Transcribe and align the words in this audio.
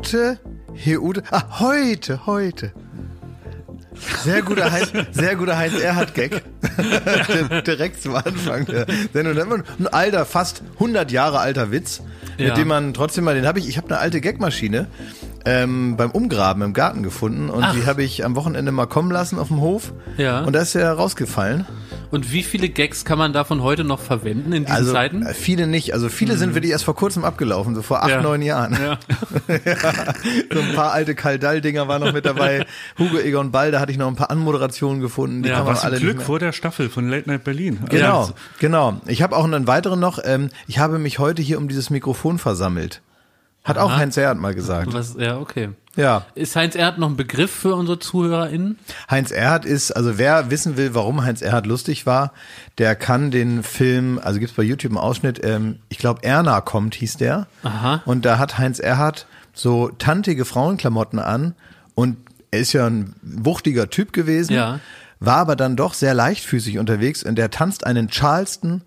Heute, 0.00 0.38
Heute, 0.86 1.22
ah, 1.30 1.60
heute, 1.60 2.24
heute. 2.24 2.72
Sehr 4.24 4.40
guter 4.40 4.72
Heinz, 4.72 4.90
sehr 5.12 5.36
guter 5.36 5.58
Heinz 5.58 5.78
Erhard 5.78 6.14
Gag. 6.14 6.42
Direkt 7.66 8.00
zum 8.02 8.14
Anfang 8.14 8.64
der 8.64 8.86
Sendung. 9.12 9.62
Ein 9.78 9.88
alter, 9.88 10.24
fast 10.24 10.62
100 10.76 11.12
Jahre 11.12 11.40
alter 11.40 11.70
Witz, 11.70 12.00
Ja. 12.38 12.46
mit 12.48 12.56
dem 12.56 12.68
man 12.68 12.94
trotzdem 12.94 13.24
mal, 13.24 13.34
den 13.34 13.46
habe 13.46 13.58
ich, 13.58 13.68
ich 13.68 13.76
habe 13.76 13.88
eine 13.88 13.98
alte 13.98 14.22
Gagmaschine 14.22 14.86
ähm, 15.44 15.98
beim 15.98 16.10
Umgraben 16.12 16.62
im 16.62 16.72
Garten 16.72 17.02
gefunden 17.02 17.50
und 17.50 17.62
Ach. 17.62 17.74
die 17.74 17.84
habe 17.84 18.02
ich 18.02 18.24
am 18.24 18.36
Wochenende 18.36 18.72
mal 18.72 18.86
kommen 18.86 19.10
lassen 19.10 19.38
auf 19.38 19.48
dem 19.48 19.60
Hof. 19.60 19.92
Ja. 20.16 20.40
Und 20.44 20.54
da 20.54 20.62
ist 20.62 20.74
er 20.74 20.90
rausgefallen. 20.94 21.66
Und 22.10 22.32
wie 22.32 22.42
viele 22.42 22.68
Gags 22.68 23.04
kann 23.04 23.18
man 23.18 23.32
davon 23.32 23.62
heute 23.62 23.84
noch 23.84 24.00
verwenden 24.00 24.52
in 24.52 24.64
diesen 24.64 24.76
Also 24.76 24.92
Zeiten? 24.92 25.22
äh, 25.24 25.32
viele 25.32 25.66
nicht. 25.68 25.94
Also 25.94 26.08
viele 26.08 26.36
sind 26.36 26.54
wirklich 26.54 26.72
erst 26.72 26.84
vor 26.84 26.96
kurzem 26.96 27.24
abgelaufen, 27.24 27.74
so 27.76 27.82
vor 27.82 28.02
acht, 28.02 28.10
Ja. 28.10 28.20
neun 28.22 28.42
Jahren. 28.42 28.76
Ja. 28.80 28.98
So 30.52 30.60
ein 30.60 30.74
paar 30.74 30.92
alte 30.92 31.14
Kaldall-Dinger 31.14 31.86
waren 31.88 32.02
noch 32.02 32.12
mit 32.12 32.26
dabei. 32.26 32.66
Hugo 32.98 33.18
Egon 33.18 33.50
Ball, 33.52 33.70
da 33.70 33.78
hatte 33.80 33.92
ich 33.92 33.98
noch 33.98 34.08
ein 34.08 34.16
paar 34.16 34.30
Anmoderationen 34.30 35.00
gefunden. 35.00 35.42
Die 35.42 35.48
Ja, 35.48 35.56
kann 35.56 35.66
man 35.66 35.74
Was 35.76 35.84
alle 35.84 35.96
ein 35.96 36.02
Glück 36.02 36.22
vor 36.22 36.38
der 36.40 36.52
Staffel 36.52 36.88
von 36.88 37.08
Late 37.08 37.28
Night 37.28 37.44
Berlin. 37.44 37.78
Also, 37.82 37.90
Genau, 37.96 38.30
genau. 38.58 39.00
Ich 39.06 39.22
habe 39.22 39.36
auch 39.36 39.44
einen 39.44 39.66
weiteren 39.66 40.00
noch. 40.00 40.18
Ähm, 40.24 40.50
ich 40.66 40.78
habe 40.78 40.98
mich 40.98 41.18
heute 41.18 41.42
hier 41.42 41.58
um 41.58 41.68
dieses 41.68 41.90
Mikrofon 41.90 42.38
versammelt. 42.38 43.00
Hat 43.62 43.78
auch 43.78 43.94
Heinz 43.94 44.16
Erhardt 44.16 44.40
mal 44.40 44.54
gesagt. 44.54 44.92
Was, 44.92 45.14
ja, 45.18 45.38
okay. 45.38 45.68
Ja. 45.96 46.24
Ist 46.34 46.54
Heinz 46.56 46.76
Erhardt 46.76 46.98
noch 46.98 47.08
ein 47.08 47.16
Begriff 47.16 47.50
für 47.50 47.74
unsere 47.74 47.98
ZuhörerInnen? 47.98 48.78
Heinz 49.10 49.30
Erhardt 49.32 49.64
ist, 49.64 49.90
also 49.90 50.18
wer 50.18 50.50
wissen 50.50 50.76
will, 50.76 50.94
warum 50.94 51.22
Heinz 51.24 51.42
Erhardt 51.42 51.66
lustig 51.66 52.06
war, 52.06 52.32
der 52.78 52.94
kann 52.94 53.30
den 53.30 53.62
Film, 53.62 54.20
also 54.22 54.38
gibt's 54.38 54.54
bei 54.54 54.62
YouTube 54.62 54.92
einen 54.92 54.98
Ausschnitt, 54.98 55.40
ähm, 55.44 55.80
ich 55.88 55.98
glaube 55.98 56.22
Erna 56.22 56.60
kommt, 56.60 56.94
hieß 56.94 57.16
der. 57.16 57.48
Aha. 57.64 58.02
Und 58.04 58.24
da 58.24 58.38
hat 58.38 58.56
Heinz 58.58 58.78
Erhardt 58.78 59.26
so 59.52 59.88
tantige 59.88 60.44
Frauenklamotten 60.44 61.18
an 61.18 61.54
und 61.96 62.16
er 62.52 62.60
ist 62.60 62.72
ja 62.72 62.86
ein 62.86 63.14
wuchtiger 63.22 63.90
Typ 63.90 64.12
gewesen, 64.12 64.52
Ja. 64.54 64.78
war 65.18 65.38
aber 65.38 65.56
dann 65.56 65.76
doch 65.76 65.94
sehr 65.94 66.14
leichtfüßig 66.14 66.78
unterwegs 66.78 67.24
und 67.24 67.34
der 67.36 67.50
tanzt 67.50 67.84
einen 67.84 68.08
Charleston 68.08 68.82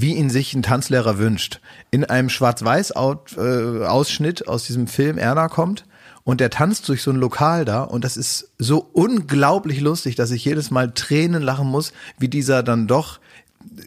wie 0.00 0.14
ihn 0.14 0.30
sich 0.30 0.54
ein 0.54 0.62
Tanzlehrer 0.62 1.18
wünscht. 1.18 1.60
In 1.90 2.04
einem 2.04 2.28
Schwarz-Weiß-Ausschnitt 2.28 4.46
aus 4.48 4.64
diesem 4.64 4.86
Film 4.86 5.18
Erna 5.18 5.48
kommt 5.48 5.84
und 6.24 6.40
der 6.40 6.50
tanzt 6.50 6.88
durch 6.88 7.02
so 7.02 7.10
ein 7.10 7.16
Lokal 7.16 7.64
da 7.64 7.82
und 7.82 8.04
das 8.04 8.16
ist 8.16 8.52
so 8.58 8.88
unglaublich 8.92 9.80
lustig, 9.80 10.14
dass 10.14 10.30
ich 10.30 10.44
jedes 10.44 10.70
Mal 10.70 10.92
Tränen 10.92 11.42
lachen 11.42 11.66
muss, 11.66 11.92
wie 12.18 12.28
dieser 12.28 12.62
dann 12.62 12.86
doch 12.86 13.18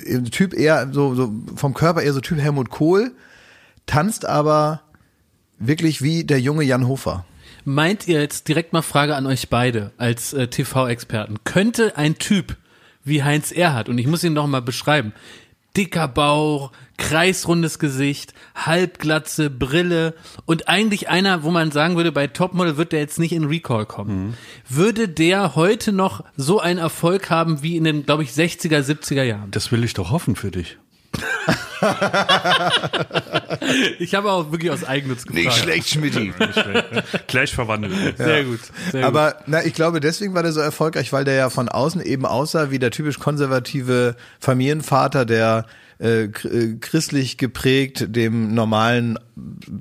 äh, 0.05 0.21
Typ 0.21 0.53
eher 0.53 0.89
so, 0.91 1.15
so 1.15 1.33
vom 1.55 1.73
Körper 1.73 2.01
eher 2.01 2.13
so 2.13 2.21
Typ 2.21 2.39
Helmut 2.39 2.69
Kohl, 2.69 3.11
tanzt 3.85 4.25
aber 4.25 4.81
wirklich 5.57 6.01
wie 6.01 6.23
der 6.23 6.39
junge 6.39 6.63
Jan 6.63 6.87
Hofer. 6.87 7.25
Meint 7.63 8.07
ihr 8.07 8.21
jetzt 8.21 8.47
direkt 8.47 8.73
mal 8.73 8.83
Frage 8.83 9.15
an 9.15 9.25
euch 9.25 9.49
beide 9.49 9.91
als 9.97 10.33
äh, 10.33 10.47
TV-Experten? 10.47 11.37
Könnte 11.45 11.97
ein 11.97 12.17
Typ 12.17 12.57
wie 13.03 13.23
Heinz 13.23 13.51
Erhardt, 13.51 13.87
und 13.87 13.97
ich 13.97 14.07
muss 14.07 14.23
ihn 14.23 14.33
noch 14.33 14.47
mal 14.47 14.61
beschreiben, 14.61 15.13
dicker 15.75 16.07
Bauch, 16.07 16.71
kreisrundes 16.97 17.79
Gesicht, 17.79 18.33
Halbglatze, 18.55 19.49
Brille 19.49 20.13
und 20.45 20.67
eigentlich 20.69 21.09
einer, 21.09 21.43
wo 21.43 21.51
man 21.51 21.71
sagen 21.71 21.95
würde, 21.95 22.11
bei 22.11 22.27
Topmodel 22.27 22.77
wird 22.77 22.91
der 22.91 22.99
jetzt 22.99 23.19
nicht 23.19 23.33
in 23.33 23.45
Recall 23.45 23.85
kommen. 23.85 24.35
Würde 24.69 25.07
der 25.07 25.55
heute 25.55 25.91
noch 25.91 26.23
so 26.37 26.59
einen 26.59 26.79
Erfolg 26.79 27.29
haben 27.29 27.61
wie 27.61 27.75
in 27.75 27.83
den, 27.83 28.05
glaube 28.05 28.23
ich, 28.23 28.31
60er, 28.31 28.79
70er 28.79 29.23
Jahren? 29.23 29.51
Das 29.51 29.71
will 29.71 29.83
ich 29.83 29.93
doch 29.93 30.11
hoffen 30.11 30.35
für 30.35 30.51
dich. 30.51 30.77
Ich 33.99 34.15
habe 34.15 34.31
auch 34.31 34.51
wirklich 34.51 34.71
aus 34.71 34.83
Eigennutz 34.83 35.25
gefragt. 35.25 35.57
schlecht, 35.57 35.89
Schmidti. 35.89 36.33
Gleich 37.27 37.53
verwandelt. 37.53 38.17
Sehr 38.17 38.43
gut. 38.43 38.59
Sehr 38.91 39.01
gut. 39.01 39.03
Aber 39.03 39.37
na, 39.47 39.63
ich 39.63 39.73
glaube, 39.73 39.99
deswegen 39.99 40.33
war 40.33 40.43
der 40.43 40.51
so 40.51 40.59
erfolgreich, 40.59 41.11
weil 41.13 41.25
der 41.25 41.35
ja 41.35 41.49
von 41.49 41.69
außen 41.69 42.01
eben 42.01 42.25
aussah 42.25 42.71
wie 42.71 42.79
der 42.79 42.91
typisch 42.91 43.19
konservative 43.19 44.15
Familienvater, 44.39 45.25
der 45.25 45.65
äh, 45.99 46.23
äh, 46.23 46.77
christlich 46.79 47.37
geprägt 47.37 48.05
dem 48.15 48.53
normalen 48.53 49.17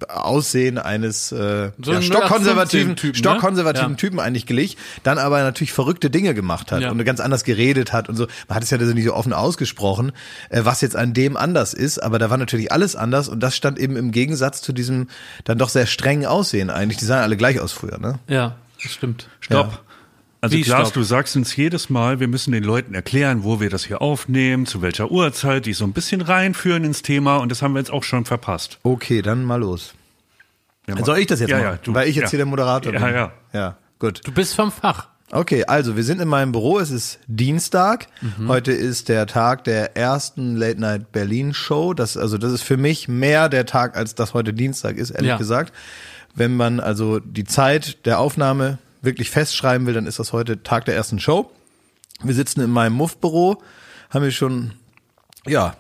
Aussehen 0.09 0.79
eines 0.79 1.33
äh, 1.33 1.71
So 1.83 1.93
ja, 1.93 2.03
stockkonservativen 2.03 2.93
0815-Typen, 2.95 3.11
ne? 3.13 3.19
stockkonservativen 3.19 3.91
Ja. 3.93 3.97
Typen 3.97 4.21
eigentlich 4.21 4.47
glich, 4.47 4.77
dann 5.03 5.19
aber 5.19 5.43
natürlich 5.43 5.73
verrückte 5.73 6.11
Dinge 6.11 6.35
gemacht 6.35 6.73
hat 6.73 6.83
Ja. 6.83 6.91
und 6.91 7.05
ganz 7.05 7.21
anders 7.21 7.45
geredet 7.45 7.93
hat 7.93 8.09
und 8.09 8.17
so. 8.17 8.27
Man 8.49 8.57
hat 8.57 8.63
es 8.63 8.71
ja 8.71 8.79
nicht 8.79 9.05
so 9.05 9.15
offen 9.15 9.33
ausgesprochen, 9.33 10.13
äh, 10.51 10.61
was 10.65 10.81
jetzt 10.81 10.97
an 10.97 11.15
dem 11.15 11.37
anders 11.37 11.75
ist, 11.75 11.99
aber 11.99 12.19
da 12.19 12.31
war 12.31 12.37
natürlich 12.37 12.73
alles 12.73 12.97
anders 12.97 13.29
und 13.29 13.41
das 13.41 13.57
stand 13.57 13.79
eben 13.79 13.97
im 13.97 14.11
Gegensatz 14.13 14.63
zu 14.63 14.73
diesem 14.73 15.09
dann 15.45 15.59
doch 15.59 15.69
sehr 15.69 15.87
strengen 15.87 16.27
Aussehen 16.27 16.71
eigentlich. 16.71 16.99
Die 16.99 17.05
sahen 17.07 17.23
alle 17.23 17.37
gleich 17.37 17.61
aus 17.61 17.73
früher, 17.73 17.99
ne? 17.99 18.19
ja, 18.29 18.57
das 18.83 18.93
stimmt. 18.93 19.29
Stopp. 19.41 19.81
Also 20.45 20.57
Wie, 20.59 20.61
Klaas, 20.63 20.89
stopp? 20.89 20.95
du 20.95 21.03
sagst 21.05 21.37
uns 21.37 21.57
jedes 21.57 21.89
Mal, 21.89 22.21
wir 22.21 22.29
müssen 22.29 22.53
den 22.53 22.65
Leuten 22.65 22.93
erklären, 22.95 23.45
wo 23.45 23.61
wir 23.61 23.71
das 23.71 23.85
hier 23.87 24.03
aufnehmen, 24.03 24.67
zu 24.67 24.83
welcher 24.83 25.11
Uhrzeit, 25.11 25.65
die 25.65 25.73
so 25.73 25.85
ein 25.87 25.93
bisschen 25.95 26.21
reinführen 26.21 26.85
ins 26.85 27.01
Thema 27.01 27.37
und 27.39 27.49
das 27.51 27.63
haben 27.63 27.73
wir 27.73 27.79
jetzt 27.79 27.91
auch 27.91 28.03
schon 28.03 28.27
verpasst. 28.27 28.79
Okay, 28.83 29.23
dann 29.23 29.43
mal 29.45 29.57
los. 29.61 29.95
Ja, 30.87 31.03
Soll 31.03 31.19
ich 31.21 31.27
das 31.29 31.41
jetzt 31.41 31.49
ja, 31.49 31.57
machen? 31.57 31.67
Ja, 31.67 31.79
du, 31.83 31.95
Weil 31.95 32.09
ich 32.09 32.17
jetzt 32.17 32.25
ja. 32.25 32.31
hier 32.31 32.39
der 32.41 32.47
Moderator 32.47 32.93
Ja, 32.93 32.99
bin. 33.07 33.15
ja. 33.15 33.33
Ja, 33.55 33.77
gut. 33.99 34.21
Du 34.23 34.33
bist 34.33 34.55
vom 34.55 34.71
Fach. 34.71 35.09
Okay, 35.33 35.65
also 35.65 35.97
wir 35.97 36.05
sind 36.05 36.21
in 36.21 36.29
meinem 36.29 36.53
Büro. 36.53 36.79
Es 36.79 36.91
ist 36.91 37.21
Dienstag. 37.27 38.09
Mhm. 38.21 38.49
Heute 38.49 38.73
ist 38.73 39.09
der 39.09 39.27
Tag 39.27 39.65
der 39.65 39.97
ersten 39.97 40.57
Late 40.57 40.79
Night 40.79 41.11
Berlin 41.11 41.55
Show. 41.55 41.95
Das, 41.95 42.19
also 42.19 42.37
das 42.37 42.53
ist 42.53 42.63
für 42.63 42.77
mich 42.77 43.09
mehr 43.09 43.49
der 43.49 43.65
Tag, 43.65 43.97
als 43.97 44.15
das 44.15 44.35
heute 44.35 44.53
Dienstag 44.53 44.97
ist, 44.99 45.09
ehrlich 45.11 45.31
Ja. 45.31 45.39
gesagt. 45.39 45.73
Wenn 46.35 46.55
man 46.55 46.81
also 46.81 47.19
die 47.21 47.45
Zeit 47.45 48.05
der 48.05 48.19
Aufnahme 48.19 48.77
wirklich 49.05 49.31
festschreiben 49.31 49.87
will, 49.87 49.95
dann 49.95 50.07
ist 50.07 50.19
das 50.19 50.33
heute 50.33 50.63
Tag 50.63 50.85
der 50.87 50.95
ersten 50.95 51.19
Show. 51.21 51.51
Wir 52.23 52.35
sitzen 52.35 52.61
in 52.61 52.71
meinem 52.71 52.95
Muff-Büro, 52.95 53.63
haben 54.11 54.23
wir 54.25 54.31
schon, 54.31 54.73
ja, 55.47 55.77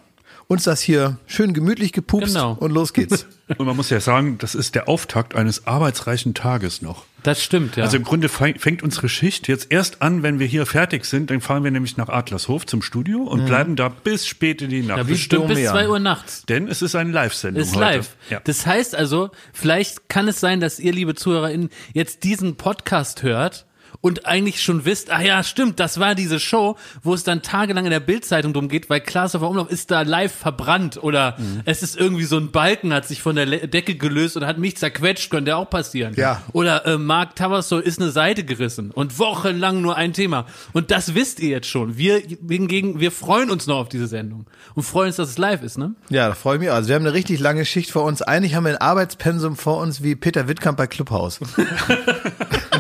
uns 0.49 0.65
das 0.65 0.81
hier 0.81 1.19
schön 1.27 1.55
gemütlich 1.55 1.93
gepupst 1.93 2.35
Genau. 2.35 2.53
und 2.61 2.71
los 2.73 2.93
geht's. 2.93 3.27
Und 3.59 3.67
man 3.67 3.77
muss 3.77 3.91
ja 3.91 4.01
sagen, 4.01 4.39
das 4.39 4.55
ist 4.55 4.75
der 4.75 4.89
Auftakt 4.89 5.35
eines 5.35 5.67
arbeitsreichen 5.67 6.35
Tages 6.35 6.83
noch. 6.83 7.05
Das 7.25 7.43
stimmt, 7.43 7.77
ja. 7.77 7.85
Also 7.85 7.97
im 7.97 8.05
Grunde 8.05 8.29
fängt 8.29 8.83
unsere 8.83 9.09
Schicht 9.09 9.49
jetzt 9.49 9.73
erst 9.73 10.03
an, 10.03 10.23
wenn 10.23 10.39
wir 10.39 10.47
hier 10.47 10.67
fertig 10.67 11.07
sind. 11.07 11.31
Dann 11.31 11.41
fahren 11.41 11.65
wir 11.65 11.71
nämlich 11.71 11.97
nach 11.97 12.11
Adlershof 12.11 12.67
zum 12.67 12.83
Studio 12.83 13.23
und 13.23 13.47
bleiben 13.47 13.77
da 13.77 13.89
bis 13.89 14.27
spät 14.27 14.61
in 14.61 14.69
die 14.69 14.83
Nacht. 14.83 14.99
ja, 14.99 15.05
bestimmt 15.05 15.49
bis 15.49 15.65
zwei 15.65 15.89
Uhr 15.89 15.99
nachts. 15.99 16.45
Denn 16.45 16.69
es 16.69 16.83
ist 16.83 16.95
eine 16.95 17.11
Live-Sendung 17.13 17.63
Ist 17.63 17.77
heute. 17.77 17.81
live. 17.81 18.17
Ja. 18.29 18.41
Das 18.45 18.67
heißt 18.67 18.95
also, 18.95 19.31
vielleicht 19.55 20.11
kann 20.11 20.29
es 20.29 20.39
sein, 20.39 20.61
dass 20.61 20.79
ihr, 20.79 20.93
liebe 20.93 21.15
ZuhörerInnen, 21.15 21.71
jetzt 21.95 22.25
diesen 22.25 22.57
Podcast 22.57 23.23
hört 23.23 23.65
und 24.05 24.27
eigentlich 24.27 24.63
schon 24.63 24.85
wisst, 24.85 25.11
ah 25.11 25.23
ja, 25.23 25.43
stimmt, 25.43 25.81
das 25.81 25.99
war 25.99 26.15
diese 26.15 26.39
Show, 26.39 26.77
wo 27.03 27.15
es 27.15 27.25
dann 27.25 27.41
tagelang 27.41 27.87
in 27.87 27.91
der 27.91 28.01
Bildzeitung 28.01 28.53
drum 28.53 28.69
geht, 28.69 28.91
weil 28.91 29.01
Klaas 29.01 29.35
auf 29.35 29.41
der 29.41 29.49
Umlauf 29.49 29.71
ist 29.71 29.91
da 29.91 30.03
live 30.03 30.31
verbrannt 30.35 31.03
oder 31.03 31.37
Mhm. 31.39 31.63
es 31.65 31.83
ist 31.83 31.97
irgendwie 31.97 32.25
so 32.25 32.37
ein 32.37 32.51
Balken 32.51 32.93
hat 32.93 33.09
sich 33.09 33.23
von 33.23 33.35
der 33.35 33.47
Le 33.47 33.67
Decke 33.67 33.95
gelöst 33.95 34.37
und 34.37 34.45
hat 34.45 34.59
mich 34.59 34.77
zerquetscht, 34.77 35.31
könnte 35.31 35.53
ja 35.53 35.57
auch 35.57 35.71
passieren. 35.71 36.13
Ja. 36.17 36.43
Oder 36.53 36.85
äh, 36.85 36.99
Mark 36.99 37.35
Tavasso 37.35 37.79
ist 37.79 37.99
eine 37.99 38.11
Seite 38.11 38.45
gerissen 38.45 38.91
und 38.91 39.19
wochenlang 39.19 39.81
nur 39.81 39.97
ein 39.97 40.13
Thema. 40.13 40.45
Und 40.75 40.91
das 40.91 41.15
wisst 41.15 41.41
ihr 41.41 41.49
jetzt 41.49 41.69
schon. 41.69 41.97
Wir 41.97 42.21
hingegen, 42.47 43.01
wir 43.01 43.11
freuen 43.11 43.51
uns 43.51 43.67
noch 43.67 43.79
auf 43.79 43.89
diese 43.89 44.07
Sendung 44.07 44.45
und 44.75 44.83
freuen 44.83 45.07
uns, 45.07 45.17
dass 45.17 45.31
es 45.31 45.39
live 45.39 45.63
ist, 45.63 45.79
ne? 45.79 45.95
Ja, 46.11 46.29
da 46.29 46.35
freue 46.35 46.57
ich 46.57 46.61
mich. 46.61 46.71
Also 46.71 46.89
wir 46.89 46.97
haben 46.97 47.07
eine 47.07 47.15
richtig 47.15 47.41
lange 47.41 47.65
Schicht 47.65 47.91
vor 47.91 48.05
uns. 48.05 48.21
Eigentlich 48.21 48.55
haben 48.55 48.65
wir 48.65 48.73
ein 48.73 48.77
Arbeitspensum 48.83 49.57
vor 49.57 49.79
uns 49.79 50.03
wie 50.03 50.15
Peter 50.15 50.47
Wittkamp 50.47 50.77
bei 50.77 50.87
Clubhouse. 50.87 51.41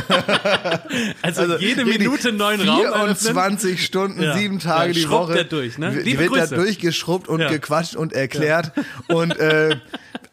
Also, 1.22 1.42
jede 1.56 1.78
wirklich 1.86 1.98
Minute 1.98 2.32
neuen 2.32 2.68
Raum 2.68 2.84
eröffnen. 2.84 3.16
24 3.16 3.84
Stunden, 3.84 4.22
Ja. 4.22 4.36
sieben 4.36 4.58
Tage 4.58 4.92
Ja, 4.92 4.98
die 5.00 5.08
Woche. 5.10 5.34
der 5.34 5.44
durch, 5.44 5.78
ne? 5.78 5.92
Die 5.92 6.00
Liebe 6.00 6.20
wird 6.24 6.32
da 6.34 6.40
Grüße. 6.40 6.54
durchgeschrubbt 6.56 7.28
und 7.28 7.40
Ja. 7.40 7.48
gequatscht 7.50 7.96
und 7.96 8.12
erklärt. 8.12 8.72
Und 9.08 9.38
äh, 9.38 9.76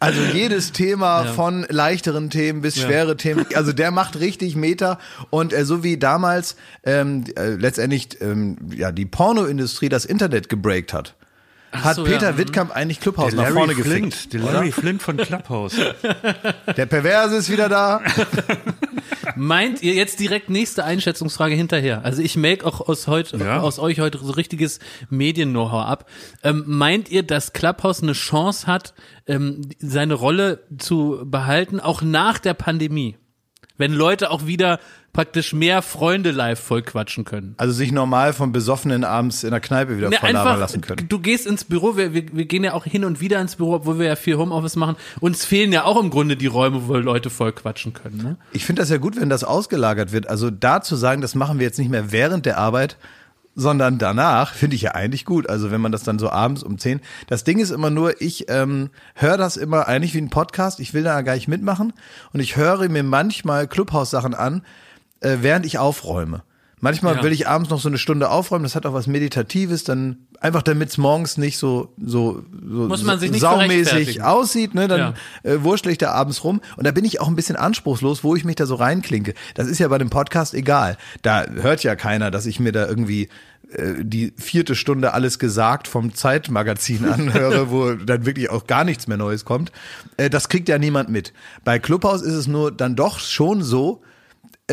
also 0.00 0.20
jedes 0.34 0.72
Thema 0.72 1.24
von 1.26 1.64
leichteren 1.68 2.28
Themen 2.30 2.60
bis 2.60 2.80
schwere 2.80 3.16
Themen. 3.16 3.46
Also 3.54 3.72
der 3.72 3.90
macht 3.90 4.18
richtig 4.20 4.56
Meter. 4.56 4.98
Und 5.30 5.52
äh, 5.52 5.64
so 5.64 5.82
wie 5.84 5.96
damals 5.96 6.56
ähm, 6.84 7.24
äh, 7.36 7.50
letztendlich 7.50 8.20
ähm, 8.20 8.56
ja 8.74 8.92
die 8.92 9.06
Pornoindustrie 9.06 9.88
das 9.88 10.04
Internet 10.04 10.48
gebreakt 10.48 10.92
hat. 10.92 11.14
Hat 11.72 11.96
so, 11.96 12.04
Peter 12.04 12.26
ja. 12.26 12.32
Mhm. 12.32 12.38
Wittkamp 12.38 12.70
eigentlich 12.70 13.00
Clubhouse 13.00 13.32
nach 13.32 13.48
vorne 13.48 13.74
gefickt. 13.74 14.14
Flint, 14.14 14.32
der 14.34 14.40
Larry 14.40 14.72
Flint 14.72 15.02
von 15.02 15.16
Clubhouse. 15.16 15.74
Der 16.76 16.86
Perverse 16.86 17.36
ist 17.36 17.50
wieder 17.50 17.68
da. 17.70 18.02
Meint 19.36 19.82
ihr 19.82 19.94
jetzt 19.94 20.20
direkt 20.20 20.50
nächste 20.50 20.84
Einschätzungsfrage 20.84 21.54
hinterher? 21.54 22.04
Also 22.04 22.20
ich 22.22 22.36
melke 22.36 22.66
auch 22.66 22.80
aus, 22.86 23.06
heut, 23.08 23.32
Ja. 23.32 23.60
aus 23.60 23.78
euch 23.78 24.00
heute 24.00 24.18
so 24.18 24.32
richtiges 24.32 24.80
Medien-Know-how 25.08 25.86
ab. 25.86 26.10
Ähm, 26.42 26.64
meint 26.66 27.08
ihr, 27.10 27.22
dass 27.22 27.52
Clubhouse 27.52 28.02
eine 28.02 28.12
Chance 28.12 28.66
hat, 28.66 28.94
ähm, 29.26 29.62
seine 29.78 30.14
Rolle 30.14 30.64
zu 30.78 31.22
behalten, 31.24 31.80
auch 31.80 32.02
nach 32.02 32.38
der 32.38 32.54
Pandemie? 32.54 33.16
Wenn 33.78 33.92
Leute 33.94 34.30
auch 34.30 34.46
wieder 34.46 34.78
praktisch 35.12 35.52
mehr 35.52 35.82
Freunde 35.82 36.30
live 36.30 36.58
vollquatschen 36.58 37.24
können. 37.24 37.54
Also 37.58 37.74
sich 37.74 37.92
normal 37.92 38.32
vom 38.32 38.50
Besoffenen 38.52 39.04
abends 39.04 39.44
in 39.44 39.50
der 39.50 39.60
Kneipe 39.60 39.98
wieder 39.98 40.08
Ne, 40.08 40.16
voll 40.18 40.32
lassen 40.32 40.80
können. 40.80 41.06
du 41.08 41.18
gehst 41.18 41.46
ins 41.46 41.64
Büro, 41.64 41.96
wir, 41.96 42.14
wir, 42.14 42.24
wir 42.32 42.46
gehen 42.46 42.64
ja 42.64 42.72
auch 42.72 42.84
hin 42.84 43.04
und 43.04 43.20
wieder 43.20 43.40
ins 43.40 43.56
Büro, 43.56 43.74
obwohl 43.74 43.98
wir 43.98 44.06
ja 44.06 44.16
viel 44.16 44.38
Homeoffice 44.38 44.76
machen. 44.76 44.96
Uns 45.20 45.44
fehlen 45.44 45.70
ja 45.72 45.84
auch 45.84 46.00
im 46.00 46.08
Grunde 46.08 46.36
die 46.36 46.46
Räume, 46.46 46.88
wo 46.88 46.96
Leute 46.96 47.28
voll 47.28 47.52
quatschen 47.52 47.92
können. 47.92 48.18
Ne? 48.22 48.36
Ich 48.52 48.64
finde 48.64 48.80
das 48.80 48.88
ja 48.88 48.96
gut, 48.96 49.20
wenn 49.20 49.28
das 49.28 49.44
ausgelagert 49.44 50.12
wird. 50.12 50.28
Also 50.28 50.50
da 50.50 50.80
zu 50.80 50.96
sagen, 50.96 51.20
das 51.20 51.34
machen 51.34 51.58
wir 51.58 51.66
jetzt 51.66 51.78
nicht 51.78 51.90
mehr 51.90 52.10
während 52.10 52.46
der 52.46 52.56
Arbeit, 52.56 52.96
sondern 53.54 53.98
danach, 53.98 54.54
finde 54.54 54.76
ich 54.76 54.82
ja 54.82 54.92
eigentlich 54.92 55.26
gut. 55.26 55.46
Also 55.50 55.70
wenn 55.70 55.82
man 55.82 55.92
das 55.92 56.04
dann 56.04 56.18
so 56.18 56.30
abends 56.30 56.62
um 56.62 56.78
10. 56.78 57.00
Das 57.26 57.44
Ding 57.44 57.58
ist 57.58 57.70
immer 57.70 57.90
nur, 57.90 58.22
ich 58.22 58.46
ähm, 58.48 58.88
höre 59.14 59.36
das 59.36 59.58
immer 59.58 59.88
eigentlich 59.88 60.14
wie 60.14 60.22
ein 60.22 60.30
Podcast. 60.30 60.80
Ich 60.80 60.94
will 60.94 61.02
da 61.02 61.20
gar 61.20 61.34
nicht 61.34 61.48
mitmachen. 61.48 61.92
Und 62.32 62.40
ich 62.40 62.56
höre 62.56 62.88
mir 62.88 63.02
manchmal 63.02 63.66
Clubhouse-Sachen 63.68 64.32
an, 64.32 64.62
äh, 65.22 65.38
während 65.40 65.66
ich 65.66 65.78
aufräume. 65.78 66.42
Manchmal 66.84 67.14
Ja. 67.14 67.22
will 67.22 67.30
ich 67.30 67.46
abends 67.46 67.70
noch 67.70 67.78
so 67.80 67.88
eine 67.88 67.96
Stunde 67.96 68.28
aufräumen, 68.28 68.64
das 68.64 68.74
hat 68.74 68.86
auch 68.86 68.92
was 68.92 69.06
Meditatives, 69.06 69.84
dann 69.84 70.16
einfach 70.40 70.62
damit 70.62 70.88
es 70.88 70.98
morgens 70.98 71.36
nicht 71.38 71.56
so, 71.56 71.92
so, 71.96 72.42
so 72.68 72.88
Muss 72.88 73.04
man 73.04 73.20
sich 73.20 73.30
nicht 73.30 73.40
saumäßig 73.40 74.20
aussieht, 74.24 74.74
ne? 74.74 74.88
Dann 74.88 74.98
Ja. 74.98 75.14
äh, 75.44 75.62
wurschtel 75.62 75.92
ich 75.92 75.98
da 75.98 76.10
abends 76.10 76.42
rum 76.42 76.60
und 76.76 76.84
da 76.84 76.90
bin 76.90 77.04
ich 77.04 77.20
auch 77.20 77.28
ein 77.28 77.36
bisschen 77.36 77.54
anspruchslos, 77.54 78.24
wo 78.24 78.34
ich 78.34 78.44
mich 78.44 78.56
da 78.56 78.66
so 78.66 78.74
reinklinke. 78.74 79.34
Das 79.54 79.68
ist 79.68 79.78
ja 79.78 79.86
bei 79.86 79.98
dem 79.98 80.10
Podcast 80.10 80.54
egal. 80.54 80.96
Da 81.22 81.46
hört 81.46 81.84
ja 81.84 81.94
keiner, 81.94 82.32
dass 82.32 82.46
ich 82.46 82.58
mir 82.58 82.72
da 82.72 82.88
irgendwie 82.88 83.28
äh, 83.70 84.02
die 84.02 84.32
vierte 84.36 84.74
Stunde 84.74 85.12
alles 85.14 85.38
gesagt 85.38 85.86
vom 85.86 86.12
Zeitmagazin 86.16 87.04
anhöre, 87.06 87.70
wo 87.70 87.92
dann 87.92 88.26
wirklich 88.26 88.50
auch 88.50 88.66
gar 88.66 88.82
nichts 88.82 89.06
mehr 89.06 89.18
Neues 89.18 89.44
kommt. 89.44 89.70
Äh, 90.16 90.30
das 90.30 90.48
kriegt 90.48 90.68
ja 90.68 90.78
niemand 90.78 91.10
mit. 91.10 91.32
Bei 91.62 91.78
Clubhouse 91.78 92.22
ist 92.22 92.34
es 92.34 92.48
nur 92.48 92.72
dann 92.72 92.96
doch 92.96 93.20
schon 93.20 93.62
so, 93.62 94.02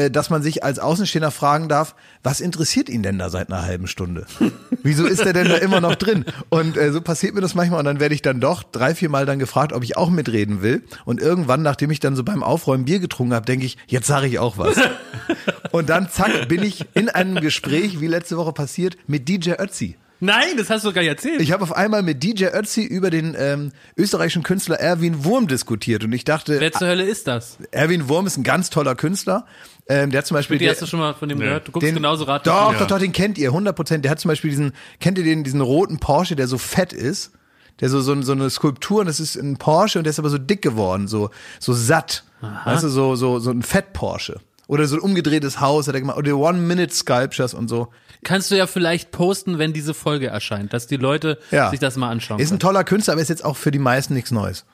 dass 0.08 0.30
man 0.30 0.42
sich 0.42 0.64
als 0.64 0.80
Außenstehender 0.80 1.32
fragen 1.32 1.68
darf, 1.68 1.96
was 2.24 2.40
interessiert 2.40 2.90
ihn 2.90 3.04
denn 3.04 3.20
da 3.20 3.30
seit 3.30 3.52
einer 3.52 3.64
halben 3.64 3.88
Stunde? 3.88 4.26
Wieso 4.84 5.06
ist 5.06 5.20
er 5.20 5.34
denn 5.34 5.50
da 5.50 5.56
immer 5.56 5.82
noch 5.82 5.96
drin? 5.96 6.26
Und 6.50 6.78
äh, 6.78 6.92
so 6.92 7.02
passiert 7.02 7.36
mir 7.36 7.42
das 7.42 7.56
manchmal 7.56 7.80
und 7.80 7.86
dann 7.86 8.00
werde 8.00 8.16
ich 8.16 8.22
dann 8.22 8.40
doch 8.40 8.64
drei, 8.64 8.96
vier 8.96 9.10
Mal 9.10 9.26
dann 9.26 9.40
gefragt, 9.40 9.74
ob 9.74 9.84
ich 9.84 9.98
auch 9.98 10.10
mitreden 10.10 10.62
will. 10.62 10.84
Und 11.06 11.22
irgendwann, 11.22 11.62
nachdem 11.62 11.92
ich 11.92 12.00
dann 12.00 12.16
so 12.16 12.24
beim 12.24 12.44
Aufräumen 12.44 12.86
Bier 12.86 13.00
getrunken 13.00 13.34
habe, 13.34 13.46
denke 13.46 13.66
ich, 13.66 13.78
jetzt 13.88 14.08
sage 14.08 14.28
ich 14.28 14.40
auch 14.40 14.58
was. 14.58 14.78
Und 15.72 15.90
dann 15.90 16.10
zack, 16.10 16.48
bin 16.48 16.64
ich 16.64 16.86
in 16.94 17.10
einem 17.10 17.42
Gespräch, 17.42 18.02
wie 18.02 18.08
letzte 18.08 18.38
Woche 18.38 18.54
passiert, 18.54 18.98
mit 19.08 19.28
DJ 19.30 19.52
Ötzi. 19.60 19.98
Nein, 20.22 20.58
das 20.58 20.70
hast 20.70 20.84
du 20.84 20.92
gar 20.92 21.02
nicht 21.02 21.10
erzählt. 21.10 21.40
Ich 21.40 21.54
habe 21.54 21.64
auf 21.64 21.74
einmal 21.74 22.04
mit 22.04 22.22
DJ 22.22 22.48
Ötzi 22.48 22.84
über 22.84 23.10
den 23.10 23.36
ähm, 23.40 23.72
österreichischen 23.96 24.44
Künstler 24.44 24.76
Erwin 24.78 25.24
Wurm 25.24 25.48
diskutiert 25.48 26.04
und 26.04 26.12
ich 26.12 26.26
dachte, 26.26 26.60
Wer 26.60 26.74
zur 26.74 26.90
Hölle 26.90 27.06
ist 27.06 27.28
das? 27.28 27.58
Erwin 27.72 28.10
Wurm 28.10 28.28
ist 28.28 28.36
ein 28.36 28.44
ganz 28.44 28.70
toller 28.70 28.96
Künstler. 28.96 29.46
Ähm, 29.90 30.12
der 30.12 30.20
hat 30.20 30.28
zum 30.28 30.36
Beispiel 30.36 30.58
Die 30.60 30.66
der- 30.66 30.74
hast 30.74 30.82
du 30.82 30.86
schon 30.86 31.00
mal 31.00 31.14
von 31.16 31.28
dem 31.28 31.40
gehört? 31.40 31.68
Du 31.68 31.72
guckst 31.72 31.88
den, 31.88 31.96
genauso 31.96 32.24
rat. 32.26 32.46
Doch, 32.46 32.78
doch, 32.78 32.86
doch, 32.88 33.00
den 33.00 33.12
kennt 33.12 33.38
ihr, 33.40 33.50
100 33.50 33.76
Prozent. 33.76 34.06
Der 34.06 34.12
hat 34.12 34.20
zum 34.20 34.30
Beispiel 34.30 34.52
diesen, 34.52 34.74
kennt 35.00 35.18
ihr 35.18 35.24
den, 35.24 35.44
diesen 35.44 35.62
roten 35.62 35.98
Porsche, 36.00 36.36
der 36.36 36.48
so 36.48 36.58
fett 36.60 36.94
ist? 36.94 37.32
Der 37.80 37.90
so, 37.90 38.00
so, 38.02 38.22
so 38.22 38.34
eine 38.34 38.50
Skulptur 38.50 39.00
und 39.02 39.08
das 39.08 39.20
ist 39.20 39.36
ein 39.36 39.58
Porsche 39.58 40.00
und 40.00 40.04
der 40.04 40.12
ist 40.12 40.20
aber 40.20 40.30
so 40.30 40.38
dick 40.38 40.62
geworden, 40.62 41.08
so, 41.08 41.30
so 41.60 41.74
satt. 41.74 42.24
Weißt 42.66 42.84
du, 42.84 42.90
so, 42.90 43.16
so, 43.16 43.40
so 43.40 43.52
ein 43.52 43.64
Fett-Porsche. 43.64 44.40
Oder 44.68 44.86
so 44.86 44.96
ein 44.98 45.02
umgedrehtes 45.02 45.60
Haus 45.60 45.88
hat 45.88 45.96
er 45.96 46.02
gemacht. 46.02 46.18
Oder 46.18 46.38
One-Minute-Sculptures 46.38 47.54
und 47.56 47.68
so. 47.70 47.88
Kannst 48.24 48.52
du 48.52 48.56
ja 48.56 48.68
vielleicht 48.68 49.12
posten, 49.12 49.58
wenn 49.58 49.74
diese 49.74 49.94
Folge 49.94 50.28
erscheint, 50.28 50.74
dass 50.74 50.86
die 50.88 50.98
Leute 50.98 51.40
Ja. 51.52 51.70
sich 51.72 51.80
das 51.80 51.96
mal 51.98 52.10
anschauen. 52.12 52.40
Ist 52.40 52.52
ein 52.52 52.60
toller 52.60 52.84
Künstler, 52.84 53.14
aber 53.14 53.22
ist 53.22 53.30
jetzt 53.30 53.44
auch 53.46 53.58
für 53.58 53.72
die 53.72 53.80
meisten 53.80 54.14
nichts 54.14 54.30
Neues. 54.32 54.66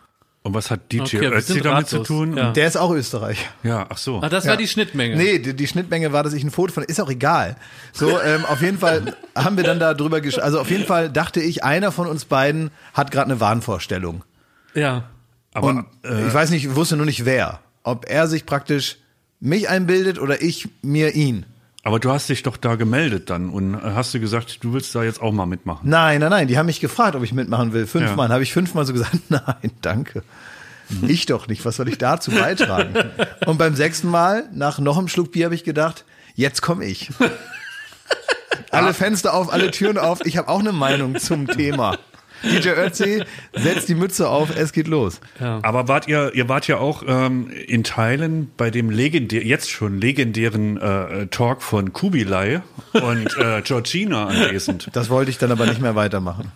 Und 0.45 0.53
was 0.53 0.69
hat 0.69 0.91
DJ 0.91 1.01
Okay, 1.01 1.25
Ötzi 1.25 1.59
damit 1.59 1.87
zu 1.87 1.97
ratlos. 1.97 2.07
tun? 2.07 2.37
Ja. 2.37 2.51
Der 2.51 2.67
ist 2.67 2.77
auch 2.77 2.91
Österreich. 2.91 3.49
ja, 3.63 3.87
ach 3.89 3.97
so. 3.97 4.21
Ach, 4.23 4.29
das 4.29 4.45
war 4.45 4.55
die 4.57 4.67
Schnittmenge. 4.67 5.15
Nee, 5.15 5.39
die, 5.39 5.55
die 5.55 5.65
Schnittmenge 5.65 6.13
war, 6.13 6.21
dass 6.21 6.33
ich 6.33 6.43
ein 6.43 6.51
Foto 6.51 6.71
von, 6.71 6.83
ist 6.83 7.01
auch 7.01 7.09
egal. 7.09 7.55
So, 7.93 8.21
ähm, 8.21 8.45
auf 8.45 8.61
jeden 8.61 8.77
Fall 8.77 9.15
haben 9.35 9.57
wir 9.57 9.63
dann 9.63 9.79
da 9.79 9.95
drüber 9.95 10.21
gesch 10.21 10.37
also 10.37 10.59
auf 10.59 10.69
jeden 10.69 10.85
Fall 10.85 11.09
dachte 11.09 11.39
ich, 11.41 11.63
einer 11.63 11.91
von 11.91 12.05
uns 12.05 12.25
beiden 12.25 12.69
hat 12.93 13.09
gerade 13.09 13.31
eine 13.31 13.39
Wahnvorstellung. 13.39 14.23
Ja. 14.75 15.05
Aber 15.55 15.67
Und 15.69 15.85
äh, 16.03 16.27
ich 16.27 16.33
weiß 16.35 16.51
nicht, 16.51 16.65
ich 16.65 16.75
wusste 16.75 16.95
nur 16.95 17.07
nicht 17.07 17.25
wer. 17.25 17.59
Ob 17.81 18.07
er 18.07 18.27
sich 18.27 18.45
praktisch 18.45 18.97
mich 19.39 19.67
einbildet 19.67 20.19
oder 20.19 20.43
ich 20.43 20.69
mir 20.83 21.15
ihn. 21.15 21.47
Aber 21.85 21.99
du 21.99 22.09
hast 22.11 22.27
dich 22.29 22.41
doch 22.41 22.57
da 22.57 22.73
gemeldet 22.73 23.29
dann 23.29 23.51
und 23.51 23.79
hast 23.79 24.11
du 24.15 24.19
gesagt, 24.19 24.63
du 24.63 24.73
willst 24.73 24.95
da 24.95 25.03
jetzt 25.03 25.21
auch 25.21 25.31
mal 25.31 25.45
mitmachen. 25.45 25.87
Nein, 25.87 26.19
nein, 26.19 26.31
nein, 26.31 26.47
die 26.47 26.57
haben 26.57 26.65
mich 26.65 26.79
gefragt, 26.79 27.15
ob 27.15 27.21
ich 27.21 27.31
mitmachen 27.31 27.73
will. 27.73 27.85
Fünfmal. 27.85 28.27
Ja. 28.27 28.33
Habe 28.33 28.41
ich 28.41 28.51
fünfmal 28.51 28.87
so 28.87 28.93
gesagt, 28.93 29.15
nein, 29.29 29.71
danke. 29.81 30.23
Ich 31.03 31.27
doch 31.27 31.47
nicht, 31.47 31.63
was 31.63 31.75
soll 31.75 31.87
ich 31.87 31.99
dazu 31.99 32.31
beitragen? 32.31 32.95
Und 33.45 33.59
beim 33.59 33.75
sechsten 33.75 34.09
Mal, 34.09 34.49
nach 34.51 34.79
noch 34.79 34.97
einem 34.97 35.07
Schluck 35.07 35.31
Bier, 35.31 35.45
habe 35.45 35.53
ich 35.53 35.63
gedacht, 35.63 36.05
jetzt 36.33 36.63
komme 36.63 36.85
ich. 36.85 37.11
Alle 38.71 38.95
Fenster 38.95 39.35
auf, 39.35 39.53
alle 39.53 39.69
Türen 39.69 39.99
auf. 39.99 40.25
Ich 40.25 40.37
habe 40.37 40.49
auch 40.49 40.59
eine 40.59 40.73
Meinung 40.73 41.17
zum 41.19 41.47
Thema. 41.47 41.97
DJ 42.45 42.69
Ötzi, 42.69 43.23
setzt 43.53 43.89
die 43.89 43.95
Mütze 43.95 44.29
auf, 44.29 44.55
es 44.55 44.71
geht 44.71 44.87
los. 44.87 45.19
Aber 45.39 45.87
wart 45.87 46.07
ihr, 46.07 46.33
ihr 46.33 46.49
wart 46.49 46.67
ja 46.67 46.77
auch 46.77 47.03
ähm, 47.07 47.49
in 47.67 47.83
Teilen 47.83 48.51
bei 48.57 48.69
dem 48.69 48.89
legendär, 48.89 49.43
jetzt 49.43 49.69
schon 49.69 49.99
legendären 49.99 50.77
äh, 50.77 51.27
Talk 51.27 51.61
von 51.61 51.93
Kubilai 51.93 52.61
und 52.93 53.37
äh, 53.37 53.61
Georgina 53.61 54.27
anwesend. 54.27 54.89
Das 54.93 55.09
wollte 55.09 55.31
ich 55.31 55.37
dann 55.37 55.51
aber 55.51 55.65
nicht 55.65 55.81
mehr 55.81 55.95
weitermachen. 55.95 56.51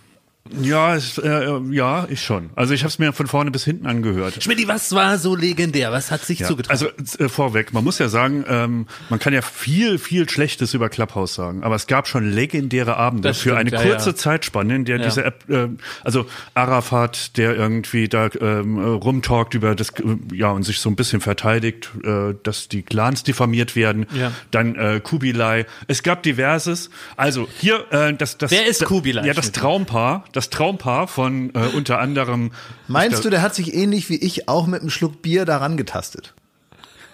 Ja, 0.60 0.96
es, 0.96 1.16
äh, 1.18 1.60
ja, 1.70 2.06
ich 2.10 2.22
schon. 2.24 2.50
Also 2.56 2.74
ich 2.74 2.80
habe 2.82 2.88
es 2.88 2.98
mir 2.98 3.12
von 3.12 3.26
vorne 3.28 3.50
bis 3.52 3.64
hinten 3.64 3.86
angehört. 3.86 4.42
Schmidti, 4.42 4.66
was 4.66 4.92
war 4.92 5.16
so 5.18 5.36
legendär? 5.36 5.92
Was 5.92 6.10
hat 6.10 6.22
sich 6.24 6.40
Ja, 6.40 6.48
zugetragen? 6.48 6.72
also 6.72 7.22
äh, 7.24 7.28
vorweg, 7.28 7.72
man 7.72 7.84
muss 7.84 7.98
ja 8.00 8.08
sagen, 8.08 8.44
ähm, 8.48 8.86
man 9.10 9.18
kann 9.20 9.32
ja 9.32 9.42
viel, 9.42 9.98
viel 9.98 10.28
Schlechtes 10.28 10.74
über 10.74 10.88
Clubhouse 10.88 11.34
sagen, 11.34 11.62
aber 11.62 11.76
es 11.76 11.86
gab 11.86 12.08
schon 12.08 12.28
legendäre 12.32 12.96
Abende 12.96 13.28
Das 13.28 13.36
für 13.38 13.50
stimmt, 13.50 13.58
eine 13.60 13.70
ja, 13.70 13.82
kurze 13.82 14.10
ja. 14.10 14.16
Zeitspanne, 14.16 14.74
in 14.74 14.84
der 14.86 14.98
diese 14.98 15.22
App, 15.24 15.48
äh, 15.48 15.68
also 16.02 16.26
Arafat, 16.54 17.36
der 17.36 17.54
irgendwie 17.54 18.08
da 18.08 18.28
ähm, 18.40 18.78
äh, 18.78 18.82
rumtalkt 18.88 19.54
über 19.54 19.74
das, 19.76 19.90
äh, 19.90 20.02
ja, 20.34 20.50
und 20.50 20.64
sich 20.64 20.80
so 20.80 20.88
ein 20.90 20.96
bisschen 20.96 21.20
verteidigt, 21.20 21.90
äh, 22.02 22.34
dass 22.42 22.66
die 22.68 22.82
Clans 22.82 23.22
diffamiert 23.22 23.76
werden, 23.76 24.06
Ja. 24.14 24.32
dann 24.50 24.74
äh, 24.74 25.00
Kubilai. 25.00 25.66
Es 25.86 26.02
gab 26.02 26.22
diverses. 26.24 26.90
Also 27.16 27.46
hier, 27.58 27.84
äh, 27.92 28.14
das, 28.14 28.36
das, 28.38 28.50
Wer 28.50 28.66
ist 28.66 28.84
Kubilai, 28.84 29.26
Ja, 29.26 29.34
das 29.34 29.44
Schmidt? 29.44 29.56
Traumpaar, 29.56 30.24
das 30.32 30.50
Traumpaar 30.50 31.08
von 31.08 31.54
äh, 31.54 31.58
unter 31.74 31.98
anderem. 31.98 32.52
Meinst 32.88 33.24
du, 33.24 33.30
der 33.30 33.42
hat 33.42 33.54
sich 33.54 33.74
ähnlich 33.74 34.08
wie 34.08 34.16
ich 34.16 34.48
auch 34.48 34.66
mit 34.66 34.80
einem 34.80 34.90
Schluck 34.90 35.22
Bier 35.22 35.44
daran 35.44 35.76
getastet? 35.76 36.34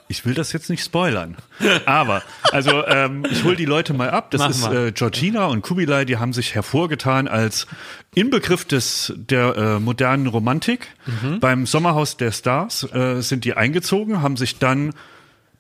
Ich 0.09 0.25
will 0.25 0.35
das 0.35 0.53
jetzt 0.53 0.71
nicht 0.71 0.85
spoilern. 0.85 1.37
Aber, 1.85 2.23
also, 2.53 2.87
ähm, 2.87 3.25
ich 3.29 3.43
hol 3.43 3.57
die 3.57 3.65
Leute 3.65 3.93
mal 3.93 4.11
ab. 4.11 4.31
Das 4.31 4.41
Mach 4.41 4.51
ist 4.51 4.67
äh, 4.67 4.93
Georgina 4.93 5.47
und 5.47 5.63
Kubilai, 5.63 6.05
die 6.05 6.17
haben 6.17 6.33
sich 6.33 6.55
hervorgetan 6.55 7.27
als 7.27 7.67
Inbegriff 8.15 8.65
des, 8.65 9.13
der 9.17 9.57
äh, 9.57 9.81
modernen 9.81 10.29
Romantik. 10.29 10.95
Mhm. 11.07 11.41
Beim 11.41 11.67
Sommerhaus 11.67 12.17
der 12.17 12.31
Stars 12.31 12.85
äh, 12.93 13.21
sind 13.21 13.45
die 13.45 13.55
eingezogen, 13.55 14.23
haben 14.23 14.37
sich 14.37 14.59
dann 14.59 14.93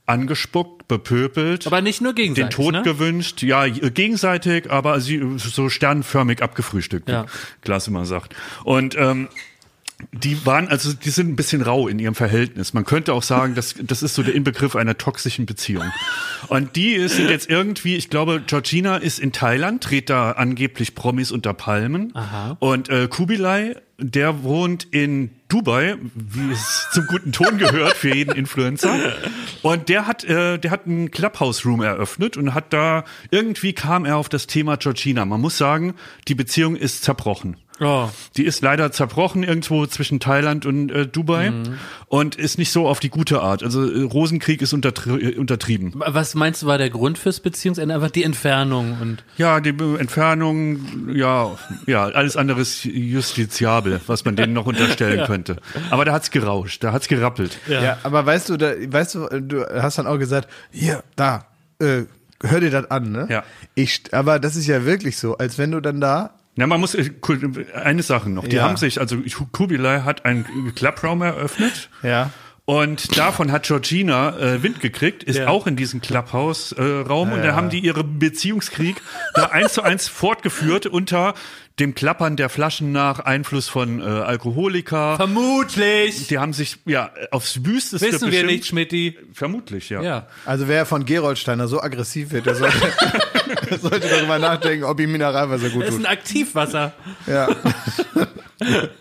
angespuckt, 0.07 0.89
bepöbelt. 0.89 1.67
aber 1.67 1.81
nicht 1.83 2.01
nur 2.01 2.13
den 2.15 2.35
gegenseitig. 2.35 2.55
Tod 2.57 2.73
ne? 2.75 2.83
gewünscht, 2.83 3.43
ja, 3.43 3.67
gegenseitig, 3.67 4.71
aber 4.71 5.01
sie 5.01 5.21
so 5.37 5.69
sternförmig 5.69 6.43
abgefrühstückt, 6.43 7.09
Ja. 7.09 7.25
wie 7.25 7.29
Klaas 7.63 7.89
immer 7.89 8.07
sagt. 8.07 8.35
Und 8.65 8.97
ähm, 8.97 9.29
die 10.13 10.45
waren, 10.45 10.69
also 10.69 10.93
die 10.93 11.09
sind 11.09 11.31
ein 11.31 11.37
bisschen 11.37 11.63
rau 11.63 11.89
in 11.89 11.99
ihrem 11.99 12.15
Verhältnis. 12.15 12.75
Man 12.75 12.85
könnte 12.85 13.15
auch 13.15 13.23
sagen, 13.23 13.55
das, 13.55 13.75
das 13.83 14.03
ist 14.03 14.15
so 14.15 14.23
der 14.23 14.35
Inbegriff 14.35 14.77
einer 14.77 14.99
toxischen 14.99 15.47
Beziehung. 15.47 15.91
Und 16.49 16.77
die 16.77 17.09
sind 17.09 17.31
jetzt 17.31 17.49
irgendwie, 17.49 17.97
ich 17.97 18.11
glaube, 18.11 18.43
Georgina 18.47 18.99
ist 18.99 19.19
in 19.19 19.33
Thailand, 19.33 19.89
dreht 19.89 20.11
da 20.11 20.33
angeblich 20.33 20.95
Promis 20.95 21.33
unter 21.33 21.55
Palmen. 21.55 22.15
Aha. 22.15 22.59
Und 22.61 22.91
äh, 22.91 23.09
Kubilai, 23.09 23.77
der 23.99 24.43
wohnt 24.43 24.85
in 24.85 25.31
Dubai, 25.49 25.97
wie 26.15 26.53
es 26.53 26.89
zum 26.93 27.07
guten 27.07 27.33
Ton 27.33 27.57
gehört 27.59 27.95
für 27.95 28.15
jeden 28.15 28.35
Influencer. 28.35 28.95
Und 29.63 29.89
der 29.89 30.07
hat, 30.07 30.25
äh, 30.25 30.59
der 30.59 30.71
hat 30.71 30.87
einen 30.87 31.11
Clubhouse-Room 31.11 31.83
eröffnet 31.83 32.37
und 32.37 32.53
hat 32.53 32.73
da, 32.73 33.05
irgendwie 33.31 33.73
kam 33.73 34.05
er 34.05 34.17
auf 34.17 34.29
das 34.29 34.47
Thema 34.47 34.77
Georgina. 34.77 35.25
Man 35.25 35.41
muss 35.41 35.57
sagen, 35.57 35.95
die 36.29 36.35
Beziehung 36.35 36.77
ist 36.77 37.05
zerbrochen. 37.05 37.57
Oh. 37.81 38.09
Die 38.37 38.45
ist 38.45 38.63
leider 38.63 38.91
zerbrochen 38.91 39.43
irgendwo 39.43 39.87
zwischen 39.87 40.19
Thailand 40.19 40.65
und 40.65 40.91
äh, 40.91 41.07
Dubai 41.07 41.53
und 42.09 42.37
ist 42.37 42.59
nicht 42.59 42.73
so 42.73 42.89
auf 42.89 43.01
die 43.01 43.11
gute 43.11 43.43
Art. 43.43 43.63
Also 43.63 43.85
äh, 43.91 44.03
Rosenkrieg 44.03 44.63
ist 44.63 44.73
untertri 44.73 45.33
äh, 45.33 45.37
untertrieben. 45.37 45.93
Was 45.95 46.35
meinst 46.35 46.63
du 46.63 46.67
war 46.67 46.79
der 46.79 46.91
Grund 46.91 47.19
fürs 47.19 47.41
Beziehungsende? 47.41 47.95
Einfach 47.95 48.11
die 48.11 48.25
Entfernung 48.25 48.97
und 49.01 49.25
Ja, 49.37 49.61
die 49.61 49.75
Entfernung, 49.99 51.15
ja, 51.15 51.57
ja, 51.87 52.05
alles 52.05 52.37
andere 52.37 52.61
ist 52.61 52.85
justiziabel, 52.85 54.01
was 54.07 54.25
man 54.25 54.37
denen 54.37 54.53
noch 54.55 54.67
unterstellen 54.67 55.25
könnte. 55.27 55.57
Aber 55.91 56.05
da 56.05 56.13
hat's 56.13 56.31
gerauscht, 56.31 56.83
da 56.83 56.93
hat's 56.93 57.09
gerappelt. 57.09 57.59
Ja. 57.69 57.99
aber 58.03 58.25
weißt 58.25 58.49
du, 58.49 58.57
da, 58.57 58.73
weißt 58.73 59.15
du, 59.15 59.29
du 59.41 59.83
hast 59.83 59.99
dann 59.99 60.07
auch 60.07 60.19
gesagt, 60.19 60.49
hier, 60.71 61.03
da, 61.17 61.47
äh, 61.79 62.03
hör 62.43 62.61
dir 62.61 62.71
das 62.71 62.91
an, 62.91 63.13
ne? 63.13 63.27
Ja. 63.31 63.45
Ich, 63.75 64.03
aber 64.13 64.39
das 64.39 64.57
ist 64.57 64.67
ja 64.67 64.85
wirklich 64.85 65.19
so, 65.19 65.37
als 65.37 65.59
wenn 65.59 65.73
du 65.73 65.81
dann 65.81 66.01
da, 66.01 66.31
Na, 66.57 66.67
man 66.67 66.81
muss 66.81 66.95
äh, 66.95 67.11
eine 67.75 68.03
Sache 68.03 68.31
noch. 68.31 68.47
Die 68.49 68.57
Ja. 68.57 68.63
haben 68.65 68.77
sich, 68.77 68.99
also 68.99 69.19
Kubilai 69.53 70.01
hat 70.01 70.25
einen 70.25 70.75
Clubraum 70.75 71.23
eröffnet 71.23 71.91
ja, 72.03 72.31
Und 72.67 73.17
davon 73.17 73.53
hat 73.53 73.63
Georgina 73.67 74.37
äh, 74.39 74.63
Wind 74.63 74.81
gekriegt, 74.81 75.23
ist 75.23 75.37
Ja. 75.39 75.47
auch 75.47 75.69
in 75.69 75.77
diesem 75.77 76.01
Clubhouse-Raum 76.01 77.33
und 77.33 77.43
da 77.43 77.55
haben 77.55 77.71
die 77.71 77.79
ihre 77.79 78.03
Beziehungskrieg 78.03 78.97
da 79.35 79.47
eins 79.47 79.75
zu 79.75 79.83
eins 79.83 80.09
fortgeführt 80.09 80.87
unter 80.87 81.35
dem 81.79 81.95
Klappern 81.95 82.35
der 82.37 82.49
Flaschen 82.49 82.91
nach 82.91 83.21
Einfluss 83.21 83.69
von 83.69 84.01
äh, 84.01 84.05
Alkoholiker. 84.05 85.15
Vermutlich. 85.17 86.27
Die 86.27 86.39
haben 86.39 86.53
sich 86.55 86.79
ja 86.87 87.11
aufs 87.31 87.65
Wüsteste 87.65 88.05
Wissen 88.09 88.21
wir 88.23 88.29
bestimmt- 88.31 88.51
nicht, 88.51 88.67
Schmidti. 88.67 89.19
Vermutlich, 89.33 89.89
ja. 89.91 90.03
Ja. 90.03 90.27
Also 90.45 90.67
wer 90.69 90.87
von 90.87 91.05
Geroldsteiner 91.05 91.69
so 91.69 91.81
aggressiv 91.81 92.33
wird, 92.33 92.47
der 92.47 92.57
sollte, 92.57 92.79
der 93.71 93.79
sollte 93.83 94.09
darüber 94.09 94.39
nachdenken, 94.41 94.85
ob 94.85 94.99
ihm 94.99 95.13
Mineralwasser 95.13 95.69
gut 95.69 95.83
Das 95.83 95.91
ist 95.91 95.97
tut. 95.99 96.07
ein 96.07 96.13
Aktivwasser. 96.13 96.95
Ja. 97.29 97.49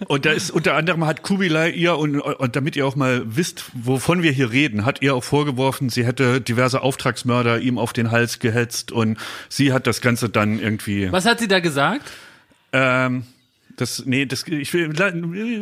Und 0.08 0.26
da 0.26 0.32
ist 0.32 0.52
unter 0.52 0.76
anderem 0.76 1.06
hat 1.06 1.24
Kubilai 1.24 1.70
ihr 1.70 1.98
und, 1.98 2.20
und 2.20 2.56
damit 2.56 2.76
ihr 2.76 2.86
auch 2.86 2.96
mal 2.96 3.24
wisst, 3.26 3.66
wovon 3.74 4.22
wir 4.22 4.32
hier 4.32 4.52
reden, 4.52 4.86
hat 4.86 5.02
ihr 5.02 5.16
auch 5.16 5.24
vorgeworfen, 5.24 5.90
sie 5.90 6.06
hätte 6.06 6.42
diverse 6.42 6.82
Auftragsmörder 6.82 7.60
ihm 7.60 7.78
auf 7.78 7.94
den 7.94 8.12
Hals 8.12 8.40
gehetzt 8.40 8.92
und 8.92 9.18
sie 9.48 9.72
hat 9.72 9.88
das 9.88 10.02
Ganze 10.02 10.30
dann 10.30 10.60
irgendwie. 10.60 11.12
Was 11.12 11.26
hat 11.26 11.40
sie 11.40 11.48
da 11.48 11.60
gesagt? 11.62 12.12
Ähm, 12.74 13.24
das, 13.78 14.04
nee, 14.06 14.26
das, 14.26 14.44
ich 14.48 14.74
will, 14.74 14.94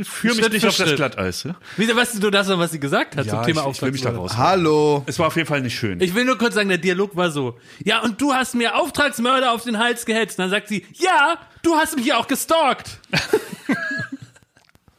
führe 0.04 0.36
mich 0.36 0.50
nicht 0.52 0.68
auf 0.68 0.78
das. 0.78 0.96
Glatteis. 0.96 1.44
Ja? 1.44 1.56
Wie, 1.78 1.88
weißt 1.88 2.22
du 2.22 2.30
das, 2.30 2.48
noch, 2.48 2.60
was 2.60 2.72
sie 2.72 2.80
gesagt 2.80 3.16
hat 3.18 3.26
zum 3.28 3.40
Ja, 3.40 3.44
Thema 3.44 3.62
ich, 3.68 3.78
ich 3.78 3.82
will 3.82 3.92
mich 3.92 4.02
da 4.02 4.10
Auftragsmörder? 4.10 4.18
raus. 4.20 4.38
Hallo. 4.38 5.04
Es 5.08 5.18
war 5.18 5.28
auf 5.28 5.36
jeden 5.36 5.48
Fall 5.48 5.62
nicht 5.62 5.76
schön. 5.78 6.00
Ich 6.00 6.14
will 6.14 6.26
nur 6.26 6.38
kurz 6.38 6.54
sagen, 6.56 6.70
der 6.70 6.78
Dialog 6.78 7.16
war 7.16 7.32
so. 7.32 7.58
Ja, 7.84 8.02
und 8.02 8.22
du 8.22 8.34
hast 8.34 8.54
mir 8.54 8.76
Auftragsmörder 8.76 9.52
auf 9.52 9.64
den 9.64 9.80
Hals 9.80 10.06
gehetzt. 10.06 10.38
Und 10.38 10.44
dann 10.44 10.52
sagt 10.52 10.68
sie, 10.68 10.86
ja, 10.94 11.38
du 11.64 11.76
hast 11.76 11.96
mich 11.96 12.06
ja 12.06 12.18
auch 12.18 12.28
gestalkt. 12.28 13.00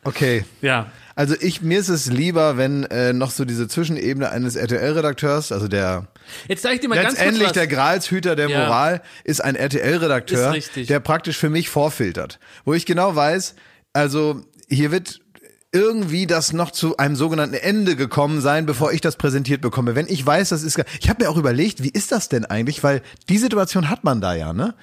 Okay. 0.04 0.44
Ja. 0.62 0.90
Also 1.16 1.36
ich, 1.40 1.62
mir 1.62 1.78
ist 1.78 1.88
es 1.88 2.06
lieber, 2.06 2.56
wenn 2.56 2.84
äh, 2.84 3.12
noch 3.12 3.30
so 3.30 3.44
diese 3.44 3.68
Zwischenebene 3.68 4.30
eines 4.30 4.56
RTL-Redakteurs, 4.56 5.52
also 5.52 5.68
der 5.68 6.08
Jetzt 6.48 6.62
zeige 6.62 6.76
ich 6.76 6.80
dir 6.80 6.88
mal 6.88 6.96
ganz 6.96 7.08
kurz 7.08 7.18
letztendlich 7.18 7.52
der 7.52 7.66
Gralshüter 7.66 8.36
der 8.36 8.48
Ja. 8.48 8.58
Moral 8.58 9.02
ist 9.22 9.42
ein 9.42 9.54
RTL-Redakteur, 9.54 10.54
Ist 10.56 10.76
der 10.76 11.00
praktisch 11.00 11.36
für 11.36 11.50
mich 11.50 11.68
vorfiltert. 11.68 12.40
Wo 12.64 12.74
ich 12.74 12.84
genau 12.84 13.14
weiß, 13.14 13.54
also 13.92 14.42
hier 14.68 14.90
wird 14.90 15.20
irgendwie 15.70 16.26
das 16.26 16.52
noch 16.52 16.70
zu 16.70 16.96
einem 16.98 17.16
sogenannten 17.16 17.56
Ende 17.56 17.96
gekommen 17.96 18.40
sein, 18.40 18.64
bevor 18.64 18.92
ich 18.92 19.00
das 19.00 19.16
präsentiert 19.16 19.60
bekomme. 19.60 19.96
Wenn 19.96 20.06
ich 20.08 20.24
weiß, 20.24 20.50
das 20.50 20.62
ist, 20.62 20.82
ich 21.00 21.08
habe 21.08 21.24
mir 21.24 21.30
auch 21.30 21.36
überlegt, 21.36 21.82
wie 21.82 21.90
ist 21.90 22.12
das 22.12 22.28
denn 22.28 22.44
eigentlich, 22.44 22.82
weil 22.84 23.02
die 23.28 23.38
Situation 23.38 23.90
hat 23.90 24.04
man 24.04 24.20
da 24.20 24.34
ja, 24.34 24.52
ne? 24.52 24.74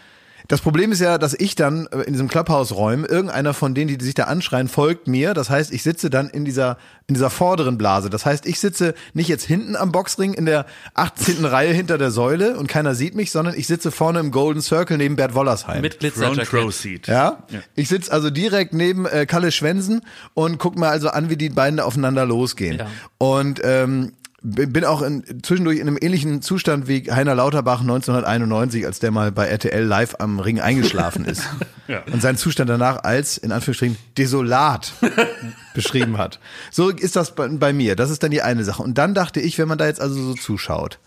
Das 0.51 0.59
Problem 0.59 0.91
ist 0.91 0.99
ja, 0.99 1.17
dass 1.17 1.33
ich 1.33 1.55
dann 1.55 1.87
äh, 1.93 2.01
in 2.01 2.11
diesem 2.11 2.27
Clubhouse 2.27 2.75
räume, 2.75 3.07
irgendeiner 3.07 3.53
von 3.53 3.73
denen, 3.73 3.97
die 3.97 4.03
sich 4.03 4.15
da 4.15 4.25
anschreien, 4.25 4.67
folgt 4.67 5.07
mir. 5.07 5.33
Das 5.33 5.49
heißt, 5.49 5.71
ich 5.71 5.81
sitze 5.81 6.09
dann 6.09 6.29
in 6.29 6.43
dieser, 6.43 6.77
in 7.07 7.13
dieser 7.13 7.29
vorderen 7.29 7.77
Blase. 7.77 8.09
Das 8.09 8.25
heißt, 8.25 8.45
ich 8.45 8.59
sitze 8.59 8.93
nicht 9.13 9.29
jetzt 9.29 9.45
hinten 9.45 9.77
am 9.77 9.93
Boxring 9.93 10.33
in 10.33 10.45
der 10.45 10.65
18. 10.93 11.45
Reihe 11.45 11.71
hinter 11.71 11.97
der 11.97 12.11
Säule 12.11 12.57
und 12.57 12.67
keiner 12.67 12.95
sieht 12.95 13.15
mich, 13.15 13.31
sondern 13.31 13.55
ich 13.55 13.65
sitze 13.65 13.91
vorne 13.91 14.19
im 14.19 14.31
Golden 14.31 14.61
Circle 14.61 14.97
neben 14.97 15.15
Bert 15.15 15.35
Wollersheim. 15.35 15.81
mit 15.81 15.99
Glitzerjacket. 15.99 16.73
Seat. 16.73 17.07
Ja? 17.07 17.43
Ich 17.75 17.87
sitze 17.87 18.11
also 18.11 18.29
direkt 18.29 18.73
neben 18.73 19.05
äh, 19.05 19.25
Kalle 19.25 19.53
Schwensen 19.53 20.01
und 20.33 20.57
guck 20.57 20.77
mir 20.77 20.89
also 20.89 21.11
an, 21.11 21.29
wie 21.29 21.37
die 21.37 21.47
beiden 21.47 21.79
aufeinander 21.79 22.25
losgehen. 22.25 22.79
Ja. 22.79 22.87
Und 23.19 23.61
ähm, 23.63 24.11
bin 24.43 24.85
auch 24.85 25.03
in, 25.03 25.23
zwischendurch 25.43 25.77
in 25.77 25.87
einem 25.87 25.97
ähnlichen 26.01 26.41
Zustand 26.41 26.87
wie 26.87 27.11
Heiner 27.11 27.35
Lauterbach 27.35 27.81
1991, 27.81 28.85
als 28.85 28.99
der 28.99 29.11
mal 29.11 29.31
bei 29.31 29.45
RTL 29.45 29.83
live 29.83 30.15
am 30.19 30.39
Ring 30.39 30.59
eingeschlafen 30.59 31.25
ist. 31.25 31.43
Ja. 31.87 32.03
Und 32.09 32.21
seinen 32.21 32.37
Zustand 32.37 32.69
danach 32.69 33.03
als, 33.03 33.37
in 33.37 33.51
Anführungsstrichen, 33.51 33.97
desolat 34.17 34.93
beschrieben 35.73 36.17
hat. 36.17 36.39
So 36.69 36.89
ist 36.89 37.17
das 37.17 37.35
bei, 37.35 37.49
bei 37.49 37.73
mir. 37.73 37.97
Das 37.97 38.09
ist 38.11 38.23
dann 38.23 38.31
die 38.31 38.41
eine 38.41 38.63
Sache. 38.63 38.81
Und 38.81 38.97
dann 38.97 39.13
dachte 39.13 39.41
ich, 39.41 39.57
wenn 39.57 39.67
man 39.67 39.77
da 39.77 39.87
jetzt 39.87 39.99
also 39.99 40.15
so 40.15 40.33
zuschaut, 40.35 40.99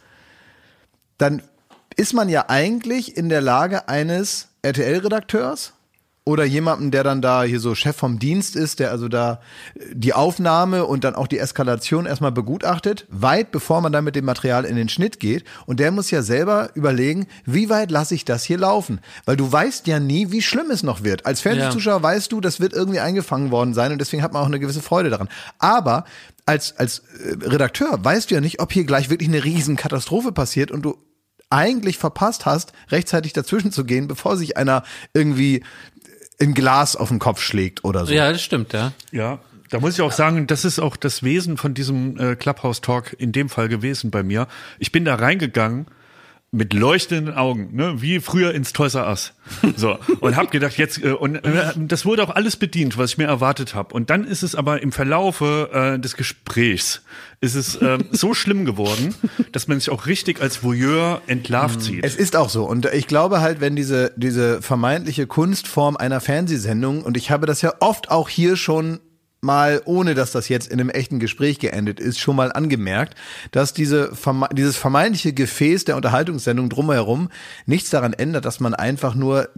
dann 1.16 1.40
ist 1.96 2.12
man 2.12 2.28
ja 2.28 2.46
eigentlich 2.48 3.16
in 3.16 3.30
der 3.30 3.40
Lage 3.40 3.88
eines 3.88 4.48
RTL-Redakteurs 4.60 5.72
oder 6.26 6.44
jemandem, 6.44 6.90
der 6.90 7.04
dann 7.04 7.20
da 7.20 7.42
hier 7.42 7.60
so 7.60 7.74
Chef 7.74 7.96
vom 7.96 8.18
Dienst 8.18 8.56
ist, 8.56 8.80
der 8.80 8.90
also 8.90 9.08
da 9.08 9.40
die 9.92 10.14
Aufnahme 10.14 10.86
und 10.86 11.04
dann 11.04 11.14
auch 11.14 11.26
die 11.26 11.38
Eskalation 11.38 12.06
erstmal 12.06 12.32
begutachtet, 12.32 13.06
weit 13.10 13.52
bevor 13.52 13.82
man 13.82 13.92
dann 13.92 14.04
mit 14.04 14.16
dem 14.16 14.24
Material 14.24 14.64
in 14.64 14.76
den 14.76 14.88
Schnitt 14.88 15.20
geht. 15.20 15.44
Und 15.66 15.80
der 15.80 15.90
muss 15.90 16.10
ja 16.10 16.22
selber 16.22 16.70
überlegen, 16.74 17.26
wie 17.44 17.68
weit 17.68 17.90
lasse 17.90 18.14
ich 18.14 18.24
das 18.24 18.42
hier 18.42 18.56
laufen? 18.56 19.00
Weil 19.26 19.36
du 19.36 19.52
weißt 19.52 19.86
ja 19.86 20.00
nie, 20.00 20.30
wie 20.30 20.40
schlimm 20.40 20.70
es 20.70 20.82
noch 20.82 21.04
wird. 21.04 21.26
Als 21.26 21.42
Fernsehzuschauer 21.42 22.02
weißt 22.02 22.32
du, 22.32 22.40
das 22.40 22.58
wird 22.58 22.72
irgendwie 22.72 23.00
eingefangen 23.00 23.50
worden 23.50 23.74
sein 23.74 23.92
und 23.92 23.98
deswegen 23.98 24.22
hat 24.22 24.32
man 24.32 24.42
auch 24.42 24.46
eine 24.46 24.60
gewisse 24.60 24.80
Freude 24.80 25.10
daran. 25.10 25.28
Aber 25.58 26.06
als, 26.46 26.78
als 26.78 27.00
äh, 27.22 27.36
Redakteur 27.42 28.02
weißt 28.02 28.30
du 28.30 28.34
ja 28.34 28.40
nicht, 28.40 28.60
ob 28.60 28.72
hier 28.72 28.84
gleich 28.84 29.10
wirklich 29.10 29.28
eine 29.28 29.44
riesen 29.44 29.76
Katastrophe 29.76 30.32
passiert 30.32 30.70
und 30.70 30.82
du 30.82 30.96
eigentlich 31.50 31.98
verpasst 31.98 32.46
hast, 32.46 32.72
rechtzeitig 32.90 33.32
dazwischen 33.32 33.70
zu 33.70 33.84
gehen, 33.84 34.08
bevor 34.08 34.36
sich 34.36 34.56
einer 34.56 34.82
irgendwie 35.12 35.62
ein 36.40 36.54
Glas 36.54 36.96
auf 36.96 37.08
den 37.08 37.18
Kopf 37.18 37.40
schlägt 37.40 37.84
oder 37.84 38.06
so. 38.06 38.12
Ja, 38.12 38.30
das 38.32 38.42
stimmt, 38.42 38.72
ja. 38.72 38.92
Ja, 39.12 39.38
da 39.70 39.80
muss 39.80 39.94
ich 39.94 40.02
auch 40.02 40.12
sagen, 40.12 40.46
das 40.46 40.64
ist 40.64 40.78
auch 40.78 40.96
das 40.96 41.22
Wesen 41.22 41.56
von 41.56 41.74
diesem 41.74 42.18
äh, 42.18 42.36
Clubhouse-Talk 42.36 43.16
in 43.18 43.32
dem 43.32 43.48
Fall 43.48 43.68
gewesen 43.68 44.10
bei 44.10 44.22
mir. 44.22 44.46
Ich 44.78 44.92
bin 44.92 45.04
da 45.04 45.14
reingegangen 45.14 45.86
mit 46.54 46.72
leuchtenden 46.72 47.34
Augen, 47.34 47.74
ne, 47.74 48.00
wie 48.00 48.20
früher 48.20 48.54
ins 48.54 48.72
Toys 48.72 48.94
R 48.94 49.08
Us. 49.08 49.34
So 49.76 49.98
und 50.20 50.36
hab 50.36 50.50
gedacht, 50.50 50.78
jetzt 50.78 51.02
äh, 51.02 51.12
und 51.12 51.36
äh, 51.36 51.72
das 51.76 52.06
wurde 52.06 52.22
auch 52.22 52.30
alles 52.30 52.56
bedient, 52.56 52.96
was 52.96 53.12
ich 53.12 53.18
mir 53.18 53.26
erwartet 53.26 53.74
habe. 53.74 53.94
Und 53.94 54.10
dann 54.10 54.24
ist 54.24 54.42
es 54.42 54.54
aber 54.54 54.80
im 54.80 54.92
Verlaufe 54.92 55.70
äh, 55.72 55.98
des 55.98 56.16
Gesprächs 56.16 57.02
ist 57.40 57.54
es 57.54 57.76
äh, 57.76 57.98
so 58.10 58.32
schlimm 58.32 58.64
geworden, 58.64 59.14
dass 59.52 59.68
man 59.68 59.78
sich 59.78 59.90
auch 59.90 60.06
richtig 60.06 60.40
als 60.40 60.62
Voyeur 60.62 61.20
entlarvt 61.26 61.82
sieht. 61.82 62.04
Es 62.04 62.16
ist 62.16 62.36
auch 62.36 62.48
so. 62.48 62.64
Und 62.64 62.86
ich 62.86 63.06
glaube 63.06 63.40
halt, 63.40 63.60
wenn 63.60 63.76
diese, 63.76 64.12
diese 64.16 64.62
vermeintliche 64.62 65.26
Kunstform 65.26 65.96
einer 65.96 66.20
Fernsehsendung, 66.20 67.02
und 67.02 67.16
ich 67.18 67.30
habe 67.30 67.46
das 67.46 67.60
ja 67.60 67.74
oft 67.80 68.10
auch 68.10 68.30
hier 68.30 68.56
schon 68.56 69.00
mal, 69.44 69.82
ohne 69.84 70.14
dass 70.14 70.32
das 70.32 70.48
jetzt 70.48 70.66
in 70.66 70.80
einem 70.80 70.90
echten 70.90 71.20
Gespräch 71.20 71.60
geendet 71.60 72.00
ist, 72.00 72.18
schon 72.18 72.34
mal 72.34 72.50
angemerkt, 72.50 73.14
dass 73.52 73.72
diese, 73.72 74.12
verme- 74.12 74.52
dieses 74.52 74.76
vermeintliche 74.76 75.32
Gefäß 75.32 75.84
der 75.84 75.96
Unterhaltungssendung 75.96 76.68
drumherum 76.68 77.28
nichts 77.66 77.90
daran 77.90 78.12
ändert, 78.12 78.44
dass 78.44 78.58
man 78.58 78.74
einfach 78.74 79.14
nur 79.14 79.48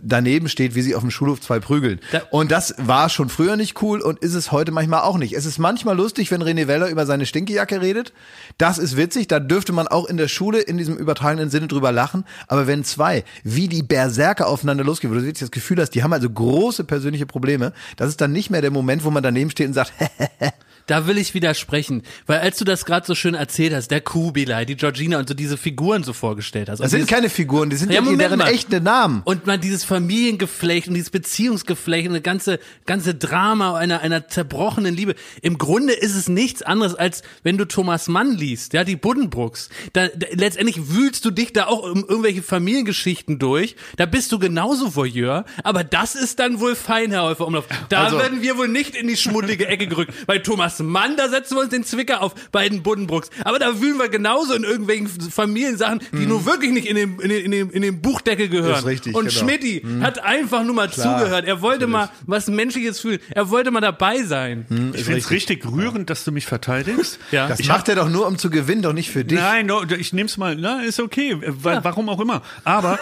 daneben 0.00 0.48
steht, 0.48 0.74
wie 0.74 0.82
sie 0.82 0.94
auf 0.94 1.02
dem 1.02 1.10
Schulhof 1.10 1.40
zwei 1.40 1.58
prügeln. 1.58 1.98
Da- 2.12 2.22
und 2.30 2.52
das 2.52 2.74
war 2.78 3.08
schon 3.08 3.28
früher 3.28 3.56
nicht 3.56 3.82
cool 3.82 4.00
und 4.00 4.20
ist 4.20 4.34
es 4.34 4.52
heute 4.52 4.70
manchmal 4.70 5.00
auch 5.00 5.18
nicht. 5.18 5.32
Es 5.34 5.46
ist 5.46 5.58
manchmal 5.58 5.96
lustig, 5.96 6.30
wenn 6.30 6.42
René 6.42 6.66
Weller 6.66 6.88
über 6.88 7.06
seine 7.06 7.26
Stinkejacke 7.26 7.80
redet. 7.80 8.12
Das 8.58 8.78
ist 8.78 8.96
witzig, 8.96 9.28
da 9.28 9.40
dürfte 9.40 9.72
man 9.72 9.88
auch 9.88 10.06
in 10.06 10.16
der 10.18 10.28
Schule 10.28 10.60
in 10.60 10.76
diesem 10.76 10.96
übertragenen 10.96 11.50
Sinne 11.50 11.66
drüber 11.66 11.90
lachen. 11.90 12.24
Aber 12.46 12.66
wenn 12.66 12.84
zwei, 12.84 13.24
wie 13.42 13.68
die 13.68 13.82
Berserker 13.82 14.46
aufeinander 14.46 14.84
losgehen, 14.84 15.10
wo 15.10 15.16
du 15.16 15.22
wirklich 15.22 15.40
das 15.40 15.50
Gefühl 15.50 15.80
hast, 15.80 15.90
die 15.90 16.02
haben 16.02 16.12
also 16.12 16.28
große 16.28 16.84
persönliche 16.84 17.26
Probleme, 17.26 17.72
das 17.96 18.08
ist 18.08 18.20
dann 18.20 18.32
nicht 18.32 18.50
mehr 18.50 18.60
der 18.60 18.70
Moment, 18.70 19.04
wo 19.04 19.10
man 19.10 19.22
daneben 19.34 19.50
steht 19.50 19.68
und 19.68 19.74
sagt, 19.74 19.92
Da 20.90 21.06
will 21.06 21.18
ich 21.18 21.34
widersprechen, 21.34 22.02
weil 22.26 22.40
als 22.40 22.58
du 22.58 22.64
das 22.64 22.84
gerade 22.84 23.06
so 23.06 23.14
schön 23.14 23.34
erzählt 23.34 23.72
hast, 23.72 23.92
der 23.92 24.00
Kubilai, 24.00 24.64
die 24.64 24.74
Georgina 24.76 25.18
und 25.20 25.28
so 25.28 25.34
diese 25.34 25.56
Figuren 25.56 26.02
so 26.02 26.12
vorgestellt 26.12 26.68
hast. 26.68 26.80
das 26.80 26.90
sind 26.90 26.98
dieses- 26.98 27.10
keine 27.10 27.30
Figuren, 27.30 27.70
die 27.70 27.76
sind 27.76 27.90
Ja, 27.90 27.96
ja, 27.96 28.00
Moment 28.00 28.20
deren 28.22 28.38
mal. 28.38 28.48
echte 28.50 28.80
Namen. 28.80 29.22
Und 29.24 29.46
man 29.46 29.60
dieses 29.60 29.84
Familiengeflecht 29.84 30.88
und 30.88 30.94
dieses 30.94 31.10
Beziehungsgeflecht 31.10 32.08
und 32.08 32.14
eine 32.14 32.22
ganze, 32.22 32.58
ganze 32.86 33.14
Drama 33.14 33.76
einer, 33.78 34.00
einer 34.00 34.26
zerbrochenen 34.26 34.96
Liebe. 34.96 35.14
Im 35.42 35.58
Grunde 35.58 35.92
ist 35.92 36.16
es 36.16 36.28
nichts 36.28 36.62
anderes, 36.62 36.94
als 36.96 37.22
wenn 37.44 37.56
du 37.56 37.66
Thomas 37.66 38.08
Mann 38.08 38.36
liest, 38.36 38.72
ja, 38.72 38.82
die 38.82 38.96
Buddenbrooks. 38.96 39.68
Da, 39.92 40.08
da, 40.08 40.26
letztendlich 40.32 40.90
wühlst 40.92 41.24
du 41.24 41.30
dich 41.30 41.52
da 41.52 41.66
auch 41.66 41.82
um 41.84 42.04
irgendwelche 42.08 42.42
Familiengeschichten 42.42 43.38
durch. 43.38 43.76
Da 43.96 44.06
bist 44.06 44.32
du 44.32 44.38
genauso 44.40 44.96
Voyeur. 44.96 45.44
Aber 45.62 45.84
das 45.84 46.14
ist 46.16 46.38
dann 46.40 46.58
wohl 46.58 46.74
fein, 46.74 47.10
Herr 47.12 47.22
Häufer 47.22 47.46
Umlauf. 47.46 47.66
Da 47.88 48.04
Also- 48.04 48.18
werden 48.18 48.42
wir 48.42 48.56
wohl 48.58 48.68
nicht 48.68 48.96
in 48.96 49.06
die 49.06 49.16
schmuddelige 49.16 49.66
Ecke 49.68 49.86
gerückt. 49.86 50.12
Bei 50.26 50.38
Thomas 50.38 50.79
Mann, 50.82 51.16
da 51.16 51.28
setzen 51.28 51.56
wir 51.56 51.60
uns 51.62 51.70
den 51.70 51.84
Zwicker 51.84 52.22
auf, 52.22 52.34
bei 52.52 52.68
den 52.68 52.82
Buddenbrooks. 52.82 53.30
Aber 53.44 53.58
da 53.58 53.80
wühlen 53.80 53.98
wir 53.98 54.08
genauso 54.08 54.54
in 54.54 54.64
irgendwelchen 54.64 55.08
Familiensachen, 55.08 56.00
die 56.12 56.26
nur 56.26 56.44
wirklich 56.46 56.72
nicht 56.72 56.86
in 56.86 56.96
den, 56.96 57.18
in 57.20 57.28
den, 57.28 57.44
in 57.44 57.50
den, 57.50 57.70
in 57.70 57.82
den 57.82 58.00
Buchdeckel 58.02 58.48
gehören. 58.48 58.72
Mhm. 58.72 58.78
Ist 58.78 58.86
richtig, 58.86 59.14
und 59.14 59.28
genau. 59.28 59.40
Schmidti 59.40 59.84
hat 60.00 60.18
einfach 60.22 60.64
nur 60.64 60.74
mal 60.74 60.88
Klar, 60.88 61.18
zugehört. 61.18 61.44
Er 61.46 61.60
wollte 61.62 61.86
mal 61.86 62.10
was 62.26 62.48
Menschliches 62.48 63.00
fühlen. 63.00 63.20
Er 63.30 63.50
wollte 63.50 63.70
mal 63.70 63.80
dabei 63.80 64.22
sein. 64.22 64.66
ich 64.94 65.04
finde 65.04 65.18
es 65.20 65.30
richtig 65.30 65.64
rührend, 65.66 66.10
dass 66.10 66.24
du 66.24 66.32
mich 66.32 66.46
verteidigst. 66.46 67.18
Ja. 67.30 67.46
Das 67.48 67.60
ich 67.60 67.68
macht 67.68 67.88
er 67.88 67.94
doch 67.94 68.08
nur, 68.08 68.26
um 68.26 68.38
zu 68.38 68.50
gewinnen, 68.50 68.82
doch 68.82 68.92
nicht 68.92 69.10
für 69.10 69.24
dich. 69.24 69.38
Nein, 69.38 69.66
no, 69.66 69.82
ich 69.84 70.12
nehme 70.12 70.26
es 70.26 70.36
mal, 70.36 70.56
na, 70.56 70.82
ist 70.82 70.98
okay, 70.98 71.36
wa- 71.40 71.78
warum 71.82 72.08
auch 72.08 72.18
immer. 72.20 72.42
Aber 72.64 72.98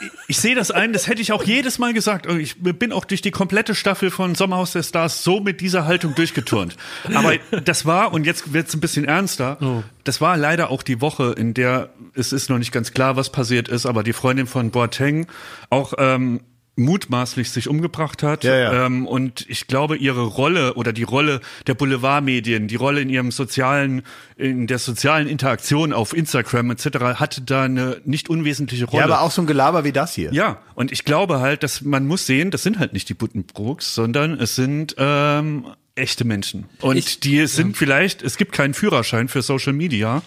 ich, 0.00 0.08
ich 0.28 0.38
sehe 0.38 0.54
das 0.54 0.70
ein, 0.70 0.92
das 0.92 1.06
hätte 1.06 1.22
ich 1.22 1.32
auch 1.32 1.42
jedes 1.44 1.78
Mal 1.78 1.94
gesagt. 1.94 2.26
Und 2.26 2.40
Ich 2.40 2.56
bin 2.60 2.92
auch 2.92 3.04
durch 3.06 3.22
die 3.22 3.30
komplette 3.30 3.74
Staffel 3.74 4.10
von 4.10 4.34
Sommerhaus 4.34 4.72
der 4.72 4.82
Stars 4.82 5.24
so 5.24 5.40
mit 5.40 5.60
dieser 5.62 5.86
Haltung 5.86 6.14
durchgeturnt. 6.14 6.76
Aber 7.20 7.60
das 7.64 7.86
war, 7.86 8.12
und 8.12 8.26
jetzt 8.26 8.52
wird 8.52 8.68
es 8.68 8.74
ein 8.74 8.80
bisschen 8.80 9.04
ernster, 9.04 9.82
das 10.04 10.20
war 10.20 10.36
leider 10.36 10.70
auch 10.70 10.82
die 10.82 11.00
Woche, 11.00 11.34
in 11.36 11.54
der 11.54 11.90
es 12.14 12.32
ist 12.32 12.50
noch 12.50 12.58
nicht 12.58 12.72
ganz 12.72 12.92
klar, 12.92 13.16
was 13.16 13.30
passiert 13.30 13.68
ist, 13.68 13.86
aber 13.86 14.02
die 14.02 14.12
Freundin 14.12 14.46
von 14.46 14.70
Boateng 14.70 15.26
auch 15.70 15.94
ähm, 15.98 16.40
mutmaßlich 16.80 17.50
sich 17.50 17.68
umgebracht 17.68 18.22
hat. 18.22 18.42
Ja, 18.42 18.56
ja. 18.56 18.86
Ähm, 18.86 19.06
und 19.06 19.44
ich 19.48 19.66
glaube, 19.66 19.96
ihre 19.96 20.22
Rolle 20.22 20.74
oder 20.74 20.92
die 20.92 21.02
Rolle 21.02 21.40
der 21.66 21.74
Boulevardmedien, 21.74 22.68
die 22.68 22.76
Rolle 22.76 23.02
in 23.02 23.10
ihrem 23.10 23.30
sozialen, 23.30 24.02
in 24.36 24.66
der 24.66 24.78
sozialen 24.78 25.28
Interaktion 25.28 25.92
auf 25.92 26.16
Instagram 26.16 26.70
etc. 26.70 26.86
hatte 27.16 27.42
da 27.42 27.64
eine 27.64 28.00
nicht 28.04 28.28
unwesentliche 28.28 28.86
Rolle. 28.86 29.00
Ja, 29.00 29.04
aber 29.04 29.20
auch 29.20 29.30
so 29.30 29.42
ein 29.42 29.46
Gelaber 29.46 29.84
wie 29.84 29.92
das 29.92 30.14
hier. 30.14 30.32
Ja, 30.32 30.58
und 30.74 30.90
ich 30.90 31.04
glaube 31.04 31.40
halt, 31.40 31.62
dass 31.62 31.82
man 31.82 32.06
muss 32.06 32.26
sehen, 32.26 32.50
das 32.50 32.62
sind 32.62 32.78
halt 32.78 32.92
nicht 32.92 33.08
die 33.08 33.14
Buddenbrooks, 33.14 33.94
sondern 33.94 34.40
es 34.40 34.56
sind 34.56 34.94
ähm, 34.98 35.66
echte 35.94 36.24
Menschen. 36.24 36.66
Und 36.80 36.96
Ich- 36.96 37.20
die 37.20 37.46
sind 37.46 37.76
vielleicht, 37.76 38.22
es 38.22 38.36
gibt 38.36 38.52
keinen 38.52 38.74
Führerschein 38.74 39.28
für 39.28 39.42
Social 39.42 39.72
Media. 39.72 40.22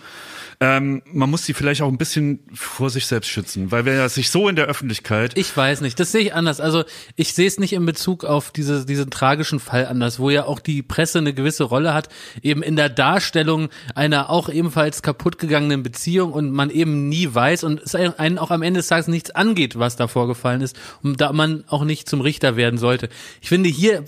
Ähm, 0.60 1.02
man 1.12 1.30
muss 1.30 1.42
die 1.46 1.54
vielleicht 1.54 1.82
auch 1.82 1.90
ein 1.90 1.98
bisschen 1.98 2.40
vor 2.54 2.90
sich 2.90 3.08
selbst 3.08 3.28
schützen, 3.30 3.72
weil 3.72 3.84
wer 3.86 4.08
sich 4.08 4.30
so 4.30 4.48
in 4.48 4.56
der 4.56 4.66
Öffentlichkeit 4.68 5.38
Ich 5.38 5.58
weiß 5.58 5.82
nicht, 5.82 6.00
das 6.00 6.12
sehe 6.14 6.22
ich 6.22 6.34
anders. 6.36 6.62
Also 6.62 6.86
ich 7.18 7.34
sehe 7.34 7.48
es 7.48 7.60
nicht 7.60 7.74
in 7.74 7.86
Bezug 7.86 8.24
auf 8.24 8.52
diese, 8.52 8.86
diesen 8.86 9.10
tragischen 9.10 9.60
Fall 9.60 9.88
anders, 9.88 10.20
wo 10.20 10.30
ja 10.30 10.46
auch 10.46 10.60
die 10.60 10.82
Presse 10.82 11.18
eine 11.18 11.34
gewisse 11.34 11.64
Rolle 11.66 11.94
hat, 11.94 12.08
eben 12.44 12.62
in 12.64 12.78
der 12.78 12.88
Darstellung 12.90 13.70
einer 13.96 14.30
auch 14.30 14.48
ebenfalls 14.48 15.02
kaputtgegangenen 15.02 15.84
Beziehung 15.84 16.32
und 16.32 16.52
man 16.52 16.70
eben 16.70 17.10
nie 17.10 17.34
weiß 17.34 17.64
und 17.66 17.82
es 17.82 17.96
einen 17.96 18.38
auch 18.38 18.52
am 18.52 18.62
Ende 18.62 18.80
des 18.80 18.88
Tages 18.88 19.08
nichts 19.08 19.32
angeht, 19.32 19.78
was 19.78 19.96
da 19.98 20.08
vorgefallen 20.08 20.62
ist 20.62 20.80
und 21.02 21.20
da 21.20 21.34
man 21.34 21.66
auch 21.68 21.84
nicht 21.84 22.08
zum 22.08 22.22
Richter 22.22 22.56
werden 22.56 22.78
sollte. 22.78 23.10
Ich 23.42 23.50
finde 23.50 23.70
hier 23.70 24.06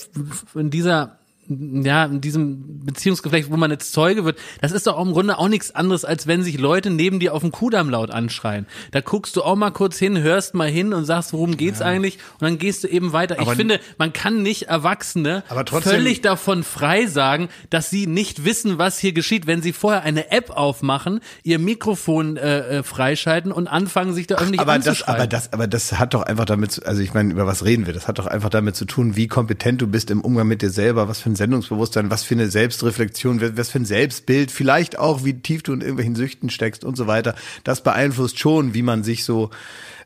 in 0.53 0.69
dieser 0.69 1.17
ja, 1.47 2.05
in 2.05 2.21
diesem 2.21 2.85
Beziehungsgeflecht, 2.85 3.51
wo 3.51 3.57
man 3.57 3.69
jetzt 3.71 3.93
Zeuge 3.93 4.25
wird, 4.25 4.37
das 4.61 4.71
ist 4.71 4.87
doch 4.87 4.97
auch 4.97 5.05
im 5.05 5.11
Grunde 5.13 5.37
auch 5.37 5.47
nichts 5.47 5.73
anderes, 5.73 6.03
als 6.05 6.25
wenn 6.27 6.43
sich 6.43 6.57
Leute 6.59 6.89
neben 6.89 7.19
dir 7.19 7.33
auf 7.33 7.41
dem 7.41 7.51
Kudamm 7.51 7.89
laut 7.89 8.09
anschreien. 8.11 8.65
Da 8.91 9.01
guckst 9.01 9.35
du 9.35 9.43
auch 9.43 9.55
mal 9.55 9.71
kurz 9.71 9.97
hin, 9.97 10.17
hörst 10.19 10.55
mal 10.55 10.69
hin 10.69 10.93
und 10.93 11.05
sagst, 11.05 11.33
worum 11.33 11.55
geht's 11.57 11.81
eigentlich? 11.81 12.17
Und 12.33 12.41
dann 12.41 12.57
gehst 12.57 12.83
du 12.83 12.87
eben 12.87 13.13
weiter. 13.13 13.39
Aber- 13.39 13.51
ich 13.51 13.57
finde, 13.57 13.79
man 13.97 14.11
kann 14.13 14.41
nicht 14.41 14.63
Erwachsene 14.63 15.43
trotzdem- 15.65 15.91
völlig 15.93 16.21
davon 16.21 16.63
frei 16.63 17.05
sagen, 17.07 17.49
dass 17.69 17.89
sie 17.89 18.07
nicht 18.07 18.43
wissen, 18.45 18.77
was 18.77 18.97
hier 18.99 19.13
geschieht, 19.13 19.45
wenn 19.47 19.61
sie 19.61 19.73
vorher 19.73 20.03
eine 20.03 20.31
App 20.31 20.49
aufmachen, 20.51 21.19
ihr 21.43 21.59
Mikrofon 21.59 22.37
äh, 22.37 22.79
äh, 22.79 22.83
freischalten 22.83 23.51
und 23.51 23.67
anfangen, 23.67 24.13
sich 24.13 24.27
da 24.27 24.35
öffentlich 24.35 24.59
aber 24.61 24.79
das, 24.79 25.03
aber 25.03 25.27
das, 25.27 25.53
aber 25.53 25.67
das 25.67 25.99
hat 25.99 26.13
doch 26.13 26.23
einfach 26.23 26.45
damit, 26.45 26.71
zu, 26.71 26.85
also 26.85 27.01
ich 27.01 27.13
meine, 27.13 27.31
über 27.31 27.45
was 27.45 27.63
reden 27.65 27.85
wir? 27.85 27.93
Das 27.93 28.07
hat 28.07 28.17
doch 28.19 28.25
einfach 28.27 28.49
damit 28.49 28.75
zu 28.75 28.85
tun, 28.85 29.15
wie 29.15 29.27
kompetent 29.27 29.81
du 29.81 29.87
bist 29.87 30.09
im 30.11 30.21
Umgang 30.21 30.47
mit 30.47 30.61
dir 30.61 30.69
selber, 30.69 31.07
was 31.07 31.19
für 31.21 31.29
ein 31.29 31.35
Sendungsbewusstsein, 31.36 32.10
was 32.10 32.24
für 32.24 32.36
eine 32.36 32.50
Selbstreflexion, 32.50 33.58
was 33.58 33.70
für 33.70 33.80
ein 33.80 33.86
Selbstbild, 33.86 34.51
vielleicht 34.51 34.98
auch, 35.00 35.24
wie 35.24 35.34
tief 35.34 35.63
du 35.63 35.74
in 35.74 35.82
irgendwelchen 35.82 36.15
Süchten 36.15 36.50
steckst 36.50 36.84
und 36.84 36.96
so 36.96 37.08
weiter. 37.08 37.36
Das 37.63 37.82
beeinflusst 37.82 38.39
schon, 38.39 38.74
wie 38.74 38.82
man 38.82 39.04
sich 39.04 39.24
so 39.24 39.50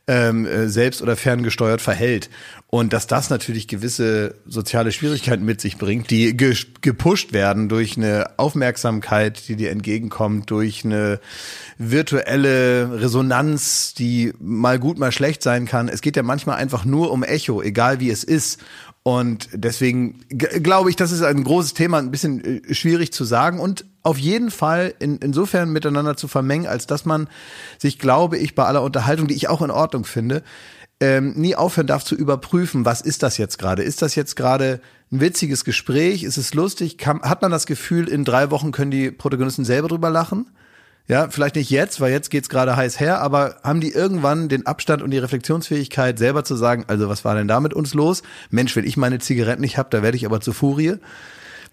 ähm, 0.10 0.48
äh, 0.48 0.68
selbst 0.68 1.04
oder 1.04 1.16
ferngesteuert 1.16 1.82
verhält. 1.82 2.32
Und 2.72 2.94
dass 2.94 3.06
das 3.06 3.30
natürlich 3.30 3.68
gewisse 3.68 4.36
soziale 4.48 4.92
Schwierigkeiten 4.92 5.46
mit 5.46 5.62
sich 5.62 5.78
bringt, 5.78 6.10
die 6.10 6.36
ge 6.36 6.56
gepusht 6.82 7.32
werden 7.32 7.70
durch 7.70 7.96
eine 7.96 8.32
Aufmerksamkeit, 8.38 9.48
die 9.48 9.56
dir 9.56 9.70
entgegenkommt, 9.70 10.50
durch 10.50 10.84
eine 10.84 11.20
virtuelle 11.78 13.02
Resonanz, 13.02 13.94
die 13.94 14.34
mal 14.40 14.80
gut, 14.80 14.98
mal 14.98 15.12
schlecht 15.12 15.44
sein 15.44 15.66
kann. 15.66 15.88
Es 15.90 16.02
geht 16.02 16.16
ja 16.16 16.24
manchmal 16.24 16.58
einfach 16.58 16.86
nur 16.86 17.12
um 17.12 17.24
Echo, 17.24 17.62
egal 17.62 18.00
wie 18.00 18.10
es 18.10 18.24
ist. 18.24 18.60
Und 19.10 19.50
deswegen 19.54 20.20
glaube 20.30 20.92
ich, 20.92 20.96
das 20.96 21.12
ist 21.12 21.24
ein 21.24 21.44
großes 21.44 21.74
Thema, 21.74 21.98
ein 21.98 22.12
bisschen 22.12 22.64
äh, 22.64 22.74
schwierig 22.76 23.12
zu 23.12 23.24
sagen 23.24 23.60
und 23.60 23.86
auf 24.04 24.20
jeden 24.20 24.52
Fall 24.52 24.94
in, 25.00 25.18
insofern 25.18 25.72
miteinander 25.74 26.16
zu 26.16 26.28
vermengen, 26.28 26.68
als 26.68 26.86
dass 26.86 27.06
man 27.06 27.28
sich, 27.80 27.98
glaube 27.98 28.38
ich, 28.38 28.54
bei 28.54 28.66
aller 28.66 28.84
Unterhaltung, 28.84 29.28
die 29.28 29.34
ich 29.34 29.50
auch 29.50 29.64
in 29.64 29.72
Ordnung 29.72 30.06
finde, 30.06 30.44
ähm, 31.00 31.34
nie 31.36 31.56
aufhören 31.56 31.88
darf 31.88 32.04
zu 32.04 32.14
überprüfen, 32.14 32.86
was 32.86 33.02
ist 33.02 33.24
das 33.24 33.40
jetzt 33.40 33.58
gerade? 33.58 33.82
Ist 33.82 34.04
das 34.04 34.14
jetzt 34.14 34.36
gerade 34.36 34.80
ein 35.12 35.22
witziges 35.22 35.66
Gespräch? 35.66 36.22
Ist 36.22 36.38
es 36.38 36.54
lustig? 36.54 37.00
Kann, 37.00 37.24
hat 37.24 37.42
man 37.42 37.50
das 37.50 37.66
Gefühl, 37.66 38.08
in 38.08 38.26
drei 38.26 38.52
Wochen 38.52 38.72
können 38.72 38.92
die 38.92 39.10
Protagonisten 39.10 39.66
selber 39.66 39.88
drüber 39.88 40.12
lachen? 40.12 40.52
Ja, 41.10 41.28
vielleicht 41.28 41.56
nicht 41.56 41.72
jetzt, 41.72 42.00
weil 42.02 42.12
jetzt 42.12 42.30
geht's 42.30 42.50
gerade 42.50 42.76
heiß 42.76 43.00
her, 43.00 43.20
aber 43.20 43.56
haben 43.64 43.82
die 43.82 43.92
irgendwann 43.92 44.48
den 44.48 44.68
Abstand 44.68 45.02
und 45.02 45.10
die 45.10 45.18
Reflexionsfähigkeit, 45.18 46.20
selber 46.20 46.44
zu 46.44 46.56
sagen, 46.56 46.86
also 46.86 47.10
was 47.10 47.26
war 47.26 47.34
denn 47.34 47.48
da 47.48 47.60
mit 47.60 47.74
uns 47.74 47.96
los? 47.96 48.22
Mensch, 48.52 48.76
wenn 48.76 48.86
ich 48.86 48.96
meine 48.96 49.18
Zigaretten 49.18 49.62
nicht 49.62 49.80
habe, 49.80 49.90
da 49.90 50.04
werde 50.04 50.18
ich 50.18 50.28
aber 50.28 50.40
zu 50.40 50.54
Furie. 50.54 50.98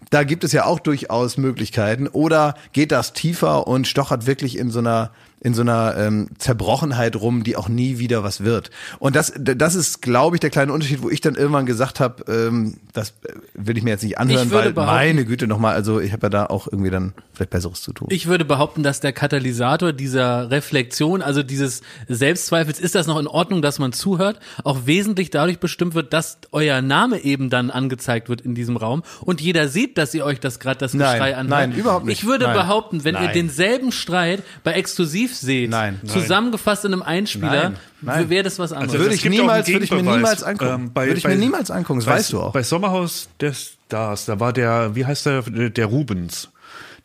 Da 0.09 0.23
gibt 0.23 0.43
es 0.43 0.53
ja 0.53 0.65
auch 0.65 0.79
durchaus 0.79 1.37
Möglichkeiten. 1.37 2.07
Oder 2.07 2.55
geht 2.73 2.91
das 2.91 3.13
tiefer 3.13 3.67
und 3.67 3.87
stochert 3.87 4.25
wirklich 4.25 4.57
in 4.57 4.71
so 4.71 4.79
einer 4.79 5.11
in 5.39 5.53
so 5.53 5.61
einer 5.61 5.95
ähm, 5.97 6.29
Zerbrochenheit 6.39 7.15
rum, 7.15 7.43
die 7.43 7.55
auch 7.55 7.69
nie 7.69 7.99
wieder 7.99 8.23
was 8.23 8.43
wird. 8.43 8.71
Und 8.97 9.15
das, 9.15 9.33
das 9.37 9.75
ist, 9.75 10.01
glaube 10.01 10.35
ich, 10.35 10.39
der 10.39 10.49
kleine 10.49 10.73
Unterschied, 10.73 11.03
wo 11.03 11.09
ich 11.09 11.21
dann 11.21 11.35
irgendwann 11.35 11.67
gesagt 11.67 11.99
habe, 11.99 12.23
ähm, 12.31 12.77
das 12.93 13.09
äh, 13.23 13.33
will 13.53 13.77
ich 13.77 13.83
mir 13.83 13.91
jetzt 13.91 14.03
nicht 14.03 14.17
anhören, 14.17 14.51
weil 14.51 14.73
meine 14.73 15.25
Güte 15.25 15.45
nochmal, 15.45 15.75
also 15.75 15.99
ich 15.99 16.11
habe 16.11 16.25
ja 16.25 16.29
da 16.29 16.45
auch 16.47 16.67
irgendwie 16.67 16.89
dann 16.89 17.13
vielleicht 17.33 17.51
Besseres 17.51 17.81
zu 17.81 17.93
tun. 17.93 18.07
Ich 18.11 18.25
würde 18.25 18.45
behaupten, 18.45 18.81
dass 18.81 18.99
der 18.99 19.13
Katalysator 19.13 19.93
dieser 19.93 20.49
Reflexion, 20.49 21.21
also 21.21 21.43
dieses 21.43 21.81
Selbstzweifels, 22.07 22.79
ist 22.79 22.95
das 22.95 23.05
noch 23.05 23.19
in 23.19 23.27
Ordnung, 23.27 23.61
dass 23.61 23.77
man 23.77 23.93
zuhört, 23.93 24.39
auch 24.63 24.85
wesentlich 24.85 25.29
dadurch 25.29 25.59
bestimmt 25.59 25.93
wird, 25.93 26.13
dass 26.13 26.39
euer 26.51 26.81
Name 26.81 27.19
eben 27.19 27.51
dann 27.51 27.69
angezeigt 27.69 28.27
wird 28.27 28.41
in 28.41 28.55
diesem 28.55 28.75
Raum 28.75 29.03
und 29.21 29.39
jeder 29.39 29.67
sieht, 29.67 29.99
dass 29.99 30.15
ihr 30.15 30.25
euch 30.25 30.39
das 30.39 30.59
gerade 30.59 30.79
das 30.79 30.95
Nein, 30.95 31.13
Geschrei 31.13 31.35
anhört. 31.35 31.49
nein, 31.49 31.71
überhaupt 31.73 32.05
nicht. 32.05 32.21
Ich 32.21 32.27
würde 32.27 32.45
Nein. 32.45 32.55
behaupten, 32.55 33.03
wenn 33.03 33.15
ihr 33.15 33.21
Nein. 33.21 33.33
denselben 33.33 33.91
Streit 33.91 34.41
bei 34.63 34.73
Exklusiv 34.73 35.26
seht, 35.35 35.69
Nein. 35.69 35.99
zusammengefasst 36.05 36.85
in 36.85 36.93
einem 36.93 37.01
Einspieler, 37.03 37.73
wäre 38.01 38.43
das 38.43 38.59
was 38.59 38.71
anderes. 38.71 38.93
Also 38.93 39.03
würde 39.03 39.15
ich 39.15 39.25
niemals, 39.25 39.67
würde 39.67 39.85
ich 39.85 39.91
mir 39.91 40.01
niemals 40.03 40.43
angucken. 40.43 40.71
Ähm, 40.85 40.93
bei- 40.93 41.07
würde 41.07 41.17
ich 41.17 41.23
bei- 41.23 41.29
mir 41.29 41.35
niemals 41.37 41.71
angucken, 41.71 41.99
das 41.99 42.05
bei, 42.05 42.13
weißt 42.15 42.33
du 42.33 42.41
auch. 42.41 42.53
Bei 42.53 42.63
Sommerhaus 42.63 43.29
der 43.39 43.53
Stars, 43.53 44.25
da 44.25 44.39
war 44.39 44.53
der, 44.53 44.95
wie 44.95 45.05
heißt 45.05 45.25
der, 45.25 45.41
der 45.43 45.85
Rubens. 45.85 46.49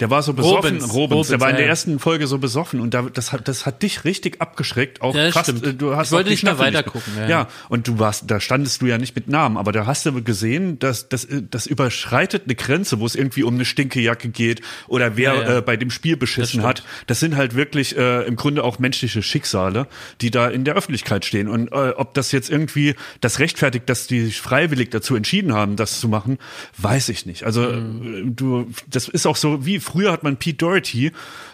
Der 0.00 0.10
war 0.10 0.22
so 0.22 0.32
besoffen, 0.32 0.76
Rubens, 0.78 0.94
Rubens, 0.94 1.28
der 1.28 1.40
war 1.40 1.50
in 1.50 1.56
der 1.56 1.66
ersten 1.66 1.98
Folge 1.98 2.26
so 2.26 2.38
besoffen 2.38 2.80
und 2.80 2.94
da, 2.94 3.02
das 3.02 3.32
hat, 3.32 3.46
das 3.48 3.66
hat 3.66 3.82
dich 3.82 4.04
richtig 4.04 4.40
abgeschreckt. 4.40 5.00
Auch 5.02 5.14
Ja, 5.14 5.30
fast, 5.30 5.50
stimmt. 5.50 5.66
äh, 5.66 5.74
du 5.74 5.94
hast 5.96 6.08
Ich 6.08 6.12
wollte 6.12 6.30
nicht 6.30 6.44
mehr 6.44 6.58
weitergucken, 6.58 7.12
ja, 7.16 7.28
Ja, 7.28 7.48
und 7.68 7.88
du 7.88 7.98
warst, 7.98 8.30
da 8.30 8.40
standest 8.40 8.82
du 8.82 8.86
ja 8.86 8.98
nicht 8.98 9.14
mit 9.14 9.28
Namen, 9.28 9.56
aber 9.56 9.72
da 9.72 9.86
hast 9.86 10.06
du 10.06 10.22
gesehen, 10.22 10.78
dass 10.78 11.08
das, 11.08 11.24
äh, 11.24 11.42
das 11.48 11.66
überschreitet 11.66 12.42
eine 12.46 12.54
Grenze, 12.54 13.00
wo 13.00 13.06
es 13.06 13.14
irgendwie 13.14 13.42
um 13.42 13.54
eine 13.54 13.64
Stinkejacke 13.64 14.28
geht 14.28 14.62
oder 14.88 15.16
wer 15.16 15.34
Ja, 15.34 15.42
ja. 15.42 15.58
Äh, 15.58 15.62
bei 15.62 15.76
dem 15.76 15.90
Spiel 15.90 16.16
beschissen 16.16 16.60
Das 16.60 16.66
hat. 16.68 16.84
Das 17.06 17.20
sind 17.20 17.36
halt 17.36 17.54
wirklich 17.54 17.96
äh, 17.96 18.22
im 18.26 18.36
Grunde 18.36 18.64
auch 18.64 18.78
menschliche 18.78 19.22
Schicksale, 19.22 19.86
die 20.20 20.30
da 20.30 20.48
in 20.48 20.64
der 20.64 20.74
Öffentlichkeit 20.74 21.24
stehen. 21.24 21.48
Und 21.48 21.70
äh, 21.72 21.90
ob 21.96 22.14
das 22.14 22.32
jetzt 22.32 22.50
irgendwie 22.50 22.94
das 23.20 23.38
rechtfertigt, 23.38 23.88
dass 23.88 24.06
die 24.06 24.24
sich 24.24 24.40
freiwillig 24.40 24.90
dazu 24.90 25.14
entschieden 25.16 25.52
haben, 25.52 25.76
das 25.76 26.00
zu 26.00 26.08
machen, 26.08 26.38
weiß 26.78 27.08
ich 27.10 27.26
nicht. 27.26 27.44
Also 27.44 27.68
äh, 27.70 27.82
du, 28.24 28.70
das 28.88 29.08
ist 29.08 29.26
auch 29.26 29.36
so, 29.36 29.64
wie 29.66 29.80
früher 29.82 30.12
hat 30.12 30.22
man 30.22 30.36
Pete 30.36 30.58
Doherty 30.58 31.12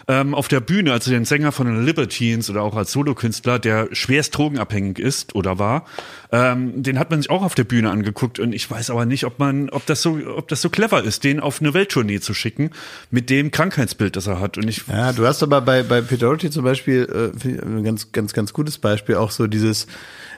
ähm, 0.09 0.33
auf 0.33 0.47
der 0.47 0.59
Bühne, 0.59 0.91
also 0.91 1.11
den 1.11 1.23
Sänger 1.23 1.51
von 1.51 1.67
den 1.67 1.85
Libertines 1.85 2.49
oder 2.49 2.63
auch 2.63 2.75
als 2.75 2.91
Solokünstler, 2.91 3.59
der 3.59 3.89
schwerst 3.91 4.35
drogenabhängig 4.35 4.97
ist 4.97 5.35
oder 5.35 5.59
war, 5.59 5.85
ähm, 6.31 6.81
den 6.81 6.97
hat 6.97 7.11
man 7.11 7.21
sich 7.21 7.29
auch 7.29 7.43
auf 7.43 7.53
der 7.53 7.63
Bühne 7.63 7.91
angeguckt 7.91 8.39
und 8.39 8.53
ich 8.53 8.69
weiß 8.69 8.89
aber 8.89 9.05
nicht, 9.05 9.25
ob 9.25 9.37
man, 9.37 9.69
ob 9.69 9.85
das 9.85 10.01
so, 10.01 10.19
ob 10.35 10.47
das 10.47 10.61
so 10.61 10.69
clever 10.71 11.03
ist, 11.03 11.23
den 11.23 11.39
auf 11.39 11.61
eine 11.61 11.75
Welttournee 11.75 12.19
zu 12.19 12.33
schicken 12.33 12.71
mit 13.11 13.29
dem 13.29 13.51
Krankheitsbild, 13.51 14.15
das 14.15 14.25
er 14.25 14.39
hat. 14.39 14.57
Und 14.57 14.67
ich 14.67 14.87
Ja, 14.87 15.13
du 15.13 15.27
hast 15.27 15.43
aber 15.43 15.61
bei, 15.61 15.83
bei 15.83 16.01
Doherty 16.01 16.49
zum 16.49 16.63
Beispiel 16.63 17.31
äh, 17.45 17.63
ein 17.63 17.83
ganz, 17.83 18.11
ganz, 18.11 18.33
ganz 18.33 18.51
gutes 18.51 18.79
Beispiel, 18.79 19.15
auch 19.15 19.29
so 19.29 19.45
dieses 19.45 19.85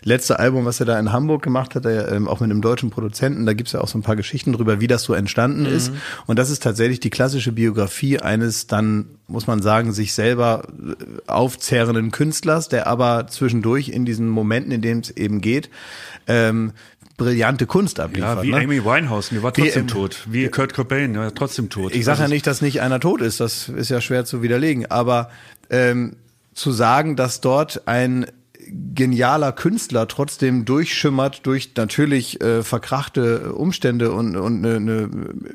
letzte 0.04 0.40
Album, 0.40 0.66
was 0.66 0.80
er 0.80 0.86
da 0.86 1.00
in 1.00 1.12
Hamburg 1.12 1.44
gemacht 1.44 1.76
hat, 1.76 1.86
er, 1.86 2.12
ähm, 2.12 2.28
auch 2.28 2.40
mit 2.40 2.50
einem 2.50 2.62
deutschen 2.62 2.90
Produzenten, 2.90 3.46
da 3.46 3.54
gibt's 3.54 3.72
ja 3.72 3.82
auch 3.82 3.88
so 3.88 3.98
ein 3.98 4.02
paar 4.02 4.16
Geschichten 4.16 4.52
drüber, 4.52 4.82
wie 4.82 4.88
das 4.88 5.04
so 5.04 5.14
entstanden 5.14 5.66
ist. 5.66 5.94
Und 6.26 6.40
das 6.40 6.50
ist 6.50 6.64
tatsächlich 6.64 7.00
die 7.00 7.10
klassische 7.10 7.52
Biografie 7.52 8.20
eines 8.20 8.68
dann, 8.68 9.06
muss 9.32 9.48
man 9.48 9.62
sagen, 9.62 9.94
sich 9.94 10.14
selber 10.14 10.64
äh, 10.68 10.94
aufzehrenden 11.28 12.12
Künstlers, 12.12 12.70
der 12.70 12.88
aber 12.88 13.28
zwischendurch 13.28 13.90
in 13.90 14.06
diesen 14.06 14.28
Momenten, 14.30 14.72
in 14.72 14.82
denen 14.82 15.02
es 15.02 15.12
eben 15.12 15.42
geht, 15.42 15.70
ähm, 16.28 16.74
brillante 17.18 17.66
Kunst 17.68 18.00
abliefert. 18.00 18.38
Ja, 18.38 18.44
wie 18.44 18.52
ne? 18.52 18.58
Amy 18.58 18.84
Winehouse, 18.84 19.30
die 19.30 19.44
war 19.44 19.54
trotzdem 19.54 19.84
ähm, 19.84 19.88
tot. 19.88 20.26
Wie 20.28 20.48
Kurt 20.50 20.74
Cobain, 20.74 21.14
der 21.14 21.24
war 21.24 21.34
trotzdem 21.34 21.70
tot. 21.70 21.94
Ich 21.94 22.06
sage 22.06 22.20
ja 22.20 22.24
Also, 22.24 22.34
nicht, 22.34 22.48
dass 22.48 22.62
nicht 22.62 22.82
einer 22.82 23.00
tot 23.00 23.22
ist, 23.22 23.40
das 23.40 23.70
ist 23.70 23.90
ja 23.90 24.02
schwer 24.02 24.26
zu 24.26 24.42
widerlegen, 24.42 24.90
aber 24.90 25.30
ähm, 25.70 26.16
zu 26.54 26.72
sagen, 26.72 27.16
dass 27.16 27.42
dort 27.42 27.88
ein 27.88 28.26
genialer 28.68 29.52
Künstler 29.52 30.08
trotzdem 30.08 30.66
durchschimmert 30.66 31.46
durch 31.46 31.72
natürlich 31.76 32.42
äh, 32.42 32.64
verkrachte 32.64 33.54
Umstände 33.54 34.12
und, 34.12 34.36
und 34.36 34.66
eine, 34.66 34.76
eine 34.76 35.10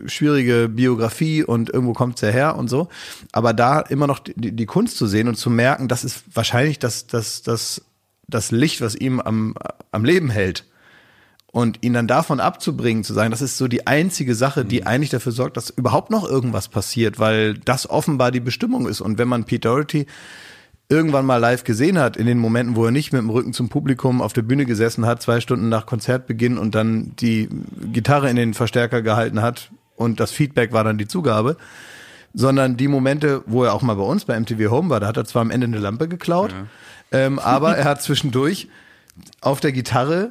schwierige 0.06 0.68
Biografie 0.68 1.44
und 1.44 1.70
irgendwo 1.70 1.92
kommt's 1.92 2.20
ja 2.20 2.28
her 2.28 2.56
und 2.56 2.68
so. 2.68 2.88
Aber 3.32 3.52
da 3.52 3.80
immer 3.80 4.06
noch 4.06 4.18
die, 4.18 4.52
die 4.52 4.66
Kunst 4.66 4.96
zu 4.96 5.06
sehen 5.06 5.28
und 5.28 5.36
zu 5.36 5.50
merken, 5.50 5.88
das 5.88 6.04
ist 6.04 6.24
wahrscheinlich 6.34 6.78
das, 6.78 7.06
das, 7.06 7.42
das, 7.42 7.82
das 8.28 8.50
Licht, 8.50 8.80
was 8.80 8.94
ihm 8.94 9.20
am, 9.20 9.54
am 9.92 10.04
Leben 10.04 10.30
hält. 10.30 10.64
Und 11.52 11.78
ihn 11.82 11.94
dann 11.94 12.06
davon 12.06 12.38
abzubringen, 12.38 13.02
zu 13.02 13.14
sagen, 13.14 13.30
das 13.30 13.40
ist 13.40 13.56
so 13.56 13.66
die 13.66 13.86
einzige 13.86 14.34
Sache, 14.34 14.66
die 14.66 14.84
eigentlich 14.84 15.08
dafür 15.08 15.32
sorgt, 15.32 15.56
dass 15.56 15.70
überhaupt 15.70 16.10
noch 16.10 16.28
irgendwas 16.28 16.68
passiert, 16.68 17.18
weil 17.18 17.54
das 17.54 17.88
offenbar 17.88 18.30
die 18.30 18.40
Bestimmung 18.40 18.86
ist. 18.86 19.00
Und 19.00 19.16
wenn 19.16 19.28
man 19.28 19.44
Pete 19.44 19.66
Doherty 19.66 20.06
irgendwann 20.88 21.26
mal 21.26 21.38
live 21.38 21.64
gesehen 21.64 21.98
hat, 21.98 22.16
in 22.16 22.26
den 22.26 22.38
Momenten, 22.38 22.76
wo 22.76 22.84
er 22.84 22.90
nicht 22.90 23.12
mit 23.12 23.20
dem 23.20 23.30
Rücken 23.30 23.52
zum 23.52 23.68
Publikum 23.68 24.22
auf 24.22 24.32
der 24.32 24.42
Bühne 24.42 24.66
gesessen 24.66 25.04
hat, 25.04 25.20
zwei 25.20 25.40
Stunden 25.40 25.68
nach 25.68 25.86
Konzertbeginn 25.86 26.58
und 26.58 26.74
dann 26.74 27.12
die 27.16 27.48
Gitarre 27.92 28.30
in 28.30 28.36
den 28.36 28.54
Verstärker 28.54 29.02
gehalten 29.02 29.42
hat 29.42 29.70
und 29.96 30.20
das 30.20 30.30
Feedback 30.30 30.72
war 30.72 30.84
dann 30.84 30.98
die 30.98 31.08
Zugabe, 31.08 31.56
sondern 32.34 32.76
die 32.76 32.86
Momente, 32.86 33.42
wo 33.46 33.64
er 33.64 33.74
auch 33.74 33.82
mal 33.82 33.94
bei 33.94 34.02
uns 34.02 34.24
bei 34.26 34.38
MTV 34.38 34.70
Home 34.70 34.90
war, 34.90 35.00
da 35.00 35.08
hat 35.08 35.16
er 35.16 35.24
zwar 35.24 35.42
am 35.42 35.50
Ende 35.50 35.66
eine 35.66 35.78
Lampe 35.78 36.06
geklaut, 36.06 36.54
ähm, 37.10 37.38
aber 37.38 37.76
er 37.76 37.84
hat 37.84 38.02
zwischendurch 38.02 38.68
auf 39.40 39.58
der 39.60 39.72
Gitarre, 39.72 40.30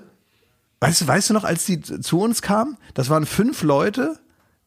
weißt 0.79 1.01
du, 1.01 1.07
weißt 1.07 1.31
du 1.31 1.33
noch, 1.33 1.43
als 1.43 1.65
die 1.65 1.81
zu 1.81 2.21
uns 2.21 2.41
kamen, 2.41 2.77
das 2.93 3.09
waren 3.09 3.25
fünf 3.25 3.63
Leute, 3.63 4.19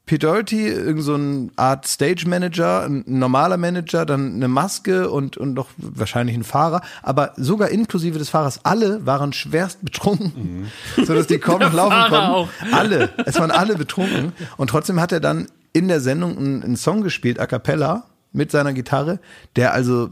Pete 0.08 0.26
Doherty, 0.26 0.66
irgend 0.66 1.04
so 1.04 1.14
eine 1.14 1.50
Art 1.56 1.86
Stage 1.86 2.24
Manager, 2.26 2.84
ein 2.84 3.04
normaler 3.06 3.58
Manager, 3.58 4.04
dann 4.06 4.34
eine 4.34 4.48
Maske 4.48 5.10
und, 5.10 5.36
und 5.36 5.54
noch 5.54 5.68
wahrscheinlich 5.76 6.34
ein 6.34 6.44
Fahrer, 6.44 6.80
aber 7.02 7.32
sogar 7.36 7.68
inklusive 7.68 8.18
des 8.18 8.30
Fahrers, 8.30 8.64
alle 8.64 9.06
waren 9.06 9.32
schwerst 9.32 9.84
betrunken, 9.84 10.70
mhm. 10.96 11.04
sodass 11.04 11.26
die 11.26 11.38
kaum 11.38 11.60
noch 11.60 11.72
laufen 11.72 11.92
Fahrer 11.92 12.08
konnten. 12.08 12.64
auch. 12.72 12.72
Alle, 12.72 13.10
es 13.26 13.38
waren 13.38 13.50
alle 13.50 13.76
betrunken 13.76 14.32
und 14.56 14.70
trotzdem 14.70 14.98
hat 15.00 15.12
er 15.12 15.20
dann 15.20 15.46
in 15.72 15.88
der 15.88 16.00
Sendung 16.00 16.36
einen, 16.36 16.62
einen 16.62 16.76
Song 16.76 17.02
gespielt, 17.02 17.38
a 17.38 17.46
cappella, 17.46 18.04
mit 18.32 18.50
seiner 18.50 18.72
Gitarre, 18.72 19.20
der 19.56 19.72
also 19.72 20.10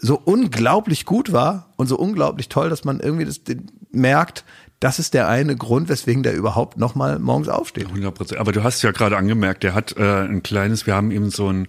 so 0.00 0.20
unglaublich 0.22 1.06
gut 1.06 1.32
war 1.32 1.72
und 1.76 1.86
so 1.86 1.96
unglaublich 1.98 2.48
toll, 2.48 2.70
dass 2.70 2.84
man 2.84 3.00
irgendwie 3.00 3.24
das 3.24 3.40
merkt, 3.90 4.44
das 4.80 4.98
ist 4.98 5.14
der 5.14 5.28
eine 5.28 5.56
Grund, 5.56 5.88
weswegen 5.88 6.22
der 6.22 6.34
überhaupt 6.34 6.78
noch 6.78 6.94
mal 6.94 7.18
morgens 7.18 7.48
aufsteht. 7.48 7.86
100 7.86 8.14
Prozent. 8.14 8.40
Aber 8.40 8.52
du 8.52 8.62
hast 8.62 8.82
ja 8.82 8.92
gerade 8.92 9.16
angemerkt, 9.16 9.62
der 9.62 9.74
hat 9.74 9.96
äh, 9.96 10.02
ein 10.02 10.42
kleines, 10.42 10.86
wir 10.86 10.94
haben 10.94 11.10
ihm 11.10 11.30
so 11.30 11.50
ein 11.52 11.68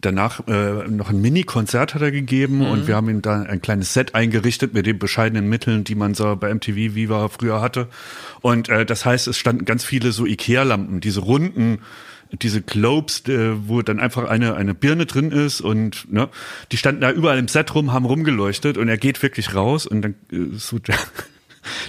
danach 0.00 0.46
äh, 0.46 0.86
noch 0.88 1.10
ein 1.10 1.20
Mini-Konzert 1.20 1.94
hat 1.94 2.02
er 2.02 2.12
gegeben 2.12 2.64
und 2.64 2.86
wir 2.86 2.94
haben 2.94 3.08
ihm 3.08 3.20
da 3.20 3.42
ein 3.42 3.60
kleines 3.60 3.92
Set 3.94 4.14
eingerichtet 4.14 4.72
mit 4.72 4.86
den 4.86 4.98
bescheidenen 4.98 5.48
Mitteln, 5.48 5.82
die 5.82 5.96
man 5.96 6.14
so 6.14 6.36
bei 6.36 6.54
MTV 6.54 6.94
Viva 6.94 7.28
früher 7.28 7.60
hatte. 7.60 7.88
Und 8.40 8.68
äh, 8.68 8.86
das 8.86 9.04
heißt, 9.04 9.26
es 9.26 9.36
standen 9.36 9.64
ganz 9.64 9.84
viele 9.84 10.12
so 10.12 10.24
Ikea-Lampen, 10.24 11.00
diese 11.00 11.20
runden 11.20 11.80
diese 12.42 12.60
Globes, 12.60 13.26
äh, 13.28 13.68
wo 13.68 13.80
dann 13.82 14.00
einfach 14.00 14.28
eine, 14.28 14.54
eine 14.54 14.74
Birne 14.74 15.06
drin 15.06 15.30
ist 15.30 15.60
und 15.60 16.12
ne, 16.12 16.28
die 16.70 16.76
standen 16.76 17.00
da 17.00 17.10
überall 17.10 17.38
im 17.38 17.48
Set 17.48 17.74
rum, 17.74 17.92
haben 17.92 18.04
rumgeleuchtet 18.04 18.76
und 18.76 18.88
er 18.88 18.98
geht 18.98 19.22
wirklich 19.22 19.54
raus 19.54 19.86
und 19.86 20.02
dann 20.02 20.14
äh, 20.30 20.56
so 20.56 20.78
der, 20.78 20.96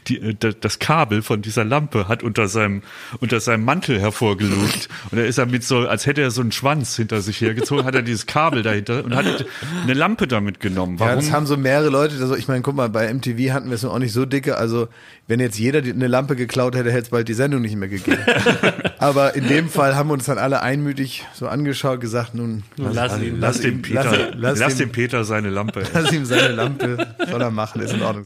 die, 0.07 0.17
äh, 0.21 0.35
da- 0.39 0.51
das 0.51 0.79
Kabel 0.79 1.21
von 1.21 1.41
dieser 1.41 1.63
Lampe 1.65 2.07
hat 2.07 2.23
unter 2.23 2.47
seinem, 2.47 2.81
unter 3.19 3.39
seinem 3.39 3.65
Mantel 3.65 3.99
hervorgelugt. 3.99 4.89
Und 5.11 5.17
er 5.17 5.25
ist 5.27 5.37
er 5.37 5.45
mit 5.45 5.63
so, 5.63 5.87
als 5.87 6.05
hätte 6.05 6.21
er 6.21 6.31
so 6.31 6.41
einen 6.41 6.51
Schwanz 6.51 6.95
hinter 6.95 7.21
sich 7.21 7.41
hergezogen, 7.41 7.85
hat 7.85 7.95
er 7.95 8.01
dieses 8.01 8.25
Kabel 8.25 8.63
dahinter 8.63 9.03
und 9.03 9.15
hat 9.15 9.45
eine 9.83 9.93
Lampe 9.93 10.27
damit 10.27 10.59
genommen. 10.59 10.97
Ja, 10.99 11.05
Warum? 11.07 11.15
das 11.19 11.31
haben 11.31 11.45
so 11.45 11.57
mehrere 11.57 11.89
Leute, 11.89 12.15
also 12.19 12.35
ich 12.35 12.47
meine, 12.47 12.61
guck 12.61 12.75
mal, 12.75 12.89
bei 12.89 13.11
MTV 13.13 13.51
hatten 13.53 13.69
wir 13.69 13.75
es 13.75 13.83
noch 13.83 13.93
auch 13.93 13.99
nicht 13.99 14.13
so 14.13 14.25
dicke, 14.25 14.57
also 14.57 14.87
wenn 15.27 15.39
jetzt 15.39 15.59
jeder 15.59 15.81
die- 15.81 15.91
eine 15.91 16.07
Lampe 16.07 16.35
geklaut 16.35 16.75
hätte, 16.75 16.89
hätte 16.91 17.03
es 17.03 17.09
bald 17.09 17.27
die 17.27 17.33
Sendung 17.33 17.61
nicht 17.61 17.75
mehr 17.75 17.89
gegeben. 17.89 18.19
Aber 18.99 19.35
in 19.35 19.47
dem 19.47 19.69
Fall 19.69 19.95
haben 19.95 20.09
wir 20.09 20.13
uns 20.13 20.25
dann 20.25 20.37
alle 20.37 20.61
einmütig 20.61 21.25
so 21.33 21.47
angeschaut, 21.47 22.01
gesagt, 22.01 22.35
nun, 22.35 22.63
Lass 22.77 23.17
ihn. 23.19 23.39
lass 23.39 23.61
dem 23.61 23.81
Peter, 23.81 24.03
lass- 24.03 24.33
lass, 24.35 24.59
lass 24.59 24.75
dem 24.77 24.89
ihm- 24.89 24.91
Peter 24.91 25.23
seine 25.23 25.49
Lampe. 25.49 25.83
lass 25.93 26.11
ihm 26.11 26.25
seine 26.25 26.49
Lampe, 26.53 27.07
soll 27.29 27.41
er 27.41 27.51
machen, 27.51 27.81
ist 27.81 27.93
in 27.93 28.01
Ordnung. 28.01 28.25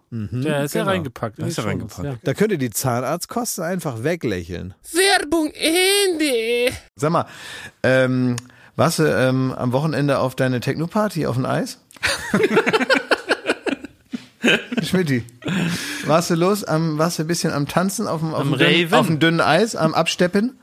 Ja, 0.11 0.63
ist 0.63 0.75
ja 0.75 0.81
genau. 0.81 0.91
reingepackt. 0.91 1.39
Da 1.39 1.45
ist 1.45 1.57
Die 1.57 1.61
er 1.61 1.71
Shownotes, 1.71 1.99
reingepackt. 1.99 2.27
Da 2.27 2.33
könnt 2.33 2.51
ihr 2.51 2.57
die 2.57 2.69
Zahnarztkosten 2.69 3.63
einfach 3.63 4.03
weglächeln. 4.03 4.73
Werbung 4.91 5.51
Ende. 5.53 6.75
Sag 6.97 7.11
mal, 7.11 7.25
ähm, 7.83 8.35
warst 8.75 8.99
du 8.99 9.03
ähm, 9.03 9.53
am 9.53 9.71
Wochenende 9.71 10.19
auf 10.19 10.35
deine 10.35 10.59
Techno-Party 10.59 11.25
auf 11.27 11.35
dem 11.35 11.45
Eis? 11.45 11.79
Schmidti, 14.83 15.23
warst 16.05 16.29
du 16.31 16.35
los? 16.35 16.63
Am, 16.63 16.97
warst 16.97 17.19
du 17.19 17.23
ein 17.23 17.27
bisschen 17.27 17.53
am 17.53 17.67
Tanzen 17.67 18.07
auf 18.07 18.19
dem, 18.19 18.33
auf 18.33 18.41
Am 18.41 18.49
dem, 18.51 18.59
dünnen, 18.59 18.93
auf 18.93 19.07
dem 19.07 19.19
dünnen 19.19 19.39
Eis, 19.39 19.75
am 19.75 19.93
Absteppen? 19.93 20.57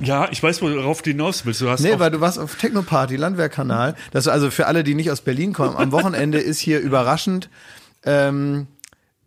Ja, 0.00 0.28
ich 0.32 0.42
weiß, 0.42 0.62
worauf 0.62 1.02
du 1.02 1.10
hinaus 1.10 1.46
willst. 1.46 1.60
Du 1.60 1.68
hast 1.68 1.80
Nee, 1.80 1.98
weil 1.98 2.10
du 2.10 2.20
warst 2.20 2.38
auf 2.40 2.56
Techno-Party, 2.56 3.14
Landwehrkanal. 3.16 3.94
Das 4.10 4.26
ist 4.26 4.32
also 4.32 4.50
für 4.50 4.66
alle, 4.66 4.82
die 4.82 4.94
nicht 4.96 5.12
aus 5.12 5.20
Berlin 5.20 5.52
kommen. 5.52 5.76
Am 5.76 5.92
Wochenende 5.92 6.38
ist 6.38 6.58
hier 6.58 6.80
überraschend 6.80 7.48
ähm, 8.04 8.66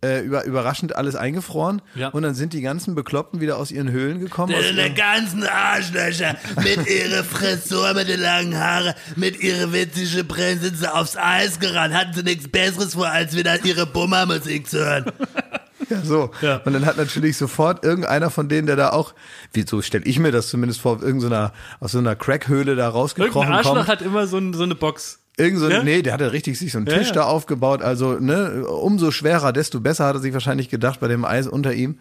äh, 0.05 0.21
über, 0.21 0.45
überraschend 0.45 0.95
alles 0.95 1.15
eingefroren. 1.15 1.81
Ja. 1.95 2.09
Und 2.09 2.23
dann 2.23 2.35
sind 2.35 2.53
die 2.53 2.61
ganzen 2.61 2.95
Bekloppten 2.95 3.41
wieder 3.41 3.57
aus 3.57 3.71
ihren 3.71 3.89
Höhlen 3.91 4.19
gekommen. 4.19 4.53
Aus 4.53 4.61
Die 4.69 4.77
ihren, 4.77 4.95
ganzen 4.95 5.43
Arschlöcher 5.47 6.35
mit 6.57 6.87
ihrer 6.89 7.23
Frisur, 7.23 7.93
mit 7.93 8.07
den 8.07 8.19
langen 8.19 8.57
Haare, 8.57 8.95
mit 9.15 9.39
ihrer 9.41 9.73
witzigen 9.73 10.27
Brille 10.27 10.57
sind 10.57 10.77
sie 10.77 10.93
aufs 10.93 11.17
Eis 11.17 11.59
gerannt. 11.59 11.93
Hatten 11.93 12.13
sie 12.13 12.23
nichts 12.23 12.47
Besseres 12.47 12.93
vor, 12.93 13.07
als 13.07 13.35
wieder 13.35 13.63
ihre 13.65 13.85
Bummermusik 13.85 14.69
zu 14.69 14.85
hören. 14.85 15.05
ja, 15.89 16.01
so. 16.01 16.31
Und 16.65 16.73
dann 16.73 16.85
hat 16.85 16.97
natürlich 16.97 17.37
sofort 17.37 17.83
irgendeiner 17.83 18.29
von 18.29 18.47
denen, 18.47 18.67
der 18.67 18.75
da 18.75 18.89
auch, 18.91 19.13
wie 19.53 19.65
so 19.67 19.81
stelle 19.81 20.05
ich 20.05 20.19
mir 20.19 20.31
das 20.31 20.49
zumindest 20.49 20.81
vor, 20.81 21.01
irgendeiner, 21.01 21.51
aus 21.79 21.93
so 21.93 21.97
einer 21.99 22.15
Crackhöhle 22.15 22.75
da 22.75 22.87
Irgendein 22.87 22.91
rausgekrochen 22.91 23.53
Arschloch 23.53 23.75
kommt. 23.75 23.87
hat 23.87 24.01
immer 24.01 24.27
so, 24.27 24.37
ein, 24.37 24.53
so 24.53 24.63
eine 24.63 24.75
Box. 24.75 25.19
Irgend 25.37 25.59
so, 25.59 25.69
Ja? 25.69 25.83
nee, 25.83 26.01
der 26.01 26.13
hatte 26.13 26.31
richtig 26.31 26.57
sich 26.57 26.71
so 26.71 26.77
einen 26.77 26.87
Ja, 26.87 26.97
Tisch 26.97 27.07
ja. 27.09 27.13
da 27.15 27.23
aufgebaut. 27.23 27.81
Also, 27.81 28.13
ne, 28.19 28.65
umso 28.67 29.11
schwerer, 29.11 29.51
desto 29.53 29.79
besser 29.81 30.05
hat 30.05 30.15
er 30.15 30.21
sich 30.21 30.33
wahrscheinlich 30.33 30.69
gedacht 30.69 30.99
bei 30.99 31.07
dem 31.07 31.25
Eis 31.25 31.47
unter 31.47 31.73
ihm. 31.73 31.99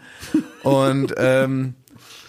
Und 0.62 1.14
ähm, 1.18 1.74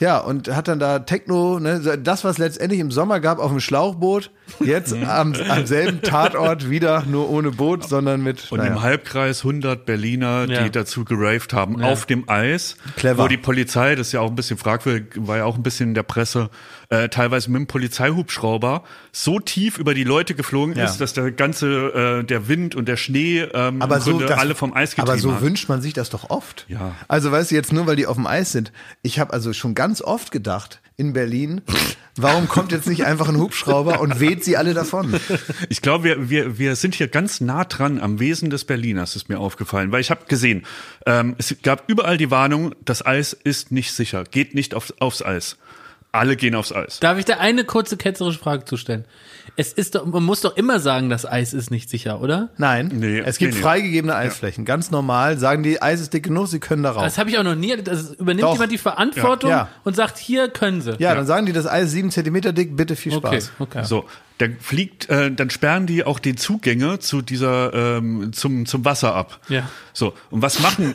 ja, 0.01 0.17
und 0.17 0.53
hat 0.53 0.67
dann 0.67 0.77
da 0.79 0.99
Techno, 0.99 1.57
ne, 1.57 1.79
das, 2.03 2.25
was 2.25 2.37
letztendlich 2.37 2.81
im 2.81 2.91
Sommer 2.91 3.21
gab 3.21 3.39
auf 3.39 3.49
dem 3.51 3.61
Schlauchboot, 3.61 4.29
jetzt 4.59 4.93
Mhm. 4.93 5.05
am, 5.05 5.33
am 5.49 5.65
selben 5.65 6.01
Tatort 6.01 6.69
wieder, 6.69 7.03
nur 7.07 7.29
ohne 7.29 7.51
Boot, 7.51 7.87
sondern 7.87 8.21
mit. 8.21 8.51
Und 8.51 8.57
naja. 8.57 8.71
im 8.73 8.81
Halbkreis 8.81 9.39
100 9.45 9.85
Berliner, 9.85 10.47
Ja. 10.49 10.63
die 10.63 10.69
dazu 10.69 11.05
geraved 11.05 11.53
haben, 11.53 11.81
auf 11.81 12.05
dem 12.05 12.27
Eis. 12.27 12.75
Clever. 12.97 13.23
Wo 13.23 13.27
die 13.29 13.37
Polizei, 13.37 13.95
das 13.95 14.07
ist 14.07 14.13
ja 14.13 14.19
auch 14.19 14.29
ein 14.29 14.35
bisschen 14.35 14.57
fragwürdig, 14.57 15.13
war 15.15 15.37
ja 15.37 15.45
auch 15.45 15.55
ein 15.55 15.63
bisschen 15.63 15.89
in 15.89 15.95
der 15.95 16.03
Presse, 16.03 16.49
äh, 16.89 17.09
teilweise 17.09 17.49
mit 17.51 17.59
dem 17.61 17.67
Polizeihubschrauber 17.67 18.83
so 19.11 19.39
tief 19.39 19.77
über 19.77 19.93
die 19.93 20.03
Leute 20.03 20.35
geflogen 20.35 20.75
Ja. 20.75 20.85
ist, 20.85 20.97
dass 20.97 21.13
der 21.13 21.31
ganze, 21.31 22.19
äh, 22.21 22.23
der 22.23 22.47
Wind 22.47 22.75
und 22.75 22.87
der 22.87 22.97
Schnee 22.97 23.41
ähm, 23.53 23.81
aber 23.81 23.99
so, 24.01 24.19
das, 24.19 24.31
alle 24.37 24.55
vom 24.55 24.73
Eis 24.73 24.91
getrieben 24.91 25.09
aber 25.09 25.19
so 25.19 25.33
hat. 25.33 25.41
wünscht 25.41 25.69
man 25.69 25.81
sich 25.81 25.93
das 25.93 26.09
doch 26.09 26.29
oft. 26.29 26.65
Ja. 26.67 26.95
Also 27.07 27.31
weißt 27.31 27.51
du 27.51 27.55
jetzt 27.55 27.71
nur, 27.73 27.87
weil 27.87 27.95
die 27.95 28.07
auf 28.07 28.15
dem 28.15 28.27
Eis 28.27 28.51
sind. 28.51 28.71
Ich 29.01 29.19
habe 29.19 29.33
also 29.33 29.53
schon 29.53 29.75
ganz 29.75 30.01
oft 30.01 30.31
gedacht 30.31 30.81
in 30.97 31.11
Berlin, 31.13 31.61
warum 32.15 32.47
kommt 32.47 32.71
jetzt 32.71 32.87
nicht 32.87 33.05
einfach 33.05 33.27
ein 33.27 33.37
Hubschrauber 33.37 33.99
und 33.99 34.19
weht 34.19 34.43
sie 34.45 34.55
alle 34.57 34.73
davon? 34.73 35.19
Ich 35.69 35.81
glaube, 35.81 36.03
wir, 36.03 36.29
wir, 36.29 36.57
wir 36.57 36.75
sind 36.75 36.95
hier 36.95 37.07
ganz 37.07 37.41
nah 37.41 37.65
dran 37.65 37.99
am 37.99 38.19
Wesen 38.19 38.49
des 38.49 38.65
Berliners, 38.65 39.15
ist 39.15 39.29
mir 39.29 39.39
aufgefallen. 39.39 39.91
Weil 39.91 40.01
ich 40.01 40.11
habe 40.11 40.25
gesehen, 40.27 40.65
ähm, 41.05 41.35
es 41.37 41.55
gab 41.63 41.83
überall 41.89 42.17
die 42.17 42.31
Warnung, 42.31 42.73
das 42.85 43.05
Eis 43.05 43.33
ist 43.33 43.71
nicht 43.71 43.91
sicher, 43.93 44.23
geht 44.23 44.53
nicht 44.55 44.73
aufs, 44.75 44.93
aufs 44.99 45.21
Eis. 45.23 45.57
Alle 46.15 46.35
gehen 46.35 46.55
aufs 46.55 46.71
Eis. 46.71 46.99
Darf 46.99 47.17
ich 47.19 47.25
da 47.25 47.35
eine 47.37 47.63
kurze 47.65 47.97
ketzerische 47.97 48.39
Frage 48.39 48.65
zu 48.65 48.77
stellen? 48.77 49.05
Es 49.57 49.71
ist 49.73 49.95
doch, 49.95 50.05
man 50.05 50.23
muss 50.23 50.41
doch 50.41 50.57
immer 50.57 50.79
sagen, 50.79 51.09
das 51.09 51.25
Eis 51.25 51.53
ist 51.53 51.71
nicht 51.71 51.89
sicher, 51.89 52.19
oder? 52.21 52.49
Nein, 52.57 52.89
Nee, 52.93 53.19
es 53.19 53.37
gibt 53.37 53.51
nee, 53.53 53.57
nee. 53.57 53.63
freigegebene 53.63 54.15
Eisflächen. 54.15 54.65
Ganz 54.65 54.91
normal 54.91 55.37
sagen 55.37 55.63
die, 55.63 55.81
Eis 55.81 56.01
ist 56.01 56.13
dick 56.13 56.23
genug, 56.23 56.47
sie 56.47 56.59
können 56.59 56.83
darauf. 56.83 57.03
Das 57.03 57.17
habe 57.17 57.29
ich 57.29 57.37
auch 57.37 57.43
noch 57.43 57.55
nie. 57.55 57.75
Das 57.77 58.11
übernimmt 58.15 58.43
Doch. 58.43 58.53
jemand 58.53 58.71
die 58.71 58.77
Verantwortung 58.77 59.49
Ja. 59.49 59.55
Ja. 59.57 59.69
und 59.83 59.95
sagt, 59.95 60.17
hier 60.17 60.49
können 60.49 60.81
sie. 60.81 60.95
ja, 60.99 61.13
dann 61.15 61.25
sagen 61.25 61.45
die, 61.45 61.53
das 61.53 61.67
Eis 61.67 61.85
ist 61.85 61.91
sieben 61.91 62.11
Zentimeter 62.11 62.53
dick, 62.53 62.75
bitte 62.75 62.95
viel 62.95 63.13
okay, 63.13 63.41
Spaß. 63.41 63.51
okay. 63.59 63.83
So, 63.83 64.05
dann 64.37 64.57
fliegt, 64.59 65.09
äh, 65.09 65.31
dann 65.31 65.49
sperren 65.49 65.87
die 65.87 66.03
auch 66.03 66.19
die 66.19 66.35
Zugänge 66.35 66.99
zu 66.99 67.21
dieser 67.21 67.97
ähm, 67.97 68.33
zum 68.33 68.65
zum 68.65 68.83
Wasser 68.83 69.15
ab. 69.15 69.39
Ja. 69.47 69.69
So 69.93 70.13
und 70.29 70.41
was 70.41 70.59
machen 70.59 70.93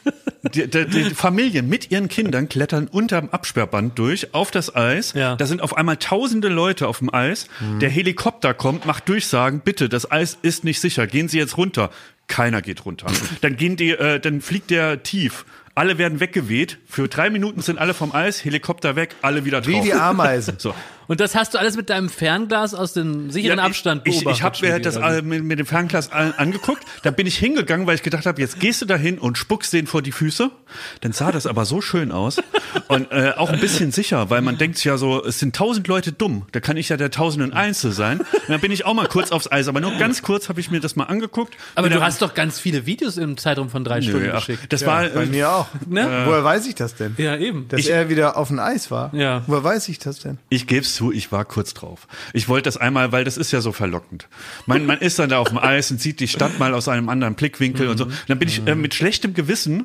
die, 0.54 0.68
die, 0.68 0.86
die 0.86 1.04
Familien 1.10 1.68
mit 1.68 1.90
ihren 1.90 2.08
Kindern 2.08 2.48
klettern 2.48 2.86
unterm 2.86 3.28
Absperrband 3.30 3.98
durch 3.98 4.34
auf 4.34 4.50
das 4.50 4.74
Eis. 4.74 5.12
Ja. 5.14 5.36
Da 5.36 5.46
sind 5.46 5.62
auf 5.62 5.76
einmal 5.76 5.96
tausende 5.96 6.48
Leute 6.48 6.86
auf 6.86 6.98
dem 6.98 7.12
Eis. 7.12 7.48
Der 7.80 7.90
Helikopter 7.90 8.54
kommt, 8.54 8.86
macht 8.86 9.08
Durchsagen. 9.08 9.60
Bitte, 9.60 9.88
das 9.88 10.10
Eis 10.10 10.38
ist 10.42 10.64
nicht 10.64 10.80
sicher. 10.80 11.06
Gehen 11.06 11.28
Sie 11.28 11.38
jetzt 11.38 11.56
runter. 11.56 11.90
Keiner 12.28 12.62
geht 12.62 12.84
runter. 12.84 13.06
Dann 13.40 13.56
gehen 13.56 13.76
die, 13.76 13.90
äh, 13.90 14.18
dann 14.18 14.40
fliegt 14.40 14.70
der 14.70 15.02
tief. 15.02 15.44
Alle 15.74 15.98
werden 15.98 16.20
weggeweht. 16.20 16.78
Für 16.88 17.06
drei 17.06 17.30
Minuten 17.30 17.60
sind 17.60 17.78
alle 17.78 17.94
vom 17.94 18.12
Eis, 18.12 18.44
Helikopter 18.44 18.96
weg, 18.96 19.14
alle 19.22 19.44
wieder 19.44 19.60
drauf. 19.60 19.74
Wie 19.74 19.80
die 19.82 19.92
Ameisen. 19.94 20.56
So. 20.58 20.74
Und 21.08 21.20
das 21.20 21.34
hast 21.34 21.54
du 21.54 21.58
alles 21.58 21.76
mit 21.76 21.90
deinem 21.90 22.08
Fernglas 22.08 22.74
aus 22.74 22.92
dem 22.92 23.30
sicheren 23.30 23.58
Ja, 23.58 23.64
Abstand 23.64 24.02
Ich, 24.04 24.16
ich 24.18 24.24
beobachtet. 24.24 24.42
habe 24.44 24.66
mir 24.66 24.80
das 24.80 24.94
Studi, 24.94 25.06
oder 25.08 25.18
äh, 25.18 25.22
mit, 25.22 25.44
mit 25.44 25.58
dem 25.58 25.66
Fernglas 25.66 26.10
an- 26.12 26.34
angeguckt. 26.36 26.82
Da 27.02 27.10
bin 27.10 27.26
ich 27.26 27.36
hingegangen, 27.38 27.86
weil 27.86 27.94
ich 27.94 28.02
gedacht 28.02 28.26
habe, 28.26 28.40
jetzt 28.40 28.58
gehst 28.60 28.82
du 28.82 28.86
da 28.86 28.96
hin 28.96 29.18
und 29.18 29.38
spuckst 29.38 29.72
den 29.72 29.86
vor 29.86 30.02
die 30.02 30.12
Füße. 30.12 30.50
Dann 31.00 31.12
sah 31.12 31.30
das 31.32 31.46
aber 31.46 31.64
so 31.64 31.80
schön 31.80 32.10
aus 32.12 32.38
und 32.88 33.10
äh, 33.12 33.32
auch 33.36 33.50
ein 33.50 33.60
bisschen 33.60 33.92
sicher, 33.92 34.30
weil 34.30 34.42
man 34.42 34.58
denkt 34.58 34.82
ja 34.84 34.96
so, 34.98 35.24
es 35.24 35.38
sind 35.38 35.54
tausend 35.54 35.86
Leute 35.88 36.12
dumm. 36.12 36.46
Da 36.52 36.60
kann 36.60 36.76
ich 36.76 36.88
ja 36.88 36.96
der 36.96 37.10
tausenden 37.10 37.52
Einzel 37.52 37.92
sein. 37.92 38.18
Und 38.20 38.48
dann 38.48 38.60
bin 38.60 38.72
ich 38.72 38.84
auch 38.84 38.94
mal 38.94 39.06
kurz 39.06 39.30
aufs 39.32 39.50
Eis, 39.50 39.68
aber 39.68 39.80
nur 39.80 39.92
ganz 39.98 40.22
kurz 40.22 40.48
habe 40.48 40.60
ich 40.60 40.70
mir 40.70 40.80
das 40.80 40.96
mal 40.96 41.04
angeguckt. 41.04 41.54
Aber 41.76 41.88
du 41.88 42.02
hast 42.02 42.20
doch 42.22 42.34
ganz 42.34 42.58
viele 42.58 42.86
Videos 42.86 43.16
im 43.16 43.36
Zeitraum 43.36 43.70
von 43.70 43.84
drei 43.84 44.00
Nö, 44.00 44.08
Stunden 44.08 44.30
ach, 44.32 44.46
geschickt. 44.46 44.72
das 44.72 44.84
war 44.86 45.04
Bei 45.08 45.22
äh, 45.22 45.26
mir 45.26 45.50
auch. 45.52 45.66
Ne? 45.88 46.24
Woher 46.26 46.42
weiß 46.44 46.66
ich 46.66 46.74
das 46.74 46.94
denn? 46.94 47.14
Ja, 47.18 47.36
eben. 47.36 47.68
Dass 47.68 47.86
er 47.86 48.08
wieder 48.08 48.36
auf 48.36 48.48
dem 48.48 48.58
Eis 48.58 48.90
war? 48.90 49.14
Ja. 49.14 49.42
Woher 49.46 49.62
weiß 49.64 49.88
ich 49.88 49.98
das 49.98 50.18
denn? 50.20 50.38
Ich 50.48 50.66
gebe 50.66 50.80
es 50.82 50.95
zu, 50.96 51.12
ich 51.12 51.30
war 51.30 51.44
kurz 51.44 51.74
drauf. 51.74 52.08
Ich 52.32 52.48
wollte 52.48 52.64
das 52.64 52.76
einmal, 52.76 53.12
weil 53.12 53.24
das 53.24 53.36
ist 53.36 53.52
ja 53.52 53.60
so 53.60 53.72
verlockend. 53.72 54.28
Man, 54.66 54.86
man 54.86 54.98
ist 54.98 55.18
dann 55.18 55.28
da 55.28 55.38
auf 55.38 55.48
dem 55.48 55.58
Eis 55.58 55.90
und 55.90 56.00
sieht 56.00 56.20
die 56.20 56.28
Stadt 56.28 56.58
mal 56.58 56.74
aus 56.74 56.88
einem 56.88 57.08
anderen 57.08 57.34
Blickwinkel 57.34 57.88
und 57.88 57.98
so. 57.98 58.04
Und 58.04 58.14
dann 58.28 58.38
bin 58.38 58.48
ich 58.48 58.66
äh, 58.66 58.74
mit 58.74 58.94
schlechtem 58.94 59.34
Gewissen 59.34 59.84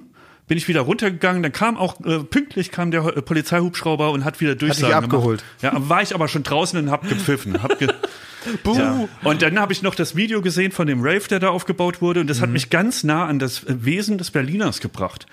bin 0.52 0.58
ich 0.58 0.68
wieder 0.68 0.82
runtergegangen. 0.82 1.44
Dann 1.44 1.54
kam 1.54 1.78
auch 1.78 2.02
äh, 2.02 2.20
pünktlich 2.20 2.72
kam 2.72 2.92
der 2.92 3.06
äh, 3.06 3.22
Polizeihubschrauber 3.22 4.12
und 4.12 4.26
hat 4.26 4.42
wieder 4.42 4.56
Durchsagen 4.56 5.06
abgeholt. 5.06 5.44
gemacht. 5.62 5.76
Ja, 5.76 5.90
war 5.90 6.02
ich 6.02 6.14
aber 6.14 6.28
schon 6.28 6.44
draußen 6.44 6.78
und 6.78 6.92
hab 6.92 7.08
gepfiffen. 7.08 7.64
Hab 7.64 7.80
ge 7.80 7.88
ja. 8.76 9.08
Und 9.24 9.42
dann 9.42 9.58
habe 9.60 9.72
ich 9.72 9.82
noch 9.82 9.96
das 9.96 10.18
Video 10.18 10.42
gesehen 10.42 10.74
von 10.74 10.88
dem 10.88 11.02
Rave, 11.02 11.26
der 11.30 11.40
da 11.40 11.50
aufgebaut 11.52 12.02
wurde, 12.02 12.20
und 12.20 12.30
das 12.30 12.42
hat 12.42 12.50
mich 12.50 12.70
ganz 12.70 13.06
nah 13.06 13.28
an 13.28 13.40
das 13.40 13.64
äh, 13.64 13.86
Wesen 13.86 14.18
des 14.18 14.32
Berliners 14.32 14.82
gebracht. 14.82 15.26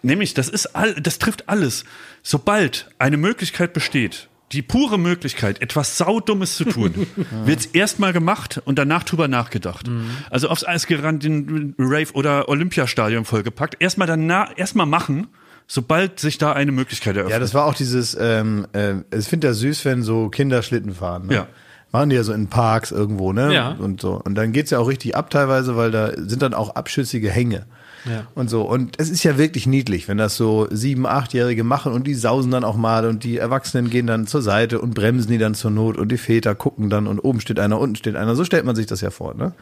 Nämlich, 0.00 0.32
das 0.32 0.48
ist 0.48 0.74
all, 0.74 0.94
das 0.94 1.18
trifft 1.18 1.50
alles. 1.50 1.84
Sobald 2.22 2.88
eine 2.98 3.18
Möglichkeit 3.18 3.74
besteht, 3.74 4.28
die 4.52 4.62
pure 4.62 4.98
Möglichkeit, 4.98 5.62
etwas 5.62 5.98
Saudummes 5.98 6.56
zu 6.56 6.64
tun, 6.64 7.06
wird's 7.44 7.66
erstmal 7.66 8.12
gemacht 8.12 8.60
und 8.64 8.78
danach 8.78 9.04
drüber 9.04 9.28
nachgedacht. 9.28 9.88
Also 10.30 10.48
aufs 10.48 10.64
Eis 10.64 10.86
gerannt, 10.86 11.24
den 11.24 11.74
Rave 11.78 12.12
oder 12.14 12.48
Olympiastadion 12.48 13.24
vollgepackt. 13.24 13.76
Erstmal 13.80 14.06
danach, 14.06 14.52
erstmal 14.56 14.86
machen, 14.86 15.28
sobald 15.66 16.20
sich 16.20 16.38
da 16.38 16.52
eine 16.52 16.72
Möglichkeit 16.72 17.16
eröffnet. 17.16 17.32
Ja, 17.32 17.38
das 17.38 17.54
war 17.54 17.64
auch 17.64 17.74
dieses, 17.74 18.16
ähm, 18.20 18.66
äh, 18.72 18.96
ich 19.16 19.26
finde 19.26 19.48
das 19.48 19.58
süß, 19.58 19.84
wenn 19.84 20.02
so 20.02 20.28
Kinder 20.28 20.62
Schlitten 20.62 20.94
fahren. 20.94 21.26
Ne? 21.26 21.34
Ja. 21.34 21.46
Machen 21.92 22.10
die 22.10 22.16
ja 22.16 22.22
so 22.22 22.32
in 22.32 22.48
Parks 22.48 22.90
irgendwo, 22.90 23.32
ne? 23.32 23.52
Ja. 23.52 23.72
Und 23.72 24.00
so. 24.00 24.20
Und 24.22 24.34
dann 24.34 24.52
geht's 24.52 24.70
ja 24.70 24.78
auch 24.78 24.88
richtig 24.88 25.14
ab 25.14 25.28
teilweise, 25.28 25.76
weil 25.76 25.90
da 25.90 26.12
sind 26.16 26.40
dann 26.40 26.54
auch 26.54 26.74
abschüssige 26.74 27.30
Hänge. 27.30 27.66
Ja. 28.04 28.26
Und 28.34 28.50
so. 28.50 28.62
Und 28.62 28.96
es 28.98 29.10
ist 29.10 29.22
ja 29.22 29.38
wirklich 29.38 29.66
niedlich, 29.66 30.08
wenn 30.08 30.18
das 30.18 30.36
so 30.36 30.66
sieben, 30.70 31.06
achtjährige 31.06 31.64
machen 31.64 31.92
und 31.92 32.06
die 32.06 32.14
sausen 32.14 32.50
dann 32.50 32.64
auch 32.64 32.76
mal 32.76 33.06
und 33.06 33.24
die 33.24 33.38
Erwachsenen 33.38 33.90
gehen 33.90 34.06
dann 34.06 34.26
zur 34.26 34.42
Seite 34.42 34.80
und 34.80 34.94
bremsen 34.94 35.30
die 35.30 35.38
dann 35.38 35.54
zur 35.54 35.70
Not 35.70 35.96
und 35.96 36.10
die 36.10 36.18
Väter 36.18 36.54
gucken 36.54 36.90
dann 36.90 37.06
und 37.06 37.20
oben 37.20 37.40
steht 37.40 37.58
einer, 37.58 37.78
unten 37.78 37.96
steht 37.96 38.16
einer. 38.16 38.34
So 38.34 38.44
stellt 38.44 38.64
man 38.64 38.76
sich 38.76 38.86
das 38.86 39.00
ja 39.00 39.10
vor, 39.10 39.34
ne? 39.34 39.52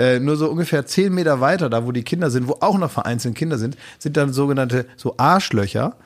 Äh, 0.00 0.20
nur 0.20 0.36
so 0.36 0.48
ungefähr 0.48 0.86
zehn 0.86 1.12
Meter 1.12 1.40
weiter, 1.40 1.68
da 1.68 1.84
wo 1.84 1.90
die 1.90 2.04
Kinder 2.04 2.30
sind, 2.30 2.46
wo 2.46 2.58
auch 2.60 2.78
noch 2.78 2.88
vereinzelt 2.88 3.34
Kinder 3.34 3.58
sind, 3.58 3.76
sind 3.98 4.16
dann 4.16 4.32
sogenannte 4.32 4.86
so 4.96 5.14
Arschlöcher, 5.16 5.96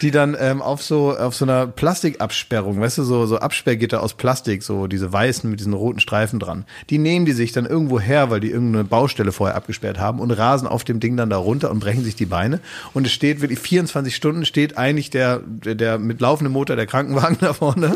die 0.00 0.12
dann 0.12 0.36
ähm, 0.38 0.62
auf 0.62 0.80
so 0.80 1.16
auf 1.16 1.34
so 1.34 1.44
einer 1.44 1.66
Plastikabsperrung, 1.66 2.78
weißt 2.78 2.98
du, 2.98 3.02
so 3.02 3.26
so 3.26 3.38
Absperrgitter 3.38 4.00
aus 4.00 4.14
Plastik, 4.14 4.62
so 4.62 4.86
diese 4.86 5.12
weißen 5.12 5.50
mit 5.50 5.58
diesen 5.58 5.72
roten 5.72 5.98
Streifen 5.98 6.38
dran. 6.38 6.66
Die 6.88 6.98
nehmen 6.98 7.26
die 7.26 7.32
sich 7.32 7.50
dann 7.50 7.66
irgendwo 7.66 7.98
her, 7.98 8.30
weil 8.30 8.38
die 8.38 8.50
irgendeine 8.52 8.84
Baustelle 8.84 9.32
vorher 9.32 9.56
abgesperrt 9.56 9.98
haben 9.98 10.20
und 10.20 10.30
rasen 10.30 10.68
auf 10.68 10.84
dem 10.84 11.00
Ding 11.00 11.16
dann 11.16 11.28
da 11.28 11.36
runter 11.36 11.72
und 11.72 11.80
brechen 11.80 12.04
sich 12.04 12.14
die 12.14 12.26
Beine. 12.26 12.60
Und 12.94 13.08
es 13.08 13.12
steht 13.12 13.40
wirklich 13.40 13.58
24 13.58 14.14
Stunden 14.14 14.44
steht 14.44 14.78
eigentlich 14.78 15.10
der 15.10 15.40
der, 15.40 15.74
der 15.74 15.98
mit 15.98 16.20
laufendem 16.20 16.52
Motor 16.52 16.76
der 16.76 16.86
Krankenwagen 16.86 17.38
da 17.40 17.54
vorne. 17.54 17.92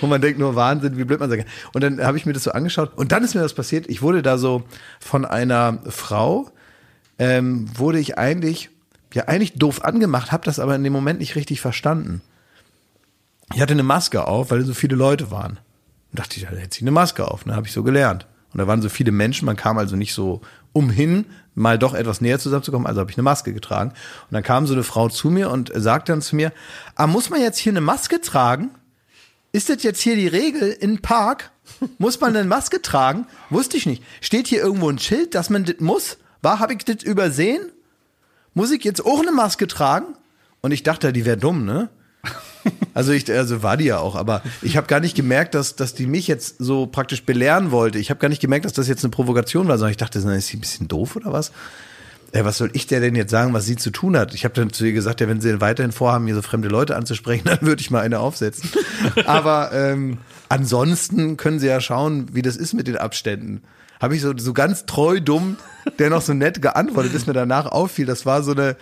und 0.00 0.08
man 0.08 0.20
denkt 0.20 0.38
nur 0.38 0.54
Wahnsinn, 0.54 0.96
wie 0.96 1.02
blöd 1.02 1.18
man 1.18 1.28
sein 1.28 1.40
kann. 1.40 1.48
Und 1.72 1.82
dann 1.82 2.00
habe 2.00 2.16
ich 2.18 2.24
mir 2.24 2.34
das 2.34 2.44
so 2.44 2.52
angeschaut 2.52 2.92
und 2.94 3.10
dann 3.10 3.24
ist 3.24 3.34
mir 3.34 3.40
das 3.40 3.54
passiert. 3.54 3.86
Ich 3.88 4.00
wurde 4.00 4.22
da 4.22 4.38
so 4.38 4.43
von 5.00 5.24
einer 5.24 5.78
Frau 5.88 6.50
ähm, 7.18 7.66
wurde 7.76 7.98
ich 7.98 8.18
eigentlich 8.18 8.70
ja 9.14 9.24
eigentlich 9.24 9.54
doof 9.54 9.84
angemacht, 9.84 10.32
habe 10.32 10.44
das 10.44 10.58
aber 10.58 10.74
in 10.74 10.84
dem 10.84 10.92
Moment 10.92 11.20
nicht 11.20 11.36
richtig 11.36 11.60
verstanden. 11.60 12.20
Ich 13.54 13.60
hatte 13.60 13.72
eine 13.72 13.82
Maske 13.82 14.26
auf, 14.26 14.50
weil 14.50 14.64
so 14.64 14.74
viele 14.74 14.96
Leute 14.96 15.30
waren. 15.30 15.58
Und 16.10 16.18
dachte 16.18 16.36
ich, 16.36 16.42
da 16.42 16.50
hätte 16.50 16.76
ich 16.76 16.82
eine 16.82 16.90
Maske 16.90 17.28
auf, 17.28 17.46
ne, 17.46 17.54
habe 17.54 17.66
ich 17.66 17.72
so 17.72 17.82
gelernt. 17.82 18.26
Und 18.52 18.58
da 18.58 18.66
waren 18.66 18.82
so 18.82 18.88
viele 18.88 19.12
Menschen, 19.12 19.46
man 19.46 19.56
kam 19.56 19.78
also 19.78 19.96
nicht 19.96 20.14
so 20.14 20.40
umhin, 20.72 21.26
mal 21.54 21.78
doch 21.78 21.94
etwas 21.94 22.20
näher 22.20 22.38
zusammenzukommen, 22.38 22.86
also 22.86 23.00
habe 23.00 23.10
ich 23.10 23.16
eine 23.16 23.22
Maske 23.22 23.52
getragen. 23.52 23.90
Und 23.90 24.32
dann 24.32 24.42
kam 24.42 24.66
so 24.66 24.74
eine 24.74 24.82
Frau 24.82 25.08
zu 25.08 25.30
mir 25.30 25.50
und 25.50 25.72
sagte 25.74 26.12
dann 26.12 26.22
zu 26.22 26.36
mir, 26.36 26.52
ah, 26.96 27.06
muss 27.06 27.30
man 27.30 27.40
jetzt 27.40 27.58
hier 27.58 27.72
eine 27.72 27.80
Maske 27.80 28.20
tragen? 28.20 28.70
Ist 29.52 29.68
das 29.68 29.82
jetzt 29.82 30.00
hier 30.00 30.16
die 30.16 30.26
Regel 30.26 30.70
in 30.70 31.00
Park? 31.00 31.52
Muss 31.98 32.20
man 32.20 32.36
eine 32.36 32.46
Maske 32.46 32.82
tragen? 32.82 33.26
Wusste 33.50 33.76
ich 33.76 33.86
nicht. 33.86 34.02
Steht 34.20 34.46
hier 34.48 34.62
irgendwo 34.62 34.88
ein 34.88 34.98
Schild, 34.98 35.34
dass 35.34 35.50
man 35.50 35.64
das 35.64 35.76
muss? 35.80 36.18
War, 36.42 36.58
habe 36.58 36.74
ich 36.74 36.84
das 36.84 37.02
übersehen? 37.02 37.70
Muss 38.52 38.70
ich 38.70 38.84
jetzt 38.84 39.04
auch 39.04 39.20
eine 39.20 39.32
Maske 39.32 39.66
tragen? 39.66 40.14
Und 40.60 40.72
ich 40.72 40.82
dachte, 40.82 41.12
die 41.12 41.24
wäre 41.24 41.36
dumm, 41.36 41.64
ne? 41.64 41.90
Also 42.94 43.12
ich, 43.12 43.30
also 43.30 43.62
war 43.62 43.76
die 43.76 43.84
ja 43.84 43.98
auch, 43.98 44.14
aber 44.14 44.40
ich 44.62 44.76
habe 44.76 44.86
gar 44.86 45.00
nicht 45.00 45.14
gemerkt, 45.14 45.54
dass, 45.54 45.76
dass 45.76 45.94
die 45.94 46.06
mich 46.06 46.26
jetzt 46.28 46.56
so 46.58 46.86
praktisch 46.86 47.24
belehren 47.24 47.70
wollte. 47.70 47.98
Ich 47.98 48.08
habe 48.08 48.20
gar 48.20 48.28
nicht 48.28 48.40
gemerkt, 48.40 48.64
dass 48.64 48.72
das 48.72 48.88
jetzt 48.88 49.04
eine 49.04 49.10
Provokation 49.10 49.68
war, 49.68 49.76
sondern 49.76 49.90
ich 49.90 49.96
dachte, 49.98 50.18
ist 50.18 50.46
sie 50.46 50.56
ein 50.56 50.60
bisschen 50.60 50.88
doof 50.88 51.16
oder 51.16 51.32
was? 51.32 51.52
Ja, 52.34 52.44
was 52.44 52.58
soll 52.58 52.70
ich 52.72 52.86
der 52.86 53.00
denn 53.00 53.14
jetzt 53.14 53.30
sagen, 53.30 53.52
was 53.52 53.64
sie 53.64 53.76
zu 53.76 53.90
tun 53.90 54.16
hat? 54.16 54.34
Ich 54.34 54.44
habe 54.44 54.54
dann 54.54 54.72
zu 54.72 54.84
ihr 54.84 54.92
gesagt, 54.92 55.20
ja, 55.20 55.28
wenn 55.28 55.40
sie 55.40 55.60
weiterhin 55.60 55.92
vorhaben, 55.92 56.26
hier 56.26 56.34
so 56.34 56.42
fremde 56.42 56.68
Leute 56.68 56.96
anzusprechen, 56.96 57.44
dann 57.48 57.60
würde 57.62 57.80
ich 57.80 57.90
mal 57.90 58.00
eine 58.00 58.20
aufsetzen. 58.20 58.70
Aber 59.26 59.70
ähm, 59.72 60.18
ansonsten 60.54 61.36
können 61.36 61.58
sie 61.58 61.66
ja 61.66 61.80
schauen, 61.80 62.32
wie 62.32 62.42
das 62.42 62.56
ist 62.56 62.74
mit 62.74 62.86
den 62.86 62.96
Abständen. 62.96 63.62
Habe 64.00 64.14
ich 64.14 64.22
so, 64.22 64.36
so 64.36 64.52
ganz 64.52 64.86
treu 64.86 65.20
dumm, 65.20 65.56
der 65.98 66.10
noch 66.10 66.22
so 66.22 66.32
nett 66.32 66.62
geantwortet 66.62 67.12
ist, 67.12 67.26
mir 67.26 67.32
danach 67.32 67.66
auffiel. 67.66 68.06
Das 68.06 68.24
war 68.24 68.44
so 68.44 68.52
eine, 68.52 68.76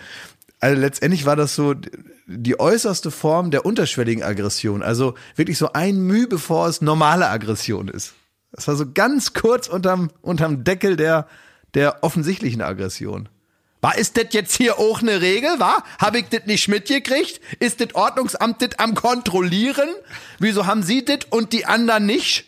also 0.59 0.79
letztendlich 0.79 1.25
war 1.25 1.35
das 1.35 1.55
so 1.55 1.73
die 2.27 2.59
äußerste 2.59 3.09
Form 3.09 3.49
der 3.49 3.65
unterschwelligen 3.65 4.23
Aggression. 4.23 4.83
Also 4.83 5.15
wirklich 5.35 5.57
so 5.57 5.73
ein 5.73 5.97
Mühe, 5.97 6.27
bevor 6.27 6.67
es 6.67 6.81
normale 6.81 7.27
Aggression 7.29 7.87
ist. 7.87 8.13
Das 8.51 8.67
war 8.67 8.75
so 8.75 8.85
ganz 8.93 9.33
kurz 9.33 9.67
unterm, 9.67 10.11
unterm 10.21 10.63
Deckel 10.63 10.95
der, 10.95 11.27
der 11.73 12.03
offensichtlichen 12.03 12.61
Aggression. 12.61 13.29
War 13.83 13.97
ist 13.97 14.15
das 14.15 14.27
jetzt 14.31 14.55
hier 14.55 14.79
auch 14.79 15.01
eine 15.01 15.19
Regel, 15.19 15.59
war? 15.59 15.83
Hab 15.99 16.15
ich 16.15 16.29
das 16.29 16.45
nicht 16.45 16.69
mitgekriegt? 16.69 17.41
Ist 17.59 17.81
das 17.81 17.93
Ordnungsamt 17.93 18.61
das 18.61 18.79
am 18.79 18.95
kontrollieren? 18.95 19.89
Wieso 20.39 20.65
haben 20.65 20.83
Sie 20.83 21.03
das 21.03 21.19
und 21.31 21.51
die 21.51 21.65
anderen 21.65 22.05
nicht? 22.05 22.45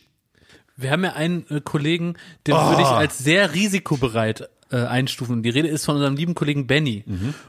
Wir 0.77 0.91
haben 0.91 1.03
ja 1.03 1.11
einen 1.11 1.45
äh, 1.49 1.59
Kollegen, 1.59 2.15
den 2.47 2.55
würde 2.55 2.83
ich 2.83 2.87
als 2.87 3.17
sehr 3.17 3.53
risikobereit 3.53 4.47
äh, 4.71 4.77
einstufen. 4.77 5.43
Die 5.43 5.49
Rede 5.49 5.67
ist 5.67 5.83
von 5.83 5.95
unserem 5.95 6.15
lieben 6.15 6.35
Kollegen 6.35 6.67
Benny. 6.67 7.03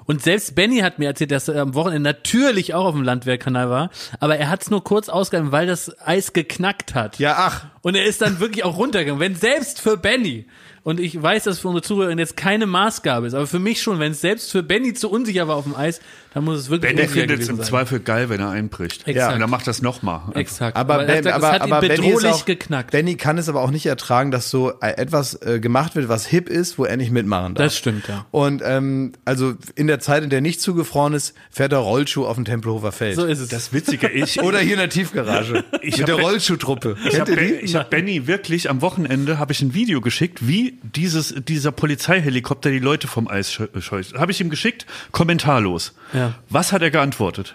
Und 0.05 0.21
selbst 0.21 0.57
Benny 0.57 0.79
hat 0.79 0.99
mir 0.99 1.07
erzählt, 1.07 1.31
dass 1.31 1.47
er 1.47 1.63
am 1.63 1.75
Wochenende 1.75 2.11
natürlich 2.11 2.75
auch 2.75 2.87
auf 2.87 2.95
dem 2.95 3.05
Landwehrkanal 3.05 3.71
war, 3.71 3.91
aber 4.19 4.37
er 4.37 4.51
hat 4.51 4.63
es 4.63 4.71
nur 4.71 4.83
kurz 4.83 5.09
ausgehalten, 5.09 5.53
weil 5.53 5.69
das 5.69 5.97
Eis 6.01 6.33
geknackt 6.33 6.97
hat. 6.97 7.21
Ja, 7.21 7.37
ach. 7.39 7.67
Und 7.83 7.95
er 7.95 8.05
ist 8.05 8.21
dann 8.21 8.41
wirklich 8.41 8.65
auch 8.65 8.77
runtergegangen. 8.77 9.21
Wenn 9.21 9.37
selbst 9.37 9.81
für 9.81 9.97
Benny, 9.97 10.47
und 10.87 11.01
ich 11.01 11.21
weiß, 11.21 11.43
dass 11.43 11.59
für 11.59 11.67
unsere 11.67 11.83
Zuhörer 11.83 12.17
jetzt 12.17 12.37
keine 12.37 12.65
Maßgabe 12.65 13.27
ist, 13.27 13.35
aber 13.35 13.49
für 13.49 13.59
mich 13.59 13.83
schon, 13.83 13.99
wenn 13.99 14.13
es 14.13 14.21
selbst 14.21 14.53
für 14.53 14.63
Benny 14.63 14.95
zu 14.95 15.11
unsicher 15.11 15.49
war 15.49 15.57
auf 15.57 15.65
dem 15.65 15.75
Eis, 15.75 16.01
dann 16.37 16.45
muss 16.45 16.59
es 16.59 16.69
wirklich 16.69 16.91
Benny 16.95 17.01
unsicher 17.07 17.21
findet 17.21 17.41
es 17.41 17.49
im 17.49 17.57
sein. 17.57 17.65
Zweifel 17.65 17.99
geil, 17.99 18.29
wenn 18.29 18.41
er 18.43 18.51
einbricht. 18.51 19.09
Exakt. 19.09 19.35
Und 19.37 19.41
er 19.41 19.47
macht 19.47 19.67
das 19.67 19.81
nochmal. 19.81 20.21
Exakt. 20.35 20.77
Aber, 20.77 21.01
er 21.01 21.07
Ben, 21.07 21.17
hat 21.17 21.25
gesagt, 21.25 21.35
aber, 21.35 21.47
es 21.47 21.53
hat 21.55 21.67
ihn 21.67 21.73
aber 21.73 21.81
Benny, 21.89 21.97
bedrohlich 22.09 22.31
auch, 22.33 22.45
geknackt. 22.45 22.91
Benny 22.91 23.15
kann 23.15 23.39
es 23.39 23.49
aber 23.49 23.63
auch 23.63 23.71
nicht 23.71 23.87
ertragen, 23.87 24.31
dass 24.31 24.51
so 24.51 24.71
äh, 24.83 24.99
etwas 24.99 25.41
äh, 25.41 25.61
gemacht 25.61 25.97
wird, 25.97 26.11
was 26.11 26.27
hip 26.27 26.51
ist, 26.51 26.79
wo 26.79 26.85
er 26.85 26.99
nicht 26.99 27.11
mitmachen 27.11 27.55
darf. 27.55 27.65
Das 27.69 27.79
stimmt, 27.79 28.07
ja. 28.09 28.27
Und 28.33 28.61
ähm, 28.63 29.13
also 29.25 29.55
in 29.77 29.87
der 29.87 29.99
Zeit, 29.99 30.25
in 30.25 30.29
der 30.29 30.43
nicht 30.43 30.61
zugefroren 30.61 31.15
ist, 31.15 31.33
fährt 31.51 31.73
er 31.73 31.79
Rollschuh 31.79 32.27
auf 32.27 32.35
dem 32.37 32.45
Tempelhofer 32.45 32.93
Feld. 32.93 33.17
So 33.17 33.25
ist 33.25 33.41
es. 33.41 33.49
Das 33.49 33.73
Witzige, 33.73 34.11
ich, 34.11 34.39
Oder 34.43 34.59
hier 34.59 34.75
in 34.75 34.79
der 34.81 34.91
Tiefgarage. 34.91 35.65
Ich 35.81 35.97
mit 35.97 36.07
der 36.07 36.17
Ben- 36.17 36.25
Rollschuhtruppe. 36.27 36.99
ich 37.09 37.19
habe 37.19 37.35
ich 37.41 37.75
hab 37.77 37.89
Benny 37.89 38.27
wirklich 38.27 38.69
am 38.69 38.83
Wochenende 38.83 39.39
habe 39.39 39.53
ich 39.55 39.63
ein 39.63 39.73
Video 39.73 40.03
geschickt, 40.03 40.47
wie 40.47 40.79
dieses 40.83 41.35
dieser 41.49 41.73
Polizeihelikopter 41.73 42.69
die 42.71 42.79
Leute 42.79 43.09
vom 43.09 43.27
Eis 43.27 43.51
scheu- 43.51 43.69
scheucht. 43.81 44.19
Habe 44.19 44.33
ich 44.33 44.41
ihm 44.43 44.51
geschickt, 44.51 44.85
kommentarlos. 45.13 45.95
Ja. 46.13 46.26
Was 46.49 46.73
hat 46.73 46.83
er 46.83 46.91
geantwortet? 46.91 47.55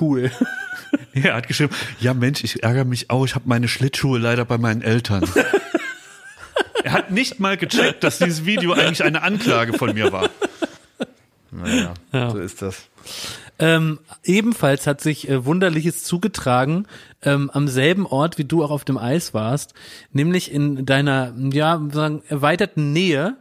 cool. 0.00 0.30
Er 1.12 1.34
hat 1.34 1.48
geschrieben, 1.48 1.72
ja 2.00 2.12
Mensch, 2.12 2.42
ich 2.44 2.62
ärgere 2.62 2.84
mich 2.84 3.10
auch, 3.10 3.24
ich 3.24 3.34
habe 3.34 3.48
meine 3.48 3.68
Schlittschuhe 3.68 4.18
leider 4.18 4.44
bei 4.44 4.58
meinen 4.58 4.82
Eltern. 4.82 5.24
er 6.84 6.92
hat 6.92 7.10
nicht 7.10 7.40
mal 7.40 7.56
gecheckt, 7.56 8.02
dass 8.02 8.18
dieses 8.18 8.44
Video 8.44 8.72
eigentlich 8.72 9.02
eine 9.02 9.22
Anklage 9.22 9.72
von 9.74 9.94
mir 9.94 10.12
war. 10.12 10.28
Naja, 11.50 11.94
so 12.30 12.38
ist 12.38 12.62
das. 12.62 12.88
Ähm, 13.60 14.00
ebenfalls 14.24 14.86
hat 14.86 15.00
sich 15.00 15.28
äh, 15.28 15.44
Wunderliches 15.44 16.02
zugetragen 16.02 16.86
ähm, 17.22 17.50
am 17.50 17.68
selben 17.68 18.06
Ort, 18.06 18.38
wie 18.38 18.44
du 18.44 18.64
auch 18.64 18.70
auf 18.70 18.84
dem 18.84 18.98
Eis 18.98 19.34
warst, 19.34 19.74
nämlich 20.12 20.50
in 20.52 20.84
deiner, 20.84 21.32
ja, 21.52 21.80
sagen, 21.92 22.22
erweiterten 22.28 22.92
Nähe 22.92 23.36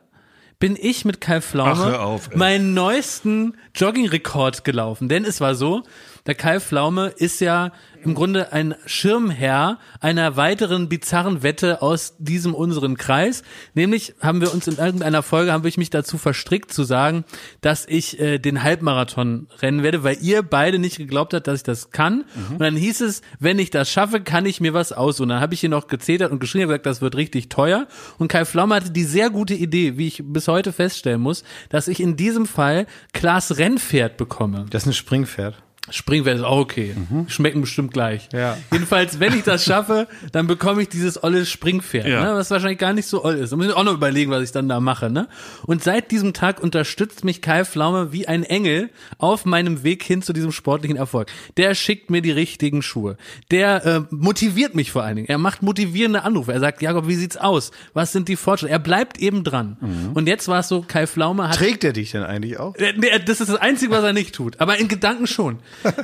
bin 0.64 0.78
ich 0.80 1.04
mit 1.04 1.20
Kai 1.20 1.42
Pflaume 1.42 1.98
Ach, 1.98 2.00
auf, 2.00 2.36
meinen 2.38 2.74
neuesten 2.74 3.58
Jogging-Rekord 3.76 4.64
gelaufen. 4.64 5.10
Denn 5.10 5.26
es 5.26 5.42
war 5.42 5.56
so, 5.56 5.84
der 6.26 6.36
Kai 6.36 6.60
Pflaume 6.60 7.08
ist 7.08 7.42
ja 7.42 7.72
im 8.04 8.16
Grunde 8.16 8.52
ein 8.52 8.76
Schirmherr 8.86 9.80
einer 10.00 10.36
weiteren 10.36 10.90
bizarren 10.90 11.44
Wette 11.44 11.82
aus 11.82 12.16
diesem 12.18 12.54
unseren 12.54 12.98
Kreis. 12.98 13.44
Nämlich 13.74 14.16
haben 14.22 14.42
wir 14.42 14.54
uns 14.54 14.68
in 14.68 14.78
irgendeiner 14.78 15.24
Folge, 15.24 15.52
haben 15.52 15.64
wir 15.64 15.72
mich 15.76 15.90
dazu 15.90 16.18
verstrickt 16.18 16.72
zu 16.72 16.84
sagen, 16.84 17.24
dass 17.62 17.86
ich 17.88 18.20
äh, 18.20 18.40
den 18.40 18.62
Halbmarathon 18.62 19.48
rennen 19.62 19.84
werde, 19.84 20.04
weil 20.04 20.18
ihr 20.22 20.44
beide 20.44 20.80
nicht 20.80 20.98
geglaubt 20.98 21.34
habt, 21.34 21.48
dass 21.48 21.60
ich 21.60 21.64
das 21.64 21.92
kann. 21.92 22.26
Und 22.52 22.60
dann 22.60 22.76
hieß 22.76 23.02
es, 23.02 23.22
wenn 23.40 23.60
ich 23.60 23.70
das 23.70 23.90
schaffe, 23.90 24.22
kann 24.22 24.46
ich 24.46 24.62
mir 24.62 24.74
was 24.74 24.92
aus. 24.92 25.20
Und 25.20 25.30
dann 25.30 25.42
habe 25.42 25.54
ich 25.54 25.62
hier 25.62 25.70
noch 25.70 25.88
gezetert 25.88 26.32
und 26.32 26.40
geschrieben 26.40 26.66
und 26.66 26.70
gesagt, 26.70 26.86
das 26.86 27.02
wird 27.02 27.16
richtig 27.16 27.50
teuer. 27.50 27.88
Und 28.18 28.28
Kai 28.28 28.46
Pflaume 28.46 28.76
hatte 28.76 28.92
die 28.92 29.04
sehr 29.04 29.30
gute 29.30 29.56
Idee, 29.56 29.98
wie 29.98 30.08
ich 30.08 30.24
bis 30.26 30.48
heute 30.48 30.72
feststellen 30.72 31.22
muss, 31.22 31.44
dass 31.70 31.88
ich 31.88 32.00
in 32.00 32.16
diesem 32.16 32.46
Fall 32.46 32.86
Klaas 33.14 33.58
Rennpferd 33.58 34.18
bekomme. 34.18 34.66
Das 34.70 34.84
ist 34.84 34.88
ein 34.88 34.94
Springpferd. 34.94 35.56
Springpferd 35.90 36.38
ist 36.38 36.44
auch 36.44 36.60
okay. 36.60 36.96
Schmecken 37.28 37.60
bestimmt 37.60 37.92
gleich. 37.92 38.30
Ja. 38.32 38.58
Jedenfalls, 38.72 39.20
wenn 39.20 39.34
ich 39.38 39.44
das 39.44 39.66
schaffe, 39.66 40.08
dann 40.32 40.48
bekomme 40.48 40.82
ich 40.82 40.88
dieses 40.88 41.22
olle 41.22 41.46
Springpferd, 41.46 42.08
Ja. 42.08 42.24
ne, 42.24 42.36
was 42.36 42.50
wahrscheinlich 42.52 42.80
gar 42.80 42.94
nicht 42.94 43.06
so 43.06 43.24
oll 43.26 43.36
ist. 43.36 43.52
Da 43.52 43.58
muss 43.58 43.66
ich 43.66 43.74
auch 43.74 43.84
noch 43.84 43.94
überlegen, 43.94 44.32
was 44.32 44.44
ich 44.44 44.54
dann 44.54 44.70
da 44.70 44.80
mache. 44.80 45.10
Ne? 45.10 45.28
Und 45.66 45.84
seit 45.84 46.12
diesem 46.12 46.32
Tag 46.34 46.64
unterstützt 46.64 47.26
mich 47.26 47.42
Kai 47.42 47.66
Pflaume 47.66 48.14
wie 48.14 48.30
ein 48.30 48.44
Engel 48.44 48.92
auf 49.18 49.44
meinem 49.44 49.84
Weg 49.84 50.04
hin 50.04 50.22
zu 50.22 50.32
diesem 50.32 50.54
sportlichen 50.54 50.96
Erfolg. 50.96 51.28
Der 51.58 51.76
schickt 51.76 52.10
mir 52.10 52.22
die 52.22 52.32
richtigen 52.32 52.82
Schuhe. 52.82 53.18
Der 53.52 53.86
äh, 53.86 54.02
motiviert 54.10 54.76
mich 54.76 54.90
vor 54.92 55.04
allen 55.04 55.18
Dingen. 55.18 55.28
Er 55.28 55.38
macht 55.38 55.64
motivierende 55.64 56.24
Anrufe. 56.24 56.54
Er 56.54 56.62
sagt, 56.62 56.82
Jakob, 56.82 57.10
wie 57.10 57.16
sieht's 57.16 57.36
aus? 57.36 57.72
Was 57.94 58.14
sind 58.14 58.30
die 58.30 58.38
Fortschritte? 58.38 58.72
Er 58.72 58.80
bleibt 58.80 59.20
eben 59.20 59.44
dran. 59.44 60.12
Und 60.14 60.28
jetzt 60.30 60.48
war 60.48 60.60
es 60.60 60.70
so, 60.70 60.82
Kai 60.88 61.08
Pflaume 61.08 61.50
hat 61.50 61.56
Trägt 61.58 61.84
er 61.84 61.92
dich 61.92 62.12
denn 62.12 62.24
eigentlich 62.24 62.58
auch? 62.58 62.74
der- 62.78 62.94
Das 63.20 63.42
ist 63.42 63.50
das 63.50 63.58
Einzige, 63.60 63.92
was 63.92 64.04
er 64.06 64.14
nicht 64.14 64.34
tut. 64.34 64.62
Aber 64.62 64.78
in 64.78 64.88
Gedanken 64.88 65.28
schon. 65.28 65.60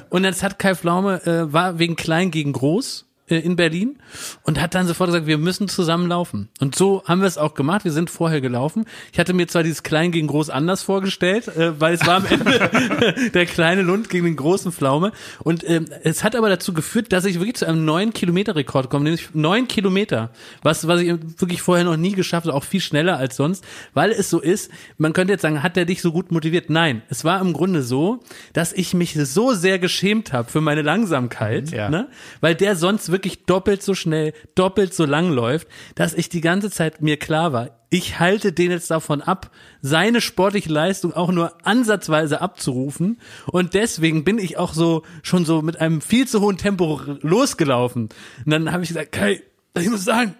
Und 0.09 0.23
jetzt 0.23 0.43
hat 0.43 0.59
Kai 0.59 0.75
Pflaume, 0.75 1.25
äh, 1.25 1.51
war 1.51 1.79
wegen 1.79 1.95
klein 1.95 2.31
gegen 2.31 2.53
groß 2.53 3.08
in 3.37 3.55
Berlin 3.55 3.97
und 4.43 4.59
hat 4.61 4.75
dann 4.75 4.87
sofort 4.87 5.09
gesagt, 5.09 5.27
wir 5.27 5.37
müssen 5.37 5.67
zusammen 5.67 6.07
laufen. 6.07 6.49
Und 6.59 6.75
so 6.75 7.03
haben 7.05 7.21
wir 7.21 7.27
es 7.27 7.37
auch 7.37 7.53
gemacht. 7.53 7.85
Wir 7.85 7.91
sind 7.91 8.09
vorher 8.09 8.41
gelaufen. 8.41 8.85
Ich 9.13 9.19
hatte 9.19 9.33
mir 9.33 9.47
zwar 9.47 9.63
dieses 9.63 9.83
klein 9.83 10.11
gegen 10.11 10.27
groß 10.27 10.49
anders 10.49 10.83
vorgestellt, 10.83 11.47
äh, 11.47 11.79
weil 11.79 11.93
es 11.93 12.05
war 12.05 12.15
am 12.17 12.25
Ende 12.25 13.29
der 13.33 13.45
kleine 13.45 13.81
Lund 13.81 14.09
gegen 14.09 14.25
den 14.25 14.35
großen 14.35 14.71
Pflaume. 14.71 15.11
Und 15.43 15.67
ähm, 15.69 15.85
es 16.03 16.23
hat 16.23 16.35
aber 16.35 16.49
dazu 16.49 16.73
geführt, 16.73 17.11
dass 17.11 17.25
ich 17.25 17.35
wirklich 17.35 17.55
zu 17.55 17.65
einem 17.67 17.85
neuen 17.85 18.13
Kilometer-Rekord 18.13 18.89
komme, 18.89 19.03
nämlich 19.03 19.29
neun 19.33 19.67
Kilometer, 19.67 20.31
was, 20.63 20.87
was 20.87 21.01
ich 21.01 21.09
wirklich 21.39 21.61
vorher 21.61 21.85
noch 21.85 21.97
nie 21.97 22.13
geschafft 22.13 22.47
habe, 22.47 22.55
auch 22.55 22.63
viel 22.63 22.81
schneller 22.81 23.17
als 23.17 23.35
sonst, 23.35 23.63
weil 23.93 24.11
es 24.11 24.29
so 24.29 24.39
ist, 24.39 24.71
man 24.97 25.13
könnte 25.13 25.33
jetzt 25.33 25.41
sagen, 25.41 25.61
hat 25.63 25.75
der 25.75 25.85
dich 25.85 26.01
so 26.01 26.11
gut 26.11 26.31
motiviert? 26.31 26.69
Nein, 26.69 27.01
es 27.09 27.23
war 27.25 27.41
im 27.41 27.53
Grunde 27.53 27.83
so, 27.83 28.19
dass 28.53 28.73
ich 28.73 28.93
mich 28.93 29.13
so 29.15 29.53
sehr 29.53 29.79
geschämt 29.79 30.33
habe 30.33 30.49
für 30.49 30.61
meine 30.61 30.81
Langsamkeit, 30.81 31.71
Ja. 31.71 31.89
ne? 31.89 32.07
weil 32.41 32.55
der 32.55 32.75
sonst 32.75 33.11
wirklich 33.11 33.18
doppelt 33.19 33.83
so 33.83 33.93
schnell, 33.93 34.33
doppelt 34.55 34.93
so 34.93 35.05
lang 35.05 35.31
läuft, 35.31 35.67
dass 35.95 36.13
ich 36.13 36.29
die 36.29 36.41
ganze 36.41 36.69
Zeit 36.71 37.01
mir 37.01 37.17
klar 37.17 37.53
war, 37.53 37.79
ich 37.89 38.19
halte 38.19 38.51
den 38.53 38.71
jetzt 38.71 38.91
davon 38.91 39.21
ab, 39.21 39.49
seine 39.81 40.21
sportliche 40.21 40.71
Leistung 40.71 41.13
auch 41.13 41.31
nur 41.31 41.53
ansatzweise 41.65 42.39
abzurufen. 42.39 43.19
Und 43.47 43.73
deswegen 43.73 44.23
bin 44.23 44.37
ich 44.37 44.57
auch 44.57 44.73
so 44.73 45.03
schon 45.23 45.43
so 45.43 45.61
mit 45.63 45.81
einem 45.81 46.01
viel 46.01 46.27
zu 46.27 46.41
hohen 46.41 46.57
Tempo 46.57 47.01
losgelaufen. 47.21 48.09
Und 48.45 48.51
dann 48.51 48.71
habe 48.71 48.83
ich 48.83 48.89
gesagt, 48.89 49.11
Kai, 49.11 49.41
ich 49.75 49.89
muss 49.89 50.05
sagen, 50.05 50.35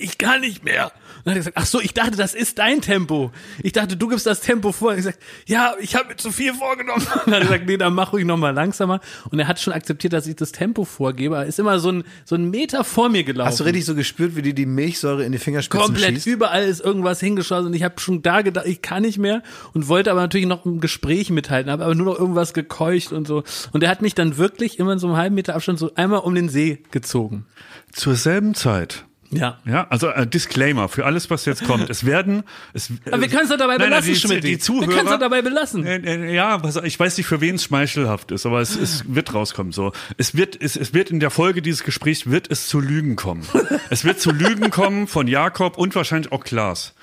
ich 0.00 0.18
kann 0.18 0.40
nicht 0.40 0.64
mehr. 0.64 0.86
Und 0.86 1.26
dann 1.26 1.32
hat 1.32 1.36
er 1.36 1.40
gesagt, 1.40 1.56
ach 1.58 1.66
so, 1.66 1.80
ich 1.80 1.92
dachte, 1.92 2.16
das 2.16 2.34
ist 2.34 2.58
dein 2.58 2.80
Tempo. 2.80 3.30
Ich 3.62 3.72
dachte, 3.72 3.96
du 3.96 4.08
gibst 4.08 4.26
das 4.26 4.40
Tempo 4.40 4.72
vor. 4.72 4.90
Und 4.90 4.98
ich 4.98 5.04
gesagt, 5.04 5.18
ja, 5.46 5.74
ich 5.78 5.94
habe 5.94 6.08
mir 6.08 6.16
zu 6.16 6.32
viel 6.32 6.54
vorgenommen. 6.54 7.06
Und 7.06 7.08
dann 7.26 7.34
hat 7.34 7.40
er 7.40 7.40
gesagt, 7.40 7.66
nee, 7.66 7.76
dann 7.76 7.94
mach 7.94 8.12
ruhig 8.12 8.24
noch 8.24 8.38
mal 8.38 8.50
langsamer. 8.50 9.00
Und 9.30 9.38
er 9.38 9.46
hat 9.46 9.60
schon 9.60 9.72
akzeptiert, 9.72 10.12
dass 10.12 10.26
ich 10.26 10.36
das 10.36 10.52
Tempo 10.52 10.84
vorgebe. 10.84 11.36
Er 11.36 11.44
ist 11.44 11.58
immer 11.58 11.78
so 11.78 11.92
ein, 11.92 12.04
so 12.24 12.36
ein 12.36 12.50
Meter 12.50 12.84
vor 12.84 13.10
mir 13.10 13.24
gelaufen. 13.24 13.48
Hast 13.48 13.60
du 13.60 13.64
richtig 13.64 13.84
so 13.84 13.94
gespürt, 13.94 14.34
wie 14.36 14.42
die 14.42 14.54
die 14.54 14.66
Milchsäure 14.66 15.24
in 15.24 15.32
die 15.32 15.38
Fingerspitzen 15.38 15.84
Komplett 15.84 16.14
schießt? 16.14 16.26
überall 16.26 16.64
ist 16.64 16.80
irgendwas 16.80 17.20
hingeschossen 17.20 17.66
und 17.66 17.74
ich 17.74 17.82
habe 17.82 18.00
schon 18.00 18.22
da 18.22 18.42
gedacht, 18.42 18.66
ich 18.66 18.80
kann 18.80 19.02
nicht 19.02 19.18
mehr 19.18 19.42
und 19.74 19.88
wollte 19.88 20.10
aber 20.10 20.20
natürlich 20.20 20.46
noch 20.46 20.64
im 20.64 20.80
Gespräch 20.80 21.30
mithalten, 21.30 21.70
habe 21.70 21.84
aber 21.84 21.94
nur 21.94 22.06
noch 22.06 22.18
irgendwas 22.18 22.54
gekeucht 22.54 23.12
und 23.12 23.26
so. 23.26 23.42
Und 23.72 23.82
er 23.82 23.90
hat 23.90 24.00
mich 24.00 24.14
dann 24.14 24.38
wirklich 24.38 24.78
immer 24.78 24.94
in 24.94 24.98
so 24.98 25.08
einem 25.08 25.16
halben 25.16 25.34
Meter 25.34 25.54
Abstand 25.54 25.78
so 25.78 25.94
einmal 25.94 26.20
um 26.20 26.34
den 26.34 26.48
See 26.48 26.82
gezogen. 26.90 27.46
Zur 27.92 28.14
selben 28.14 28.54
Zeit. 28.54 29.04
Ja. 29.32 29.58
Ja, 29.64 29.86
also 29.90 30.08
äh, 30.08 30.26
Disclaimer 30.26 30.88
für 30.88 31.06
alles, 31.06 31.30
was 31.30 31.44
jetzt 31.44 31.64
kommt. 31.64 31.88
Es 31.88 32.04
werden, 32.04 32.42
es, 32.72 32.90
Aber 33.06 33.20
wir 33.20 33.28
können 33.28 33.44
es 33.44 33.56
dabei 33.56 33.76
Nein, 33.76 33.90
nein, 33.90 34.02
belassen, 34.02 34.14
die, 34.14 34.20
Schmidt. 34.20 34.44
die 34.44 34.58
Zuhörer, 34.58 34.88
wir 34.88 34.96
können 34.96 35.08
es 35.08 35.18
dabei 35.20 35.42
belassen. 35.42 35.86
Äh, 35.86 35.96
äh, 35.98 36.34
Ja, 36.34 36.60
ich 36.82 36.98
weiß 36.98 37.16
nicht, 37.16 37.26
für 37.26 37.40
wen 37.40 37.54
es 37.54 37.64
schmeichelhaft 37.64 38.32
ist, 38.32 38.44
aber 38.44 38.60
es, 38.60 38.74
es 38.76 39.04
wird 39.14 39.32
rauskommen. 39.32 39.72
So, 39.72 39.92
es 40.16 40.34
wird, 40.36 40.60
es, 40.60 40.76
es 40.76 40.94
wird 40.94 41.10
in 41.10 41.20
der 41.20 41.30
Folge 41.30 41.62
dieses 41.62 41.84
Gesprächs 41.84 42.28
wird 42.28 42.50
es 42.50 42.66
zu 42.68 42.80
Lügen 42.80 43.14
kommen. 43.16 43.46
es 43.90 44.04
wird 44.04 44.20
zu 44.20 44.32
Lügen 44.32 44.70
kommen 44.70 45.06
von 45.06 45.28
Jakob 45.28 45.78
und 45.78 45.94
wahrscheinlich 45.94 46.32
auch 46.32 46.42
Klaas. 46.42 46.94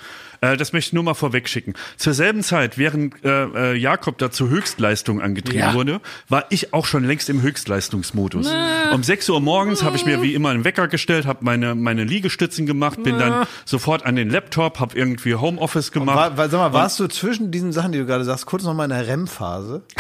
Äh, 0.42 0.58
das 0.58 0.74
möchte 0.74 0.90
ich 0.90 0.94
nur 0.94 1.04
mal 1.04 1.14
vorweg 1.14 1.48
schicken. 1.50 1.74
Zur 1.98 2.14
selben 2.14 2.44
Zeit, 2.44 2.78
während 2.78 3.24
äh, 3.24 3.74
äh, 3.74 3.76
Jakob 3.78 4.18
da 4.18 4.32
zur 4.32 4.50
Höchstleistung 4.50 5.22
angetrieben 5.22 5.60
Ja. 5.60 5.74
wurde, 5.74 6.02
war 6.30 6.46
ich 6.50 6.74
auch 6.74 6.86
schon 6.86 7.04
längst 7.04 7.30
im 7.30 7.42
Höchstleistungsmodus. 7.42 8.50
Um 8.94 9.04
6 9.04 9.30
Uhr 9.30 9.42
morgens 9.42 9.84
habe 9.84 9.96
ich 9.96 10.06
mir 10.06 10.22
wie 10.22 10.34
immer 10.34 10.50
einen 10.50 10.64
Wecker 10.64 10.88
gestellt, 10.88 11.26
habe 11.26 11.40
meine, 11.44 11.76
meine 11.76 12.04
Liegestützen 12.04 12.66
gemacht, 12.66 13.02
bin 13.04 13.18
dann 13.18 13.46
sofort 13.66 14.06
an 14.06 14.16
den 14.16 14.30
Laptop, 14.30 14.80
habe 14.80 14.98
irgendwie 14.98 15.36
Homeoffice 15.36 15.92
gemacht. 15.92 16.16
War, 16.18 16.38
war, 16.38 16.50
sag 16.50 16.60
mal, 16.60 16.74
warst 16.74 17.00
du 17.00 17.08
zwischen 17.08 17.52
diesen 17.52 17.72
Sachen, 17.72 17.92
die 17.92 18.00
du 18.00 18.06
gerade 18.06 18.24
sagst, 18.24 18.46
kurz 18.46 18.64
noch 18.64 18.74
mal 18.74 18.86
in 18.86 18.90
der 18.92 19.08
REM-Phase? 19.08 19.84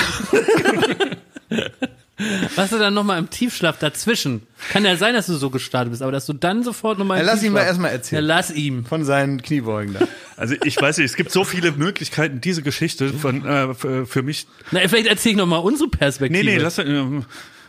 Warst 2.55 2.71
du 2.73 2.79
dann 2.79 2.93
nochmal 2.95 3.19
im 3.19 3.29
Tiefschlaf 3.29 3.77
dazwischen? 3.77 4.41
Kann 4.71 4.83
ja 4.85 4.95
sein, 4.95 5.13
dass 5.13 5.27
du 5.27 5.35
so 5.35 5.49
gestartet 5.51 5.91
bist, 5.91 6.01
aber 6.01 6.11
dass 6.11 6.25
du 6.25 6.33
dann 6.33 6.63
sofort 6.63 6.97
nochmal 6.97 7.19
Ja, 7.19 7.23
lass 7.25 7.43
ihn 7.43 7.53
mal 7.53 7.61
erstmal 7.63 7.91
erzählen. 7.91 8.23
Ja, 8.23 8.35
lass 8.35 8.49
ihm. 8.51 8.85
Von 8.85 9.03
seinen 9.05 9.41
Kniebeugen 9.41 9.93
da. 9.93 10.07
Also 10.35 10.55
ich 10.63 10.81
weiß 10.81 10.97
nicht, 10.97 11.05
es 11.05 11.15
gibt 11.15 11.31
so 11.31 11.43
viele 11.43 11.71
Möglichkeiten, 11.73 12.41
diese 12.41 12.63
Geschichte 12.63 13.13
von 13.13 13.45
äh, 13.45 13.73
für, 13.75 14.05
für 14.07 14.23
mich. 14.23 14.47
Na, 14.71 14.79
vielleicht 14.87 15.07
erzähl 15.07 15.33
ich 15.33 15.37
nochmal 15.37 15.59
unsere 15.59 15.89
Perspektive. 15.89 16.43
Nee, 16.43 16.55
nee, 16.55 16.57
lass 16.57 16.79
äh, 16.79 16.83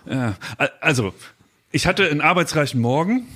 äh, 0.06 0.32
also 0.80 1.12
ich 1.70 1.86
hatte 1.86 2.08
einen 2.08 2.22
arbeitsreichen 2.22 2.80
Morgen. 2.80 3.26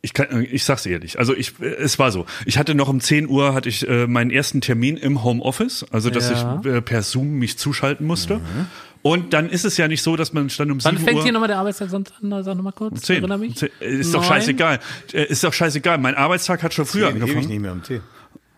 Ich, 0.00 0.12
kann, 0.14 0.46
ich 0.48 0.62
sag's 0.62 0.86
ehrlich. 0.86 1.18
Also 1.18 1.34
ich, 1.34 1.58
es 1.60 1.98
war 1.98 2.12
so. 2.12 2.24
Ich 2.46 2.56
hatte 2.58 2.74
noch 2.76 2.88
um 2.88 3.00
10 3.00 3.26
Uhr 3.28 3.52
hatte 3.54 3.68
ich 3.68 3.88
äh, 3.88 4.06
meinen 4.06 4.30
ersten 4.30 4.60
Termin 4.60 4.96
im 4.96 5.24
Homeoffice, 5.24 5.84
also 5.90 6.08
dass 6.10 6.30
Ja. 6.30 6.60
ich 6.64 6.70
äh, 6.70 6.80
per 6.82 7.02
Zoom 7.02 7.32
mich 7.38 7.58
zuschalten 7.58 8.06
musste. 8.06 8.40
Und 9.02 9.32
dann 9.32 9.48
ist 9.48 9.64
es 9.64 9.76
ja 9.76 9.86
nicht 9.88 10.02
so, 10.02 10.16
dass 10.16 10.32
man 10.32 10.50
stand 10.50 10.70
um 10.72 10.82
Wann 10.84 10.96
7 10.96 11.04
fängt 11.04 11.18
Uhr. 11.18 11.22
hier 11.24 11.32
nochmal 11.32 11.48
der 11.48 11.58
Arbeitstag 11.58 11.88
sonst 11.90 12.12
an? 12.20 12.42
Sag 12.42 12.56
nochmal 12.56 12.72
kurz. 12.72 13.02
Zehn. 13.02 13.18
Erinnere 13.18 13.38
mich. 13.38 13.56
Zehn. 13.56 13.70
Ist 13.80 14.12
doch 14.12 14.24
scheißegal. 14.24 14.80
Äh, 15.12 15.24
Ist 15.26 15.44
doch 15.44 15.52
scheißegal. 15.52 15.98
Mein 15.98 16.14
Arbeitstag 16.16 16.62
hat 16.62 16.74
schon 16.74 16.84
früher 16.86 17.10
Ewig 17.10 17.22
angefangen. 17.22 17.46
nicht 17.48 17.60
mehr 17.60 17.72
am 17.72 17.82
Tee. 17.82 18.00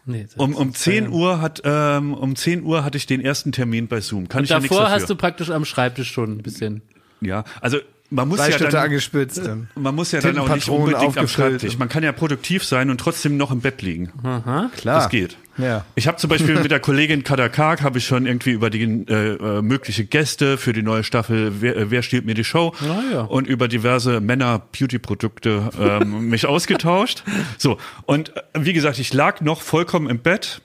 Nee, 0.07 0.25
das 0.25 0.35
Um, 0.37 0.55
um 0.55 0.71
ist, 0.71 0.79
10 0.79 1.05
äh, 1.05 1.09
Uhr 1.09 1.41
hat 1.41 1.61
ähm, 1.65 2.15
um 2.15 2.35
10 2.35 2.63
Uhr 2.65 2.85
hatte 2.85 2.97
ich 2.97 3.07
den 3.07 3.21
ersten 3.21 3.53
Termin 3.53 3.87
bei 3.87 4.01
Zoom. 4.01 4.29
Kann 4.29 4.45
ich 4.45 4.51
ja 4.51 4.59
nichts 4.59 4.71
Davor 4.71 4.85
dafür. 4.85 5.01
hast 5.03 5.11
du 5.11 5.15
praktisch 5.15 5.51
am 5.51 5.65
Schreibtisch 5.65 6.11
schon 6.11 6.33
ein 6.33 6.43
bisschen. 6.43 6.83
ja, 7.21 7.45
also 7.61 7.79
man 8.13 8.27
muss 8.27 8.39
Drei 8.39 8.47
ja 8.49 8.55
Stifte 8.57 8.73
dann, 8.73 8.85
angespitzt. 8.87 9.39
Dann. 9.47 9.69
man 9.77 9.95
muss 9.95 10.11
ja 10.11 10.21
dann 10.21 10.37
auch 10.39 10.53
nicht 10.53 10.69
unbedingt 10.69 11.17
am. 11.17 11.29
Schreibtisch. 11.29 11.79
Man 11.79 11.89
kann 11.89 12.03
ja 12.03 12.11
produktiv 12.13 12.65
sein 12.65 12.91
und 12.91 12.99
trotzdem 12.99 13.37
noch 13.37 13.53
im 13.53 13.61
Bett 13.61 13.83
liegen. 13.83 14.11
Klar. 14.23 14.71
Das 14.85 15.09
geht. 15.11 15.37
Ja. 15.63 15.85
Ich 15.95 16.07
habe 16.09 16.17
zum 16.17 16.31
Beispiel 16.31 16.55
mit 16.61 16.71
der 16.71 16.81
Kollegin 16.81 17.25
Kadarkak 17.25 17.83
habe 17.83 17.99
ich 17.99 18.07
schon 18.07 18.27
irgendwie 18.27 18.51
über 18.51 18.71
die 18.71 18.83
äh, 18.83 19.35
äh, 19.35 19.63
mögliche 19.63 20.05
Gäste 20.05 20.57
für 20.59 20.73
die 20.73 20.83
neue 20.83 21.05
Staffel 21.05 21.61
Wer, 21.61 21.77
äh, 21.77 21.91
wer 21.91 22.03
stiehlt 22.03 22.25
mir 22.27 22.35
die 22.35 22.45
Show 22.45 22.75
Ah, 22.83 23.01
ja. 23.13 23.21
und 23.23 23.47
über 23.47 23.69
diverse 23.69 24.21
Männer 24.21 24.63
Beauty 24.79 24.99
Produkte 24.99 25.71
ähm, 25.81 26.29
mich 26.29 26.47
ausgetauscht. 26.47 27.23
So 27.59 27.79
und 28.07 28.37
äh, 28.37 28.43
wie 28.55 28.73
gesagt, 28.73 28.99
ich 28.99 29.13
lag 29.13 29.41
noch 29.41 29.61
vollkommen 29.63 30.09
im 30.09 30.19
Bett 30.19 30.61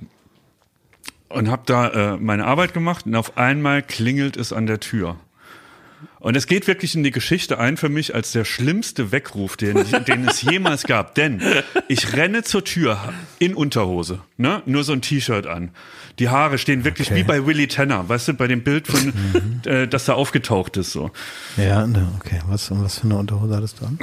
und 1.30 1.50
habe 1.50 1.64
da 1.66 2.14
äh, 2.14 2.18
meine 2.18 2.46
Arbeit 2.46 2.74
gemacht 2.74 3.06
und 3.06 3.16
auf 3.16 3.38
einmal 3.38 3.82
klingelt 3.82 4.38
es 4.38 4.54
an 4.54 4.68
der 4.68 4.80
Tür. 4.80 5.18
Und 6.26 6.36
es 6.36 6.48
geht 6.48 6.66
wirklich 6.66 6.96
in 6.96 7.04
die 7.04 7.12
Geschichte 7.12 7.60
ein 7.60 7.78
für 7.78 7.88
mich 7.88 8.16
als 8.16 8.32
der 8.32 8.46
schlimmste 8.46 9.12
Weckruf, 9.12 9.58
den, 9.58 9.86
den 10.08 10.28
es 10.28 10.42
jemals 10.42 10.86
gab. 10.86 11.14
Denn 11.14 11.40
ich 11.88 12.14
renne 12.14 12.42
zur 12.42 12.64
Tür 12.64 12.98
in 13.38 13.54
Unterhose, 13.54 14.22
ne? 14.36 14.64
nur 14.66 14.84
so 14.84 14.94
ein 14.94 15.04
T-Shirt 15.04 15.46
an. 15.46 15.70
Die 16.18 16.30
Haare 16.30 16.58
stehen 16.58 16.84
wirklich 16.84 17.12
Okay. 17.12 17.20
wie 17.20 17.24
bei 17.26 17.46
Willy 17.46 17.68
Tanner, 17.68 18.10
weißt 18.10 18.30
du, 18.30 18.34
bei 18.34 18.48
dem 18.48 18.64
Bild 18.64 18.88
von, 18.88 19.14
äh, 19.68 19.88
das 19.88 20.06
da 20.06 20.14
aufgetaucht 20.14 20.78
ist. 20.78 20.94
so. 20.94 21.12
Ja, 21.58 21.86
ne, 21.86 22.08
okay. 22.16 22.42
Was, 22.48 22.72
was 22.72 22.98
für 22.98 23.06
eine 23.06 23.18
Unterhose 23.18 23.56
hattest 23.56 23.82
du 23.82 23.86
an? 23.86 24.00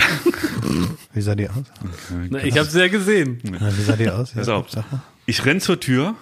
Wie 1.12 1.22
sah 1.22 1.34
die 1.34 1.48
aus? 1.48 1.64
Na, 2.30 2.38
ich 2.44 2.56
habe 2.56 2.68
es 2.68 2.74
ja 2.74 2.86
gesehen. 2.86 3.40
Na, 3.42 3.76
Wie 3.76 3.82
sah 3.82 3.96
die 3.96 4.08
aus? 4.08 4.32
Ja. 4.34 4.64
Ich 5.26 5.44
renn 5.44 5.60
zur 5.60 5.80
Tür, 5.80 6.14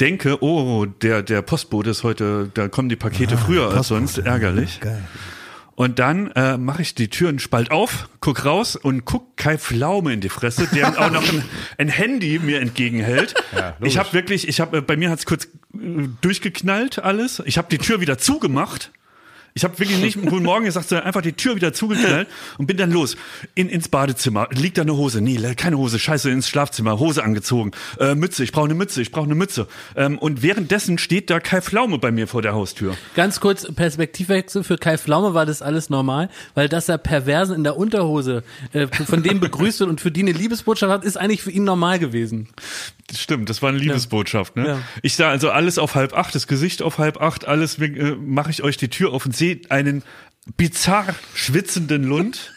denke, 0.00 0.42
oh, 0.42 0.86
der, 0.86 1.22
der 1.22 1.42
Postbote 1.42 1.90
ist 1.90 2.04
heute, 2.04 2.50
da 2.54 2.68
kommen 2.68 2.88
die 2.88 2.96
Pakete 2.96 3.36
früher 3.36 3.70
als 3.70 3.88
sonst, 3.88 4.18
ärgerlich. 4.18 4.80
Geil. 4.80 5.02
Und 5.80 5.98
dann 5.98 6.30
äh, 6.32 6.58
mache 6.58 6.82
ich 6.82 6.94
die 6.94 7.08
Türen 7.08 7.38
spalt 7.38 7.70
auf, 7.70 8.10
guck 8.20 8.44
raus 8.44 8.76
und 8.76 9.06
guck 9.06 9.34
Kai 9.38 9.56
Pflaume 9.56 10.12
in 10.12 10.20
die 10.20 10.28
Fresse, 10.28 10.68
der 10.74 10.88
auch 11.00 11.10
noch 11.10 11.26
ein, 11.26 11.42
ein 11.78 11.88
Handy 11.88 12.38
mir 12.38 12.60
entgegenhält. 12.60 13.34
ich 13.80 13.96
habe 13.96 14.12
wirklich, 14.12 14.46
ich 14.46 14.60
habe 14.60 14.82
bei 14.82 14.98
mir 14.98 15.08
hat's 15.08 15.24
kurz 15.24 15.46
äh, 15.74 16.08
durchgeknallt 16.20 16.98
alles. 16.98 17.42
Ich 17.46 17.56
habe 17.56 17.68
die 17.70 17.78
Tür 17.78 18.02
wieder 18.02 18.18
zugemacht. 18.18 18.92
Ich 19.54 19.64
habe 19.64 19.78
wirklich 19.78 19.98
nicht 19.98 20.20
guten 20.20 20.44
Morgen 20.44 20.64
gesagt, 20.64 20.88
sondern 20.88 21.06
einfach 21.06 21.22
die 21.22 21.32
Tür 21.32 21.56
wieder 21.56 21.72
zugeknallt 21.72 22.28
und 22.58 22.66
bin 22.66 22.76
dann 22.76 22.90
los 22.90 23.16
in, 23.54 23.68
ins 23.68 23.88
Badezimmer. 23.88 24.48
Liegt 24.50 24.78
da 24.78 24.82
eine 24.82 24.96
Hose? 24.96 25.20
Nee, 25.20 25.38
keine 25.56 25.78
Hose. 25.78 25.98
Scheiße, 25.98 26.30
ins 26.30 26.48
Schlafzimmer. 26.48 26.98
Hose 26.98 27.24
angezogen. 27.24 27.72
Äh, 27.98 28.14
Mütze. 28.14 28.44
Ich 28.44 28.52
brauche 28.52 28.66
eine 28.66 28.74
Mütze. 28.74 29.02
Ich 29.02 29.10
brauche 29.10 29.24
eine 29.24 29.34
Mütze. 29.34 29.66
Ähm, 29.96 30.18
und 30.18 30.42
währenddessen 30.42 30.98
steht 30.98 31.30
da 31.30 31.40
Kai 31.40 31.60
Pflaume 31.60 31.98
bei 31.98 32.12
mir 32.12 32.28
vor 32.28 32.42
der 32.42 32.52
Haustür. 32.52 32.96
Ganz 33.16 33.40
kurz 33.40 33.66
Perspektivwechsel 33.72 34.64
für 34.64 34.78
Kai 34.78 34.98
Pflaume 34.98 35.34
war 35.34 35.46
das 35.46 35.62
alles 35.62 35.90
normal, 35.90 36.28
weil 36.54 36.68
dass 36.68 36.88
er 36.88 36.98
Perversen 36.98 37.56
in 37.56 37.64
der 37.64 37.76
Unterhose 37.76 38.44
äh, 38.72 38.86
von 38.86 39.22
dem 39.22 39.40
begrüßt 39.40 39.80
wird 39.80 39.90
und 39.90 40.00
für 40.00 40.10
die 40.10 40.22
eine 40.22 40.32
Liebesbotschaft 40.32 40.92
hat, 40.92 41.04
ist 41.04 41.16
eigentlich 41.16 41.42
für 41.42 41.50
ihn 41.50 41.64
normal 41.64 41.98
gewesen. 41.98 42.48
Stimmt, 43.14 43.48
das 43.50 43.62
war 43.62 43.70
eine 43.70 43.78
Liebesbotschaft. 43.78 44.56
Ne? 44.56 44.66
Ja. 44.66 44.78
Ich 45.02 45.16
sah 45.16 45.30
also 45.30 45.50
alles 45.50 45.78
auf 45.78 45.94
halb 45.94 46.16
acht, 46.16 46.34
das 46.34 46.46
Gesicht 46.46 46.82
auf 46.82 46.98
halb 46.98 47.20
acht, 47.20 47.46
alles 47.46 47.78
äh, 47.78 48.16
mache 48.20 48.50
ich 48.50 48.62
euch 48.62 48.76
die 48.76 48.88
Tür 48.88 49.12
auf 49.12 49.26
und 49.26 49.36
sehe 49.40 49.60
einen 49.70 50.02
bizarr 50.56 51.14
schwitzenden 51.34 52.04
Lund. 52.04 52.52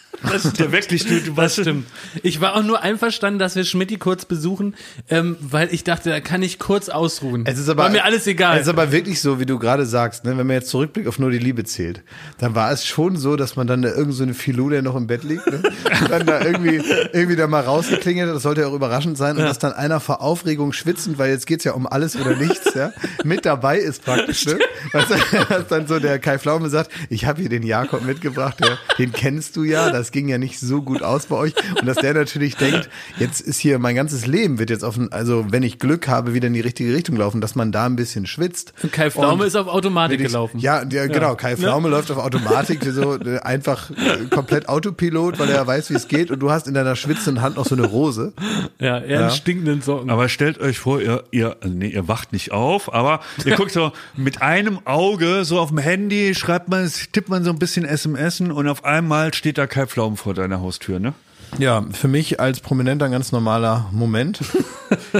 Der 0.57 0.71
wirklich, 0.71 1.05
du, 1.05 1.19
du 1.21 1.35
weißt, 1.35 1.61
Stimmt. 1.61 1.87
Ich 2.21 2.41
war 2.41 2.55
auch 2.55 2.63
nur 2.63 2.81
einverstanden, 2.81 3.39
dass 3.39 3.55
wir 3.55 3.63
Schmidti 3.63 3.97
kurz 3.97 4.25
besuchen, 4.25 4.75
ähm, 5.09 5.37
weil 5.39 5.73
ich 5.73 5.83
dachte, 5.83 6.09
da 6.09 6.19
kann 6.19 6.41
ich 6.41 6.59
kurz 6.59 6.89
ausruhen. 6.89 7.45
Es 7.45 7.59
ist 7.59 7.69
aber, 7.69 7.83
war 7.83 7.89
mir 7.89 8.03
alles 8.03 8.27
egal. 8.27 8.57
Es 8.57 8.63
ist 8.63 8.69
aber 8.69 8.91
wirklich 8.91 9.21
so, 9.21 9.39
wie 9.39 9.45
du 9.45 9.59
gerade 9.59 9.85
sagst, 9.85 10.25
ne? 10.25 10.37
wenn 10.37 10.47
man 10.47 10.55
jetzt 10.57 10.69
zurückblickt 10.69 11.07
auf 11.07 11.19
nur 11.19 11.31
die 11.31 11.39
Liebe 11.39 11.63
zählt, 11.63 12.03
dann 12.37 12.55
war 12.55 12.71
es 12.71 12.85
schon 12.85 13.17
so, 13.17 13.35
dass 13.35 13.55
man 13.55 13.67
dann 13.67 13.81
da 13.81 13.89
irgend 13.89 14.13
so 14.13 14.23
eine 14.23 14.33
Filou, 14.33 14.69
noch 14.69 14.95
im 14.95 15.07
Bett 15.07 15.23
liegt, 15.23 15.45
ne? 15.47 15.61
dann 16.09 16.25
da 16.25 16.41
irgendwie, 16.41 16.81
irgendwie 17.11 17.35
da 17.35 17.47
mal 17.47 17.61
rausgeklingelt 17.61 18.29
hat, 18.29 18.35
das 18.35 18.43
sollte 18.43 18.61
ja 18.61 18.67
auch 18.67 18.73
überraschend 18.73 19.17
sein, 19.17 19.37
und 19.37 19.43
dass 19.43 19.59
dann 19.59 19.73
einer 19.73 19.99
vor 19.99 20.21
Aufregung 20.21 20.73
schwitzend, 20.73 21.17
weil 21.17 21.31
jetzt 21.31 21.45
geht's 21.45 21.63
ja 21.63 21.73
um 21.73 21.85
alles 21.85 22.15
oder 22.15 22.35
nichts, 22.35 22.73
ja, 22.73 22.91
mit 23.23 23.45
dabei 23.45 23.77
ist 23.77 24.03
praktisch, 24.03 24.45
ne? 24.45 24.59
Dass, 24.91 25.07
dass 25.47 25.67
dann 25.67 25.87
so 25.87 25.97
der 25.97 26.19
Kai 26.19 26.37
Pflaume 26.37 26.69
sagt, 26.69 26.91
ich 27.09 27.25
habe 27.25 27.39
hier 27.39 27.49
den 27.49 27.63
Jakob 27.63 28.03
mitgebracht, 28.03 28.59
der, 28.59 28.77
den 28.97 29.13
kennst 29.13 29.55
du 29.55 29.63
ja, 29.63 29.89
das 29.89 30.02
ging 30.11 30.27
ja 30.27 30.37
nicht 30.37 30.59
so 30.59 30.81
gut 30.81 31.01
aus 31.01 31.27
bei 31.27 31.35
euch, 31.35 31.53
und 31.79 31.85
dass 31.85 31.97
der 31.97 32.13
natürlich 32.13 32.55
denkt, 32.55 32.89
jetzt 33.19 33.41
ist 33.41 33.59
hier 33.59 33.79
mein 33.79 33.95
ganzes 33.95 34.25
Leben 34.27 34.59
wird 34.59 34.69
jetzt 34.69 34.83
auf, 34.83 34.97
ein- 34.97 35.11
also 35.11 35.45
wenn 35.49 35.63
ich 35.63 35.79
Glück 35.79 36.07
habe, 36.07 36.33
wieder 36.33 36.47
in 36.47 36.53
die 36.53 36.61
richtige 36.61 36.93
Richtung 36.93 37.15
laufen, 37.15 37.41
dass 37.41 37.55
man 37.55 37.71
da 37.71 37.85
ein 37.85 37.95
bisschen 37.95 38.25
schwitzt. 38.25 38.73
Und 38.83 38.91
Kai 38.91 39.09
Pflaume 39.11 39.45
ist 39.45 39.55
auf 39.55 39.67
Automatik 39.67 40.19
Wirklich- 40.19 40.31
gelaufen. 40.31 40.59
Ja, 40.59 40.85
der, 40.85 41.07
genau. 41.07 41.35
Kai 41.35 41.55
Pflaume 41.55 41.89
läuft 41.89 42.11
auf 42.11 42.17
Automatik, 42.17 42.83
so 42.83 43.15
äh, 43.19 43.39
einfach 43.39 43.89
äh, 43.91 44.25
komplett 44.29 44.69
Autopilot, 44.69 45.39
weil 45.39 45.49
er 45.49 45.65
weiß, 45.65 45.89
wie 45.89 45.95
es 45.95 46.07
geht. 46.07 46.31
Und 46.31 46.39
du 46.39 46.51
hast 46.51 46.67
in 46.67 46.73
deiner 46.73 46.95
schwitzenden 46.95 47.41
Hand 47.43 47.55
noch 47.57 47.65
so 47.65 47.75
eine 47.75 47.85
Rose. 47.85 48.33
Ja, 48.79 48.97
er 48.97 49.25
in 49.25 49.31
stinkenden 49.31 49.81
Socken. 49.81 50.09
aber 50.09 50.29
stellt 50.29 50.59
euch 50.59 50.79
vor, 50.79 51.01
ihr, 51.01 51.23
ihr, 51.31 51.55
nee, 51.65 51.87
ihr 51.89 52.07
wacht 52.07 52.33
nicht 52.33 52.51
auf, 52.51 52.93
aber 52.93 53.19
ihr 53.45 53.55
guckt 53.57 53.71
so 53.71 53.91
mit 54.15 54.41
einem 54.41 54.79
Auge 54.85 55.45
so 55.45 55.59
auf 55.59 55.69
dem 55.69 55.77
Handy, 55.77 56.33
schreibt 56.35 56.69
man, 56.69 56.91
tippt 57.11 57.29
man 57.29 57.43
so 57.43 57.49
ein 57.51 57.59
bisschen 57.59 57.85
SMSen 57.85 58.51
und 58.51 58.67
auf 58.67 58.83
einmal 58.85 59.33
steht 59.33 59.57
da 59.57 59.67
Kai 59.67 59.85
Pflaume 59.93 60.17
vor 60.17 60.33
deiner 60.33 60.59
Haustür, 60.59 60.99
ne? 60.99 61.13
Ja, 61.59 61.85
für 61.91 62.07
mich 62.07 62.39
als 62.39 62.61
Prominenter 62.61 63.05
ein 63.05 63.11
ganz 63.11 63.31
normaler 63.31 63.87
Moment. 63.91 64.39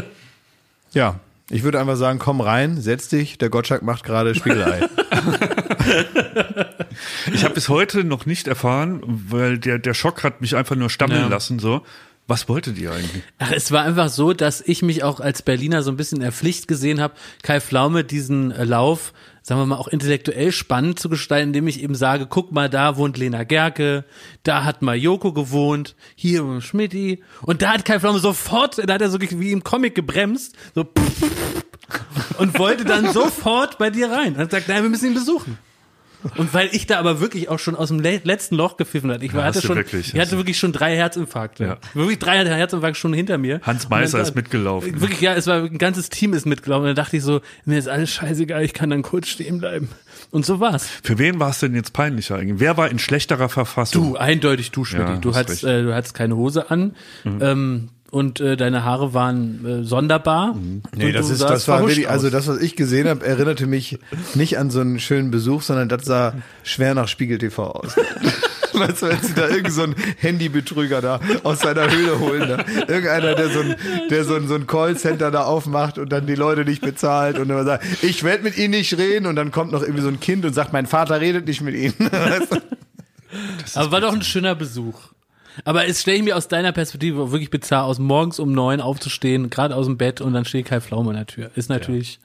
ja, 0.93 1.19
ich 1.51 1.61
würde 1.61 1.79
einfach 1.79 1.95
sagen, 1.95 2.17
komm 2.17 2.41
rein, 2.41 2.81
setz 2.81 3.07
dich. 3.07 3.37
Der 3.37 3.49
Gottschalk 3.49 3.83
macht 3.83 4.03
gerade 4.03 4.33
Spiegelei. 4.33 4.81
Ich 7.33 7.43
habe 7.43 7.53
bis 7.55 7.69
heute 7.69 8.03
noch 8.03 8.25
nicht 8.25 8.47
erfahren, 8.47 9.01
weil 9.05 9.57
der, 9.57 9.79
der 9.79 9.93
Schock 9.93 10.23
hat 10.23 10.41
mich 10.41 10.55
einfach 10.55 10.75
nur 10.75 10.89
stammeln 10.89 11.21
Ja. 11.23 11.27
lassen, 11.27 11.59
so. 11.59 11.81
Was 12.27 12.47
wolltet 12.47 12.77
ihr 12.77 12.91
eigentlich? 12.91 13.23
Ach, 13.39 13.51
es 13.51 13.71
war 13.71 13.83
einfach 13.83 14.07
so, 14.09 14.31
dass 14.33 14.61
ich 14.61 14.81
mich 14.81 15.03
auch 15.03 15.19
als 15.19 15.41
Berliner 15.41 15.81
so 15.83 15.91
ein 15.91 15.97
bisschen 15.97 16.17
in 16.17 16.21
der 16.23 16.31
Pflicht 16.31 16.67
gesehen 16.69 17.01
habe, 17.01 17.15
Kai 17.41 17.59
Pflaume 17.59 18.03
diesen 18.05 18.51
äh, 18.51 18.63
Lauf, 18.63 19.11
sagen 19.43 19.59
wir 19.61 19.65
mal, 19.65 19.75
auch 19.75 19.89
intellektuell 19.89 20.51
spannend 20.51 20.99
zu 20.99 21.09
gestalten, 21.09 21.49
indem 21.49 21.67
ich 21.67 21.83
eben 21.83 21.95
sage, 21.95 22.25
guck 22.27 22.51
mal, 22.51 22.69
da 22.69 22.97
wohnt 22.97 23.17
Lena 23.17 23.43
Gerke, 23.43 24.05
da 24.43 24.63
hat 24.63 24.81
mal 24.81 24.95
Joko 24.95 25.33
gewohnt, 25.33 25.95
hier 26.15 26.61
Schmidti. 26.61 27.21
Und 27.41 27.61
da 27.61 27.73
hat 27.73 27.85
Kai 27.85 27.99
Pflaume 27.99 28.19
sofort, 28.19 28.77
da 28.77 28.93
hat 28.93 29.01
er 29.01 29.09
so 29.09 29.19
wie 29.21 29.51
im 29.51 29.63
Comic 29.63 29.95
gebremst, 29.95 30.55
so 30.73 30.85
und 32.37 32.57
wollte 32.57 32.85
dann 32.85 33.11
sofort 33.11 33.77
bei 33.77 33.89
dir 33.89 34.09
rein. 34.09 34.33
Und 34.33 34.39
hat 34.39 34.49
gesagt, 34.49 34.69
nein, 34.69 34.83
wir 34.83 34.89
müssen 34.89 35.07
ihn 35.07 35.13
besuchen. 35.13 35.57
Und 36.37 36.53
weil 36.53 36.69
ich 36.71 36.85
da 36.87 36.99
aber 36.99 37.19
wirklich 37.19 37.49
auch 37.49 37.59
schon 37.59 37.75
aus 37.75 37.89
dem 37.89 37.99
le 37.99 38.21
letzten 38.23 38.55
Loch 38.55 38.77
gepfiffen 38.77 39.11
hatte. 39.11 39.25
Ich 39.25 39.33
Ja, 39.33 39.43
hatte 39.43 39.61
schon, 39.61 39.75
wirklich, 39.75 40.13
ich 40.13 40.19
hatte 40.19 40.37
wirklich 40.37 40.57
schon 40.57 40.71
drei 40.71 40.95
Herzinfarkte. 40.95 41.63
Ja. 41.63 41.77
Wirklich 41.93 42.19
drei 42.19 42.45
Herzinfarkte 42.45 42.99
schon 42.99 43.13
hinter 43.13 43.37
mir. 43.37 43.59
Hans 43.63 43.87
dann- 43.89 44.21
ist 44.21 44.35
mitgelaufen. 44.35 45.01
Wirklich, 45.01 45.21
ja, 45.21 45.33
es 45.33 45.47
war 45.47 45.63
ein 45.63 45.77
ganzes 45.77 46.09
Team 46.09 46.33
ist 46.33 46.45
mitgelaufen. 46.45 46.87
Und 46.87 46.95
da 46.95 47.01
dachte 47.01 47.17
ich 47.17 47.23
so, 47.23 47.41
mir 47.65 47.77
ist 47.77 47.87
alles 47.87 48.11
scheißegal, 48.11 48.63
ich 48.63 48.73
kann 48.73 48.89
dann 48.89 49.01
kurz 49.01 49.27
stehen 49.27 49.59
bleiben. 49.59 49.89
Und 50.31 50.45
so 50.45 50.59
war's. 50.59 50.87
Für 51.03 51.17
wen 51.17 51.39
war 51.39 51.49
es 51.49 51.59
denn 51.59 51.75
jetzt 51.75 51.93
peinlicher 51.93 52.35
eigentlich? 52.35 52.59
Wer 52.59 52.77
war 52.77 52.89
in 52.89 52.99
schlechterer 52.99 53.49
Verfassung? 53.49 54.11
Du, 54.13 54.17
eindeutig 54.17 54.71
du, 54.71 54.85
Schmidt. 54.85 55.07
Ja, 55.07 55.17
du 55.17 55.29
hast 55.31 55.37
hattest. 55.37 55.63
Mhm. 55.63 55.69
äh, 55.69 55.83
du 55.83 55.93
hattest 55.95 56.13
keine 56.13 56.35
Hose 56.35 56.71
an. 56.71 56.95
Ähm, 57.25 57.89
und 58.13 58.39
äh, 58.39 58.55
deine 58.55 58.83
Haare 58.83 59.15
waren 59.15 59.65
äh, 59.65 59.83
sonderbar. 59.83 60.55
Nee, 60.95 61.07
Und 61.07 61.13
das 61.13 61.31
ist, 61.31 61.41
das 61.41 61.67
war 61.67 61.79
wirklich, 61.79 62.07
also 62.07 62.29
das, 62.29 62.47
was 62.47 62.61
ich 62.61 62.75
gesehen 62.75 63.07
habe, 63.07 63.25
erinnerte 63.25 63.65
mich 63.65 63.97
nicht 64.35 64.59
an 64.59 64.69
so 64.69 64.81
einen 64.81 64.99
schönen 64.99 65.31
Besuch, 65.31 65.63
sondern 65.63 65.89
das 65.89 66.05
sah 66.05 66.35
schwer 66.61 66.93
nach 66.93 67.07
Spiegel 67.07 67.39
TV 67.39 67.71
aus. 67.71 67.95
Weißt 68.73 69.01
du, 69.01 69.09
wenn 69.09 69.19
sie 69.19 69.33
da 69.33 69.47
irgend 69.47 69.71
so 69.71 69.83
einen 69.83 69.95
Handybetrüger 70.17 71.01
da 71.01 71.19
aus 71.43 71.61
seiner 71.61 71.89
Höhle 71.89 72.19
holen, 72.19 72.49
da. 72.49 72.57
irgendeiner, 72.87 73.33
der 73.33 73.49
so 73.49 73.61
ein, 73.61 73.75
der 74.11 74.23
so 74.25 74.35
ein, 74.35 74.47
so 74.47 74.55
ein 74.55 74.67
Callcenter 74.67 75.31
da 75.31 75.45
aufmacht 75.45 75.97
und 75.97 76.11
dann 76.11 76.27
die 76.27 76.35
Leute 76.35 76.65
nicht 76.65 76.81
bezahlt 76.81 77.39
und 77.39 77.47
dann 77.47 77.65
sagt, 77.65 77.83
ich 78.03 78.23
werde 78.23 78.43
mit 78.43 78.57
ihnen 78.59 78.71
nicht 78.71 78.95
reden 78.95 79.25
und 79.25 79.35
dann 79.35 79.51
kommt 79.51 79.71
noch 79.71 79.81
irgendwie 79.81 80.01
so 80.01 80.07
ein 80.07 80.19
Kind 80.19 80.45
und 80.45 80.53
sagt, 80.53 80.71
mein 80.71 80.85
Vater 80.85 81.19
redet 81.19 81.47
nicht 81.47 81.61
mit 81.61 81.75
ihnen. 81.75 81.95
Weißt 81.99 82.51
du? 82.51 82.57
Aber 83.73 83.91
war 83.91 84.01
doch 84.01 84.13
ein 84.13 84.21
schöner 84.21 84.53
Besuch. 84.53 85.12
Aber 85.65 85.85
es 85.87 86.01
stelle 86.01 86.17
ich 86.17 86.23
mir 86.23 86.35
aus 86.35 86.47
deiner 86.47 86.71
Perspektive 86.71 87.31
wirklich 87.31 87.49
bizarr 87.49 87.85
aus, 87.85 87.99
morgens 87.99 88.39
um 88.39 88.51
neun 88.51 88.81
aufzustehen, 88.81 89.49
gerade 89.49 89.75
aus 89.75 89.85
dem 89.85 89.97
Bett 89.97 90.21
und 90.21 90.33
dann 90.33 90.45
steht 90.45 90.65
Kai 90.65 90.81
Pflaume 90.81 91.11
an 91.11 91.15
der 91.15 91.27
Tür. 91.27 91.51
Ist 91.55 91.69
natürlich 91.69 92.19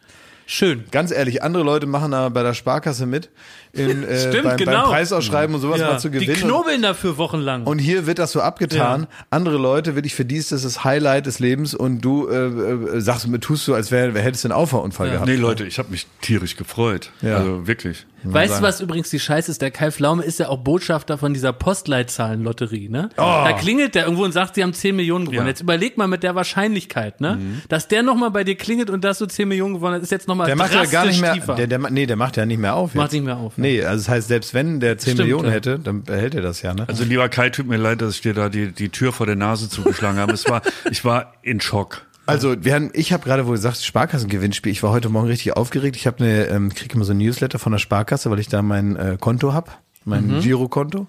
schön. 0.49 0.84
Ganz 0.90 1.12
ehrlich, 1.12 1.42
andere 1.42 1.62
Leute 1.62 1.86
machen 1.86 2.11
da 2.11 2.28
bei 2.28 2.42
der 2.42 2.55
Sparkasse 2.55 3.07
mit, 3.07 3.30
in, 3.72 4.03
äh, 4.09 4.28
Stimmt, 4.28 4.44
beim, 4.44 4.57
genau. 4.57 4.72
beim 4.72 4.90
Preisausschreiben 4.90 5.55
und 5.55 5.61
sowas 5.61 5.80
mal 5.80 5.99
zu 5.99 6.09
die 6.09 6.18
gewinnen. 6.18 6.36
knobeln 6.36 6.82
dafür 6.82 7.18
wochenlang. 7.18 7.64
Und 7.64 7.78
hier 7.78 8.07
wird 8.07 8.18
das 8.18 8.32
so 8.32 8.40
abgetan. 8.40 9.07
Andere 9.30 9.59
Leute, 9.59 9.94
wirklich 9.94 10.14
für 10.14 10.24
die 10.24 10.36
ist 10.36 10.53
das 10.53 10.62
das 10.62 10.84
Highlight 10.84 11.26
des 11.26 11.38
Lebens 11.38 11.74
und 11.74 12.01
du 12.01 12.28
äh, 12.28 12.46
äh, 12.46 13.01
sagst 13.01 13.28
mir, 13.28 13.40
tust 13.40 13.64
so, 13.64 13.74
als 13.74 13.90
wär, 13.90 14.12
hättest 14.14 14.44
du 14.44 14.49
einen 14.49 14.53
Auffahrunfall 14.53 15.11
gehabt. 15.11 15.28
Nee, 15.28 15.36
Leute, 15.36 15.64
ich 15.64 15.78
habe 15.78 15.90
mich 15.90 16.07
tierisch 16.20 16.57
gefreut. 16.57 17.11
Ja. 17.22 17.36
Also 17.36 17.66
wirklich. 17.66 18.07
Weißt 18.24 18.59
du, 18.59 18.62
was 18.62 18.80
übrigens 18.80 19.11
die 19.11 19.20
Scheiße 19.20 19.51
ist? 19.51 19.62
Der 19.62 19.70
Kai 19.70 19.92
Pflaume 19.92 20.24
ist 20.24 20.40
ja 20.40 20.49
auch 20.49 20.59
Botschafter 20.59 21.18
von 21.18 21.34
dieser 21.34 21.53
Postleitzahlenlotterie, 21.53 22.88
ne? 22.88 23.11
Da 23.16 23.53
klingelt 23.53 23.94
der 23.94 24.05
irgendwo 24.05 24.24
und 24.24 24.32
sagt, 24.32 24.57
sie 24.57 24.62
haben 24.62 24.72
10 24.72 24.96
Millionen 24.96 25.26
gewonnen. 25.26 25.42
Ja. 25.42 25.49
Jetzt 25.49 25.61
überleg 25.61 25.96
mal 25.96 26.09
mit 26.09 26.22
der 26.22 26.34
Wahrscheinlichkeit, 26.34 27.20
ne? 27.20 27.38
Dass 27.68 27.88
der 27.88 28.03
nochmal 28.03 28.30
bei 28.30 28.44
dir 28.44 28.57
klingelt 28.57 28.90
und 28.90 29.05
dass 29.05 29.18
du 29.18 29.26
10 29.26 29.49
Millionen 29.49 29.74
gewonnen 29.74 29.94
hast, 29.96 30.03
ist 30.03 30.11
jetzt 30.11 30.28
nochmal 30.39 30.47
Der 30.47 30.57
macht 30.57 30.74
ja 30.74 30.84
gar 30.84 31.07
nicht 31.07 31.20
mehr, 31.20 31.34
tiefer. 31.34 31.55
der, 31.55 31.66
der, 31.66 31.78
nee, 31.91 32.07
der 32.07 32.16
macht 32.16 32.36
ja 32.36 32.47
nicht 32.47 32.59
mehr 32.59 32.74
auf. 32.74 32.91
Jetzt. 32.91 32.97
Macht 32.97 33.12
nicht 33.12 33.24
mehr 33.24 33.36
auf, 33.36 33.59
ne? 33.59 33.66
Nee, 33.66 33.84
also 33.84 34.05
das 34.05 34.09
heißt, 34.09 34.28
selbst 34.28 34.55
wenn 34.55 34.80
der 34.80 34.99
10 34.99 35.14
Stimmt, 35.14 35.18
Millionen 35.20 35.49
ja. 35.49 35.55
hätte, 35.55 35.78
dann 35.78 36.03
behält 36.03 36.34
er 36.34 36.43
das 36.43 36.62
ja, 36.62 36.74
ne? 36.74 36.84
Also 36.89 37.05
lieber 37.05 37.28
Kai, 37.28 37.51
tut 37.51 37.66
mir 37.66 37.76
leid, 37.76 38.01
dass 38.01 38.14
ich 38.14 38.20
dir 38.22 38.34
da 38.34 38.49
die, 38.49 38.72
die 38.72 38.89
Tür 38.89 39.12
vor 39.12 39.26
der 39.26 39.36
Nase 39.36 39.68
zugeschlagen 39.68 40.18
habe. 40.18 40.32
Es 40.32 40.49
war, 40.49 40.62
ich 40.91 41.05
war 41.05 41.34
in 41.43 41.61
Schock. 41.61 42.03
Also 42.26 42.62
wir 42.62 42.74
haben, 42.74 42.91
ich 42.93 43.12
habe 43.12 43.24
gerade, 43.24 43.47
wo 43.47 43.53
du 43.53 43.59
sagst, 43.59 43.86
Sparkassengewinnspiel, 43.86 44.70
ich 44.70 44.82
war 44.82 44.91
heute 44.91 45.09
Morgen 45.09 45.28
richtig 45.28 45.57
aufgeregt. 45.57 45.97
Ich 45.97 46.07
habe 46.07 46.18
eine, 46.22 46.47
ähm, 46.49 46.74
kriege 46.74 46.95
immer 46.95 47.05
so 47.05 47.12
ein 47.12 47.18
Newsletter 47.18 47.59
von 47.59 47.72
der 47.72 47.78
Sparkasse, 47.78 48.30
weil 48.30 48.39
ich 48.39 48.49
da 48.49 48.61
mein 48.61 48.97
äh, 48.97 49.16
Konto 49.18 49.55
hab, 49.55 49.78
mein 50.05 50.41
Girokonto. 50.41 51.07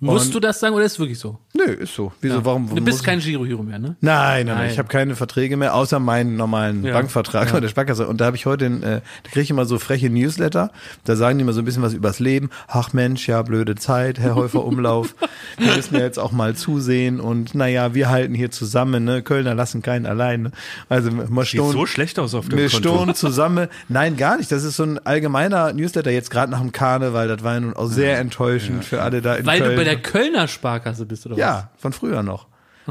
Musst 0.00 0.34
du 0.34 0.40
das 0.40 0.60
sagen 0.60 0.74
oder 0.74 0.84
ist 0.84 0.92
es 0.92 0.98
wirklich 0.98 1.18
so? 1.18 1.38
Nö, 1.56 1.72
ist 1.72 1.94
so. 1.94 2.12
Wieso, 2.20 2.44
warum? 2.44 2.68
Du 2.74 2.84
bist 2.84 3.02
kein 3.04 3.20
Giro-Hero 3.20 3.62
mehr, 3.62 3.78
ne? 3.78 3.96
Nein, 4.00 4.46
nein, 4.46 4.56
nein. 4.58 4.70
Ich 4.70 4.78
habe 4.78 4.88
keine 4.88 5.16
Verträge 5.16 5.56
mehr, 5.56 5.74
außer 5.74 5.98
meinen 5.98 6.36
normalen 6.36 6.84
Ja. 6.84 6.92
Bankvertrag 6.92 7.52
bei 7.52 7.60
der 7.60 7.68
Sparkasse. 7.68 8.06
Und 8.06 8.20
da 8.20 8.26
habe 8.26 8.36
ich 8.36 8.46
heute, 8.46 8.66
äh, 8.66 8.80
da 8.80 9.30
kriege 9.30 9.40
ich 9.40 9.50
immer 9.50 9.64
so 9.64 9.78
freche 9.78 10.10
Newsletter. 10.10 10.70
Da 11.04 11.16
sagen 11.16 11.38
die 11.38 11.42
immer 11.42 11.52
so 11.52 11.60
ein 11.62 11.64
bisschen 11.64 11.82
was 11.82 11.94
übers 11.94 12.18
Leben. 12.18 12.50
Ach 12.68 12.92
Mensch, 12.92 13.26
ja, 13.28 13.40
blöde 13.42 13.74
Zeit, 13.76 14.18
Herr 14.18 14.34
Häufer 14.34 14.64
Umlauf. 14.64 15.14
wir 15.58 15.74
müssen 15.74 15.94
ja 15.94 16.00
jetzt 16.02 16.18
auch 16.18 16.32
mal 16.32 16.54
zusehen. 16.54 17.20
Und 17.20 17.54
naja, 17.54 17.94
wir 17.94 18.08
halten 18.10 18.34
hier 18.34 18.50
zusammen. 18.50 19.04
Ne? 19.04 19.22
Kölner 19.22 19.54
lassen 19.54 19.82
keinen 19.82 20.06
allein. 20.06 20.42
Ne? 20.42 20.50
Also 20.88 21.10
wir 21.12 21.44
Sieht 21.44 21.60
so 21.60 21.86
schlecht 21.86 22.18
aus 22.18 22.34
auf 22.34 22.48
dem 22.48 22.58
wir 22.58 22.68
Konto. 22.68 23.12
zusammen. 23.12 23.68
Nein, 23.88 24.16
gar 24.16 24.36
nicht. 24.36 24.50
Das 24.52 24.64
ist 24.64 24.76
so 24.76 24.82
ein 24.82 24.98
allgemeiner 25.06 25.72
Newsletter 25.72 26.10
jetzt 26.10 26.30
gerade 26.30 26.50
nach 26.52 26.60
dem 26.60 26.72
Karneval. 26.72 27.28
Das 27.28 27.42
war 27.42 27.54
ja 27.54 27.60
nun 27.60 27.74
auch 27.74 27.86
sehr 27.86 28.18
enttäuschend 28.18 28.84
für 28.84 29.02
alle 29.02 29.22
da 29.22 29.36
in 29.36 29.46
Weil 29.46 29.58
Köln. 29.60 29.70
du 29.70 29.76
bei 29.76 29.84
der 29.84 29.96
Kölner 29.96 30.48
Sparkasse 30.48 31.06
bist, 31.06 31.26
oder 31.26 31.36
was? 31.36 31.40
Ja, 31.46 31.70
von 31.78 31.92
früher 31.92 32.22
noch. 32.22 32.46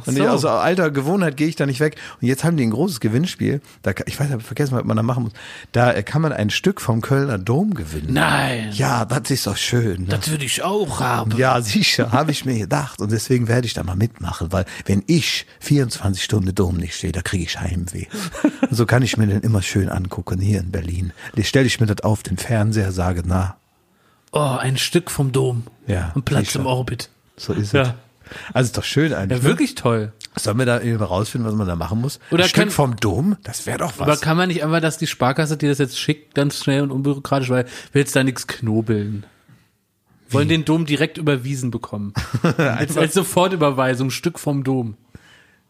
Und 0.06 0.18
so. 0.18 0.28
aus 0.28 0.44
alter 0.44 0.92
Gewohnheit 0.92 1.38
gehe 1.38 1.48
ich 1.48 1.56
da 1.56 1.66
nicht 1.66 1.80
weg. 1.80 1.96
Und 2.20 2.28
jetzt 2.28 2.44
haben 2.44 2.58
die 2.58 2.64
ein 2.66 2.72
großes 2.72 3.00
Gewinnspiel. 3.00 3.62
Da, 3.82 3.92
ich 4.06 4.20
weiß, 4.20 4.28
ich 4.28 4.34
habe 4.34 4.44
vergessen, 4.44 4.76
was 4.76 4.84
man 4.84 4.98
da 4.98 5.04
machen 5.04 5.24
muss. 5.24 5.32
Da 5.72 5.94
äh, 5.94 6.04
kann 6.04 6.22
man 6.22 6.34
ein 6.34 6.50
Stück 6.50 6.82
vom 6.82 7.00
Kölner 7.00 7.38
Dom 7.38 7.74
gewinnen. 7.74 8.12
Nein, 8.12 8.72
Ja, 8.74 9.06
das 9.06 9.32
ist 9.32 9.48
doch 9.48 9.56
schön. 9.56 10.02
Ne? 10.02 10.08
das 10.10 10.30
würde 10.30 10.44
ich 10.44 10.64
auch 10.64 11.00
haben. 11.00 11.32
Ja, 11.38 11.62
sicher, 11.62 12.12
habe 12.12 12.32
ich 12.32 12.44
mir 12.44 12.60
gedacht. 12.60 13.00
Und 13.00 13.14
deswegen 13.14 13.48
werde 13.48 13.68
ich 13.68 13.74
da 13.74 13.84
mal 13.84 13.96
mitmachen, 13.96 14.52
weil 14.52 14.66
wenn 14.86 15.02
ich 15.08 15.46
24 15.62 16.22
Stunden 16.22 16.54
Dom 16.54 16.76
nicht 16.76 16.96
stehe, 16.96 17.14
da 17.14 17.22
kriege 17.22 17.46
ich 17.46 17.58
Heimweh. 17.62 18.08
Und 18.64 18.76
so 18.76 18.86
kann 18.86 19.02
ich 19.02 19.16
mir 19.16 19.28
den 19.28 19.44
immer 19.44 19.62
schön 19.62 19.88
angucken 19.88 20.42
hier 20.42 20.60
in 20.60 20.72
Berlin. 20.72 21.14
Stelle 21.42 21.68
ich 21.68 21.80
mir 21.80 21.86
das 21.88 22.02
auf 22.04 22.22
den 22.22 22.36
Fernseher, 22.38 22.92
sage, 22.92 23.24
na, 23.26 23.56
Oh, 24.34 24.58
ein 24.60 24.76
Stück 24.76 25.10
vom 25.10 25.32
Dom. 25.32 25.64
Ja, 25.88 26.12
Und 26.16 26.26
Platz 26.26 26.48
sicher. 26.48 26.60
im 26.60 26.66
Orbit. 26.66 27.10
so 27.38 27.54
ist 27.54 27.72
Ja. 27.72 27.82
es. 27.84 27.90
Also 28.54 28.68
ist 28.68 28.78
doch 28.78 28.84
schön 28.84 29.14
eigentlich. 29.14 29.40
Ja, 29.40 29.44
ne? 29.44 29.50
wirklich 29.50 29.76
toll. 29.76 30.14
Sollen 30.38 30.58
wir 30.58 30.66
da 30.66 30.80
irgendwie 30.82 31.04
rausfinden, 31.04 31.50
was 31.50 31.56
man 31.58 31.68
da 31.68 31.76
machen 31.76 32.02
muss? 32.02 32.20
Oder 32.32 32.44
Ein 32.44 32.50
Stück 32.50 32.64
kann- 32.64 32.72
vom 32.72 32.96
Dom? 32.98 33.38
Das 33.44 33.66
wäre 33.66 33.78
doch 33.80 33.94
was. 33.98 34.02
Aber 34.08 34.18
kann 34.18 34.36
man 34.38 34.50
nicht 34.50 34.64
einfach, 34.64 34.82
dass 34.82 34.98
die 34.98 35.08
Sparkasse 35.08 35.58
dir 35.58 35.70
das 35.70 35.78
jetzt 35.78 35.98
schickt, 36.00 36.36
ganz 36.36 36.62
schnell 36.62 36.82
und 36.82 36.92
unbürokratisch, 36.92 37.50
weil 37.50 37.66
willst 37.94 38.16
da 38.16 38.24
nichts 38.24 38.48
knobeln. 38.48 39.26
Wollen 40.30 40.50
den 40.50 40.66
Dom 40.66 40.86
direkt 40.86 41.18
überwiesen 41.18 41.72
bekommen. 41.72 42.14
als, 42.58 42.98
als 42.98 43.14
Sofortüberweisung, 43.14 44.10
Stück 44.10 44.40
vom 44.40 44.64
Dom. 44.64 44.98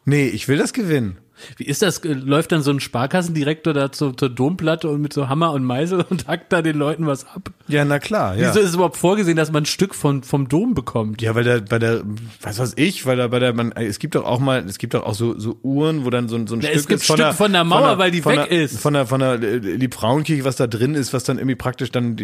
nee, 0.05 0.27
ich 0.27 0.47
will 0.47 0.57
das 0.57 0.73
gewinnen. 0.73 1.17
Wie 1.57 1.65
ist 1.65 1.81
das? 1.81 1.99
Äh, 1.99 2.13
Läuft 2.13 2.51
dann 2.51 2.61
so 2.61 2.71
ein 2.71 2.79
Sparkassendirektor 2.79 3.73
da 3.73 3.91
zur, 3.91 4.15
zur 4.17 4.29
Domplatte 4.29 4.89
und 4.89 5.01
mit 5.01 5.13
so 5.13 5.29
Hammer 5.29 5.51
und 5.51 5.63
Meißel 5.63 6.05
und 6.09 6.27
hackt 6.27 6.51
da 6.53 6.61
den 6.61 6.77
Leuten 6.77 7.05
was 7.07 7.25
ab? 7.27 7.51
Ja, 7.67 7.83
na 7.85 7.99
klar, 7.99 8.35
ja. 8.35 8.49
Wieso 8.49 8.59
ist 8.59 8.69
es 8.69 8.75
überhaupt 8.75 8.97
vorgesehen, 8.97 9.35
dass 9.37 9.51
man 9.51 9.63
ein 9.63 9.65
Stück 9.65 9.95
von, 9.95 10.23
vom 10.23 10.47
Dom 10.47 10.73
bekommt? 10.73 11.21
Ja, 11.21 11.35
weil 11.35 11.43
der, 11.43 11.61
bei 11.61 11.79
der, 11.79 12.01
was 12.41 12.59
weiß 12.59 12.73
ich, 12.77 13.05
weil 13.05 13.17
da 13.17 13.27
bei 13.27 13.39
der, 13.39 13.53
man, 13.53 13.71
es 13.73 13.99
gibt 13.99 14.15
doch 14.15 14.23
auch 14.25 14.39
mal, 14.39 14.63
es 14.67 14.77
gibt 14.77 14.93
doch 14.93 15.03
auch 15.03 15.15
so, 15.15 15.37
so 15.39 15.57
Uhren, 15.63 16.05
wo 16.05 16.09
dann 16.09 16.27
so, 16.29 16.35
ein- 16.35 16.47
so 16.47 16.55
ein 16.55 16.61
Ja, 16.61 16.69
Stück 16.69 16.79
es 16.79 16.87
gibt 16.87 17.01
ist 17.01 17.07
von 17.07 17.15
Stück 17.17 17.25
der, 17.27 17.33
von 17.33 17.51
der 17.53 17.63
Mauer, 17.63 17.97
weil 17.97 18.11
die 18.11 18.21
von 18.21 18.33
weg 18.37 18.49
der, 18.49 18.61
ist. 18.63 18.79
Von 18.79 18.93
der, 18.93 19.05
von 19.05 19.19
der 19.19 19.33
äh, 19.41 19.57
Liebfrauenkirche, 19.57 20.43
was 20.45 20.55
da 20.55 20.67
drin 20.67 20.95
ist, 20.95 21.13
was 21.13 21.23
dann 21.23 21.37
irgendwie 21.37 21.55
praktisch 21.55 21.91
dann 21.91 22.15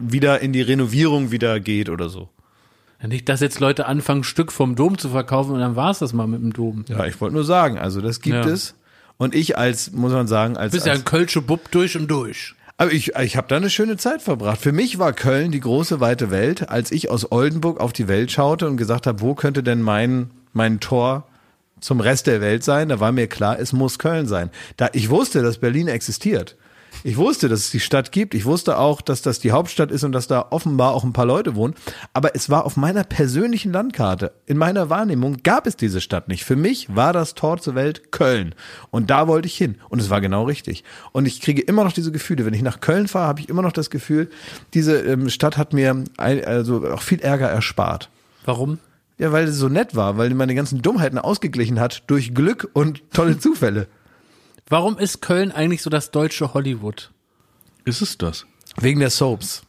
wieder 0.00 0.40
in 0.40 0.52
die 0.52 0.62
Renovierung 0.62 1.30
wieder 1.30 1.60
geht 1.60 1.88
oder 1.90 2.08
so. 2.08 2.28
Ja, 3.04 3.08
Nicht, 3.08 3.28
dass 3.28 3.40
jetzt 3.40 3.60
Leute 3.60 3.84
anfangen, 3.86 4.24
Stück 4.24 4.50
vom 4.50 4.76
Dom 4.76 4.96
zu 4.96 5.10
verkaufen 5.10 5.52
und 5.52 5.60
dann 5.60 5.76
war's 5.76 5.98
das 5.98 6.14
mal 6.14 6.26
mit 6.26 6.40
dem 6.40 6.54
Dom. 6.54 6.86
Ja, 6.88 7.04
ich 7.04 7.20
wollte 7.20 7.34
nur 7.34 7.44
sagen, 7.44 7.78
also 7.78 8.00
das 8.00 8.20
gibt 8.20 8.34
Ja. 8.46 8.50
es. 8.50 8.74
Und 9.18 9.34
ich 9.34 9.58
als, 9.58 9.92
muss 9.92 10.12
man 10.12 10.26
sagen, 10.26 10.56
als, 10.56 10.72
Du 10.72 10.76
bist 10.78 10.86
ja 10.86 10.92
als 10.92 11.02
ein 11.02 11.04
Kölsche 11.04 11.42
Bub 11.42 11.70
durch 11.70 11.96
und 11.96 12.08
durch. 12.10 12.54
Aber 12.78 12.90
ich, 12.92 13.14
ich 13.14 13.36
habe 13.36 13.46
da 13.46 13.56
eine 13.56 13.68
schöne 13.70 13.98
Zeit 13.98 14.22
verbracht. 14.22 14.58
Für 14.60 14.72
mich 14.72 14.98
war 14.98 15.12
Köln 15.12 15.52
die 15.52 15.60
große 15.60 16.00
weite 16.00 16.30
Welt, 16.30 16.70
als 16.70 16.90
ich 16.90 17.10
aus 17.10 17.30
Oldenburg 17.30 17.78
auf 17.78 17.92
die 17.92 18.08
Welt 18.08 18.32
schaute 18.32 18.66
und 18.66 18.76
gesagt 18.78 19.06
habe, 19.06 19.20
wo 19.20 19.34
könnte 19.34 19.62
denn 19.62 19.82
mein, 19.82 20.30
mein 20.54 20.80
Tor 20.80 21.28
zum 21.80 22.00
Rest 22.00 22.26
der 22.26 22.40
Welt 22.40 22.64
sein? 22.64 22.88
Da 22.88 22.98
war 23.00 23.12
mir 23.12 23.28
klar, 23.28 23.58
es 23.60 23.72
muss 23.74 23.98
Köln 24.00 24.26
sein. 24.26 24.50
Da 24.78 24.88
ich 24.94 25.10
wusste, 25.10 25.42
dass 25.42 25.58
Berlin 25.58 25.86
existiert. 25.88 26.56
Ich 27.02 27.16
wusste, 27.16 27.48
dass 27.48 27.60
es 27.60 27.70
die 27.70 27.80
Stadt 27.80 28.12
gibt. 28.12 28.34
Ich 28.34 28.44
wusste 28.44 28.78
auch, 28.78 29.00
dass 29.00 29.22
das 29.22 29.40
die 29.40 29.52
Hauptstadt 29.52 29.90
ist 29.90 30.04
und 30.04 30.12
dass 30.12 30.26
da 30.26 30.46
offenbar 30.50 30.92
auch 30.92 31.04
ein 31.04 31.12
paar 31.12 31.26
Leute 31.26 31.54
wohnen. 31.54 31.74
Aber 32.12 32.34
es 32.34 32.48
war 32.48 32.64
auf 32.64 32.76
meiner 32.76 33.04
persönlichen 33.04 33.72
Landkarte, 33.72 34.32
in 34.46 34.56
meiner 34.56 34.90
Wahrnehmung 34.90 35.38
gab 35.42 35.66
es 35.66 35.76
diese 35.76 36.00
Stadt 36.00 36.28
nicht. 36.28 36.44
Für 36.44 36.56
mich 36.56 36.94
war 36.94 37.12
das 37.12 37.34
Tor 37.34 37.58
zur 37.58 37.74
Welt 37.74 38.12
Köln. 38.12 38.54
Und 38.90 39.10
da 39.10 39.28
wollte 39.28 39.46
ich 39.46 39.56
hin. 39.56 39.76
Und 39.88 40.00
es 40.00 40.10
war 40.10 40.20
genau 40.20 40.44
richtig. 40.44 40.84
Und 41.12 41.26
ich 41.26 41.40
kriege 41.40 41.62
immer 41.62 41.84
noch 41.84 41.92
diese 41.92 42.12
Gefühle. 42.12 42.46
Wenn 42.46 42.54
ich 42.54 42.62
nach 42.62 42.80
Köln 42.80 43.08
fahre, 43.08 43.28
habe 43.28 43.40
ich 43.40 43.48
immer 43.48 43.62
noch 43.62 43.72
das 43.72 43.90
Gefühl, 43.90 44.30
diese 44.72 44.98
ähm, 45.00 45.28
Stadt 45.28 45.56
hat 45.56 45.72
mir 45.72 46.04
also 46.16 46.86
auch 46.88 47.02
viel 47.02 47.20
Ärger 47.20 47.48
erspart. 47.48 48.08
Warum? 48.44 48.78
Ja, 49.18 49.30
weil 49.30 49.44
es 49.44 49.56
so 49.56 49.68
nett 49.68 49.94
war, 49.94 50.16
weil 50.18 50.28
die 50.28 50.34
meine 50.34 50.54
ganzen 50.54 50.82
Dummheiten 50.82 51.18
ausgeglichen 51.18 51.78
hat 51.78 52.02
durch 52.08 52.34
Glück 52.34 52.68
und 52.72 53.02
tolle 53.12 53.38
Zufälle. 53.38 53.86
Warum 54.68 54.98
ist 54.98 55.20
Köln 55.20 55.52
eigentlich 55.52 55.82
so 55.82 55.90
das 55.90 56.10
deutsche 56.10 56.54
Hollywood? 56.54 57.10
Ist 57.84 58.00
es 58.02 58.16
das? 58.18 58.46
Wegen 58.78 59.00
der 59.00 59.10
Soaps. 59.10 59.62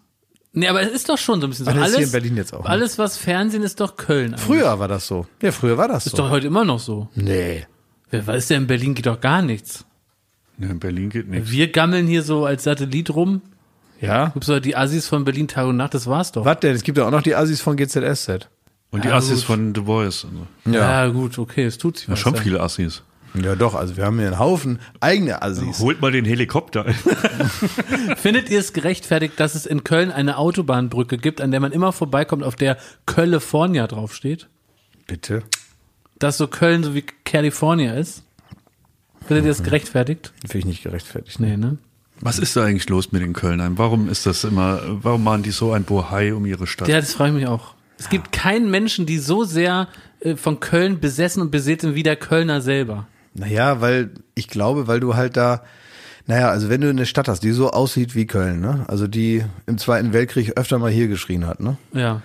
Nee, 0.53 0.69
aber 0.69 0.81
es 0.81 0.91
ist 0.91 1.09
doch 1.09 1.17
schon 1.17 1.41
so 1.41 1.47
ein 1.47 1.49
bisschen 1.49 1.65
so. 1.65 1.71
Aber 1.71 1.81
das 1.81 1.89
ist 1.89 1.95
Alles, 1.97 2.09
hier 2.11 2.17
in 2.17 2.23
Berlin 2.23 2.37
jetzt 2.37 2.53
auch, 2.53 2.63
ne? 2.63 2.69
Alles, 2.69 2.97
was 2.97 3.17
Fernsehen 3.17 3.61
ist, 3.61 3.81
doch 3.81 3.97
Köln. 3.97 4.27
eigentlich. 4.33 4.41
Früher 4.41 4.79
war 4.79 4.87
das 4.87 5.05
so. 5.05 5.27
Ja, 5.41 5.51
früher 5.51 5.77
war 5.77 5.89
das 5.89 6.05
Ist 6.05 6.13
so. 6.15 6.23
doch 6.23 6.29
heute 6.29 6.47
immer 6.47 6.63
noch 6.63 6.79
so. 6.79 7.09
Nee. 7.13 7.65
Wer 8.09 8.25
weiß 8.25 8.47
denn, 8.47 8.61
in 8.61 8.67
Berlin 8.67 8.93
geht 8.95 9.05
doch 9.05 9.19
gar 9.19 9.41
nichts. 9.41 9.83
Ja, 10.57 10.69
in 10.69 10.79
Berlin 10.79 11.09
geht 11.09 11.27
nichts. 11.27 11.51
Wir 11.51 11.69
gammeln 11.69 12.07
hier 12.07 12.23
so 12.23 12.45
als 12.45 12.63
Satellit 12.63 13.13
rum. 13.13 13.41
Ja? 13.99 14.27
Gibt's 14.29 14.47
doch 14.47 14.59
die 14.61 14.77
Assis 14.77 15.07
von 15.07 15.25
Berlin 15.25 15.49
Tag 15.49 15.67
und 15.67 15.75
Nacht, 15.75 15.93
das 15.93 16.07
war's 16.07 16.31
doch. 16.31 16.45
Was 16.45 16.59
denn? 16.61 16.73
Es 16.73 16.83
gibt 16.83 16.97
ja 16.97 17.05
auch 17.05 17.11
noch 17.11 17.21
die 17.21 17.35
Assis 17.35 17.59
von 17.59 17.75
GZSZ. 17.75 18.47
Und 18.91 19.03
die 19.03 19.09
Ja, 19.09 19.15
Assis 19.17 19.39
gut. 19.39 19.45
von 19.47 19.75
The 19.75 19.81
Voice. 19.81 20.23
und 20.23 20.47
so. 20.65 20.71
Ja. 20.71 21.05
gut, 21.07 21.37
okay, 21.37 21.65
es 21.65 21.77
tut 21.77 21.97
sich 21.97 22.07
Ja, 22.07 22.13
was. 22.13 22.19
schon 22.19 22.35
ja. 22.35 22.41
viele 22.41 22.61
Assis. 22.61 23.03
Ja, 23.43 23.55
doch. 23.55 23.75
Also 23.75 23.97
wir 23.97 24.05
haben 24.05 24.17
hier 24.17 24.27
einen 24.27 24.39
Haufen 24.39 24.79
eigene 24.99 25.41
Assis. 25.41 25.79
Holt 25.79 26.01
mal 26.01 26.11
den 26.11 26.25
Helikopter. 26.25 26.85
Findet 28.17 28.49
ihr 28.49 28.59
es 28.59 28.73
gerechtfertigt, 28.73 29.39
dass 29.39 29.55
es 29.55 29.65
in 29.65 29.83
Köln 29.83 30.11
eine 30.11 30.37
Autobahnbrücke 30.37 31.17
gibt, 31.17 31.41
an 31.41 31.51
der 31.51 31.59
man 31.59 31.71
immer 31.71 31.91
vorbeikommt, 31.91 32.43
auf 32.43 32.55
der 32.55 32.77
California 33.05 33.87
draufsteht? 33.87 34.47
Bitte. 35.07 35.43
Dass 36.19 36.37
so 36.37 36.47
Köln 36.47 36.83
so 36.83 36.95
wie 36.95 37.03
California 37.23 37.93
ist? 37.93 38.23
Findet 39.27 39.45
ihr 39.45 39.51
es 39.51 39.63
gerechtfertigt? 39.63 40.33
Finde 40.41 40.59
ich 40.59 40.65
nicht 40.65 40.83
gerechtfertigt. 40.83 41.39
Nee, 41.39 41.57
ne? 41.57 41.77
Was 42.21 42.39
ist 42.39 42.55
da 42.55 42.63
eigentlich 42.63 42.87
los 42.89 43.11
mit 43.11 43.21
den 43.21 43.33
Kölnern? 43.33 43.77
Warum 43.77 44.07
ist 44.07 44.25
das 44.25 44.43
immer, 44.43 44.81
warum 44.85 45.23
machen 45.23 45.43
die 45.43 45.51
so 45.51 45.73
ein 45.73 45.83
Bohai 45.83 46.33
um 46.33 46.45
ihre 46.45 46.67
Stadt? 46.67 46.87
Ja, 46.87 46.99
das 46.99 47.13
frage 47.13 47.31
ich 47.31 47.35
mich 47.35 47.47
auch. 47.47 47.73
Es 47.97 48.09
gibt 48.09 48.31
keinen 48.31 48.69
Menschen, 48.69 49.05
die 49.05 49.17
so 49.17 49.43
sehr 49.43 49.87
äh, 50.19 50.35
von 50.35 50.59
Köln 50.59 50.99
besessen 50.99 51.41
und 51.41 51.51
beseelt 51.51 51.81
sind 51.81 51.95
wie 51.95 52.03
der 52.03 52.15
Kölner 52.15 52.61
selber. 52.61 53.07
Naja, 53.35 53.81
weil 53.81 54.11
ich 54.33 54.47
glaube, 54.47 54.87
weil 54.87 54.99
du 54.99 55.15
halt 55.15 55.37
da, 55.37 55.61
naja, 56.25 56.49
also 56.49 56.69
wenn 56.69 56.81
du 56.81 56.89
eine 56.89 57.05
Stadt 57.05 57.27
hast, 57.27 57.43
die 57.43 57.51
so 57.51 57.71
aussieht 57.71 58.15
wie 58.15 58.25
Köln, 58.25 58.61
ne? 58.61 58.85
Also 58.87 59.07
die 59.07 59.43
im 59.67 59.77
Zweiten 59.77 60.13
Weltkrieg 60.13 60.57
öfter 60.57 60.79
mal 60.79 60.89
hier 60.89 61.07
geschrien 61.07 61.45
hat, 61.45 61.59
ne? 61.59 61.77
Ja. 61.93 62.21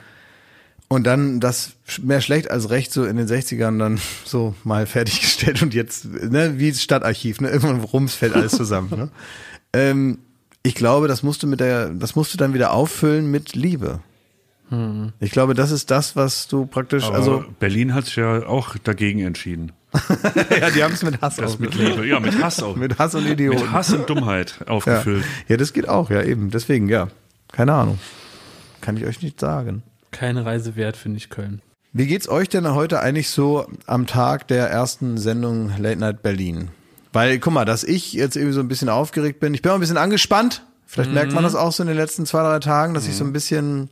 Und 0.89 1.05
dann 1.07 1.39
das 1.41 1.73
mehr 2.01 2.21
schlecht 2.21 2.51
als 2.51 2.71
recht 2.71 2.93
so 2.93 3.05
in 3.05 3.17
den 3.17 3.29
60ern 3.29 3.79
dann 3.79 4.01
so 4.25 4.55
mal 4.65 4.87
fertiggestellt 4.87 5.63
und 5.63 5.75
jetzt, 5.75 6.07
ne, 6.07 6.59
wie 6.59 6.71
das 6.71 6.83
Stadtarchiv, 6.83 7.41
ne? 7.41 7.51
Irgendwann 7.51 7.81
rums 7.81 8.15
fällt 8.15 8.35
alles 8.35 8.53
zusammen, 8.53 8.91
ne? 8.91 9.11
Ähm, 9.73 10.19
ich 10.65 10.75
glaube, 10.75 11.07
das 11.07 11.23
musst 11.23 11.45
du 11.45 11.47
mit 11.47 11.61
der, 11.61 11.91
das 11.91 12.17
musst 12.17 12.35
du 12.35 12.39
dann 12.39 12.55
wieder 12.55 12.73
auffüllen 12.73 13.31
mit 13.31 13.55
Liebe. 13.55 14.01
Ich 15.21 15.31
glaube, 15.33 15.55
das 15.55 15.71
ist 15.73 15.91
das, 15.91 16.15
was 16.17 16.47
du 16.47 16.67
praktisch, 16.67 17.05
Aber 17.05 17.17
also, 17.17 17.45
Berlin 17.59 17.93
hat 17.95 18.05
sich 18.07 18.17
ja 18.17 18.47
auch 18.47 18.77
dagegen 18.79 19.21
entschieden. 19.21 19.73
ja, 20.61 20.71
die 20.71 20.85
haben 20.85 20.95
es 20.95 21.03
mit 21.03 21.21
Hass 21.21 21.37
Das 21.37 21.59
mit. 21.59 21.75
Liebe. 21.75 22.07
Ja, 22.07 22.21
mit 22.21 22.41
Hass 22.41 22.63
auch. 22.63 22.77
Mit 22.77 22.99
Hass 22.99 23.17
und 23.17 23.27
Idioten. 23.27 23.61
Mit 23.63 23.73
Hass 23.73 23.93
und 23.93 24.09
Dummheit 24.09 24.55
Ja. 24.61 24.67
aufgefüllt. 24.69 25.25
ja, 25.49 25.57
das 25.57 25.73
geht 25.73 25.89
auch, 25.89 26.11
ja, 26.11 26.23
eben. 26.23 26.51
Deswegen, 26.51 26.89
ja. 26.89 27.09
Keine 27.51 27.73
Ahnung. 27.73 27.99
Kann 28.81 28.97
ich 28.97 29.05
euch 29.05 29.21
nicht 29.23 29.41
sagen. 29.41 29.83
Keine 30.13 30.45
Reise 30.47 30.77
wert, 30.77 30.97
finde 30.97 31.17
ich 31.19 31.29
Köln. 31.31 31.61
Wie 31.93 32.07
geht's 32.07 32.29
euch 32.29 32.49
denn 32.49 32.73
heute 32.73 33.01
eigentlich 33.01 33.31
so 33.31 33.67
am 33.87 34.07
Tag 34.07 34.47
der 34.47 34.71
ersten 34.71 35.19
Sendung 35.19 35.73
Late 35.77 35.99
Night 35.99 36.23
Berlin? 36.23 36.69
Weil, 37.13 37.41
guck 37.41 37.53
mal, 37.53 37.65
dass 37.65 37.83
ich 37.83 38.13
jetzt 38.13 38.37
irgendwie 38.37 38.55
so 38.55 38.61
ein 38.61 38.69
bisschen 38.69 38.89
aufgeregt 38.89 39.41
bin. 39.41 39.53
Ich 39.55 39.63
bin 39.63 39.73
auch 39.73 39.75
ein 39.75 39.81
bisschen 39.81 39.97
angespannt. 39.97 40.63
Vielleicht 40.87 41.13
merkt 41.13 41.33
man 41.33 41.43
das 41.43 41.57
auch 41.57 41.73
so 41.73 41.83
in 41.83 41.89
den 41.89 41.97
letzten 41.97 42.27
zwei, 42.27 42.43
drei 42.43 42.61
Tagen, 42.61 42.95
dass 42.95 43.09
ich 43.09 43.17
so 43.17 43.25
ein 43.25 43.33
bisschen 43.33 43.91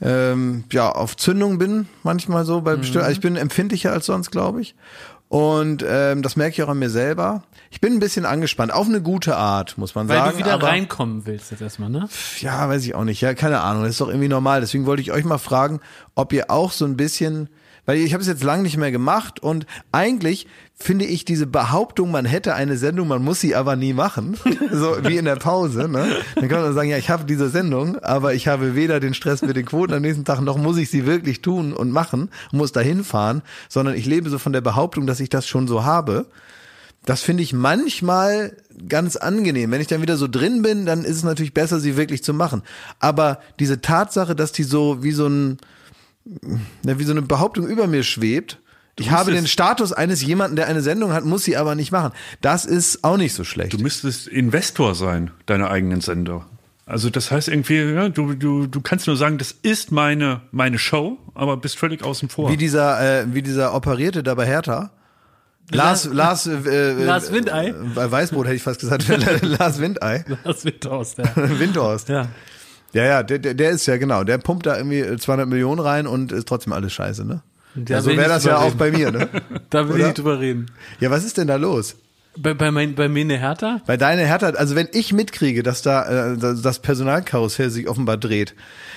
ähm, 0.00 0.64
ja, 0.72 0.90
auf 0.90 1.16
Zündung 1.16 1.58
bin, 1.58 1.88
manchmal 2.02 2.44
so 2.44 2.60
bei 2.60 2.76
bestimmten, 2.76 3.04
also 3.04 3.12
ich 3.12 3.20
bin 3.20 3.36
empfindlicher 3.36 3.92
als 3.92 4.06
sonst, 4.06 4.30
glaube 4.30 4.60
ich. 4.60 4.74
Und 5.28 5.84
ähm, 5.86 6.22
das 6.22 6.36
merke 6.36 6.52
ich 6.52 6.62
auch 6.62 6.68
an 6.68 6.78
mir 6.78 6.90
selber. 6.90 7.42
Ich 7.70 7.80
bin 7.80 7.94
ein 7.94 7.98
bisschen 7.98 8.24
angespannt, 8.24 8.72
auf 8.72 8.86
eine 8.86 9.02
gute 9.02 9.36
Art, 9.36 9.76
muss 9.76 9.94
man 9.96 10.08
Weil 10.08 10.18
sagen. 10.18 10.32
du 10.32 10.38
wieder 10.38 10.54
aber, 10.54 10.68
reinkommen 10.68 11.26
willst 11.26 11.50
jetzt 11.50 11.62
erstmal, 11.62 11.90
ne? 11.90 12.08
Ja, 12.38 12.68
weiß 12.68 12.84
ich 12.84 12.94
auch 12.94 13.02
nicht. 13.02 13.20
Ja, 13.20 13.34
keine 13.34 13.60
Ahnung. 13.60 13.82
Das 13.82 13.92
ist 13.92 14.00
doch 14.00 14.08
irgendwie 14.08 14.28
normal. 14.28 14.60
Deswegen 14.60 14.86
wollte 14.86 15.02
ich 15.02 15.10
euch 15.10 15.24
mal 15.24 15.38
fragen, 15.38 15.80
ob 16.14 16.32
ihr 16.32 16.50
auch 16.50 16.70
so 16.70 16.84
ein 16.84 16.96
bisschen, 16.96 17.48
weil 17.86 17.98
ich 17.98 18.12
habe 18.12 18.20
es 18.20 18.28
jetzt 18.28 18.42
lange 18.42 18.64
nicht 18.64 18.76
mehr 18.76 18.90
gemacht 18.92 19.40
und 19.40 19.64
eigentlich 19.92 20.46
finde 20.74 21.06
ich 21.06 21.24
diese 21.24 21.46
Behauptung, 21.46 22.10
man 22.10 22.26
hätte 22.26 22.54
eine 22.54 22.76
Sendung, 22.76 23.08
man 23.08 23.24
muss 23.24 23.40
sie 23.40 23.54
aber 23.54 23.76
nie 23.76 23.94
machen, 23.94 24.36
so 24.70 24.98
wie 25.04 25.16
in 25.16 25.24
der 25.24 25.36
Pause. 25.36 25.88
Ne? 25.88 26.16
Dann 26.34 26.48
kann 26.48 26.60
man 26.60 26.74
sagen, 26.74 26.90
ja, 26.90 26.98
ich 26.98 27.08
habe 27.08 27.24
diese 27.24 27.48
Sendung, 27.48 27.96
aber 28.00 28.34
ich 28.34 28.48
habe 28.48 28.74
weder 28.74 29.00
den 29.00 29.14
Stress 29.14 29.40
mit 29.40 29.56
den 29.56 29.64
Quoten 29.64 29.94
am 29.94 30.02
nächsten 30.02 30.24
Tag, 30.24 30.42
noch 30.42 30.58
muss 30.58 30.76
ich 30.76 30.90
sie 30.90 31.06
wirklich 31.06 31.40
tun 31.40 31.72
und 31.72 31.90
machen, 31.90 32.28
muss 32.52 32.72
dahin 32.72 33.04
fahren, 33.04 33.42
sondern 33.68 33.94
ich 33.94 34.04
lebe 34.04 34.28
so 34.28 34.38
von 34.38 34.52
der 34.52 34.60
Behauptung, 34.60 35.06
dass 35.06 35.20
ich 35.20 35.30
das 35.30 35.46
schon 35.46 35.66
so 35.66 35.84
habe. 35.84 36.26
Das 37.06 37.22
finde 37.22 37.44
ich 37.44 37.52
manchmal 37.52 38.56
ganz 38.88 39.14
angenehm. 39.14 39.70
Wenn 39.70 39.80
ich 39.80 39.86
dann 39.86 40.02
wieder 40.02 40.16
so 40.16 40.26
drin 40.26 40.62
bin, 40.62 40.86
dann 40.86 41.04
ist 41.04 41.16
es 41.16 41.22
natürlich 41.22 41.54
besser, 41.54 41.78
sie 41.78 41.96
wirklich 41.96 42.24
zu 42.24 42.34
machen. 42.34 42.62
Aber 42.98 43.38
diese 43.60 43.80
Tatsache, 43.80 44.34
dass 44.34 44.50
die 44.50 44.64
so 44.64 45.04
wie 45.04 45.12
so 45.12 45.28
ein, 45.28 45.58
wie 46.82 47.04
so 47.04 47.12
eine 47.12 47.22
Behauptung 47.22 47.66
über 47.66 47.86
mir 47.86 48.02
schwebt, 48.02 48.58
ich 48.98 49.10
habe 49.10 49.32
den 49.32 49.46
Status 49.46 49.92
eines 49.92 50.22
jemanden, 50.22 50.56
der 50.56 50.68
eine 50.68 50.80
Sendung 50.80 51.12
hat, 51.12 51.24
muss 51.24 51.44
sie 51.44 51.56
aber 51.56 51.74
nicht 51.74 51.92
machen. 51.92 52.12
Das 52.40 52.64
ist 52.64 53.04
auch 53.04 53.18
nicht 53.18 53.34
so 53.34 53.44
schlecht. 53.44 53.74
Du 53.74 53.78
müsstest 53.78 54.26
Investor 54.26 54.94
sein, 54.94 55.30
deiner 55.44 55.70
eigenen 55.70 56.00
Sender. 56.00 56.46
Also 56.86 57.10
das 57.10 57.30
heißt 57.30 57.48
irgendwie, 57.48 57.78
ja, 57.78 58.08
du, 58.08 58.34
du, 58.34 58.66
du 58.66 58.80
kannst 58.80 59.06
nur 59.06 59.16
sagen, 59.16 59.38
das 59.38 59.52
ist 59.52 59.92
meine, 59.92 60.40
meine 60.50 60.78
Show, 60.78 61.18
aber 61.34 61.56
bist 61.56 61.76
völlig 61.76 62.02
außen 62.02 62.28
vor. 62.28 62.50
Wie 62.50 62.56
dieser, 62.56 63.22
äh, 63.22 63.34
wie 63.34 63.42
dieser 63.42 63.74
Operierte 63.74 64.22
da 64.22 64.34
bei 64.34 64.46
Hertha. 64.46 64.92
Lars, 65.72 66.04
Lars, 66.04 66.46
äh, 66.46 66.52
äh, 66.54 67.04
Lars 67.04 67.32
Windei? 67.32 67.70
Äh, 67.70 67.74
Weißbrot 68.10 68.46
hätte 68.46 68.54
ich 68.54 68.62
fast 68.62 68.80
gesagt. 68.80 69.06
Lars 69.42 69.80
Windei. 69.80 70.24
Wird 70.62 70.86
aus, 70.86 71.16
der. 71.16 71.34
Windhorst. 71.36 72.08
Ja. 72.08 72.28
Ja, 72.96 73.04
ja, 73.04 73.22
der, 73.22 73.38
der, 73.38 73.54
der 73.54 73.70
ist 73.70 73.86
ja 73.86 73.96
genau, 73.98 74.24
der 74.24 74.38
pumpt 74.38 74.66
da 74.66 74.76
irgendwie 74.76 75.16
200 75.16 75.48
Millionen 75.48 75.80
rein 75.80 76.06
und 76.06 76.32
ist 76.32 76.48
trotzdem 76.48 76.72
alles 76.72 76.92
scheiße, 76.92 77.24
ne? 77.24 77.42
Da 77.74 77.94
Ja, 77.96 78.00
so 78.00 78.06
will 78.06 78.14
ich 78.14 78.20
wäre 78.20 78.30
das 78.30 78.44
ja 78.44 78.54
drüber 78.54 78.64
auch 78.64 78.66
reden. 78.68 78.78
bei 78.78 78.90
mir, 78.90 79.10
ne? 79.12 79.28
Da 79.70 79.84
will 79.86 79.94
Oder? 79.94 79.98
ich 80.00 80.04
nicht 80.06 80.18
drüber 80.18 80.40
reden. 80.40 80.66
Ja, 81.00 81.10
was 81.10 81.24
ist 81.24 81.36
denn 81.36 81.46
da 81.46 81.56
los? 81.56 81.96
Bei, 82.38 82.52
bei, 82.54 82.70
mein, 82.70 82.94
bei 82.94 83.08
mir 83.08 83.20
eine 83.22 83.38
Hertha? 83.38 83.80
Bei 83.86 83.96
deiner 83.96 84.22
Hertha, 84.24 84.48
also 84.50 84.76
wenn 84.76 84.88
ich 84.92 85.12
mitkriege, 85.14 85.62
dass 85.62 85.80
da 85.82 86.32
äh, 86.32 86.36
das 86.38 86.80
Personalkarussell 86.80 87.70
sich 87.70 87.88
offenbar 87.88 88.16
dreht, 88.18 88.54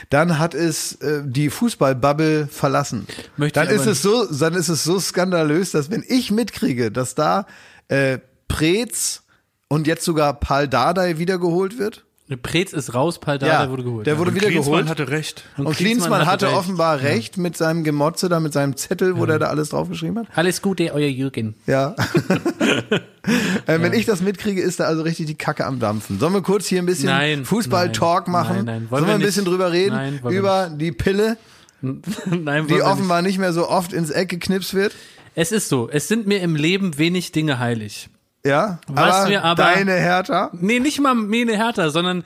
dann 0.09 0.39
hat 0.39 0.53
es 0.53 0.95
äh, 1.01 1.21
die 1.25 1.49
Fußballbubble 1.49 2.47
verlassen. 2.47 3.05
Möchte 3.37 3.59
dann 3.61 3.69
ist 3.69 3.85
es 3.85 4.01
so, 4.01 4.25
dann 4.25 4.55
ist 4.55 4.67
es 4.67 4.83
so 4.83 4.99
skandalös, 4.99 5.71
dass 5.71 5.89
wenn 5.89 6.03
ich 6.07 6.31
mitkriege, 6.31 6.91
dass 6.91 7.15
da 7.15 7.45
äh, 7.87 8.19
Preetz 8.49 9.23
und 9.69 9.87
jetzt 9.87 10.03
sogar 10.03 10.33
Paul 10.39 10.67
Dardai 10.67 11.17
wiedergeholt 11.17 11.77
wird. 11.79 12.05
Preetz 12.37 12.73
ist 12.73 12.93
raus, 12.93 13.19
Paldada 13.19 13.69
wurde 13.69 13.83
geholt. 13.83 14.05
der 14.05 14.13
ja. 14.13 14.19
wurde 14.19 14.35
wieder 14.35 14.47
Klinsmann 14.47 14.85
geholt. 14.85 14.89
hatte 14.89 15.09
recht. 15.09 15.43
Und, 15.57 15.65
Und 15.65 15.75
Klinsmann, 15.75 16.09
Klinsmann 16.09 16.25
hatte, 16.27 16.45
recht. 16.47 16.55
offenbar 16.57 17.01
recht 17.01 17.37
mit 17.37 17.57
seinem 17.57 17.83
Gemotze 17.83 18.29
da, 18.29 18.39
mit 18.39 18.53
seinem 18.53 18.75
Zettel, 18.75 19.17
wo 19.17 19.25
der 19.25 19.39
da 19.39 19.47
alles 19.47 19.69
draufgeschrieben 19.69 20.19
hat. 20.19 20.27
Alles 20.35 20.61
Gute, 20.61 20.93
euer 20.93 21.07
Jürgen. 21.07 21.55
Ja. 21.65 21.95
äh, 23.65 23.81
wenn 23.81 23.93
ich 23.93 24.05
das 24.05 24.21
mitkriege, 24.21 24.61
ist 24.61 24.79
da 24.79 24.85
also 24.85 25.01
richtig 25.01 25.25
die 25.27 25.35
Kacke 25.35 25.65
am 25.65 25.79
Dampfen. 25.79 26.19
Sollen 26.19 26.33
wir 26.33 26.41
kurz 26.41 26.67
hier 26.67 26.79
ein 26.81 26.85
bisschen 26.85 27.07
Nein, 27.09 27.45
Fußball-Talk 27.45 28.27
nein, 28.27 28.31
machen? 28.31 28.55
nein, 28.57 28.65
nein. 28.65 28.87
Sollen 28.89 28.91
Wollen 28.91 29.03
wir 29.03 29.07
wir 29.07 29.13
ein 29.15 29.21
bisschen 29.21 29.43
nicht. 29.43 29.51
drüber 29.51 29.71
reden? 29.71 29.95
Nein, 29.95 30.19
wollen 30.21 30.33
wir 30.33 30.39
über 30.39 30.69
die 30.75 30.91
Pille, 30.91 31.37
Nein, 31.81 32.01
die 32.25 32.25
wollen 32.35 32.67
wir 32.69 32.85
offenbar 32.85 33.21
nicht 33.21 33.37
mehr 33.37 33.53
so 33.53 33.69
oft 33.69 33.93
ins 33.93 34.09
Eck 34.09 34.29
geknipst 34.29 34.73
wird? 34.73 34.93
Nicht. 34.93 35.03
Es 35.35 35.51
ist 35.51 35.69
so, 35.69 35.89
es 35.89 36.07
sind 36.07 36.27
mir 36.27 36.41
im 36.41 36.55
Leben 36.55 36.97
wenig 36.97 37.31
Dinge 37.31 37.59
heilig. 37.59 38.09
Ja. 38.45 38.79
Was 38.87 39.15
aber, 39.15 39.29
wir 39.29 39.43
aber- 39.43 39.63
deine 39.63 39.93
Hertha? 39.93 40.49
Nee, 40.53 40.79
nicht 40.79 40.99
mal 41.01 41.13
Mene 41.15 41.57
Hertha, 41.57 41.89
sondern 41.89 42.23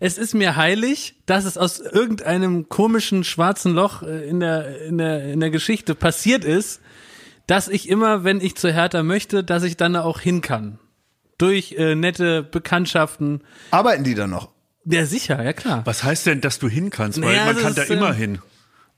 es 0.00 0.18
ist 0.18 0.34
mir 0.34 0.56
heilig, 0.56 1.16
dass 1.26 1.44
es 1.44 1.58
aus 1.58 1.80
irgendeinem 1.80 2.68
komischen 2.68 3.24
schwarzen 3.24 3.74
Loch 3.74 4.02
äh, 4.02 4.28
in 4.28 4.40
der, 4.40 4.82
in 4.86 4.98
der, 4.98 5.24
in 5.32 5.40
der 5.40 5.50
Geschichte 5.50 5.94
passiert 5.94 6.44
ist, 6.44 6.80
dass 7.46 7.68
ich 7.68 7.88
immer, 7.88 8.24
wenn 8.24 8.40
ich 8.40 8.56
zu 8.56 8.72
Hertha 8.72 9.02
möchte, 9.02 9.42
dass 9.44 9.62
ich 9.62 9.76
dann 9.76 9.94
da 9.94 10.02
auch 10.02 10.20
hin 10.20 10.40
kann. 10.40 10.78
Durch 11.38 11.72
äh, 11.72 11.94
nette 11.94 12.42
Bekanntschaften. 12.42 13.42
Arbeiten 13.70 14.04
die 14.04 14.14
da 14.14 14.26
noch? 14.26 14.50
Ja, 14.84 15.04
sicher, 15.04 15.42
ja 15.42 15.52
klar. 15.52 15.82
Was 15.84 16.04
heißt 16.04 16.26
denn, 16.26 16.40
dass 16.40 16.58
du 16.58 16.68
hin 16.68 16.90
kannst? 16.90 17.20
Weil 17.20 17.36
Naja, 17.36 17.52
man 17.52 17.56
kann 17.62 17.74
da 17.74 17.82
äh, 17.82 17.92
immer 17.92 18.12
hin. 18.12 18.38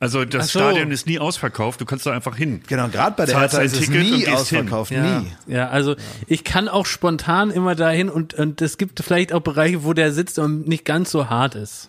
Also 0.01 0.25
das 0.25 0.53
so. 0.53 0.61
Stadion 0.61 0.93
ist 0.93 1.07
nie 1.07 1.19
ausverkauft, 1.19 1.81
du 1.81 1.85
kannst 1.85 2.07
da 2.07 2.13
einfach 2.13 2.37
hin. 2.37 2.63
Genau, 2.69 2.87
gerade 2.89 3.17
bei 3.17 3.27
der 3.27 3.35
Zahlst 3.35 3.55
Hertha 3.55 3.59
ein 3.59 3.67
ist 3.67 3.73
es 3.75 3.81
Ticket 3.81 4.13
und 4.13 4.19
nie 4.19 4.29
ausverkauft. 4.29 4.93
Ja, 4.93 5.21
Nie. 5.21 5.33
ja, 5.49 5.69
also 5.69 5.97
ich 6.29 6.45
kann 6.45 6.69
auch 6.69 6.87
spontan 6.87 7.51
immer 7.51 7.75
dahin 7.75 8.09
und, 8.09 8.35
und 8.35 8.63
es 8.63 8.79
gibt 8.79 9.01
vielleicht 9.03 9.33
auch 9.33 9.41
Bereiche, 9.41 9.83
wo 9.83 9.93
der 9.95 10.13
sitzt 10.13 10.39
und 10.39 10.69
nicht 10.69 10.85
ganz 10.85 11.11
so 11.11 11.29
hart 11.29 11.57
ist. 11.57 11.89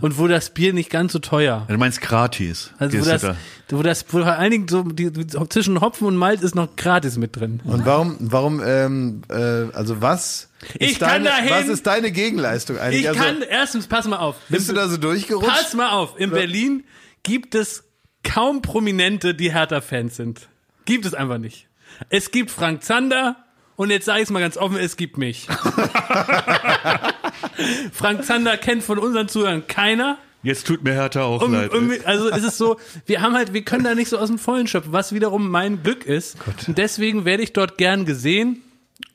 Und 0.00 0.18
wo 0.18 0.28
das 0.28 0.50
Bier 0.50 0.72
nicht 0.72 0.90
ganz 0.90 1.12
so 1.12 1.18
teuer. 1.18 1.66
Du 1.68 1.76
meinst 1.76 2.00
gratis. 2.00 2.72
Also 2.78 3.00
wo 3.00 3.04
das, 3.04 3.22
da. 3.22 3.36
wo 3.70 3.82
das, 3.82 4.04
wo 4.08 4.18
vor 4.18 4.26
allen 4.26 4.50
Dingen 4.50 4.68
so 4.68 4.82
die, 4.82 5.10
zwischen 5.48 5.80
Hopfen 5.80 6.06
und 6.06 6.16
Malz 6.16 6.42
ist 6.42 6.54
noch 6.54 6.76
gratis 6.76 7.16
mit 7.16 7.36
drin. 7.36 7.60
Und 7.64 7.86
warum, 7.86 8.16
warum, 8.20 8.62
ähm, 8.64 9.22
äh, 9.28 9.34
also 9.72 10.00
was 10.00 10.48
ist 10.74 10.80
Ich 10.80 10.98
kann 10.98 11.24
deine, 11.24 11.24
dahin. 11.24 11.50
was 11.50 11.68
ist 11.68 11.86
deine 11.86 12.12
Gegenleistung 12.12 12.78
eigentlich? 12.78 13.02
Ich 13.02 13.08
also, 13.08 13.20
kann, 13.20 13.42
erstens, 13.42 13.86
pass 13.86 14.06
mal 14.06 14.18
auf. 14.18 14.36
bist 14.48 14.68
du 14.68 14.72
da 14.72 14.88
so 14.88 14.96
durchgerutscht? 14.96 15.48
Pass 15.48 15.74
mal 15.74 15.90
auf, 15.90 16.18
in 16.18 16.30
Berlin 16.30 16.84
gibt 17.22 17.54
es 17.54 17.84
kaum 18.22 18.62
Prominente, 18.62 19.34
die 19.34 19.52
Hertha-Fans 19.52 20.16
sind. 20.16 20.48
Gibt 20.84 21.06
es 21.06 21.14
einfach 21.14 21.38
nicht. 21.38 21.68
Es 22.08 22.30
gibt 22.30 22.50
Frank 22.50 22.82
Zander 22.82 23.36
und 23.76 23.90
jetzt 23.90 24.06
sage 24.06 24.20
ich 24.20 24.24
es 24.24 24.30
mal 24.30 24.40
ganz 24.40 24.56
offen, 24.56 24.76
es 24.76 24.96
gibt 24.96 25.18
mich. 25.18 25.46
Frank 27.92 28.24
Zander 28.24 28.56
kennt 28.56 28.82
von 28.82 28.98
unseren 28.98 29.28
Zuhörern 29.28 29.66
keiner. 29.66 30.18
Jetzt 30.42 30.66
tut 30.66 30.84
mir 30.84 30.92
Hertha 30.92 31.22
auch 31.22 31.40
Und, 31.40 31.52
leid. 31.52 31.72
und, 31.72 32.04
also 32.06 32.28
es 32.28 32.44
ist 32.44 32.58
so, 32.58 32.78
wir 33.06 33.22
haben 33.22 33.34
halt, 33.34 33.54
wir 33.54 33.62
können 33.62 33.84
da 33.84 33.94
nicht 33.94 34.10
so 34.10 34.18
aus 34.18 34.28
dem 34.28 34.38
Vollen 34.38 34.66
schöpfen, 34.66 34.92
was 34.92 35.14
wiederum 35.14 35.50
mein 35.50 35.82
Glück 35.82 36.04
ist. 36.04 36.36
Und 36.66 36.76
deswegen 36.76 37.24
werde 37.24 37.42
ich 37.42 37.54
dort 37.54 37.78
gern 37.78 38.04
gesehen. 38.04 38.60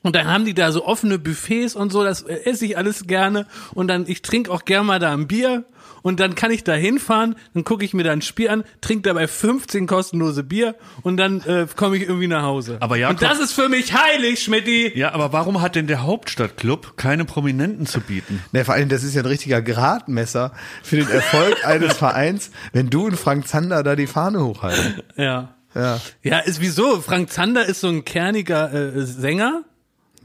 Und 0.02 0.16
dann 0.16 0.28
haben 0.28 0.46
die 0.46 0.54
da 0.54 0.72
so 0.72 0.86
offene 0.86 1.20
Buffets 1.20 1.76
und 1.76 1.92
so, 1.92 2.04
das 2.04 2.22
esse 2.22 2.66
ich 2.66 2.78
alles 2.78 3.06
gerne. 3.06 3.46
Und 3.74 3.88
dann, 3.90 4.06
ich 4.08 4.22
trinke 4.22 4.52
auch 4.52 4.64
gern 4.66 4.86
mal 4.86 5.00
da 5.00 5.12
ein 5.14 5.28
Bier. 5.28 5.66
Und 6.02 6.22
dann 6.22 6.34
kann 6.36 6.52
ich 6.52 6.64
da 6.64 6.74
hinfahren, 6.74 7.36
dann 7.54 7.66
gucke 7.66 7.84
ich 7.84 7.94
mir 7.94 8.04
da 8.04 8.14
ein 8.14 8.22
Spiel 8.22 8.48
an, 8.50 8.64
trinke 8.80 9.10
dabei 9.10 9.28
15 9.28 9.86
kostenlose 9.86 10.44
Bier 10.44 10.76
und 11.02 11.18
dann 11.18 11.42
äh, 11.42 11.68
komme 11.76 11.98
ich 11.98 12.04
irgendwie 12.04 12.28
nach 12.28 12.44
Hause. 12.44 12.78
Aber 12.80 12.96
Jakob- 12.96 13.22
und 13.22 13.30
das 13.30 13.42
ist 13.42 13.52
für 13.52 13.68
mich 13.68 13.94
heilig, 13.94 14.42
Schmidti. 14.42 14.98
ja, 14.98 15.12
aber 15.14 15.34
warum 15.34 15.62
hat 15.62 15.76
denn 15.76 15.88
der 15.88 16.04
Hauptstadtclub 16.04 16.96
keine 16.96 17.26
Prominenten 17.26 17.86
zu 17.86 18.00
bieten? 18.00 18.42
Ne, 18.54 18.64
vor 18.64 18.76
allem, 18.76 18.88
das 18.88 19.04
ist 19.04 19.14
ja 19.14 19.24
ein 19.24 19.26
richtiger 19.26 19.62
Gradmesser 19.62 20.54
für 20.84 20.96
den 20.96 21.10
Erfolg 21.10 21.58
eines 21.66 21.98
Vereins, 21.98 22.52
wenn 22.72 22.90
du 22.90 23.08
und 23.08 23.18
Frank 23.18 23.50
Zander 23.50 23.84
da 23.84 23.98
die 23.98 24.08
Fahne 24.08 24.42
hochhalten. 24.42 25.02
Ja. 25.18 25.56
Ja. 25.76 26.00
Ja, 26.24 26.40
ist 26.40 26.62
wieso? 26.62 27.02
Frank 27.02 27.30
Zander 27.30 27.66
ist 27.66 27.82
so 27.82 27.90
ein 27.90 28.06
kerniger 28.06 28.74
äh, 28.74 29.02
Sänger. 29.06 29.64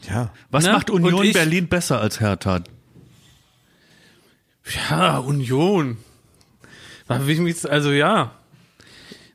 Ja. 0.08 0.32
Was 0.50 0.64
Ne? 0.64 0.72
macht 0.72 0.90
Union 0.90 1.32
Berlin 1.32 1.68
besser 1.68 2.00
als 2.00 2.20
Hertha? 2.20 2.60
Ja, 4.90 5.18
Union. 5.18 5.98
Also 7.08 7.90
ja. 7.90 8.32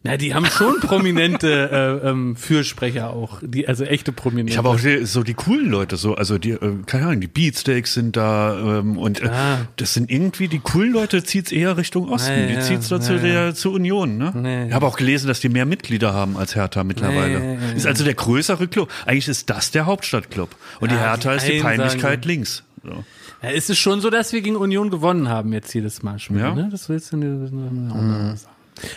Na, 0.02 0.16
die 0.16 0.34
haben 0.34 0.46
schon 0.46 0.80
prominente 0.82 2.02
äh, 2.04 2.08
ähm, 2.10 2.38
Fürsprecher 2.38 3.10
auch, 3.10 3.40
die 3.42 3.68
also 3.68 3.84
echte 3.84 4.14
Prominente. 4.14 4.52
Ich 4.54 4.58
habe 4.58 4.70
auch 4.70 4.80
die- 4.80 5.06
so 5.06 5.24
die 5.24 5.34
coolen 5.34 5.70
Leute, 5.70 5.98
so, 5.98 6.16
also 6.16 6.38
die, 6.38 6.52
äh, 6.52 6.76
keine 6.86 7.08
Ahnung, 7.08 7.20
die 7.20 7.28
Beatsteaks 7.28 7.96
sind 7.96 8.16
da 8.16 8.80
ähm, 8.80 8.98
und 8.98 9.22
äh, 9.22 9.28
Ah. 9.28 9.58
das 9.76 9.94
sind 9.94 10.10
irgendwie 10.10 10.48
die 10.48 10.60
coolen 10.60 10.94
Leute, 10.94 11.22
zieht's 11.26 11.52
eher 11.52 11.76
Richtung 11.76 12.08
Osten. 12.10 12.32
Ja, 12.32 12.46
die 12.48 12.60
zieht's 12.62 12.88
da 12.88 13.02
zu 13.02 13.16
ja, 13.16 13.20
der 13.20 13.56
zur 13.56 13.74
Union, 13.74 14.18
ne? 14.18 14.32
Ja, 14.42 14.50
ja. 14.50 14.66
Ich 14.68 14.74
habe 14.74 14.86
auch 14.88 14.96
gelesen, 14.96 15.28
dass 15.28 15.42
die 15.42 15.50
mehr 15.50 15.66
Mitglieder 15.66 16.14
haben 16.14 16.38
als 16.38 16.56
Hertha 16.56 16.86
mittlerweile. 16.86 17.58
Ist 17.76 17.86
also 17.86 18.06
der 18.06 18.14
größere 18.14 18.70
Club. 18.70 18.90
Eigentlich 19.06 19.28
ist 19.28 19.50
das 19.50 19.72
der 19.72 19.86
Hauptstadtclub. 19.86 20.56
Und 20.80 20.92
die 20.92 20.96
Ja, 20.96 21.02
Hertha 21.02 21.32
die 21.32 21.38
ist 21.38 21.48
die 21.48 21.60
Peinlichkeit 21.60 22.20
sagen- 22.24 22.28
links. 22.28 22.64
So. 22.84 23.04
Ja, 23.44 23.50
ist 23.50 23.70
es 23.70 23.78
schon 23.78 24.00
so, 24.00 24.10
dass 24.10 24.32
wir 24.32 24.40
gegen 24.42 24.56
Union 24.56 24.90
gewonnen 24.92 25.28
haben 25.28 25.52
jetzt 25.52 25.74
jedes 25.74 26.04
Mal 26.04 26.20
schon. 26.20 26.38
Ja. 26.40 26.56
Ne? 26.56 26.70
Das 26.72 26.88
willst 26.88 27.12
du 27.12 27.18
nicht. 27.18 27.52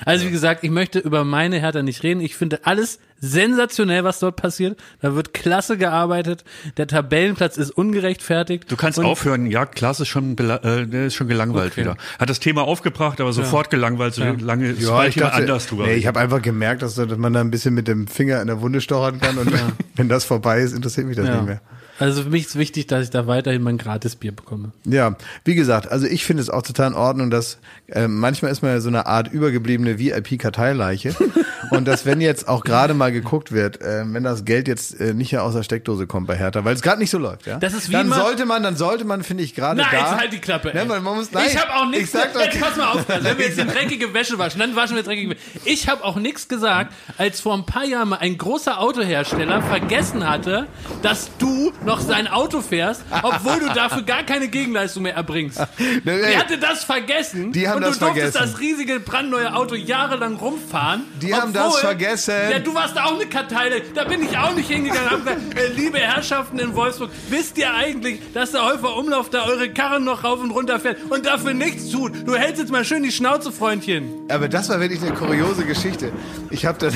Also 0.04 0.26
wie 0.26 0.30
gesagt, 0.30 0.62
ich 0.62 0.70
möchte 0.70 0.98
über 1.00 1.24
meine 1.24 1.58
Hertha 1.58 1.82
nicht 1.82 2.02
reden. 2.02 2.20
Ich 2.20 2.36
finde 2.36 2.60
alles 2.64 2.98
sensationell, 3.18 4.04
was 4.04 4.18
dort 4.18 4.36
passiert. 4.36 4.78
Da 5.00 5.14
wird 5.14 5.32
klasse 5.34 5.76
gearbeitet. 5.78 6.44
Der 6.76 6.86
Tabellenplatz 6.86 7.56
ist 7.56 7.70
ungerechtfertigt. 7.70 8.70
Du 8.70 8.76
kannst 8.76 8.98
aufhören, 9.00 9.46
ja, 9.46 9.64
Klaas 9.66 10.00
ist 10.00 10.08
schon, 10.08 10.36
äh, 10.38 10.86
der 10.86 11.06
ist 11.06 11.14
schon 11.14 11.28
gelangweilt 11.28 11.72
Okay. 11.72 11.82
wieder. 11.82 11.96
Hat 12.18 12.30
das 12.30 12.40
Thema 12.40 12.62
aufgebracht, 12.62 13.20
aber 13.20 13.32
sofort 13.32 13.70
gelangweilt, 13.70 14.14
so 14.14 14.22
lange, 14.24 14.74
sobald 14.74 15.14
jemand 15.14 15.34
anders 15.34 15.66
drüber 15.66 15.86
nee, 15.86 15.94
ich 15.94 16.06
habe 16.06 16.18
einfach 16.20 16.42
gemerkt, 16.42 16.82
dass, 16.82 16.94
dass 16.96 17.16
man 17.16 17.32
da 17.32 17.40
ein 17.40 17.50
bisschen 17.50 17.74
mit 17.74 17.86
dem 17.88 18.06
Finger 18.08 18.40
in 18.40 18.46
der 18.48 18.60
Wunde 18.60 18.80
stochern 18.80 19.20
kann 19.20 19.38
und 19.38 19.52
wenn 19.96 20.08
das 20.08 20.24
vorbei 20.24 20.60
ist, 20.60 20.72
interessiert 20.74 21.06
mich 21.06 21.16
das 21.16 21.26
Ja. 21.28 21.36
nicht 21.36 21.46
mehr. 21.46 21.60
Also 22.02 22.22
für 22.24 22.30
mich 22.30 22.46
ist 22.46 22.58
wichtig, 22.58 22.86
dass 22.88 23.04
ich 23.04 23.10
da 23.10 23.26
weiterhin 23.26 23.62
mein 23.62 23.78
Gratisbier 23.78 24.32
bekomme. 24.32 24.72
Ja, 24.84 25.14
wie 25.44 25.54
gesagt, 25.54 25.90
also 25.90 26.06
ich 26.06 26.24
finde 26.24 26.42
es 26.42 26.50
auch 26.50 26.62
total 26.62 26.88
in 26.88 26.94
Ordnung, 26.94 27.30
dass 27.30 27.58
äh, 27.86 28.08
manchmal 28.08 28.50
ist 28.50 28.62
man 28.62 28.72
ja 28.72 28.80
so 28.80 28.88
eine 28.88 29.06
Art 29.06 29.28
übergebliebene 29.32 29.98
VIP-Karteileiche 29.98 31.14
und 31.70 31.86
dass 31.86 32.04
wenn 32.06 32.20
jetzt 32.20 32.48
auch 32.48 32.64
gerade 32.64 32.94
mal 32.94 33.12
geguckt 33.12 33.52
wird, 33.52 33.80
äh, 33.80 34.02
wenn 34.06 34.24
das 34.24 34.44
Geld 34.44 34.68
jetzt 34.68 34.98
äh, 35.00 35.14
nicht 35.14 35.30
ja 35.30 35.42
aus 35.42 35.54
der 35.54 35.62
Steckdose 35.62 36.06
kommt 36.06 36.26
bei 36.26 36.36
Hertha, 36.36 36.64
weil 36.64 36.74
es 36.74 36.82
gerade 36.82 36.98
nicht 37.00 37.10
so 37.10 37.18
läuft, 37.18 37.46
ja, 37.46 37.58
Das 37.58 37.74
ist 37.74 37.88
wie 37.88 37.92
dann 37.92 38.06
immer- 38.06 38.16
sollte 38.16 38.46
man, 38.46 38.62
dann 38.62 38.76
sollte 38.76 39.04
man, 39.04 39.22
finde 39.22 39.44
ich, 39.44 39.54
gerade 39.54 39.80
Nein, 39.80 39.88
da. 39.92 39.98
jetzt 39.98 40.16
halt 40.20 40.32
die 40.32 40.38
Klappe. 40.38 40.72
Ne, 40.74 40.84
weil 40.88 41.00
man 41.00 41.16
muss, 41.16 41.30
nein, 41.32 41.44
ich 41.46 41.56
habe 41.56 41.74
auch 41.74 41.86
nichts. 41.88 42.04
Ich 42.06 42.10
sag 42.10 42.32
doch, 42.32 42.40
Jetzt 42.42 42.60
pass 42.60 42.76
mal 42.76 42.88
auf, 42.92 43.08
wenn 43.08 43.38
wir 43.38 43.46
jetzt 43.46 43.58
die 43.60 43.66
dreckige 43.66 44.12
Wäsche 44.14 44.38
waschen, 44.38 44.58
dann 44.60 44.74
waschen 44.74 44.96
wir 44.96 45.02
dreckige 45.02 45.30
Wäsche. 45.30 45.40
Ich 45.64 45.88
habe 45.88 46.02
auch 46.04 46.16
nichts 46.16 46.48
gesagt, 46.48 46.92
als 47.18 47.40
vor 47.40 47.54
ein 47.54 47.64
paar 47.66 47.84
Jahren 47.84 48.08
mal 48.08 48.16
ein 48.18 48.36
großer 48.38 48.80
Autohersteller 48.80 49.62
vergessen 49.62 50.28
hatte, 50.28 50.66
dass 51.02 51.30
du 51.38 51.72
noch 51.84 51.91
sein 52.00 52.28
Auto 52.28 52.60
fährst, 52.60 53.02
obwohl 53.22 53.60
du 53.60 53.72
dafür 53.74 54.02
gar 54.02 54.22
keine 54.22 54.48
Gegenleistung 54.48 55.02
mehr 55.04 55.14
erbringst. 55.14 55.60
Nee, 56.04 56.16
nee. 56.16 56.22
Der 56.22 56.38
hatte 56.38 56.58
das 56.58 56.84
vergessen 56.84 57.52
Die 57.52 57.68
haben 57.68 57.76
und 57.76 57.82
das 57.82 57.98
du 57.98 58.06
durftest 58.06 58.36
vergessen. 58.36 58.52
das 58.54 58.60
riesige 58.60 59.00
brandneue 59.00 59.54
Auto 59.54 59.74
jahrelang 59.74 60.36
rumfahren. 60.36 61.04
Die 61.20 61.34
haben 61.34 61.52
das 61.52 61.76
vergessen. 61.78 62.34
Ja, 62.50 62.58
du 62.58 62.74
warst 62.74 62.98
auch 62.98 63.14
eine 63.14 63.26
Karteile. 63.26 63.82
Da 63.94 64.04
bin 64.04 64.22
ich 64.22 64.36
auch 64.36 64.54
nicht 64.54 64.68
hingegangen 64.68 65.10
hab 65.10 65.24
gesagt, 65.24 65.40
äh, 65.56 65.68
liebe 65.68 65.98
Herrschaften 65.98 66.58
in 66.58 66.74
Wolfsburg, 66.74 67.10
wisst 67.28 67.58
ihr 67.58 67.72
eigentlich, 67.74 68.20
dass 68.32 68.52
der 68.52 68.64
Häufer 68.64 68.96
Umlauf 68.96 69.30
da 69.30 69.44
eure 69.46 69.70
Karren 69.70 70.04
noch 70.04 70.24
rauf 70.24 70.40
und 70.40 70.50
runter 70.50 70.80
fährt 70.80 70.98
und 71.10 71.26
dafür 71.26 71.54
nichts 71.54 71.90
tut? 71.90 72.26
Du 72.26 72.34
hältst 72.34 72.60
jetzt 72.60 72.70
mal 72.72 72.84
schön 72.84 73.02
die 73.02 73.12
Schnauze, 73.12 73.52
Freundchen. 73.52 74.10
aber 74.28 74.48
das 74.48 74.68
war 74.68 74.80
wirklich 74.80 75.00
eine 75.02 75.12
kuriose 75.12 75.64
Geschichte. 75.64 76.12
Ich 76.50 76.64
habe 76.66 76.78
dann, 76.78 76.92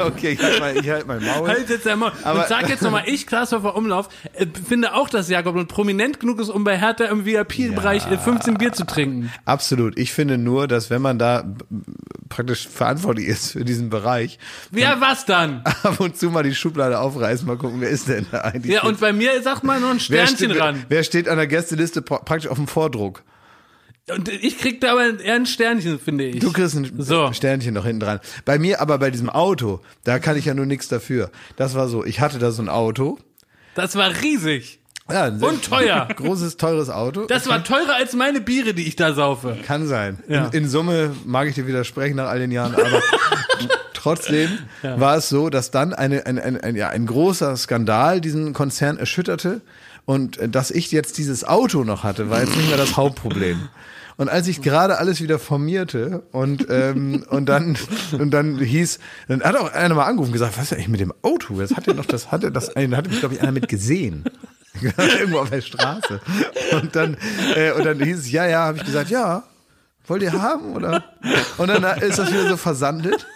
okay, 0.06 0.38
ich 0.40 0.60
halte 0.60 0.92
halt 0.92 1.06
mein 1.06 1.24
Maul. 1.24 1.48
Halt 1.48 1.68
jetzt 1.68 1.86
einmal. 1.86 2.12
Aber- 2.24 2.40
Und 2.40 2.48
sag 2.48 2.68
jetzt 2.68 2.82
nochmal, 2.82 3.04
ich, 3.06 3.26
Klaas 3.26 3.52
Häufer 3.52 3.74
Umlauf, 3.76 4.01
äh, 4.34 4.46
finde 4.66 4.94
auch, 4.94 5.08
dass 5.10 5.28
Jakob 5.28 5.56
und 5.56 5.68
prominent 5.68 6.20
genug 6.20 6.40
ist, 6.40 6.48
um 6.48 6.64
bei 6.64 6.78
Hertha 6.78 7.04
im 7.04 7.24
VIP-Bereich 7.24 8.10
äh, 8.10 8.18
15 8.18 8.54
Bier 8.54 8.72
zu 8.72 8.84
trinken. 8.84 9.30
Absolut. 9.44 9.98
Ich 9.98 10.12
finde 10.12 10.38
nur, 10.38 10.68
dass 10.68 10.90
wenn 10.90 11.02
man 11.02 11.18
da 11.18 11.42
b- 11.42 11.64
praktisch 12.28 12.68
verantwortlich 12.68 13.26
ist 13.28 13.52
für 13.52 13.64
diesen 13.64 13.90
Bereich, 13.90 14.38
Ja, 14.72 15.00
was 15.00 15.24
dann? 15.26 15.62
ab 15.82 16.00
und 16.00 16.16
zu 16.16 16.30
mal 16.30 16.42
die 16.42 16.54
Schublade 16.54 16.98
aufreißen, 16.98 17.46
mal 17.46 17.56
gucken, 17.58 17.80
wer 17.80 17.88
ist 17.90 18.08
denn 18.08 18.26
da 18.30 18.40
eigentlich? 18.42 18.72
Ja, 18.74 18.84
und 18.84 19.00
bei 19.00 19.12
mir 19.12 19.40
sagt 19.42 19.64
mal 19.64 19.80
noch 19.80 19.90
ein 19.90 19.96
wer 20.08 20.26
Sternchen 20.26 20.50
steht, 20.50 20.60
ran. 20.60 20.74
Wer, 20.88 20.98
wer 20.98 21.04
steht 21.04 21.28
an 21.28 21.36
der 21.36 21.46
Gästeliste 21.46 22.00
pra- 22.00 22.24
praktisch 22.24 22.48
auf 22.50 22.56
dem 22.56 22.68
Vordruck? 22.68 23.22
Und 24.12 24.28
ich 24.28 24.58
krieg 24.58 24.80
da 24.80 24.92
aber 24.92 25.20
eher 25.20 25.36
ein 25.36 25.46
Sternchen, 25.46 26.00
finde 26.00 26.24
ich. 26.24 26.40
Du 26.40 26.50
kriegst 26.52 26.74
ein 26.74 26.90
So. 26.98 27.32
Sternchen 27.32 27.72
noch 27.72 27.84
hinten 27.84 28.00
dran. 28.00 28.18
Bei 28.44 28.58
mir 28.58 28.80
aber 28.80 28.98
bei 28.98 29.12
diesem 29.12 29.30
Auto, 29.30 29.80
da 30.02 30.18
kann 30.18 30.36
ich 30.36 30.44
ja 30.44 30.54
nur 30.54 30.66
nichts 30.66 30.88
dafür. 30.88 31.30
Das 31.54 31.76
war 31.76 31.86
so, 31.86 32.04
ich 32.04 32.18
hatte 32.20 32.40
da 32.40 32.50
so 32.50 32.62
ein 32.62 32.68
Auto. 32.68 33.18
Das 33.74 33.96
war 33.96 34.10
riesig. 34.22 34.78
Ja, 35.10 35.26
Und 35.26 35.64
teuer. 35.64 36.08
Großes, 36.16 36.56
teures 36.56 36.88
Auto. 36.88 37.26
Das 37.26 37.48
war 37.48 37.62
teurer 37.64 37.96
als 37.96 38.12
meine 38.14 38.40
Biere, 38.40 38.72
die 38.72 38.86
ich 38.86 38.96
da 38.96 39.12
saufe. 39.14 39.58
Kann 39.66 39.86
sein. 39.86 40.18
Ja. 40.28 40.46
In, 40.46 40.64
in 40.64 40.68
Summe 40.68 41.14
mag 41.24 41.48
ich 41.48 41.54
dir 41.54 41.66
widersprechen 41.66 42.16
nach 42.16 42.28
all 42.28 42.38
den 42.38 42.52
Jahren, 42.52 42.74
aber 42.74 43.02
trotzdem 43.94 44.58
war 44.82 45.16
es 45.16 45.28
so, 45.28 45.50
dass 45.50 45.70
dann 45.70 45.92
eine, 45.92 46.26
ein, 46.26 46.38
ein, 46.38 46.60
ein, 46.60 46.76
ja, 46.76 46.88
ein 46.88 47.06
großer 47.06 47.56
Skandal 47.56 48.20
diesen 48.20 48.52
Konzern 48.52 48.96
erschütterte 48.98 49.60
und 50.04 50.38
äh, 50.38 50.48
dass 50.48 50.70
ich 50.70 50.90
jetzt 50.92 51.18
dieses 51.18 51.44
Auto 51.44 51.84
noch 51.84 52.04
hatte, 52.04 52.30
war 52.30 52.40
jetzt 52.40 52.56
nicht 52.56 52.68
mehr 52.68 52.78
das 52.78 52.96
Hauptproblem. 52.96 53.68
Und 54.16 54.28
als 54.28 54.48
ich 54.48 54.62
gerade 54.62 54.98
alles 54.98 55.20
wieder 55.20 55.38
formierte 55.38 56.22
und 56.32 56.66
ähm, 56.70 57.24
und 57.28 57.46
dann 57.46 57.76
und 58.12 58.30
dann 58.30 58.58
hieß, 58.58 58.98
dann 59.28 59.42
hat 59.42 59.56
auch 59.56 59.72
einer 59.72 59.94
mal 59.94 60.04
angerufen 60.04 60.28
und 60.28 60.32
gesagt, 60.32 60.56
was 60.56 60.64
ist 60.64 60.74
eigentlich 60.74 60.88
mit 60.88 61.00
dem 61.00 61.12
Auto? 61.22 61.58
Das 61.58 61.74
hat 61.74 61.88
er 61.88 61.94
noch 61.94 62.06
das 62.06 62.30
hatte 62.30 62.52
das 62.52 62.74
einen 62.76 62.96
hatte 62.96 63.10
mich 63.10 63.20
glaube 63.20 63.34
ich 63.34 63.42
einer 63.42 63.52
mit 63.52 63.68
gesehen. 63.68 64.24
Irgendwo 64.80 65.38
auf 65.38 65.50
der 65.50 65.60
Straße. 65.60 66.20
Und 66.72 66.96
dann 66.96 67.16
äh, 67.54 67.72
und 67.72 67.84
dann 67.84 68.02
hieß 68.02 68.18
es 68.18 68.32
ja, 68.32 68.46
ja, 68.46 68.64
habe 68.64 68.78
ich 68.78 68.84
gesagt, 68.84 69.10
ja. 69.10 69.44
Wollt 70.06 70.22
ihr 70.22 70.32
haben 70.32 70.74
oder? 70.74 71.04
Und 71.58 71.68
dann 71.68 71.84
ist 72.00 72.18
das 72.18 72.28
wieder 72.32 72.48
so 72.48 72.56
versandet. 72.56 73.26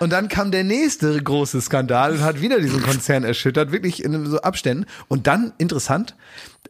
Und 0.00 0.12
dann 0.12 0.28
kam 0.28 0.50
der 0.50 0.64
nächste 0.64 1.20
große 1.20 1.60
Skandal 1.60 2.12
und 2.12 2.20
hat 2.20 2.40
wieder 2.40 2.60
diesen 2.60 2.82
Konzern 2.82 3.24
erschüttert, 3.24 3.72
wirklich 3.72 4.04
in 4.04 4.26
so 4.26 4.40
Abständen. 4.40 4.86
Und 5.08 5.26
dann, 5.26 5.52
interessant, 5.58 6.14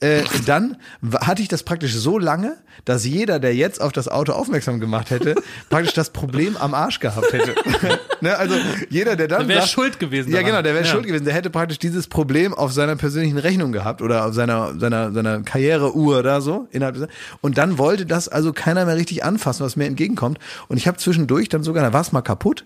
äh, 0.00 0.22
dann 0.46 0.76
hatte 1.20 1.42
ich 1.42 1.48
das 1.48 1.62
praktisch 1.62 1.94
so 1.94 2.18
lange, 2.18 2.56
dass 2.84 3.04
jeder, 3.04 3.38
der 3.40 3.54
jetzt 3.54 3.80
auf 3.80 3.90
das 3.92 4.06
Auto 4.08 4.32
aufmerksam 4.32 4.78
gemacht 4.80 5.10
hätte, 5.10 5.34
praktisch 5.70 5.92
das 5.94 6.10
Problem 6.10 6.56
am 6.56 6.72
Arsch 6.74 7.00
gehabt 7.00 7.32
hätte. 7.32 7.54
ne? 8.20 8.36
Also 8.36 8.54
jeder, 8.90 9.16
der 9.16 9.26
dann 9.28 9.40
Der 9.40 9.48
wär 9.48 9.56
sagt- 9.62 9.70
schuld 9.72 9.98
gewesen 9.98 10.28
Ja, 10.30 10.36
daran. 10.36 10.46
genau, 10.46 10.62
der 10.62 10.74
wäre 10.74 10.84
Ja. 10.84 10.90
schuld 10.90 11.06
gewesen. 11.06 11.24
Der 11.24 11.34
hätte 11.34 11.50
praktisch 11.50 11.78
dieses 11.78 12.06
Problem 12.06 12.54
auf 12.54 12.72
seiner 12.72 12.94
persönlichen 12.96 13.38
Rechnung 13.38 13.72
gehabt 13.72 14.00
oder 14.00 14.26
auf 14.26 14.34
seiner 14.34 14.78
seiner 14.78 15.12
seiner 15.12 15.40
Karriereuhr 15.42 16.18
oder 16.20 16.40
so 16.40 16.68
innerhalb 16.70 16.94
des- 16.96 17.08
und 17.40 17.58
dann 17.58 17.78
wollte 17.78 18.06
das 18.06 18.28
also 18.28 18.52
keiner 18.52 18.84
mehr 18.86 18.96
richtig 18.96 19.24
anfassen, 19.24 19.64
was 19.66 19.74
mir 19.76 19.86
entgegenkommt. 19.86 20.38
Und 20.68 20.76
ich 20.76 20.86
habe 20.86 20.98
zwischendurch 20.98 21.48
dann 21.48 21.62
sogar, 21.64 21.82
da 21.82 21.92
war 21.92 22.00
es 22.02 22.12
mal 22.12 22.22
kaputt 22.22 22.64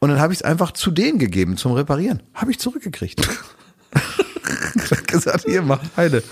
und 0.00 0.08
dann 0.08 0.18
habe 0.20 0.32
ich 0.32 0.40
es 0.40 0.42
einfach 0.42 0.72
zu 0.72 0.90
denen 0.90 1.18
gegeben 1.18 1.56
zum 1.56 1.72
Reparieren. 1.72 2.22
Habe 2.34 2.50
ich 2.50 2.58
zurückgekriegt. 2.58 3.20
Gesagt, 5.06 5.44
hier 5.46 5.62
mach 5.62 5.80
eine. 5.96 6.22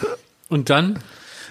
Und 0.49 0.71
dann? 0.71 0.99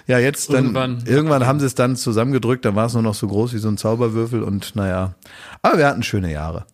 Ja, 0.06 0.18
jetzt 0.18 0.50
dann 0.50 0.56
Irgendwann. 0.64 1.02
irgendwann, 1.06 1.46
haben 1.46 1.60
sie 1.60 1.66
es 1.66 1.74
dann 1.74 1.96
zusammengedrückt, 1.96 2.64
dann 2.64 2.76
war 2.76 2.86
es 2.86 2.92
nur 2.92 3.02
noch 3.02 3.14
so 3.14 3.26
groß 3.26 3.54
wie 3.54 3.58
so 3.58 3.68
ein 3.68 3.78
Zauberwürfel 3.78 4.42
und 4.42 4.76
naja. 4.76 5.14
Aber 5.62 5.78
wir 5.78 5.86
hatten 5.86 6.02
schöne 6.02 6.30
Jahre. 6.32 6.66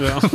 Ja. 0.00 0.20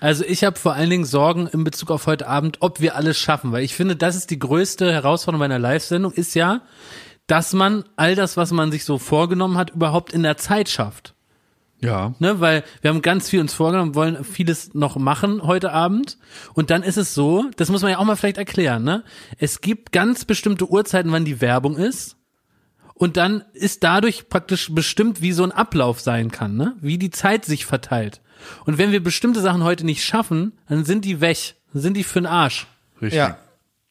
Also 0.00 0.24
ich 0.24 0.42
habe 0.42 0.58
vor 0.58 0.72
allen 0.74 0.90
Dingen 0.90 1.04
Sorgen 1.04 1.46
in 1.46 1.62
Bezug 1.62 1.92
auf 1.92 2.08
heute 2.08 2.26
Abend, 2.26 2.56
ob 2.58 2.80
wir 2.80 2.96
alles 2.96 3.16
schaffen, 3.16 3.52
weil 3.52 3.62
ich 3.62 3.76
finde, 3.76 3.94
das 3.94 4.16
ist 4.16 4.30
die 4.30 4.38
größte 4.40 4.92
Herausforderung 4.92 5.38
bei 5.38 5.44
einer 5.44 5.60
Live-Sendung, 5.60 6.10
ist 6.10 6.34
ja, 6.34 6.62
dass 7.28 7.52
man 7.52 7.84
all 7.94 8.16
das, 8.16 8.36
was 8.36 8.50
man 8.50 8.72
sich 8.72 8.84
so 8.84 8.98
vorgenommen 8.98 9.56
hat, 9.56 9.70
überhaupt 9.70 10.12
in 10.12 10.24
der 10.24 10.36
Zeit 10.38 10.68
schafft. 10.68 11.14
Ja. 11.82 12.14
Ne, 12.20 12.40
weil 12.40 12.62
wir 12.80 12.90
haben 12.90 13.02
ganz 13.02 13.28
viel 13.28 13.40
uns 13.40 13.52
vorgenommen, 13.52 13.94
wollen 13.94 14.24
vieles 14.24 14.72
noch 14.72 14.96
machen 14.96 15.42
heute 15.42 15.72
Abend. 15.72 16.16
Und 16.54 16.70
dann 16.70 16.82
ist 16.82 16.96
es 16.96 17.12
so, 17.12 17.46
das 17.56 17.70
muss 17.70 17.82
man 17.82 17.90
ja 17.90 17.98
auch 17.98 18.04
mal 18.04 18.16
vielleicht 18.16 18.38
erklären, 18.38 18.84
ne? 18.84 19.02
Es 19.38 19.60
gibt 19.60 19.90
ganz 19.90 20.24
bestimmte 20.24 20.70
Uhrzeiten, 20.70 21.10
wann 21.10 21.24
die 21.24 21.40
Werbung 21.40 21.76
ist. 21.76 22.16
Und 22.94 23.16
dann 23.16 23.42
ist 23.52 23.82
dadurch 23.82 24.28
praktisch 24.28 24.72
bestimmt, 24.72 25.22
wie 25.22 25.32
so 25.32 25.42
ein 25.42 25.50
Ablauf 25.50 26.00
sein 26.00 26.30
kann, 26.30 26.56
ne? 26.56 26.76
Wie 26.80 26.98
die 26.98 27.10
Zeit 27.10 27.44
sich 27.44 27.66
verteilt. 27.66 28.20
Und 28.64 28.78
wenn 28.78 28.92
wir 28.92 29.02
bestimmte 29.02 29.40
Sachen 29.40 29.64
heute 29.64 29.84
nicht 29.84 30.04
schaffen, 30.04 30.52
dann 30.68 30.84
sind 30.84 31.04
die 31.04 31.20
weg. 31.20 31.56
Dann 31.72 31.82
sind 31.82 31.96
die 31.96 32.04
für 32.04 32.20
den 32.20 32.26
Arsch. 32.26 32.68
Richtig. 33.00 33.18
Ja. 33.18 33.38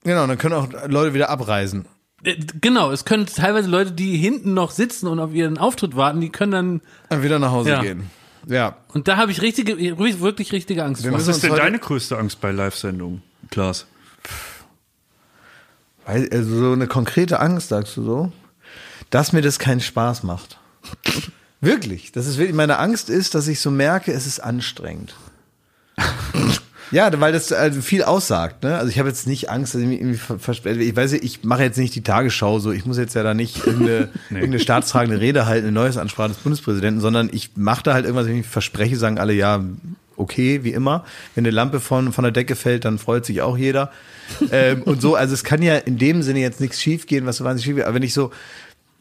Genau, 0.04 0.26
dann 0.26 0.38
können 0.38 0.56
auch 0.56 0.70
Leute 0.88 1.14
wieder 1.14 1.30
abreisen. 1.30 1.86
Äh, 2.24 2.36
Genau, 2.62 2.92
es 2.92 3.06
können 3.06 3.26
teilweise 3.26 3.70
Leute, 3.70 3.92
die 3.92 4.18
hinten 4.18 4.54
noch 4.54 4.72
sitzen 4.72 5.08
und 5.08 5.20
auf 5.20 5.34
ihren 5.34 5.58
Auftritt 5.58 5.96
warten, 5.96 6.22
die 6.22 6.30
können 6.30 6.52
dann, 6.52 6.82
Dann 7.10 7.24
wieder 7.24 7.40
nach 7.40 7.52
Hause 7.52 7.70
Ja. 7.72 7.82
gehen. 7.82 8.10
Ja. 8.48 8.78
und 8.94 9.08
da 9.08 9.18
habe 9.18 9.32
ich 9.32 9.44
richtige, 9.44 9.78
wirklich 9.78 10.52
richtige 10.52 10.84
Angst 10.84 11.04
Wir 11.04 11.12
vor. 11.12 11.20
Was 11.20 11.28
ist 11.28 11.44
denn 11.44 11.54
deine 11.56 11.78
größte 11.78 12.18
Angst 12.18 12.42
bei 12.42 12.52
Live-Sendungen, 12.52 13.22
Klaas? 13.52 13.86
Weil, 16.08 16.28
also 16.32 16.58
so 16.58 16.72
eine 16.72 16.88
konkrete 16.88 17.40
Angst, 17.40 17.70
sagst 17.70 17.96
du 17.98 18.04
so, 18.04 18.32
dass 19.12 19.32
mir 19.34 19.42
das 19.44 19.60
keinen 19.60 19.80
Spaß 19.82 20.24
macht. 20.24 20.58
wirklich. 21.62 22.12
Das 22.14 22.26
ist 22.26 22.38
wirklich, 22.40 22.56
meine 22.56 22.80
Angst 22.80 23.12
ist, 23.12 23.36
dass 23.36 23.48
ich 23.48 23.60
so 23.60 23.70
merke, 23.70 24.12
es 24.12 24.26
ist 24.26 24.40
anstrengend. 24.40 25.14
Ja, 26.92 27.10
weil 27.20 27.32
das 27.32 27.52
also 27.54 27.82
viel 27.82 28.04
aussagt. 28.04 28.64
Ne? 28.64 28.76
Also 28.78 28.90
ich 28.90 29.00
habe 29.00 29.08
jetzt 29.10 29.26
nicht 29.28 29.50
Angst, 29.50 29.74
dass 29.74 29.82
ich 29.82 29.88
mich 29.88 30.00
irgendwie 30.00 30.18
ver- 30.18 30.40
verspäte. 30.40 30.82
Ich 30.82 30.96
weiß, 30.96 31.14
ich 31.14 31.44
mache 31.44 31.64
jetzt 31.64 31.78
nicht 31.78 31.96
die 31.96 32.04
Tagesschau 32.04 32.60
so. 32.60 32.72
Ich 32.72 32.86
muss 32.86 32.98
jetzt 32.98 33.14
ja 33.16 33.24
da 33.24 33.34
nicht 33.34 33.66
irgendeine, 33.66 34.10
irgendeine 34.30 34.60
staatstragende 34.60 35.20
Rede 35.20 35.46
halten, 35.46 35.68
eine 35.68 35.74
neues 35.74 35.98
Ansprache 35.98 36.30
des 36.30 36.38
Bundespräsidenten, 36.38 37.02
sondern 37.02 37.30
ich 37.32 37.52
mache 37.56 37.84
da 37.84 37.94
halt 37.94 38.06
irgendwas, 38.06 38.26
wenn 38.28 38.34
ich 38.34 38.42
mich 38.42 38.48
verspreche, 38.48 38.98
sagen 38.98 39.20
alle 39.20 39.34
ja, 39.34 39.64
okay, 40.18 40.64
wie 40.64 40.74
immer. 40.74 41.06
Wenn 41.34 41.46
eine 41.46 41.52
Lampe 41.52 41.80
von, 41.80 42.12
von 42.12 42.24
der 42.24 42.32
Decke 42.32 42.56
fällt, 42.56 42.86
dann 42.86 43.00
freut 43.00 43.26
sich 43.26 43.42
auch 43.42 43.58
jeder. 43.58 43.92
ähm, 44.52 44.84
und 44.84 45.02
so, 45.02 45.16
also 45.16 45.34
es 45.34 45.44
kann 45.44 45.62
ja 45.62 45.78
in 45.78 45.98
dem 45.98 46.22
Sinne 46.22 46.40
jetzt 46.40 46.60
nichts 46.60 46.82
schief 46.82 47.08
gehen, 47.08 47.26
was 47.26 47.38
so 47.38 47.44
wahnsinnig 47.44 47.66
schief 47.66 47.76
geht. 47.78 47.86
Aber 47.86 47.96
wenn 47.96 48.04
ich 48.04 48.14
so, 48.14 48.32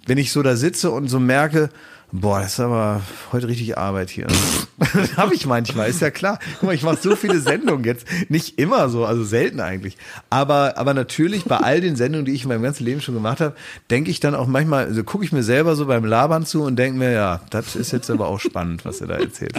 wenn 0.06 0.18
ich 0.18 0.32
so 0.32 0.42
da 0.42 0.56
sitze 0.56 0.90
und 0.90 1.08
so 1.08 1.20
merke, 1.20 1.70
boah, 2.12 2.40
das 2.40 2.54
ist 2.54 2.60
aber 2.60 3.02
heute 3.32 3.48
richtig 3.48 3.78
Arbeit 3.78 4.10
hier. 4.10 4.26
habe 5.16 5.34
ich 5.34 5.46
manchmal, 5.46 5.88
ist 5.88 6.00
ja 6.00 6.10
klar. 6.10 6.38
Guck 6.58 6.64
mal, 6.64 6.74
ich 6.74 6.82
mache 6.82 6.98
so 7.00 7.16
viele 7.16 7.40
Sendungen 7.40 7.84
jetzt. 7.84 8.06
Nicht 8.28 8.58
immer 8.58 8.88
so, 8.88 9.04
also 9.04 9.24
selten 9.24 9.60
eigentlich. 9.60 9.96
Aber, 10.30 10.78
aber 10.78 10.94
natürlich 10.94 11.44
bei 11.44 11.58
all 11.58 11.80
den 11.80 11.96
Sendungen, 11.96 12.24
die 12.24 12.32
ich 12.32 12.42
in 12.42 12.48
meinem 12.48 12.62
ganzen 12.62 12.84
Leben 12.84 13.00
schon 13.00 13.14
gemacht 13.14 13.40
habe, 13.40 13.54
denke 13.90 14.10
ich 14.10 14.20
dann 14.20 14.34
auch 14.34 14.46
manchmal, 14.46 14.86
also 14.86 15.04
gucke 15.04 15.24
ich 15.24 15.32
mir 15.32 15.42
selber 15.42 15.76
so 15.76 15.86
beim 15.86 16.04
Labern 16.04 16.46
zu 16.46 16.62
und 16.62 16.76
denke 16.76 16.98
mir, 16.98 17.12
ja, 17.12 17.40
das 17.50 17.76
ist 17.76 17.92
jetzt 17.92 18.10
aber 18.10 18.28
auch 18.28 18.40
spannend, 18.40 18.84
was 18.84 19.00
er 19.00 19.08
da 19.08 19.14
erzählt. 19.16 19.54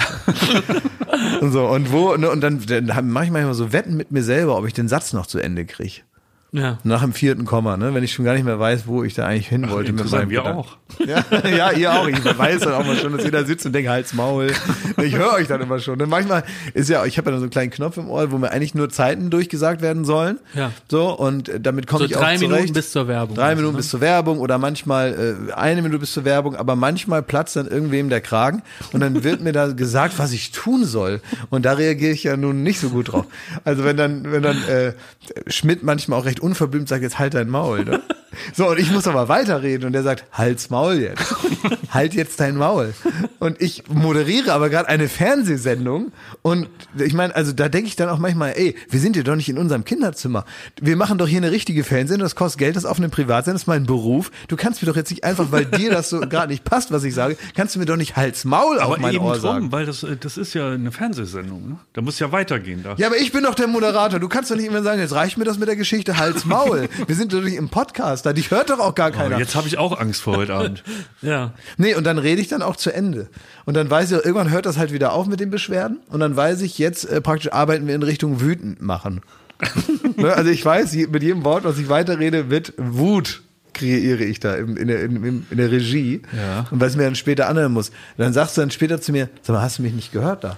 und 1.41 1.51
so, 1.51 1.67
und 1.67 1.91
wo, 1.91 2.15
ne, 2.15 2.29
und 2.29 2.41
dann, 2.41 2.61
dann 2.65 3.09
mache 3.09 3.25
ich 3.25 3.31
manchmal 3.31 3.53
so 3.53 3.73
Wetten 3.73 3.95
mit 3.95 4.11
mir 4.11 4.23
selber, 4.23 4.57
ob 4.57 4.65
ich 4.67 4.73
den 4.73 4.87
Satz 4.87 5.13
noch 5.13 5.27
zu 5.27 5.39
Ende 5.39 5.65
kriege. 5.65 6.01
Ja. 6.53 6.79
Nach 6.83 7.01
dem 7.01 7.13
vierten 7.13 7.45
Komma, 7.45 7.77
ne? 7.77 7.93
Wenn 7.93 8.03
ich 8.03 8.11
schon 8.11 8.25
gar 8.25 8.33
nicht 8.33 8.43
mehr 8.43 8.59
weiß, 8.59 8.85
wo 8.85 9.03
ich 9.05 9.13
da 9.13 9.25
eigentlich 9.25 9.47
hin 9.47 9.69
wollte 9.69 9.93
mit 9.93 10.01
Interessant, 10.01 10.23
meinem 10.23 10.29
wir 10.31 10.39
Gedanken. 10.39 10.59
auch. 10.59 10.77
Ja, 11.07 11.23
ja, 11.49 11.71
ihr 11.71 11.93
auch. 11.93 12.07
Ich 12.09 12.23
weiß 12.37 12.59
dann 12.59 12.73
auch 12.73 12.85
mal 12.85 12.97
schon, 12.97 13.15
dass 13.15 13.23
ihr 13.23 13.31
da 13.31 13.45
sitzt 13.45 13.65
und 13.65 13.71
denkt, 13.73 13.89
Hals, 13.89 14.13
Maul. 14.13 14.51
Ich 15.01 15.15
höre 15.15 15.31
euch 15.33 15.47
dann 15.47 15.61
immer 15.61 15.79
schon. 15.79 16.01
Und 16.01 16.09
manchmal 16.09 16.43
ist 16.73 16.89
ja, 16.89 17.05
ich 17.05 17.17
habe 17.17 17.27
ja 17.29 17.31
dann 17.31 17.39
so 17.39 17.45
einen 17.45 17.51
kleinen 17.51 17.71
Knopf 17.71 17.95
im 17.95 18.09
Ohr, 18.09 18.31
wo 18.33 18.37
mir 18.37 18.51
eigentlich 18.51 18.75
nur 18.75 18.89
Zeiten 18.89 19.29
durchgesagt 19.29 19.81
werden 19.81 20.03
sollen. 20.03 20.39
Ja. 20.53 20.71
So, 20.89 21.17
und 21.17 21.47
äh, 21.47 21.61
damit 21.61 21.87
komme 21.87 21.99
So 21.99 22.05
ich 22.05 22.15
auch 22.17 22.19
drei 22.19 22.35
zurecht. 22.35 22.51
Minuten 22.51 22.73
bis 22.73 22.91
zur 22.91 23.07
Werbung. 23.07 23.35
Drei 23.37 23.43
Also, 23.43 23.55
Minuten 23.55 23.73
ne? 23.75 23.77
bis 23.77 23.89
zur 23.89 24.01
Werbung 24.01 24.39
oder 24.39 24.57
manchmal 24.57 25.47
äh, 25.49 25.53
eine 25.53 25.81
Minute 25.81 25.99
bis 25.99 26.11
zur 26.11 26.25
Werbung, 26.25 26.57
aber 26.57 26.75
manchmal 26.75 27.23
platzt 27.23 27.55
dann 27.55 27.67
irgendwem 27.67 28.09
der 28.09 28.19
Kragen 28.19 28.61
und 28.91 28.99
dann 28.99 29.23
wird 29.23 29.39
mir 29.39 29.53
da 29.53 29.67
gesagt, 29.71 30.19
was 30.19 30.33
ich 30.33 30.51
tun 30.51 30.83
soll. 30.83 31.21
Und 31.49 31.63
da 31.65 31.73
reagiere 31.73 32.11
ich 32.11 32.23
ja 32.25 32.35
nun 32.35 32.61
nicht 32.61 32.81
so 32.81 32.89
gut 32.89 33.13
drauf. 33.13 33.25
Also 33.63 33.85
wenn 33.85 33.95
dann, 33.95 34.29
wenn 34.33 34.43
dann 34.43 34.61
äh, 34.67 34.93
Schmidt 35.47 35.83
manchmal 35.83 36.19
auch 36.19 36.25
recht 36.25 36.40
unverblümt 36.41 36.87
sagt, 36.87 37.03
jetzt 37.03 37.19
halt 37.19 37.33
dein 37.33 37.49
Maul. 37.49 37.85
Ne? 37.85 38.01
So, 38.53 38.69
und 38.69 38.79
ich 38.79 38.91
muss 38.91 39.07
aber 39.07 39.27
weiterreden 39.29 39.87
und 39.87 39.93
der 39.93 40.03
sagt, 40.03 40.25
halt's 40.31 40.69
Maul 40.69 40.95
jetzt. 40.95 41.35
halt 41.91 42.13
jetzt 42.13 42.39
dein 42.39 42.55
Maul. 42.55 42.93
Und 43.39 43.61
ich 43.61 43.83
moderiere 43.89 44.53
aber 44.53 44.69
gerade 44.69 44.87
eine 44.89 45.07
Fernsehsendung 45.09 46.11
und 46.41 46.69
ich 46.97 47.13
meine, 47.13 47.35
also 47.35 47.51
da 47.51 47.69
denke 47.69 47.87
ich 47.87 47.95
dann 47.95 48.09
auch 48.09 48.19
manchmal, 48.19 48.53
ey, 48.55 48.75
wir 48.89 48.99
sind 48.99 49.15
hier 49.15 49.23
doch 49.23 49.35
nicht 49.35 49.49
in 49.49 49.57
unserem 49.57 49.83
Kinderzimmer. 49.85 50.45
Wir 50.81 50.95
machen 50.95 51.17
doch 51.17 51.27
hier 51.27 51.37
eine 51.37 51.51
richtige 51.51 51.83
Fernsehsendung, 51.83 52.25
das 52.25 52.35
kostet 52.35 52.59
Geld, 52.59 52.75
das 52.75 52.85
auf 52.85 52.97
einem 52.97 53.11
Privatsender, 53.11 53.53
das 53.55 53.63
ist 53.63 53.67
mein 53.67 53.85
Beruf. 53.85 54.31
Du 54.47 54.55
kannst 54.55 54.81
mir 54.81 54.87
doch 54.87 54.95
jetzt 54.95 55.09
nicht 55.09 55.23
einfach, 55.23 55.51
weil 55.51 55.65
dir 55.65 55.91
das 55.91 56.09
so 56.09 56.19
gerade 56.21 56.51
nicht 56.51 56.63
passt, 56.63 56.91
was 56.91 57.03
ich 57.03 57.13
sage, 57.13 57.37
kannst 57.55 57.75
du 57.75 57.79
mir 57.79 57.85
doch 57.85 57.97
nicht 57.97 58.15
Hals 58.15 58.45
Maul 58.45 58.77
auf 58.79 58.93
Aber 58.93 58.97
mein 58.99 59.15
eben 59.15 59.23
Ohr 59.23 59.33
drum, 59.33 59.41
sagen. 59.41 59.71
weil 59.71 59.85
das, 59.85 60.03
äh, 60.03 60.15
das 60.17 60.37
ist 60.37 60.53
ja 60.53 60.69
eine 60.71 60.91
Fernsehsendung. 60.91 61.69
Ne? 61.69 61.77
Da 61.93 62.01
muss 62.01 62.19
ja 62.19 62.31
weitergehen. 62.31 62.83
Da. 62.83 62.95
Ja, 62.97 63.07
aber 63.07 63.17
ich 63.17 63.31
bin 63.31 63.43
doch 63.43 63.55
der 63.55 63.67
Moderator. 63.67 64.19
Du 64.19 64.29
kannst 64.29 64.51
doch 64.51 64.55
nicht 64.55 64.67
immer 64.67 64.83
sagen, 64.83 64.99
jetzt 64.99 65.13
reicht 65.13 65.37
mir 65.37 65.45
das 65.45 65.57
mit 65.57 65.67
der 65.67 65.75
Geschichte 65.75 66.17
Hals 66.17 66.45
Maul. 66.45 66.87
Wir 67.07 67.15
sind 67.15 67.33
doch 67.33 67.41
nicht 67.41 67.55
im 67.55 67.69
Podcast, 67.69 68.20
da 68.21 68.33
dich 68.33 68.51
hört 68.51 68.69
doch 68.69 68.79
auch 68.79 68.95
gar 68.95 69.07
Aber 69.07 69.17
keiner. 69.17 69.39
jetzt 69.39 69.55
habe 69.55 69.67
ich 69.67 69.77
auch 69.77 69.99
Angst 69.99 70.21
vor 70.21 70.37
heute 70.37 70.53
Abend. 70.53 70.83
Ja. 71.21 71.53
Nee, 71.77 71.93
und 71.93 72.03
dann 72.03 72.17
rede 72.17 72.41
ich 72.41 72.47
dann 72.47 72.61
auch 72.61 72.75
zu 72.75 72.91
Ende. 72.91 73.29
Und 73.65 73.75
dann 73.75 73.89
weiß 73.89 74.11
ich, 74.11 74.17
irgendwann 74.17 74.49
hört 74.49 74.65
das 74.65 74.77
halt 74.77 74.91
wieder 74.91 75.13
auf 75.13 75.27
mit 75.27 75.39
den 75.39 75.51
Beschwerden. 75.51 75.99
Und 76.09 76.19
dann 76.19 76.35
weiß 76.35 76.61
ich, 76.61 76.79
jetzt 76.79 77.05
äh, 77.05 77.21
praktisch 77.21 77.51
arbeiten 77.51 77.85
wir 77.87 77.93
in 77.93 78.03
Richtung 78.03 78.41
wütend 78.41 78.81
machen. 78.81 79.21
ne? 80.17 80.33
Also 80.33 80.49
ich 80.49 80.65
weiß, 80.65 80.93
mit 80.93 81.21
jedem 81.21 81.43
Wort, 81.43 81.63
was 81.63 81.77
ich 81.77 81.89
weiterrede, 81.89 82.49
wird 82.49 82.73
Wut 82.77 83.41
kreiere 83.73 84.23
ich 84.23 84.39
da 84.39 84.55
im, 84.55 84.77
in, 84.77 84.87
der, 84.87 85.03
in, 85.03 85.23
in, 85.23 85.47
in 85.49 85.57
der 85.57 85.71
Regie. 85.71 86.21
Ja. 86.35 86.67
Und 86.71 86.81
was 86.81 86.95
mir 86.95 87.03
dann 87.03 87.15
später 87.15 87.47
anhören 87.47 87.71
muss. 87.71 87.91
dann 88.17 88.33
sagst 88.33 88.57
du 88.57 88.61
dann 88.61 88.71
später 88.71 89.01
zu 89.01 89.11
mir, 89.11 89.29
sag 89.41 89.55
mal, 89.55 89.61
hast 89.61 89.79
du 89.79 89.83
mich 89.83 89.93
nicht 89.93 90.11
gehört 90.11 90.43
da? 90.43 90.57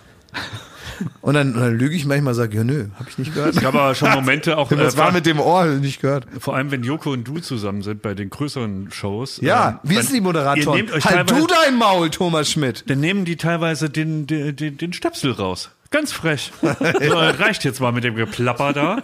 Und 1.22 1.34
dann, 1.36 1.54
und 1.56 1.62
dann 1.62 1.78
lüge 1.78 1.95
ich 1.95 2.06
manchmal, 2.06 2.34
sage, 2.34 2.58
ja 2.58 2.64
nö, 2.64 2.86
habe 2.99 3.10
ich 3.10 3.18
nicht 3.18 3.34
gehört. 3.34 3.56
Es 3.56 3.62
gab 3.62 3.76
aber 3.76 3.95
schon 3.95 4.12
Momente 4.14 4.58
auch, 4.58 4.72
Was 4.72 4.95
äh, 4.95 4.97
war 4.97 5.12
mit 5.12 5.26
dem 5.26 5.39
Ohr 5.39 5.66
nicht 5.66 6.01
gehört? 6.01 6.26
vor 6.39 6.56
allem 6.56 6.72
wenn 6.72 6.84
Joko 6.84 7.12
und 7.12 7.24
du 7.28 7.39
zusammen 7.39 7.82
sind 7.82 8.01
bei 8.01 8.14
den 8.14 8.30
größeren 8.30 8.89
Shows. 8.91 9.39
Ja, 9.41 9.70
ähm, 9.70 9.80
wie 9.84 9.95
dann- 9.95 10.04
ist 10.04 10.12
die 10.12 10.18
Ihr 10.18 10.22
Moderatorin? 10.22 10.86
nehmt 10.86 10.91
euch 10.93 11.06
Halt 11.06 11.30
du 11.30 11.47
dein 11.47 11.78
Maul, 11.78 12.10
Thomas 12.10 12.49
Schmidt. 12.51 12.84
dann 12.89 12.99
nehmen 12.99 13.26
die 13.26 13.36
teilweise 13.38 13.89
den, 13.89 14.28
den, 14.28 14.56
den, 14.56 14.78
den 14.78 14.93
Stöpsel 14.93 15.32
raus. 15.32 15.70
Ganz 15.91 16.12
frech. 16.12 16.51
so, 16.62 16.68
reicht 17.14 17.64
jetzt 17.64 17.80
mal 17.80 17.91
mit 17.91 18.04
dem 18.04 18.16
Geplapper 18.16 18.74
da. 18.74 19.01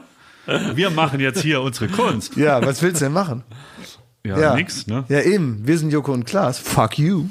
Wir 0.74 0.90
machen 0.90 1.20
jetzt 1.20 1.42
hier 1.42 1.62
unsere 1.62 1.88
Kunst. 1.90 2.36
Ja, 2.36 2.66
was 2.66 2.82
willst 2.82 3.02
du 3.02 3.06
denn 3.06 3.14
machen? 3.14 3.44
Ja, 4.26 4.40
Ja. 4.40 4.56
nix, 4.56 4.88
ne? 4.88 5.06
Ja, 5.08 5.22
eben. 5.22 5.62
Wir 5.68 5.78
sind 5.78 5.92
Joko 5.94 6.12
und 6.12 6.26
Klaas. 6.26 6.58
Fuck 6.60 6.98
you. 6.98 7.26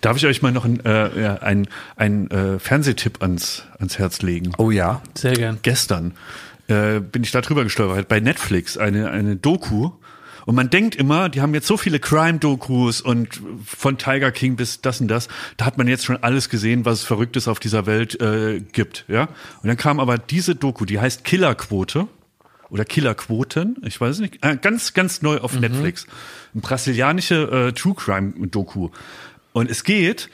Darf 0.00 0.16
ich 0.16 0.26
euch 0.26 0.42
mal 0.42 0.52
noch 0.52 0.64
einen 0.64 0.80
äh, 0.80 1.20
ja, 1.20 1.34
ein, 1.36 1.68
ein, 1.96 2.30
äh, 2.30 2.58
Fernsehtipp 2.58 3.22
ans, 3.22 3.64
ans 3.78 3.98
Herz 3.98 4.22
legen? 4.22 4.52
Oh 4.58 4.70
ja. 4.70 5.02
Sehr 5.14 5.32
gern. 5.32 5.58
gestern 5.62 6.14
äh, 6.68 7.00
bin 7.00 7.22
ich 7.22 7.32
da 7.32 7.40
drüber 7.40 7.64
gestolpert, 7.64 8.08
bei 8.08 8.20
Netflix, 8.20 8.76
eine, 8.76 9.10
eine 9.10 9.36
Doku. 9.36 9.90
Und 10.46 10.54
man 10.54 10.70
denkt 10.70 10.94
immer, 10.96 11.28
die 11.28 11.42
haben 11.42 11.52
jetzt 11.54 11.66
so 11.66 11.76
viele 11.76 12.00
Crime-Dokus 12.00 13.02
und 13.02 13.40
von 13.64 13.98
Tiger 13.98 14.32
King 14.32 14.56
bis 14.56 14.80
das 14.80 15.00
und 15.00 15.08
das, 15.08 15.28
da 15.56 15.66
hat 15.66 15.78
man 15.78 15.86
jetzt 15.86 16.04
schon 16.04 16.16
alles 16.22 16.48
gesehen, 16.48 16.84
was 16.84 17.00
es 17.00 17.04
Verrücktes 17.04 17.46
auf 17.46 17.60
dieser 17.60 17.86
Welt 17.86 18.20
äh, 18.20 18.60
gibt. 18.60 19.04
ja. 19.08 19.24
Und 19.62 19.68
dann 19.68 19.76
kam 19.76 20.00
aber 20.00 20.18
diese 20.18 20.54
Doku, 20.54 20.86
die 20.86 20.98
heißt 20.98 21.24
Killerquote 21.24 22.08
oder 22.70 22.84
Killerquoten, 22.84 23.76
ich 23.84 24.00
weiß 24.00 24.20
nicht, 24.20 24.44
äh, 24.44 24.56
ganz, 24.56 24.94
ganz 24.94 25.22
neu 25.22 25.38
auf 25.38 25.58
Netflix. 25.58 26.06
Eine 26.54 26.62
brasilianische 26.62 27.68
äh, 27.68 27.72
True 27.72 27.94
Crime-Doku. 27.94 28.90
Und 29.52 29.70
es 29.70 29.84
geht, 29.84 30.30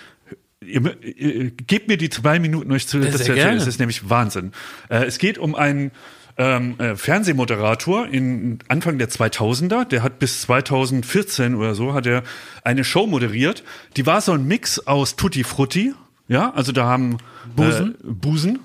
ihr, 0.61 1.03
ihr, 1.03 1.51
gebt 1.51 1.89
mir 1.89 1.97
die 1.97 2.11
zwei 2.11 2.39
Minuten 2.39 2.71
euch 2.73 2.87
zu, 2.87 3.01
das 3.01 3.25
zu 3.25 3.33
erzählen. 3.33 3.57
Es 3.57 3.67
ist 3.67 3.79
nämlich 3.79 4.09
Wahnsinn. 4.09 4.53
Äh, 4.89 5.05
es 5.05 5.19
geht 5.19 5.39
um 5.39 5.55
einen 5.55 5.93
ähm, 6.39 6.79
äh, 6.79 6.97
Fernsehmoderator 6.97 8.09
in 8.09 8.59
Anfang 8.69 8.99
der 8.99 9.09
2000er, 9.09 9.85
der 9.87 10.03
hat 10.03 10.19
bis 10.19 10.43
2014 10.43 11.55
oder 11.55 11.75
so 11.75 11.95
hat 11.95 12.07
er 12.07 12.23
eine 12.63 12.85
Show 12.85 13.07
moderiert. 13.07 13.65
Die 13.97 14.07
war 14.07 14.21
so 14.21 14.33
ein 14.33 14.47
Mix 14.47 14.87
aus 14.87 15.17
Tutti 15.17 15.45
Frutti, 15.45 15.95
ja, 16.29 16.53
also 16.53 16.73
da 16.73 16.87
haben 16.87 17.19
Busen, 17.55 17.95
äh, 17.95 18.13
Busen. 18.13 18.59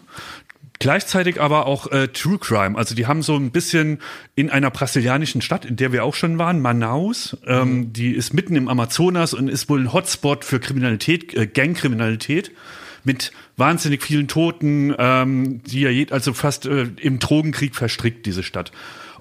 Gleichzeitig 0.82 1.40
aber 1.40 1.68
auch 1.68 1.92
äh, 1.92 2.08
True 2.08 2.40
Crime. 2.40 2.76
Also 2.76 2.96
die 2.96 3.06
haben 3.06 3.22
so 3.22 3.36
ein 3.36 3.52
bisschen 3.52 4.00
in 4.34 4.50
einer 4.50 4.72
brasilianischen 4.72 5.42
Stadt, 5.42 5.64
in 5.64 5.76
der 5.76 5.92
wir 5.92 6.04
auch 6.04 6.16
schon 6.16 6.40
waren, 6.40 6.60
Manaus. 6.60 7.38
Ähm, 7.46 7.94
die 7.94 8.14
ist 8.14 8.34
mitten 8.34 8.56
im 8.56 8.68
Amazonas 8.68 9.36
und 9.36 9.48
ist 9.48 9.70
wohl 9.70 9.82
ein 9.82 9.94
Hotspot 9.94 10.44
für 10.44 10.60
Kriminalität, 10.60 11.36
äh, 11.36 11.46
Gangkriminalität 11.46 12.52
mit 13.04 13.32
wahnsinnig 13.58 14.02
vielen 14.02 14.28
Toten, 14.28 14.96
ähm, 14.98 15.62
die 15.64 15.82
ja 15.82 16.06
also 16.12 16.34
fast 16.34 16.66
äh, 16.66 16.88
im 17.00 17.20
Drogenkrieg 17.20 17.76
verstrickt, 17.76 18.26
diese 18.26 18.42
Stadt. 18.42 18.72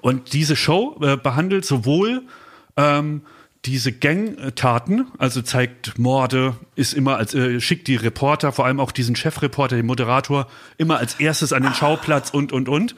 Und 0.01 0.33
diese 0.33 0.55
Show 0.55 0.99
äh, 1.03 1.15
behandelt 1.15 1.65
sowohl 1.65 2.23
ähm, 2.75 3.21
diese 3.65 3.91
Gangtaten, 3.91 5.07
also 5.19 5.41
zeigt 5.41 5.99
Morde, 5.99 6.55
ist 6.75 6.93
immer 6.93 7.17
als 7.17 7.35
äh, 7.35 7.59
schickt 7.61 7.87
die 7.87 7.95
Reporter, 7.95 8.51
vor 8.51 8.65
allem 8.65 8.79
auch 8.79 8.91
diesen 8.91 9.15
Chefreporter, 9.15 9.75
den 9.75 9.85
Moderator, 9.85 10.47
immer 10.77 10.97
als 10.97 11.19
erstes 11.19 11.53
an 11.53 11.63
den 11.63 11.73
Schauplatz 11.73 12.31
und 12.31 12.51
und 12.53 12.67
und 12.67 12.95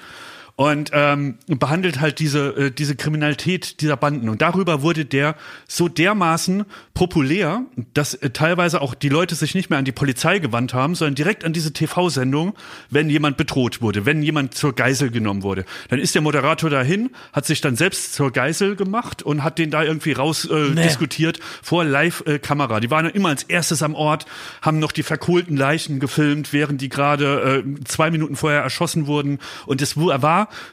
und 0.55 0.91
ähm, 0.93 1.39
behandelt 1.47 1.99
halt 1.99 2.19
diese 2.19 2.49
äh, 2.55 2.71
diese 2.71 2.95
Kriminalität 2.95 3.81
dieser 3.81 3.97
Banden 3.97 4.29
und 4.29 4.41
darüber 4.43 4.83
wurde 4.83 5.03
der 5.03 5.35
so 5.67 5.87
dermaßen 5.87 6.65
populär, 6.93 7.63
dass 7.95 8.13
äh, 8.13 8.29
teilweise 8.29 8.79
auch 8.81 8.93
die 8.93 9.09
Leute 9.09 9.33
sich 9.33 9.55
nicht 9.55 9.71
mehr 9.71 9.79
an 9.79 9.85
die 9.85 9.91
Polizei 9.91 10.37
gewandt 10.37 10.75
haben, 10.75 10.93
sondern 10.93 11.15
direkt 11.15 11.43
an 11.43 11.53
diese 11.53 11.73
TV-Sendung, 11.73 12.53
wenn 12.91 13.09
jemand 13.09 13.35
bedroht 13.35 13.81
wurde, 13.81 14.05
wenn 14.05 14.21
jemand 14.21 14.53
zur 14.53 14.73
Geisel 14.75 15.09
genommen 15.09 15.41
wurde. 15.41 15.65
Dann 15.89 15.97
ist 15.99 16.13
der 16.13 16.21
Moderator 16.21 16.69
dahin, 16.69 17.09
hat 17.31 17.47
sich 17.47 17.59
dann 17.61 17.75
selbst 17.75 18.13
zur 18.13 18.31
Geisel 18.31 18.75
gemacht 18.75 19.23
und 19.23 19.43
hat 19.43 19.57
den 19.57 19.71
da 19.71 19.83
irgendwie 19.83 20.11
raus 20.11 20.45
äh, 20.45 20.69
Nee. 20.73 20.83
diskutiert 20.83 21.39
vor 21.63 21.83
Live-Kamera. 21.83 22.79
Die 22.79 22.91
waren 22.91 23.07
immer 23.07 23.29
als 23.29 23.41
erstes 23.43 23.81
am 23.81 23.95
Ort, 23.95 24.25
haben 24.61 24.77
noch 24.77 24.91
die 24.91 25.03
verkohlten 25.03 25.57
Leichen 25.57 25.99
gefilmt, 25.99 26.53
während 26.53 26.79
die 26.81 26.89
gerade 26.89 27.63
äh, 27.65 27.83
zwei 27.85 28.11
Minuten 28.11 28.35
vorher 28.35 28.61
erschossen 28.61 29.07
wurden. 29.07 29.39
Und 29.65 29.81
es 29.81 29.97
wu- 29.97 30.11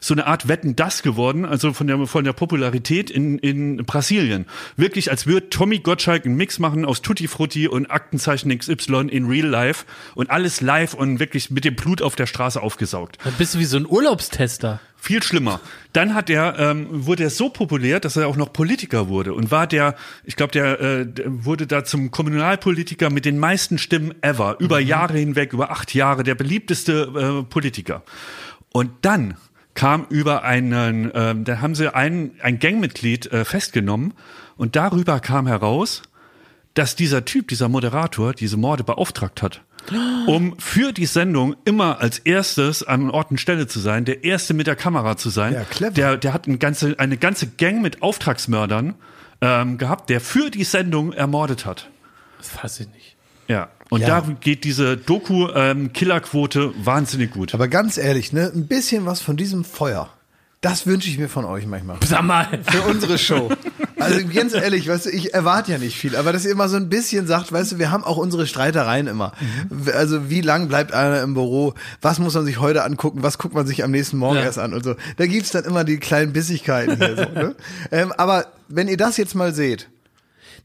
so 0.00 0.14
eine 0.14 0.26
Art 0.26 0.48
Wetten 0.48 0.76
das 0.76 1.02
geworden, 1.02 1.44
also 1.44 1.72
von 1.72 1.86
der 1.86 2.06
von 2.06 2.24
der 2.24 2.32
Popularität 2.32 3.10
in, 3.10 3.38
in 3.38 3.78
Brasilien. 3.78 4.46
Wirklich, 4.76 5.10
als 5.10 5.26
würde 5.26 5.50
Tommy 5.50 5.78
Gottschalk 5.78 6.24
einen 6.24 6.36
Mix 6.36 6.58
machen 6.58 6.84
aus 6.84 7.02
Tutti 7.02 7.28
Frutti 7.28 7.68
und 7.68 7.90
Aktenzeichen 7.90 8.56
XY 8.56 9.08
in 9.10 9.26
Real 9.26 9.46
Life 9.46 9.84
und 10.14 10.30
alles 10.30 10.60
live 10.60 10.94
und 10.94 11.18
wirklich 11.18 11.50
mit 11.50 11.64
dem 11.64 11.76
Blut 11.76 12.02
auf 12.02 12.16
der 12.16 12.26
Straße 12.26 12.60
aufgesaugt. 12.60 13.18
Dann 13.24 13.34
bist 13.34 13.54
du 13.54 13.58
wie 13.58 13.64
so 13.64 13.76
ein 13.76 13.86
Urlaubstester. 13.86 14.80
Viel 15.02 15.22
schlimmer. 15.22 15.60
Dann 15.94 16.14
hat 16.14 16.28
er, 16.28 16.58
ähm, 16.58 16.86
wurde 16.90 17.22
er 17.22 17.30
so 17.30 17.48
populär, 17.48 18.00
dass 18.00 18.16
er 18.16 18.28
auch 18.28 18.36
noch 18.36 18.52
Politiker 18.52 19.08
wurde 19.08 19.32
und 19.32 19.50
war 19.50 19.66
der, 19.66 19.96
ich 20.24 20.36
glaube, 20.36 20.52
der, 20.52 20.78
äh, 20.78 21.06
der 21.06 21.44
wurde 21.44 21.66
da 21.66 21.84
zum 21.84 22.10
Kommunalpolitiker 22.10 23.08
mit 23.08 23.24
den 23.24 23.38
meisten 23.38 23.78
Stimmen 23.78 24.14
ever, 24.20 24.56
über 24.60 24.78
Jahre 24.78 25.16
hinweg, 25.16 25.54
über 25.54 25.70
acht 25.70 25.94
Jahre, 25.94 26.22
der 26.22 26.34
beliebteste 26.34 27.42
äh, 27.42 27.50
Politiker. 27.50 28.02
Und 28.72 28.90
dann 29.00 29.36
kam 29.80 30.04
über 30.10 30.42
einen, 30.42 31.10
ähm, 31.14 31.44
da 31.44 31.62
haben 31.62 31.74
sie 31.74 31.94
ein, 31.94 32.32
ein 32.42 32.58
Gangmitglied 32.58 33.32
äh, 33.32 33.46
festgenommen 33.46 34.12
und 34.58 34.76
darüber 34.76 35.20
kam 35.20 35.46
heraus, 35.46 36.02
dass 36.74 36.96
dieser 36.96 37.24
Typ, 37.24 37.48
dieser 37.48 37.70
Moderator, 37.70 38.34
diese 38.34 38.58
Morde 38.58 38.84
beauftragt 38.84 39.40
hat. 39.40 39.62
Um 40.26 40.54
für 40.58 40.92
die 40.92 41.06
Sendung 41.06 41.56
immer 41.64 41.98
als 41.98 42.18
erstes 42.18 42.82
an 42.82 43.08
Ort 43.08 43.30
und 43.30 43.40
Stelle 43.40 43.68
zu 43.68 43.80
sein, 43.80 44.04
der 44.04 44.22
erste 44.22 44.52
mit 44.52 44.66
der 44.66 44.76
Kamera 44.76 45.16
zu 45.16 45.30
sein. 45.30 45.54
Ja, 45.54 45.64
clever. 45.64 45.92
Der, 45.92 46.16
der 46.18 46.34
hat 46.34 46.46
eine 46.46 46.58
ganze, 46.58 46.98
eine 46.98 47.16
ganze 47.16 47.46
Gang 47.46 47.80
mit 47.80 48.02
Auftragsmördern 48.02 48.96
ähm, 49.40 49.78
gehabt, 49.78 50.10
der 50.10 50.20
für 50.20 50.50
die 50.50 50.64
Sendung 50.64 51.14
ermordet 51.14 51.64
hat. 51.64 51.88
Das 52.36 52.50
fasse 52.50 52.82
ich 52.82 52.90
nicht. 52.90 53.16
Ja. 53.50 53.68
Und 53.90 54.02
Ja. 54.02 54.20
da 54.20 54.26
geht 54.40 54.62
diese 54.64 54.96
Doku-Killerquote 54.96 56.72
wahnsinnig 56.84 57.32
gut. 57.32 57.54
Aber 57.54 57.68
ganz 57.68 57.98
ehrlich, 57.98 58.32
ne, 58.32 58.50
ein 58.54 58.66
bisschen 58.66 59.06
was 59.06 59.20
von 59.20 59.36
diesem 59.36 59.64
Feuer. 59.64 60.08
Das 60.60 60.86
wünsche 60.86 61.08
ich 61.08 61.18
mir 61.18 61.28
von 61.30 61.46
euch 61.46 61.66
manchmal. 61.66 61.96
Sag 62.06 62.22
mal. 62.22 62.46
Für 62.70 62.82
unsere 62.82 63.16
Show. 63.16 63.48
Also 63.98 64.20
ganz 64.32 64.52
ehrlich, 64.52 64.86
weißt 64.88 65.06
du, 65.06 65.10
ich 65.10 65.32
erwarte 65.32 65.72
ja 65.72 65.78
nicht 65.78 65.96
viel, 65.96 66.14
aber 66.16 66.34
dass 66.34 66.44
ihr 66.44 66.50
immer 66.52 66.68
so 66.68 66.76
ein 66.76 66.90
bisschen 66.90 67.26
sagt, 67.26 67.50
weißt 67.50 67.72
du, 67.72 67.78
wir 67.78 67.90
haben 67.90 68.04
auch 68.04 68.18
unsere 68.18 68.46
Streitereien 68.46 69.06
immer. 69.06 69.32
Also 69.94 70.28
wie 70.28 70.42
lang 70.42 70.68
bleibt 70.68 70.92
einer 70.92 71.22
im 71.22 71.32
Büro? 71.32 71.72
Was 72.02 72.18
muss 72.18 72.34
man 72.34 72.44
sich 72.44 72.60
heute 72.60 72.84
angucken? 72.84 73.22
Was 73.22 73.38
guckt 73.38 73.54
man 73.54 73.66
sich 73.66 73.82
am 73.84 73.90
nächsten 73.90 74.18
Morgen 74.18 74.36
Ja. 74.36 74.42
erst 74.44 74.58
an 74.58 74.74
und 74.74 74.84
so. 74.84 74.96
Da 75.16 75.26
gibt's 75.26 75.50
dann 75.50 75.64
immer 75.64 75.82
die 75.84 75.96
kleinen 75.98 76.32
Bissigkeiten 76.34 76.96
hier 76.98 77.16
so, 77.16 77.22
ne? 77.40 77.54
ähm, 77.90 78.12
aber 78.12 78.46
wenn 78.68 78.86
ihr 78.86 78.98
das 78.98 79.16
jetzt 79.16 79.34
mal 79.34 79.54
seht, 79.54 79.88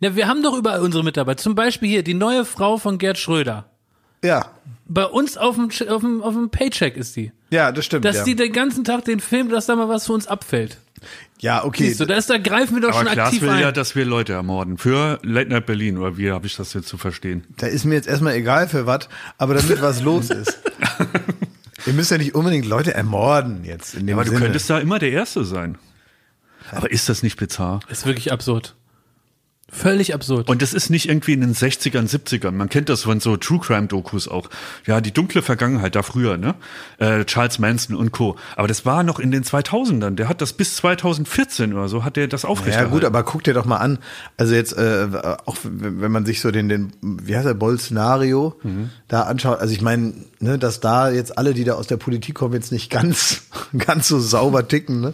Na, 0.01 0.15
wir 0.15 0.27
haben 0.27 0.43
doch 0.43 0.55
überall 0.57 0.81
unsere 0.81 1.03
Mitarbeiter. 1.03 1.41
Zum 1.41 1.55
Beispiel 1.55 1.89
hier 1.89 2.03
die 2.03 2.13
neue 2.13 2.45
Frau 2.45 2.77
von 2.77 2.97
Gerd 2.97 3.17
Schröder. 3.17 3.69
ja, 4.23 4.47
Bei 4.87 5.05
uns 5.05 5.37
auf 5.37 5.55
dem, 5.55 5.69
auf 5.89 6.01
dem, 6.01 6.21
auf 6.23 6.33
dem 6.33 6.49
Paycheck 6.49 6.95
ist 6.97 7.15
die. 7.15 7.31
ja, 7.49 7.71
das 7.71 7.85
stimmt. 7.85 8.05
Dass 8.05 8.17
ja. 8.17 8.23
die 8.23 8.35
den 8.35 8.51
ganzen 8.53 8.83
Tag 8.83 9.05
den 9.05 9.19
Film, 9.19 9.49
dass 9.49 9.65
da 9.67 9.75
mal 9.75 9.89
was 9.89 10.05
für 10.05 10.13
uns 10.13 10.27
abfällt. 10.27 10.77
ja, 11.39 11.63
okay. 11.63 11.87
Siehst 11.87 11.99
du, 12.01 12.05
da, 12.05 12.15
ist, 12.15 12.29
da 12.29 12.37
greifen 12.37 12.75
wir 12.75 12.81
doch 12.81 12.89
Aber 12.89 13.05
schon 13.05 13.13
Klaas 13.13 13.27
aktiv 13.27 13.41
will 13.41 13.49
ein. 13.49 13.61
ja, 13.61 13.71
dass 13.71 13.95
wir 13.95 14.05
Leute 14.05 14.33
ermorden. 14.33 14.77
Für 14.77 15.19
Late 15.23 15.49
Night 15.49 15.65
Berlin, 15.65 15.97
oder 15.97 16.17
wie 16.17 16.31
habe 16.31 16.45
ich 16.47 16.55
das 16.55 16.73
jetzt 16.73 16.87
zu 16.87 16.97
verstehen? 16.97 17.45
Da 17.57 17.67
ist 17.67 17.85
mir 17.85 17.95
jetzt 17.95 18.07
erstmal 18.07 18.33
egal 18.35 18.67
für 18.67 18.85
was, 18.85 19.07
aber 19.37 19.53
damit 19.55 19.81
was 19.81 20.01
los 20.01 20.29
ist. 20.29 20.59
ihr 21.85 21.93
müsst 21.93 22.11
ja 22.11 22.17
nicht 22.17 22.35
unbedingt 22.35 22.65
Leute 22.65 22.93
ermorden 22.93 23.63
jetzt 23.63 23.93
in 23.95 24.07
dem 24.07 24.15
Aber 24.17 24.23
du 24.25 24.31
Sinne. 24.31 24.41
könntest 24.43 24.69
da 24.69 24.79
immer 24.79 24.99
der 24.99 25.11
Erste 25.11 25.43
sein. 25.45 25.77
Aber 26.71 26.89
ist 26.91 27.09
das 27.09 27.21
nicht 27.21 27.37
bizarr? 27.37 27.79
ist 27.89 28.05
wirklich 28.07 28.31
absurd. 28.31 28.75
Völlig 29.67 30.13
absurd. 30.13 30.47
Und 30.47 30.61
das 30.61 30.75
ist 30.75 30.91
nicht 30.91 31.09
irgendwie 31.09 31.33
in 31.33 31.41
den 31.41 31.55
60ern, 31.55 32.07
70ern. 32.07 32.51
Man 32.51 32.69
kennt 32.69 32.87
das 32.87 33.01
von 33.01 33.19
so 33.19 33.35
True 33.35 33.59
Crime 33.59 33.87
Dokus 33.87 34.27
auch. 34.27 34.49
Ja, 34.85 35.01
die 35.01 35.11
dunkle 35.11 35.41
Vergangenheit 35.41 35.95
da 35.95 36.03
früher, 36.03 36.37
ne? 36.37 36.53
Äh, 36.99 37.25
Charles 37.25 37.57
Manson 37.57 37.95
und 37.95 38.11
Co. 38.11 38.35
Aber 38.55 38.67
das 38.67 38.85
war 38.85 39.01
noch 39.01 39.19
in 39.19 39.31
den 39.31 39.43
2000ern. 39.43 40.11
Der 40.15 40.29
hat 40.29 40.41
das 40.41 40.53
bis 40.53 40.75
2014 40.75 41.73
oder 41.73 41.87
so, 41.87 42.03
hat 42.03 42.15
der 42.15 42.27
das 42.27 42.43
Ja 42.43 42.49
aufrechterhalten. 42.49 42.91
gut, 42.91 43.03
aber 43.03 43.23
guck 43.23 43.43
dir 43.43 43.55
doch 43.55 43.65
mal 43.65 43.77
an. 43.77 43.97
Also 44.37 44.53
jetzt, 44.53 44.73
äh, 44.77 45.07
auch 45.45 45.57
wenn 45.63 46.11
man 46.11 46.27
sich 46.27 46.41
so 46.41 46.51
den, 46.51 46.69
den 46.69 46.93
wie 47.01 47.35
heißt 47.35 47.47
der, 47.47 47.55
Bolsonaro 47.55 48.55
da 49.07 49.23
anschaut. 49.23 49.59
Also 49.59 49.73
ich 49.73 49.81
meine, 49.81 50.13
ne, 50.39 50.59
dass 50.59 50.79
da 50.79 51.09
jetzt 51.09 51.39
alle, 51.39 51.55
die 51.55 51.63
da 51.63 51.73
aus 51.73 51.87
der 51.87 51.97
Politik 51.97 52.35
kommen, 52.35 52.53
jetzt 52.53 52.71
nicht 52.71 52.91
ganz, 52.91 53.41
ganz 53.77 54.07
so 54.07 54.19
sauber 54.19 54.67
ticken, 54.67 55.01
ne? 55.01 55.13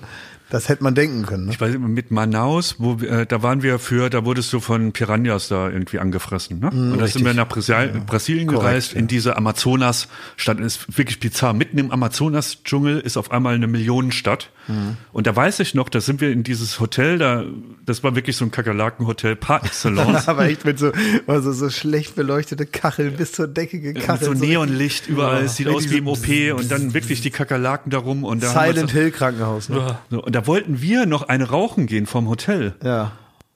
Das 0.52 0.68
hätte 0.68 0.84
man 0.84 0.94
denken 0.94 1.26
können. 1.26 1.46
Ne? 1.46 1.54
Ich 1.54 1.62
weiß, 1.62 1.78
mit 1.80 2.12
Manaus, 2.12 2.76
wo 2.78 3.00
wir, 3.00 3.10
äh, 3.10 3.26
da 3.26 3.42
waren 3.42 3.64
wir 3.64 3.80
für, 3.80 4.10
da 4.10 4.26
wurdest 4.26 4.52
du 4.52 4.60
von 4.60 4.92
Piranhas 4.92 5.48
da 5.48 5.70
irgendwie 5.70 5.98
angefressen, 5.98 6.60
ne? 6.60 6.70
und 6.70 7.00
da 7.00 7.08
sind 7.08 7.24
wir 7.24 7.34
nach 7.34 7.48
Brasil 7.48 8.02
Brasilien 8.06 8.48
Korrekt, 8.48 8.66
gereist, 8.66 8.94
ja. 8.94 9.00
in 9.00 9.08
diese 9.08 9.38
Amazonas-Stadt. 9.38 10.60
Das 10.60 10.76
ist 10.76 10.98
wirklich 10.98 11.22
bizarr. 11.22 11.54
Mitten 11.54 11.78
im 11.78 11.90
Amazonas-Dschungel 11.90 13.00
ist 13.00 13.16
auf 13.16 13.32
einmal 13.32 13.56
eine 13.56 13.68
Millionenstadt. 13.68 14.50
Mhm. 14.68 14.98
Und 15.14 15.26
da 15.26 15.36
weiß 15.36 15.62
ich 15.62 15.74
noch, 15.74 15.88
da 15.88 16.02
sind 16.02 16.20
wir 16.20 16.32
in 16.32 16.44
dieses 16.44 16.82
Hotel, 16.82 17.18
da, 17.18 17.46
das 17.86 18.04
war 18.04 18.16
wirklich 18.16 18.36
so 18.36 18.44
ein 18.44 18.52
Kakerlaken-Hotel 18.52 19.38
par 19.38 19.64
excellence. 19.64 20.28
Aber 20.28 20.46
echt 20.46 20.66
mit 20.66 20.80
so, 20.80 20.92
also 21.28 21.54
so 21.54 21.70
schlecht 21.70 22.16
beleuchtete 22.16 22.66
Kacheln 22.66 23.16
bis 23.16 23.32
zur 23.32 23.48
Decke 23.48 23.78
mit 23.78 23.96
gekachelt. 23.96 24.24
so 24.26 24.34
Neonlicht 24.34 25.08
überall, 25.08 25.46
es 25.46 25.56
sieht 25.56 25.68
Ja, 25.68 25.74
aus 25.74 25.90
wie 25.90 25.98
im 25.98 26.08
OP 26.08 26.28
und 26.58 26.70
dann 26.70 26.94
wirklich 26.94 27.22
die 27.22 27.32
Kakerlaken 27.32 27.90
darum 27.90 28.26
und 28.26 28.44
da 28.44 28.50
Silent 28.50 28.92
Hill 28.92 29.12
Krankenhaus. 29.12 29.70
Ne? 29.70 29.98
und 30.10 30.36
da 30.36 30.41
wollten 30.48 30.82
wir 30.82 31.06
noch 31.06 31.24
eine 31.24 31.50
rauchen 31.50 31.88
gehen 31.88 32.06
vom 32.06 32.28
Hotel. 32.28 32.76
Ja. 32.84 33.14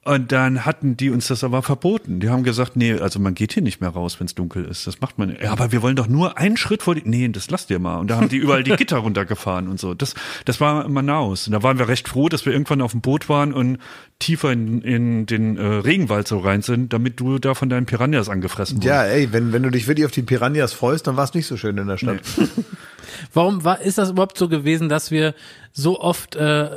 Und 0.08 0.32
dann 0.32 0.66
hatten 0.66 0.96
die 0.96 1.10
uns 1.10 1.30
das 1.30 1.44
aber 1.44 1.64
verboten. 1.64 2.20
Die 2.20 2.30
haben 2.30 2.44
gesagt, 2.44 2.76
nee, 2.76 2.94
also 2.94 3.20
man 3.20 3.34
geht 3.34 3.54
hier 3.54 3.64
nicht 3.64 3.82
mehr 3.82 3.90
raus, 3.90 4.20
wenn 4.20 4.28
es 4.28 4.36
dunkel 4.36 4.64
ist. 4.64 4.86
Das 4.86 5.02
macht 5.02 5.18
man. 5.18 5.30
nicht. 5.30 5.42
Ja, 5.42 5.52
aber 5.52 5.72
wir 5.72 5.82
wollen 5.82 5.96
doch 5.96 6.08
nur 6.08 6.38
einen 6.38 6.58
Schritt 6.58 6.84
vor 6.84 6.94
die. 6.94 7.02
Nee, 7.06 7.28
das 7.30 7.50
lasst 7.50 7.72
ihr 7.72 7.80
mal. 7.80 7.98
Und 7.98 8.12
da 8.12 8.18
haben 8.18 8.30
die 8.30 8.38
überall 8.38 8.64
die 8.64 8.70
Gitter 8.78 8.98
runtergefahren 8.98 9.68
und 9.68 9.80
so. 9.80 9.96
Das, 9.96 10.14
das 10.46 10.62
war 10.62 10.88
Manaus. 10.88 11.48
Und 11.48 11.54
da 11.54 11.64
waren 11.64 11.80
wir 11.80 11.88
recht 11.88 12.08
froh, 12.08 12.30
dass 12.30 12.46
wir 12.46 12.54
irgendwann 12.54 12.84
auf 12.84 12.92
dem 12.92 13.02
Boot 13.02 13.30
waren 13.30 13.52
und 13.52 13.80
tiefer 14.20 14.52
in, 14.52 14.84
in 14.84 15.26
den 15.26 15.58
äh, 15.58 15.66
Regenwald 15.66 16.28
so 16.28 16.38
rein 16.38 16.62
sind, 16.62 16.94
damit 16.94 17.20
du 17.20 17.40
da 17.40 17.56
von 17.56 17.70
deinen 17.70 17.88
Piranhas 17.88 18.30
angefressen 18.30 18.78
wurdest. 18.78 18.88
Ja, 18.88 19.06
ey, 19.06 19.34
wenn, 19.34 19.54
wenn 19.54 19.64
du 19.64 19.72
dich 19.72 19.88
wirklich 19.88 20.06
auf 20.06 20.12
die 20.12 20.22
Piranhas 20.22 20.74
freust, 20.74 21.08
dann 21.08 21.18
war 21.18 21.24
es 21.24 21.34
nicht 21.34 21.48
so 21.48 21.58
schön 21.58 21.80
in 21.80 21.88
der 21.88 21.98
Stadt. 21.98 22.22
Warum 23.34 23.64
war, 23.64 23.82
ist 23.82 23.98
das 23.98 24.12
überhaupt 24.12 24.38
so 24.38 24.48
gewesen, 24.50 24.90
dass 24.90 25.12
wir 25.12 25.34
so 25.72 26.00
oft 26.00 26.36
äh, 26.36 26.70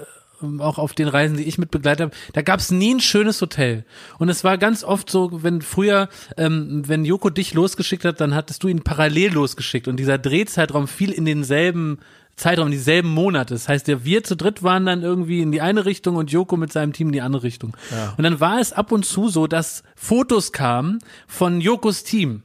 auch 0.58 0.78
auf 0.78 0.92
den 0.92 1.08
Reisen, 1.08 1.36
die 1.36 1.44
ich 1.44 1.58
mit 1.58 1.70
begleitet 1.70 2.06
habe, 2.06 2.16
da 2.32 2.42
gab 2.42 2.60
es 2.60 2.70
nie 2.70 2.94
ein 2.94 3.00
schönes 3.00 3.40
Hotel. 3.40 3.84
Und 4.18 4.28
es 4.28 4.44
war 4.44 4.58
ganz 4.58 4.84
oft 4.84 5.10
so, 5.10 5.42
wenn 5.42 5.62
früher, 5.62 6.08
ähm, 6.36 6.82
wenn 6.86 7.04
Joko 7.04 7.30
dich 7.30 7.54
losgeschickt 7.54 8.04
hat, 8.04 8.20
dann 8.20 8.34
hattest 8.34 8.62
du 8.62 8.68
ihn 8.68 8.82
parallel 8.82 9.32
losgeschickt. 9.32 9.88
Und 9.88 9.96
dieser 9.96 10.18
Drehzeitraum 10.18 10.86
fiel 10.86 11.10
in 11.10 11.24
denselben 11.24 11.98
Zeitraum, 12.36 12.68
in 12.68 12.72
dieselben 12.72 13.08
Monate. 13.08 13.54
Das 13.54 13.68
heißt, 13.68 13.88
ja, 13.88 14.04
wir 14.04 14.22
zu 14.22 14.36
dritt 14.36 14.62
waren 14.62 14.86
dann 14.86 15.02
irgendwie 15.02 15.40
in 15.40 15.50
die 15.50 15.60
eine 15.60 15.84
Richtung 15.84 16.16
und 16.16 16.30
Joko 16.30 16.56
mit 16.56 16.72
seinem 16.72 16.92
Team 16.92 17.08
in 17.08 17.12
die 17.12 17.20
andere 17.20 17.42
Richtung. 17.42 17.76
Und 18.16 18.22
dann 18.22 18.38
war 18.38 18.60
es 18.60 18.72
ab 18.72 18.92
und 18.92 19.04
zu 19.04 19.28
so, 19.28 19.48
dass 19.48 19.82
Fotos 19.96 20.52
kamen 20.52 21.00
von 21.26 21.60
Jokos 21.60 22.04
Team 22.04 22.42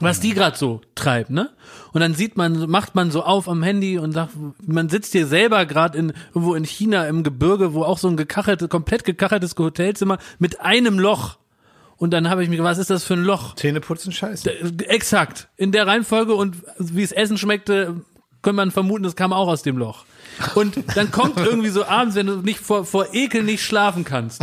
was 0.00 0.20
die 0.20 0.32
gerade 0.32 0.56
so 0.56 0.80
treibt, 0.94 1.30
ne? 1.30 1.50
Und 1.92 2.00
dann 2.00 2.14
sieht 2.14 2.36
man, 2.36 2.70
macht 2.70 2.94
man 2.94 3.10
so 3.10 3.22
auf 3.24 3.48
am 3.48 3.62
Handy 3.62 3.98
und 3.98 4.12
sagt, 4.12 4.32
man 4.64 4.88
sitzt 4.88 5.12
hier 5.12 5.26
selber 5.26 5.66
gerade 5.66 5.98
in 5.98 6.12
irgendwo 6.28 6.54
in 6.54 6.64
China 6.64 7.06
im 7.08 7.22
Gebirge, 7.22 7.74
wo 7.74 7.82
auch 7.82 7.98
so 7.98 8.08
ein 8.08 8.16
gekacheltes, 8.16 8.68
komplett 8.68 9.04
gekacheltes 9.04 9.56
Hotelzimmer 9.58 10.18
mit 10.38 10.60
einem 10.60 10.98
Loch. 10.98 11.38
Und 11.96 12.12
dann 12.12 12.30
habe 12.30 12.44
ich 12.44 12.48
mir, 12.48 12.56
gedacht, 12.56 12.72
was 12.72 12.78
ist 12.78 12.90
das 12.90 13.02
für 13.02 13.14
ein 13.14 13.24
Loch? 13.24 13.56
Zähne 13.56 13.80
putzen, 13.80 14.12
scheiße. 14.12 14.50
Äh, 14.50 14.84
Exakt. 14.84 15.48
In 15.56 15.72
der 15.72 15.86
Reihenfolge 15.86 16.34
und 16.34 16.56
wie 16.78 17.02
es 17.02 17.10
Essen 17.10 17.36
schmeckte, 17.36 18.02
könnte 18.42 18.56
man 18.56 18.70
vermuten, 18.70 19.02
das 19.02 19.16
kam 19.16 19.32
auch 19.32 19.48
aus 19.48 19.62
dem 19.62 19.76
Loch. 19.76 20.04
Und 20.54 20.96
dann 20.96 21.10
kommt 21.10 21.38
irgendwie 21.38 21.68
so 21.68 21.84
abends, 21.84 22.14
wenn 22.14 22.26
du 22.26 22.36
nicht 22.36 22.60
vor, 22.60 22.84
vor 22.84 23.12
Ekel 23.12 23.42
nicht 23.42 23.62
schlafen 23.62 24.04
kannst, 24.04 24.42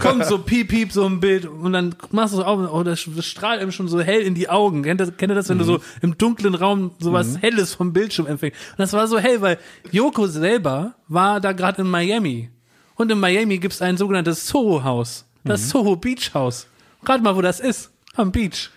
kommt 0.00 0.24
so 0.26 0.38
piep, 0.38 0.68
piep, 0.68 0.92
so 0.92 1.04
ein 1.06 1.20
Bild 1.20 1.46
und 1.46 1.72
dann 1.72 1.94
machst 2.10 2.34
du 2.34 2.38
so 2.38 2.44
auf, 2.44 2.72
oh, 2.72 2.82
das, 2.82 3.04
das 3.14 3.26
strahlt 3.26 3.60
einem 3.60 3.72
schon 3.72 3.88
so 3.88 4.00
hell 4.00 4.22
in 4.22 4.34
die 4.34 4.48
Augen. 4.48 4.82
Kennt 4.82 5.00
ihr, 5.00 5.10
kennt 5.10 5.32
ihr 5.32 5.34
das, 5.34 5.48
wenn 5.48 5.58
du 5.58 5.64
so 5.64 5.80
im 6.02 6.16
dunklen 6.18 6.54
Raum 6.54 6.92
sowas 6.98 7.38
Helles 7.40 7.74
vom 7.74 7.92
Bildschirm 7.92 8.26
empfängst? 8.26 8.58
Und 8.72 8.78
das 8.78 8.92
war 8.92 9.06
so 9.06 9.18
hell, 9.18 9.40
weil 9.40 9.58
Joko 9.90 10.26
selber 10.26 10.94
war 11.08 11.40
da 11.40 11.52
gerade 11.52 11.82
in 11.82 11.90
Miami. 11.90 12.50
Und 12.96 13.12
in 13.12 13.20
Miami 13.20 13.58
gibt's 13.58 13.80
ein 13.80 13.96
sogenanntes 13.96 14.46
Soho-Haus. 14.48 15.24
Das 15.44 15.70
Soho 15.70 15.96
Beach 15.96 16.34
House. 16.34 16.66
Rat 17.04 17.22
mal, 17.22 17.36
wo 17.36 17.42
das 17.42 17.60
ist. 17.60 17.90
Am 18.16 18.32
Beach. 18.32 18.70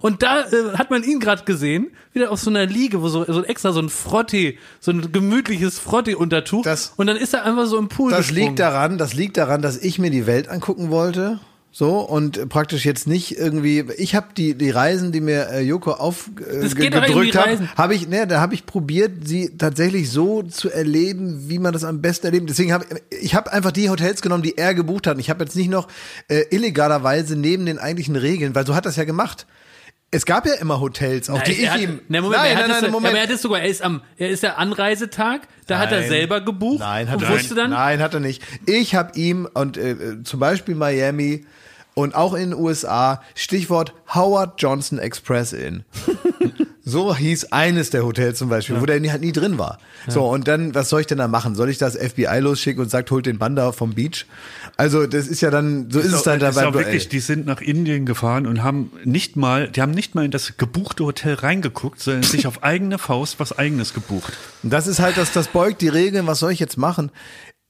Und 0.00 0.22
da 0.22 0.42
äh, 0.42 0.76
hat 0.76 0.90
man 0.90 1.02
ihn 1.02 1.20
gerade 1.20 1.44
gesehen, 1.44 1.88
wieder 2.12 2.30
auf 2.30 2.40
so 2.40 2.50
einer 2.50 2.66
Liege, 2.66 3.02
wo 3.02 3.08
so, 3.08 3.24
so 3.24 3.44
extra 3.44 3.72
so 3.72 3.80
ein 3.80 3.88
Frotti, 3.88 4.58
so 4.80 4.92
ein 4.92 5.12
gemütliches 5.12 5.78
Frotti-Untertuch. 5.78 6.64
Und 6.96 7.06
dann 7.06 7.16
ist 7.16 7.34
er 7.34 7.44
einfach 7.44 7.66
so 7.66 7.78
im 7.78 7.88
Pool 7.88 8.10
Das 8.10 8.28
gesprungen. 8.28 8.46
liegt 8.48 8.58
daran, 8.58 8.98
das 8.98 9.14
liegt 9.14 9.36
daran, 9.36 9.62
dass 9.62 9.76
ich 9.76 9.98
mir 9.98 10.10
die 10.10 10.26
Welt 10.26 10.48
angucken 10.48 10.90
wollte. 10.90 11.40
So 11.72 12.00
und 12.00 12.48
praktisch 12.48 12.84
jetzt 12.84 13.06
nicht 13.06 13.38
irgendwie. 13.38 13.84
Ich 13.96 14.16
habe 14.16 14.28
die 14.36 14.54
die 14.54 14.70
Reisen, 14.70 15.12
die 15.12 15.20
mir 15.20 15.50
äh, 15.50 15.60
Joko 15.60 15.92
aufgedrückt 15.92 16.82
äh, 16.82 17.38
hat, 17.38 17.76
habe 17.78 17.94
ich, 17.94 18.08
ne, 18.08 18.26
da 18.26 18.40
habe 18.40 18.54
ich 18.54 18.66
probiert, 18.66 19.28
sie 19.28 19.56
tatsächlich 19.56 20.10
so 20.10 20.42
zu 20.42 20.68
erleben, 20.68 21.44
wie 21.48 21.60
man 21.60 21.72
das 21.72 21.84
am 21.84 22.00
besten 22.00 22.26
erlebt. 22.26 22.50
Deswegen 22.50 22.72
habe 22.72 22.86
ich 23.20 23.36
habe 23.36 23.52
einfach 23.52 23.70
die 23.70 23.88
Hotels 23.88 24.20
genommen, 24.20 24.42
die 24.42 24.58
er 24.58 24.74
gebucht 24.74 25.06
hat. 25.06 25.14
Und 25.14 25.20
Ich 25.20 25.30
habe 25.30 25.44
jetzt 25.44 25.54
nicht 25.54 25.70
noch 25.70 25.86
äh, 26.26 26.42
illegalerweise 26.50 27.36
neben 27.36 27.66
den 27.66 27.78
eigentlichen 27.78 28.16
Regeln, 28.16 28.52
weil 28.56 28.66
so 28.66 28.74
hat 28.74 28.84
das 28.84 28.96
ja 28.96 29.04
gemacht. 29.04 29.46
Es 30.12 30.26
gab 30.26 30.44
ja 30.44 30.54
immer 30.54 30.80
Hotels, 30.80 31.30
auch 31.30 31.36
Nein, 31.36 31.44
die 31.46 31.52
ich 31.52 31.70
hat, 31.70 31.80
ihm. 31.80 32.00
Ne, 32.08 32.20
Moment, 32.20 32.42
nein, 32.42 32.50
er 32.50 32.66
nein, 32.66 32.70
es, 32.70 32.82
nein, 32.82 32.90
Moment. 32.90 33.12
Aber 33.12 33.18
er 33.18 33.22
hat 33.28 33.30
es 33.30 33.42
sogar, 33.42 33.60
er 33.60 33.68
ist 33.68 33.80
am, 33.80 34.02
er 34.16 34.30
ist 34.30 34.42
der 34.42 34.58
Anreisetag, 34.58 35.42
da 35.68 35.78
hat 35.78 35.92
er 35.92 36.00
Nein. 36.00 36.08
selber 36.08 36.40
gebucht. 36.40 36.80
Nein, 36.80 37.08
hat 37.08 37.18
und 37.18 37.22
er 37.22 37.30
wusste 37.30 37.54
dann, 37.54 37.70
Nein, 37.70 38.00
hat 38.00 38.14
er 38.14 38.20
nicht. 38.20 38.42
Ich 38.66 38.96
habe 38.96 39.16
ihm 39.16 39.48
und 39.54 39.76
äh, 39.76 40.24
zum 40.24 40.40
Beispiel 40.40 40.74
Miami 40.74 41.46
und 41.94 42.16
auch 42.16 42.34
in 42.34 42.50
den 42.50 42.58
USA 42.58 43.22
Stichwort 43.36 43.94
Howard 44.12 44.60
Johnson 44.60 44.98
Express 44.98 45.52
in. 45.52 45.84
So 46.90 47.14
hieß 47.16 47.46
eines 47.52 47.90
der 47.90 48.04
Hotels 48.04 48.38
zum 48.38 48.48
Beispiel, 48.48 48.80
wo 48.80 48.86
der 48.86 49.00
nie- 49.00 49.10
halt 49.10 49.20
nie 49.22 49.32
drin 49.32 49.58
war. 49.58 49.78
So, 50.08 50.26
und 50.28 50.48
dann, 50.48 50.74
was 50.74 50.88
soll 50.88 51.00
ich 51.02 51.06
denn 51.06 51.18
da 51.18 51.28
machen? 51.28 51.54
Soll 51.54 51.70
ich 51.70 51.78
das 51.78 51.94
FBI 51.96 52.38
losschicken 52.40 52.82
und 52.82 52.90
sagt, 52.90 53.10
holt 53.10 53.26
den 53.26 53.38
Mann 53.38 53.54
da 53.56 53.72
vom 53.72 53.94
Beach? 53.94 54.26
Also, 54.76 55.06
das 55.06 55.26
ist 55.28 55.40
ja 55.40 55.50
dann, 55.50 55.90
so 55.90 56.00
ist, 56.00 56.12
es 56.12 56.22
dann 56.22 56.38
das 56.40 56.54
dabei. 56.56 56.68
ist 56.68 56.74
auch 56.74 56.78
wirklich, 56.78 57.08
die 57.08 57.20
sind 57.20 57.46
nach 57.46 57.60
Indien 57.60 58.06
gefahren 58.06 58.46
und 58.46 58.62
haben 58.62 58.90
nicht 59.04 59.36
mal, 59.36 59.68
die 59.68 59.82
haben 59.82 59.92
nicht 59.92 60.14
mal 60.14 60.24
in 60.24 60.30
das 60.30 60.56
gebuchte 60.56 61.04
Hotel 61.04 61.34
reingeguckt, 61.34 62.00
sondern 62.00 62.22
sich 62.22 62.46
auf 62.46 62.62
eigene 62.62 62.98
Faust 62.98 63.38
was 63.40 63.56
eigenes 63.58 63.94
gebucht. 63.94 64.32
Und 64.62 64.70
das 64.72 64.86
ist 64.86 64.98
halt, 65.00 65.16
das, 65.16 65.32
das 65.32 65.48
beugt 65.48 65.80
die 65.82 65.88
Regeln, 65.88 66.26
was 66.26 66.38
soll 66.40 66.52
ich 66.52 66.58
jetzt 66.60 66.76
machen? 66.76 67.10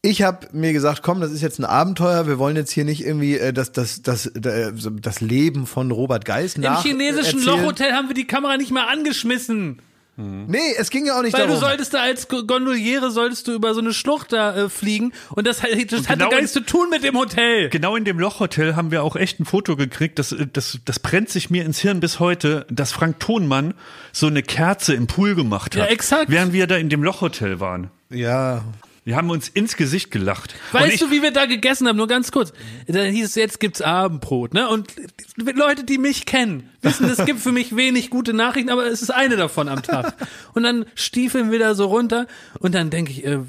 Ich 0.03 0.23
habe 0.23 0.49
mir 0.53 0.73
gesagt, 0.73 1.03
komm, 1.03 1.21
das 1.21 1.31
ist 1.31 1.43
jetzt 1.43 1.59
ein 1.59 1.65
Abenteuer. 1.67 2.27
Wir 2.27 2.39
wollen 2.39 2.57
jetzt 2.57 2.71
hier 2.73 2.85
nicht 2.85 3.05
irgendwie 3.05 3.37
äh, 3.37 3.53
das, 3.53 3.73
das, 3.73 4.01
das, 4.01 4.27
äh, 4.27 4.73
das 4.75 5.21
Leben 5.21 5.67
von 5.67 5.91
Robert 5.91 6.25
Geis 6.25 6.55
Im 6.55 6.63
nach 6.63 6.83
chinesischen 6.83 7.41
erzählen. 7.41 7.59
Lochhotel 7.61 7.93
haben 7.93 8.09
wir 8.09 8.15
die 8.15 8.27
Kamera 8.27 8.57
nicht 8.57 8.71
mal 8.71 8.87
angeschmissen. 8.87 9.81
Nee, 10.17 10.59
es 10.77 10.91
ging 10.91 11.07
ja 11.07 11.17
auch 11.19 11.23
nicht 11.23 11.33
Weil 11.33 11.47
darum. 11.47 11.55
du 11.55 11.61
solltest 11.61 11.95
da 11.95 12.01
als 12.03 12.29
Gondoliere 12.29 13.11
solltest 13.11 13.49
du 13.49 13.53
über 13.55 13.73
so 13.73 13.81
eine 13.81 13.95
Schlucht 13.95 14.35
da 14.35 14.55
äh, 14.55 14.69
fliegen 14.69 15.13
und 15.31 15.47
das, 15.47 15.61
das 15.61 15.71
hatte 15.71 15.89
genau 15.89 16.29
gar 16.29 16.33
in- 16.33 16.37
nichts 16.45 16.53
zu 16.53 16.61
tun 16.61 16.91
mit 16.91 17.03
dem 17.05 17.17
Hotel. 17.17 17.71
Genau 17.71 17.97
in 17.97 18.05
dem 18.05 18.19
Lochhotel 18.19 18.77
haben 18.77 18.91
wir 18.91 19.03
auch 19.03 19.17
echt 19.17 19.41
ein 19.41 19.47
Foto 19.47 19.77
gekriegt. 19.77 20.19
Das, 20.19 20.35
das, 20.53 20.79
das 20.85 20.99
brennt 20.99 21.31
sich 21.31 21.49
mir 21.49 21.65
ins 21.65 21.79
Hirn 21.79 22.01
bis 22.01 22.21
heute, 22.21 22.67
dass 22.69 22.93
Frank 22.93 23.19
Thonmann 23.21 23.73
so 24.13 24.27
eine 24.27 24.43
Kerze 24.43 24.93
im 24.93 25.07
Pool 25.07 25.35
gemacht 25.35 25.75
hat. 25.75 25.85
Ja, 25.85 25.87
exakt. 25.87 26.31
Während 26.31 26.53
wir 26.53 26.67
da 26.67 26.77
in 26.77 26.91
dem 26.91 27.03
Lochhotel 27.03 27.59
waren. 27.61 27.91
ja, 28.11 28.63
Wir 29.05 29.17
haben 29.17 29.31
uns 29.31 29.49
ins 29.49 29.77
Gesicht 29.77 30.11
gelacht. 30.11 30.55
Weißt 30.73 30.95
ich, 30.95 31.01
du, 31.01 31.11
wie 31.11 31.23
wir 31.23 31.31
da 31.31 31.47
gegessen 31.47 31.89
haben? 31.89 31.97
Nur 31.97 32.07
ganz 32.07 32.31
kurz. 32.33 32.53
Da 32.87 33.03
hieß 33.03 33.27
es, 33.27 33.35
jetzt 33.35 33.59
gibt's 33.59 33.81
Abendbrot, 33.81 34.53
ne? 34.53 34.69
Und 34.69 34.93
Leute, 35.37 35.85
die 35.85 35.99
mich 35.99 36.27
kennen, 36.27 36.69
wissen, 36.83 37.09
es 37.09 37.25
gibt 37.25 37.41
für 37.41 37.53
mich 37.53 37.77
wenig 37.77 38.11
gute 38.11 38.33
Nachrichten, 38.33 38.71
aber 38.71 38.87
es 38.87 39.03
ist 39.03 39.11
eine 39.11 39.37
davon 39.37 39.69
am 39.69 39.83
Tag. 39.83 40.15
Und 40.55 40.63
dann 40.63 40.87
stiefeln 40.95 41.51
wir 41.51 41.59
da 41.59 41.75
so 41.75 41.87
runter 41.87 42.27
und 42.59 42.75
dann 42.75 42.91
denke 42.91 43.13
ich, 43.13 43.25
äh, 43.25 43.41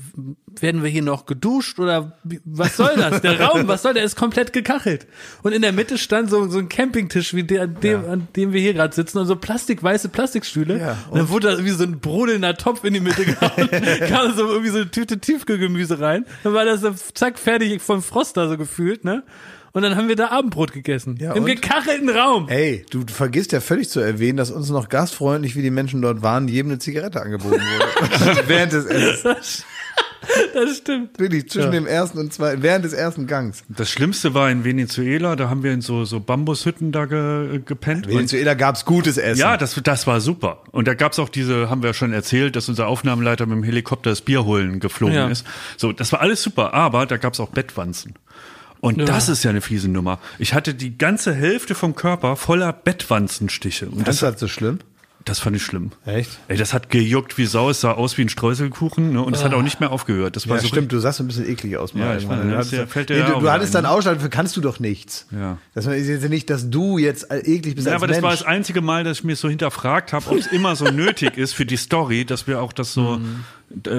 werden 0.59 0.83
wir 0.83 0.89
hier 0.89 1.01
noch 1.01 1.25
geduscht 1.25 1.79
oder 1.79 2.17
was 2.43 2.75
soll 2.77 2.95
das? 2.95 3.21
Der 3.21 3.39
Raum, 3.39 3.67
was 3.67 3.83
soll 3.83 3.93
der? 3.93 4.03
Ist 4.03 4.17
komplett 4.17 4.53
gekachelt. 4.53 5.07
Und 5.43 5.53
in 5.53 5.61
der 5.61 5.71
Mitte 5.71 5.97
stand 5.97 6.29
so, 6.29 6.47
so 6.49 6.59
ein 6.59 6.69
Campingtisch, 6.69 7.33
wie 7.33 7.43
der, 7.43 7.67
dem, 7.67 8.05
an 8.05 8.27
dem 8.35 8.51
wir 8.51 8.61
hier 8.61 8.73
gerade 8.73 8.93
sitzen 8.93 9.19
und 9.19 9.27
so 9.27 9.35
plastikweiße 9.35 10.09
Plastikstühle. 10.09 10.79
Ja, 10.79 10.97
und 11.09 11.19
dann 11.19 11.29
wurde 11.29 11.47
da 11.47 11.53
irgendwie 11.53 11.71
so 11.71 11.83
ein 11.83 11.99
brodelnder 11.99 12.57
Topf 12.57 12.83
in 12.83 12.93
die 12.93 12.99
Mitte 12.99 13.25
gehauen. 13.25 13.69
kam 14.09 14.35
so 14.35 14.47
irgendwie 14.47 14.69
so 14.69 14.77
eine 14.77 14.91
Tüte 14.91 15.19
Tiefkühlgemüse 15.19 15.99
rein. 15.99 16.25
Dann 16.43 16.53
war 16.53 16.65
das 16.65 16.81
so 16.81 16.91
zack 17.13 17.39
fertig 17.39 17.81
vom 17.81 18.01
Frost 18.01 18.37
da 18.37 18.47
so 18.47 18.57
gefühlt, 18.57 19.05
ne? 19.05 19.23
Und 19.73 19.83
dann 19.83 19.95
haben 19.95 20.07
wir 20.07 20.15
da 20.15 20.29
Abendbrot 20.29 20.73
gegessen. 20.73 21.17
Ja, 21.19 21.33
Im 21.33 21.43
und? 21.43 21.49
gekachelten 21.49 22.09
Raum. 22.09 22.49
Ey, 22.49 22.85
du 22.89 23.03
vergisst 23.07 23.51
ja 23.53 23.61
völlig 23.61 23.89
zu 23.89 23.99
erwähnen, 23.99 24.37
dass 24.37 24.51
uns 24.51 24.69
noch 24.69 24.89
gastfreundlich, 24.89 25.55
wie 25.55 25.61
die 25.61 25.71
Menschen 25.71 26.01
dort 26.01 26.21
waren, 26.21 26.47
jedem 26.47 26.71
eine 26.71 26.79
Zigarette 26.79 27.21
angeboten 27.21 27.61
wurde. 27.61 28.43
während 28.47 28.73
des 28.73 28.85
Essens. 28.85 29.65
Das 30.53 30.77
stimmt. 30.77 31.17
Wirklich, 31.19 31.49
zwischen 31.49 31.71
dem 31.71 31.87
ersten 31.87 32.19
und 32.19 32.31
zweiten, 32.31 32.61
während 32.61 32.85
des 32.85 32.93
ersten 32.93 33.25
Gangs. 33.25 33.63
das 33.69 33.89
Schlimmste 33.89 34.35
war 34.35 34.51
in 34.51 34.63
Venezuela, 34.63 35.35
da 35.35 35.49
haben 35.49 35.63
wir 35.63 35.73
in 35.73 35.81
so, 35.81 36.05
so 36.05 36.19
Bambushütten 36.19 36.91
da 36.91 37.05
ge, 37.05 37.59
gepennt. 37.65 38.05
Und 38.05 38.13
Venezuela 38.13 38.53
gab's 38.53 38.85
gutes 38.85 39.17
Essen. 39.17 39.39
ja, 39.39 39.57
das, 39.57 39.79
das 39.83 40.05
war 40.05 40.21
super. 40.21 40.61
Und 40.71 40.87
da 40.87 40.93
gab's 40.93 41.17
auch 41.17 41.29
diese, 41.29 41.69
haben 41.71 41.81
wir 41.81 41.93
schon 41.95 42.13
erzählt, 42.13 42.55
dass 42.55 42.69
unser 42.69 42.87
Aufnahmeleiter 42.87 43.47
mit 43.47 43.55
dem 43.57 43.63
Helikopter 43.63 44.11
das 44.11 44.21
Bier 44.21 44.45
holen 44.45 44.79
geflogen 44.79 45.15
Ja. 45.15 45.27
ist. 45.27 45.45
So, 45.77 45.91
das 45.91 46.11
war 46.11 46.21
alles 46.21 46.43
super, 46.43 46.73
aber 46.73 47.07
da 47.07 47.17
gab's 47.17 47.39
auch 47.39 47.49
Bettwanzen. 47.49 48.13
Und 48.81 48.97
das 49.07 49.29
ist 49.29 49.43
ja 49.43 49.51
eine 49.51 49.61
fiese 49.61 49.87
Nummer. 49.89 50.19
Ich 50.39 50.53
hatte 50.53 50.73
die 50.73 50.97
ganze 50.97 51.33
Hälfte 51.33 51.75
vom 51.75 51.95
Körper 51.95 52.35
voller 52.35 52.73
Bettwanzenstiche. 52.73 53.85
Und 53.87 53.99
das 53.99 54.05
das, 54.05 54.15
ist 54.17 54.21
halt 54.23 54.39
so 54.39 54.47
schlimm. 54.47 54.79
das 55.23 55.37
fand 55.39 55.55
ich 55.55 55.63
schlimm. 55.63 55.91
Echt? 56.05 56.39
Ey, 56.47 56.57
das 56.57 56.73
hat 56.73 56.89
gejuckt 56.89 57.37
wie 57.37 57.45
Sau, 57.45 57.69
es 57.69 57.79
sah 57.81 57.91
aus 57.91 58.17
wie 58.17 58.23
ein 58.23 58.29
Streuselkuchen 58.29 59.13
ne? 59.13 59.21
und 59.21 59.35
es 59.35 59.43
hat 59.43 59.53
auch 59.53 59.61
nicht 59.61 59.79
mehr 59.79 59.91
aufgehört. 59.91 60.35
Das 60.35 60.49
war 60.49 60.55
Ja, 60.55 60.61
so 60.63 60.67
stimmt, 60.67 60.91
du 60.91 60.97
sahst 60.99 61.19
ein 61.19 61.27
bisschen 61.27 61.47
eklig 61.47 61.77
aus. 61.77 61.91
Ja, 61.93 62.15
ich 62.17 62.27
meine, 62.27 62.41
du, 62.41 62.47
das 62.49 62.57
hattest, 62.57 62.71
ja- 62.73 62.87
fällt 62.87 63.09
dir 63.09 63.13
nee, 63.15 63.19
ja 63.19 63.29
du, 63.35 63.39
du 63.41 63.51
hattest 63.51 63.75
dann? 63.75 63.85
Ausschlag, 63.85 64.15
dafür 64.15 64.29
kannst 64.29 64.57
du 64.57 64.61
doch 64.61 64.79
nichts. 64.79 65.27
Ja. 65.31 65.59
Das 65.75 65.85
ist 65.85 66.07
jetzt 66.07 66.27
nicht, 66.27 66.49
dass 66.49 66.69
du 66.71 66.97
jetzt 66.97 67.27
eklig 67.31 67.75
bist 67.75 67.85
Ja, 67.85 67.93
als 67.93 68.01
aber 68.01 68.07
das 68.07 68.15
Mensch. 68.17 68.23
war 68.23 68.31
das 68.31 68.43
einzige 68.43 68.81
Mal, 68.81 69.03
dass 69.03 69.19
ich 69.19 69.23
mir 69.23 69.35
so 69.35 69.47
hinterfragt 69.47 70.11
habe, 70.11 70.27
ob 70.27 70.37
es 70.37 70.47
immer 70.47 70.75
so 70.75 70.85
nötig 70.91 71.37
ist 71.37 71.53
für 71.53 71.67
die 71.67 71.77
Story, 71.77 72.25
dass 72.25 72.47
wir 72.47 72.59
auch 72.61 72.73
das 72.73 72.93
so, 72.93 73.17
äh, 73.17 73.19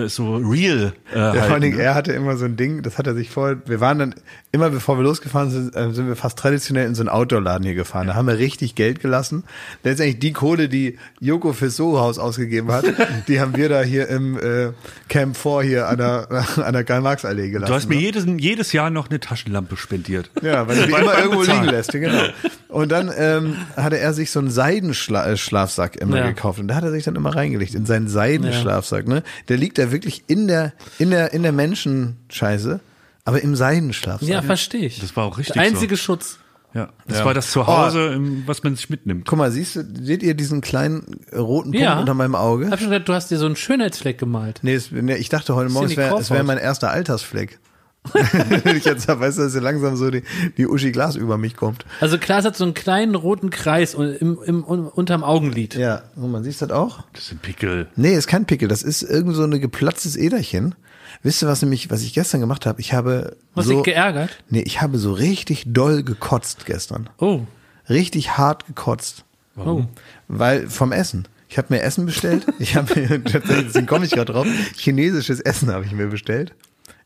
so 0.09 0.37
real 0.37 0.93
äh, 1.15 1.19
Ja, 1.19 1.33
vor 1.35 1.43
allen. 1.53 1.61
Dingen, 1.63 1.77
ne? 1.77 1.83
er 1.83 1.95
hatte 1.95 2.13
immer 2.13 2.37
so 2.37 2.45
ein 2.45 2.57
Ding, 2.57 2.83
das 2.83 2.99
hat 2.99 3.07
er 3.07 3.15
sich 3.15 3.31
vorher, 3.31 3.59
wir 3.67 3.81
waren 3.81 3.99
dann, 3.99 4.15
immer 4.53 4.71
bevor 4.71 4.99
wir 4.99 5.03
losgefahren 5.05 5.51
sind, 5.51 5.75
äh, 5.77 5.93
sind 5.93 6.07
wir 6.09 6.17
fast 6.17 6.39
traditionell 6.39 6.87
in 6.87 6.95
so 6.95 7.03
einen 7.03 7.09
Outdoor-Laden 7.09 7.65
hier 7.65 7.75
gefahren. 7.75 8.07
Da 8.09 8.15
haben 8.15 8.27
wir 8.27 8.39
richtig 8.39 8.75
Geld 8.75 9.01
gelassen. 9.01 9.45
Letztendlich 9.83 10.19
die 10.19 10.33
Kohle, 10.33 10.69
die 10.69 10.99
Joko 11.21 11.53
fürs 11.53 11.77
Soho-Haus 11.77 12.19
ausgegeben 12.19 12.71
hat, 12.73 12.85
die 13.29 13.41
haben 13.41 13.57
wir 13.57 13.69
da 13.69 13.83
hier 13.83 14.09
im 14.09 14.39
äh, 14.39 14.73
Camp 15.09 15.37
4 15.37 15.63
hier 15.63 15.89
an 15.89 15.99
der, 15.99 16.29
an 16.57 16.73
der 16.73 16.85
Karl-Marx-Allee 16.85 17.51
gelassen. 17.51 17.71
Du 17.71 17.75
hast 17.75 17.89
mir 17.89 17.97
ne? 17.97 18.03
jedes, 18.03 18.27
jedes 18.39 18.73
Jahr 18.73 18.91
noch 18.91 19.09
eine 19.09 19.21
Taschenlampe 19.21 19.77
spendiert. 19.77 20.31
Ja, 20.43 20.67
weil 20.69 20.79
er 20.79 20.87
die 20.87 20.93
immer 21.01 21.19
irgendwo 21.19 21.41
Bezahlen. 21.41 21.63
liegen 21.63 21.75
lässt, 21.75 21.93
genau. 21.93 22.23
Und 22.69 22.91
dann 22.91 23.11
ähm, 23.17 23.57
hatte 23.77 23.99
er 23.99 24.13
sich 24.15 24.31
so 24.31 24.39
einen 24.41 24.51
Seidenschlafsack 24.51 25.97
immer 25.97 26.19
Ja. 26.19 26.27
gekauft 26.29 26.59
und 26.59 26.69
da 26.69 26.75
hat 26.75 26.85
er 26.85 26.91
sich 26.91 27.05
dann 27.05 27.17
immer 27.17 27.35
reingelegt 27.35 27.75
in 27.75 27.87
seinen 27.87 28.09
Seidenschlafsack, 28.09 29.07
ne? 29.09 29.23
Der 29.49 29.57
liegt 29.63 29.79
da 29.79 29.91
wirklich 29.93 30.25
in 30.27 30.49
der 30.49 30.73
in 30.99 31.11
der 31.11 31.33
in 31.33 31.43
der 31.43 31.53
Menschenscheiße, 31.53 32.81
aber 33.25 33.41
im 33.43 33.57
Seidenschlafsack. 33.57 34.29
Ja, 34.29 34.43
verstehe 34.43 34.87
ich. 34.87 35.01
Das 35.01 35.17
war 35.17 35.25
auch 35.25 35.39
richtig 35.39 35.55
Der 35.55 35.63
einzige 35.63 35.97
Schutz. 35.97 36.39
Ja, 36.75 36.89
das 37.07 37.19
Ja. 37.19 37.25
war 37.27 37.35
das 37.35 37.51
Zuhause, 37.51 38.15
im- 38.15 38.45
was 38.47 38.63
man 38.63 38.75
sich 38.77 38.89
mitnimmt. 38.89 39.27
Guck 39.27 39.39
mal, 39.39 39.51
siehst 39.53 39.77
du, 39.77 39.85
seht 40.01 40.23
ihr 40.23 40.33
diesen 40.35 40.63
kleinen 40.63 41.21
roten 41.37 41.71
Punkt 41.73 41.79
Ja. 41.85 42.01
unter 42.01 42.15
meinem 42.15 42.35
Auge? 42.35 42.71
Hab 42.71 42.79
schon 42.81 42.89
gedacht, 42.89 43.09
du 43.09 43.13
hast 43.13 43.31
dir 43.31 43.37
so 43.37 43.45
einen 43.45 43.57
Schönheitsfleck 43.57 44.17
gemalt. 44.17 44.61
Nee, 44.63 44.75
es, 44.75 44.91
nee, 44.91 45.15
ich 45.17 45.29
dachte 45.29 45.55
heute 45.55 45.71
Morgen, 45.71 45.87
es 45.87 45.97
wäre 45.99 46.19
wär 46.31 46.45
mein 46.45 46.57
erster 46.57 46.91
Altersfleck. 46.91 47.59
ich 48.77 48.85
jetzt 48.85 49.09
hab, 49.09 49.21
weißt 49.21 49.39
du, 49.39 49.43
dass 49.43 49.53
hier 49.53 49.61
langsam 49.61 49.97
so 49.97 50.11
die, 50.11 50.23
die 50.57 50.67
Uschi 50.67 50.91
Glas 50.93 51.15
über 51.17 51.39
mich 51.39 51.57
kommt. 51.57 51.85
Also 52.01 52.19
Klaas 52.19 52.45
hat 52.45 52.57
so 52.57 52.65
einen 52.65 52.75
kleinen 52.75 53.15
roten 53.15 53.51
Kreis 53.51 53.95
im, 53.95 54.39
im, 54.45 54.65
un- 54.65 54.89
unterm 54.89 55.23
Augenlid. 55.23 55.75
Ja, 55.77 56.03
guck 56.15 56.31
mal, 56.31 56.43
siehst 56.43 56.63
du 56.63 56.67
das 56.67 56.77
auch? 56.77 57.05
Das 57.13 57.29
sind 57.29 57.43
Pickel. 57.43 57.87
Nee, 57.97 58.15
ist 58.15 58.27
kein 58.27 58.45
Pickel, 58.45 58.69
das 58.69 58.83
ist 58.83 59.03
irgend 59.03 59.37
so 59.37 59.45
ein 59.45 59.61
geplatztes 59.61 60.17
Äderchen. 60.17 60.75
Wisst 61.23 61.43
ihr, 61.43 61.47
was 61.49 61.63
nämlich, 61.63 61.91
was 61.91 62.03
ich 62.03 62.13
gestern 62.15 62.41
gemacht 62.41 62.67
habe? 62.67 62.81
Ich 62.81 62.93
habe 62.93 63.37
Hast 63.55 63.67
so, 63.67 63.75
dich 63.75 63.85
geärgert? 63.85 64.31
nee, 64.51 64.63
ich 64.63 64.81
habe 64.83 64.99
so 64.99 65.13
richtig 65.13 65.65
doll 65.69 66.03
gekotzt 66.03 66.67
gestern. 66.67 67.09
Oh. 67.19 67.43
Richtig 67.89 68.37
hart 68.37 68.67
gekotzt. 68.67 69.25
Oh. 69.57 69.85
Weil 70.29 70.69
vom 70.69 70.91
Essen. 70.93 71.29
Ich 71.49 71.59
habe 71.59 71.69
mir 71.71 71.83
Essen 71.83 72.07
bestellt. 72.07 72.47
Ich 72.59 72.75
habe 72.77 72.99
mir 72.99 73.23
tatsächlich, 73.25 73.67
deswegen 73.67 73.87
komme 73.87 74.07
ich 74.07 74.11
gerade 74.13 74.33
drauf. 74.33 74.47
Chinesisches 74.77 75.39
Essen 75.41 75.71
habe 75.71 75.85
ich 75.85 75.93
mir 75.93 76.07
bestellt. 76.09 76.55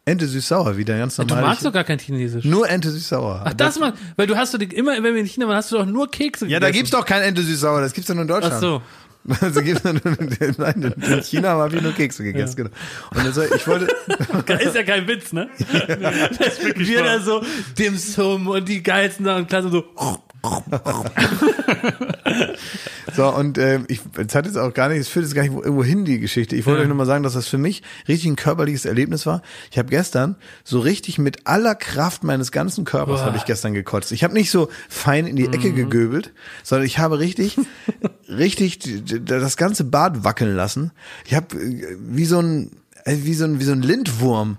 Ente 0.09 0.29
süß-sauer, 0.29 0.77
wieder 0.77 0.97
ganz 0.97 1.17
Du 1.17 1.25
normal. 1.25 1.43
magst 1.43 1.65
doch 1.65 1.73
gar 1.73 1.83
kein 1.83 1.99
Chinesisch. 1.99 2.45
Nur 2.45 2.69
Ente 2.71 2.91
süß-sauer. 2.91 3.43
Ach, 3.45 3.53
das 3.55 3.77
mag, 3.81 3.95
weil 4.15 4.29
du 4.29 4.37
hast 4.37 4.55
du 4.55 4.59
die, 4.59 4.67
immer, 4.67 4.93
wenn 4.93 5.03
wir 5.15 5.17
in 5.17 5.27
China 5.27 5.49
waren, 5.49 5.57
hast 5.57 5.73
du 5.73 5.79
doch 5.79 5.85
nur 5.85 6.09
Kekse 6.09 6.47
ja, 6.47 6.61
da 6.61 6.67
gegessen. 6.69 6.85
gibt's 6.85 6.91
doch 6.93 7.05
kein 7.05 7.23
Ente 7.23 7.43
süß-sauer, 7.43 7.81
das 7.81 7.93
gibt's 7.93 8.07
doch 8.07 8.15
nur 8.15 8.23
in 8.23 8.29
Deutschland. 8.29 8.55
Ach 8.55 8.61
so. 8.61 8.83
Also 9.41 9.61
gibt's 9.61 9.83
nur, 9.83 9.95
nein, 10.59 10.95
in 11.03 11.23
China 11.25 11.49
habe 11.49 11.75
ich 11.75 11.83
nur 11.83 11.91
Kekse 11.93 12.23
gegessen, 12.23 12.55
genau. 12.55 12.71
Und 13.11 13.23
also, 13.23 13.43
ich 13.43 13.67
wollte, 13.67 13.87
ist 14.63 14.77
ja 14.77 14.85
kein 14.85 15.09
Witz, 15.09 15.33
ne? 15.33 15.49
Das 16.39 16.53
ist 16.53 16.65
wirklich 16.65 16.87
wir 16.87 17.03
da 17.03 17.19
so 17.19 17.43
Dim 17.77 17.97
Sum 17.97 18.47
und 18.47 18.69
die 18.69 18.85
geilsten 18.85 19.25
Sachen 19.27 19.43
und 19.43 19.49
Klasse 19.49 19.71
so. 19.71 19.85
So, 23.15 23.29
und 23.35 23.57
ähm, 23.57 23.85
ich, 23.89 24.01
es 24.17 24.35
hat 24.35 24.47
jetzt 24.47 24.59
auch 24.59 24.75
gar 24.75 24.89
nicht, 24.89 24.99
es 24.99 25.09
führt 25.09 25.25
jetzt 25.25 25.35
gar 25.35 25.43
nicht 25.43 25.53
irgendwo 25.55 25.85
hin, 25.85 26.05
die 26.05 26.19
Geschichte. 26.19 26.55
Ich 26.57 26.67
wollte 26.67 26.79
Ja. 26.79 26.83
euch 26.83 26.89
nur 26.89 26.97
mal 26.97 27.07
sagen, 27.07 27.23
dass 27.23 27.33
das 27.35 27.47
für 27.47 27.57
mich 27.59 27.83
richtig 28.09 28.29
ein 28.31 28.37
körperliches 28.37 28.85
Erlebnis 28.85 29.25
war. 29.27 29.43
Ich 29.71 29.79
habe 29.79 29.89
gestern 29.89 30.37
so 30.65 30.81
richtig 30.81 31.19
mit 31.19 31.47
aller 31.47 31.75
Kraft 31.75 32.25
meines 32.25 32.53
ganzen 32.53 32.85
Körpers 32.85 33.23
habe 33.23 33.37
ich 33.37 33.45
gestern 33.45 33.73
gekotzt. 33.75 34.13
Ich 34.13 34.23
habe 34.25 34.35
nicht 34.35 34.51
so 34.51 34.69
fein 34.89 35.27
in 35.27 35.37
die 35.37 35.47
Ecke 35.47 35.73
gegöbelt, 35.73 36.33
sondern 36.63 36.85
ich 36.87 36.99
habe 36.99 37.19
richtig, 37.19 37.57
richtig 38.29 39.03
das 39.25 39.57
ganze 39.57 39.85
Bad 39.85 40.25
wackeln 40.25 40.55
lassen. 40.55 40.91
Ich 41.25 41.35
habe 41.35 41.57
äh, 41.57 41.97
wie 42.01 42.25
so 42.27 42.41
ein 42.41 42.67
äh, 42.67 42.86
wie 43.07 43.35
so 43.35 43.45
ein 43.45 43.61
wie 43.61 43.65
so 43.65 43.73
ein 43.73 43.83
Lindwurm. 43.83 44.59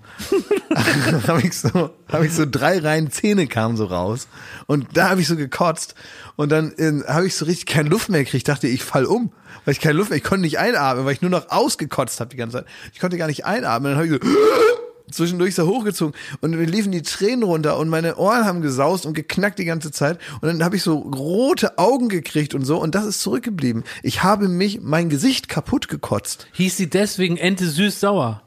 Habe 1.26 1.42
ich 1.42 1.54
so 1.54 1.90
habe 2.10 2.26
ich 2.26 2.32
so 2.32 2.44
drei 2.50 2.78
Reihen 2.78 3.10
Zähne 3.10 3.46
kamen 3.46 3.76
so 3.76 3.84
raus. 3.84 4.28
Und 4.66 4.86
da 4.94 5.10
habe 5.10 5.20
ich 5.20 5.28
so 5.28 5.36
gekotzt. 5.36 5.94
Und 6.36 6.50
dann 6.50 6.72
äh, 6.76 7.02
habe 7.06 7.26
ich 7.26 7.34
so 7.34 7.44
richtig 7.44 7.66
keine 7.66 7.88
Luft 7.88 8.08
mehr 8.08 8.24
gekriegt. 8.24 8.48
Dachte 8.48 8.68
ich 8.68 8.82
fall 8.82 9.04
um 9.04 9.32
weil 9.64 9.72
ich 9.72 9.80
keine 9.80 9.98
Luft 9.98 10.10
mehr 10.10 10.16
ich 10.16 10.24
konnte 10.24 10.42
nicht 10.42 10.58
einatmen 10.58 11.04
weil 11.04 11.12
ich 11.12 11.20
nur 11.20 11.30
noch 11.30 11.50
ausgekotzt 11.50 12.20
habe 12.20 12.30
die 12.30 12.36
ganze 12.36 12.58
Zeit. 12.58 12.66
Ich 12.92 13.00
konnte 13.00 13.18
gar 13.18 13.26
nicht 13.26 13.44
einatmen. 13.44 13.92
Dann 13.92 13.98
habe 13.98 14.06
ich 14.06 14.12
so 14.12 14.77
zwischendurch 15.10 15.54
so 15.54 15.66
hochgezogen 15.66 16.14
und 16.40 16.50
mir 16.52 16.64
liefen 16.66 16.92
die 16.92 17.02
Tränen 17.02 17.42
runter 17.42 17.78
und 17.78 17.88
meine 17.88 18.16
Ohren 18.16 18.44
haben 18.44 18.62
gesaust 18.62 19.06
und 19.06 19.14
geknackt 19.14 19.58
die 19.58 19.64
ganze 19.64 19.90
Zeit 19.90 20.18
und 20.40 20.48
dann 20.48 20.62
habe 20.64 20.76
ich 20.76 20.82
so 20.82 20.96
rote 20.98 21.78
Augen 21.78 22.08
gekriegt 22.08 22.54
und 22.54 22.64
so 22.64 22.78
und 22.80 22.94
das 22.94 23.04
ist 23.06 23.20
zurückgeblieben. 23.20 23.84
Ich 24.02 24.22
habe 24.22 24.48
mich 24.48 24.80
mein 24.82 25.08
Gesicht 25.08 25.48
kaputt 25.48 25.88
gekotzt. 25.88 26.46
Hieß 26.52 26.76
sie 26.76 26.88
deswegen 26.90 27.36
Ente 27.36 27.66
süß-sauer. 27.66 28.42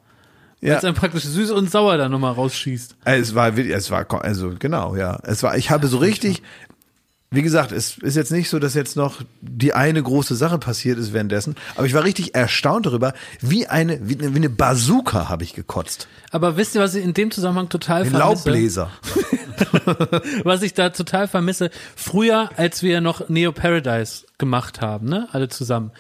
Weil 0.62 0.70
Ja. 0.70 0.76
es 0.76 0.82
dann 0.82 0.94
praktisch 0.94 1.24
süß 1.24 1.50
und 1.52 1.72
sauer 1.72 1.98
da 1.98 2.08
nochmal 2.08 2.34
rausschießt. 2.34 2.96
Es 3.04 3.34
war 3.34 3.58
es 3.58 3.90
war, 3.90 4.06
also 4.24 4.54
genau, 4.60 4.96
ja. 4.96 5.18
Es 5.24 5.42
war, 5.42 5.58
ich 5.58 5.72
habe 5.72 5.88
so 5.88 5.98
richtig, 5.98 6.44
wie 7.34 7.42
gesagt, 7.42 7.72
es 7.72 7.98
ist 7.98 8.18
jetzt 8.18 8.34
nicht 8.34 8.50
so, 8.50 8.60
dass 8.60 8.74
jetzt 8.74 8.98
noch 8.98 9.22
die 9.40 9.74
eine 9.74 10.04
große 10.04 10.36
Sache 10.36 10.58
passiert 10.58 11.00
ist 11.00 11.14
währenddessen, 11.14 11.56
aber 11.78 11.86
ich 11.86 11.94
war 11.94 12.04
richtig 12.04 12.36
erstaunt 12.36 12.86
darüber, 12.86 13.14
wie 13.40 13.68
eine, 13.68 14.10
wie 14.10 14.20
eine, 14.20 14.34
wie 14.34 14.38
eine 14.38 14.50
Bazooka 14.50 15.30
habe 15.30 15.46
ich 15.46 15.54
gekotzt. 15.54 16.10
Aber 16.32 16.58
wisst 16.58 16.76
ihr, 16.76 16.82
was 16.82 16.94
ich 16.94 17.06
in 17.06 17.14
dem 17.14 17.32
Zusammenhang 17.32 17.70
total 17.70 18.02
Ein 18.02 18.10
vermisse? 18.10 18.50
Laubbläser. 18.50 18.92
was 20.44 20.62
ich 20.62 20.74
da 20.74 20.90
total 20.90 21.30
vermisse, 21.30 21.72
früher, 21.96 22.50
als 22.58 22.84
wir 22.84 23.00
noch 23.00 23.30
Neo 23.30 23.54
Paradise 23.54 24.26
gemacht 24.38 24.82
haben, 24.82 25.08
ne, 25.08 25.30
alle 25.32 25.48
zusammen, 25.48 25.92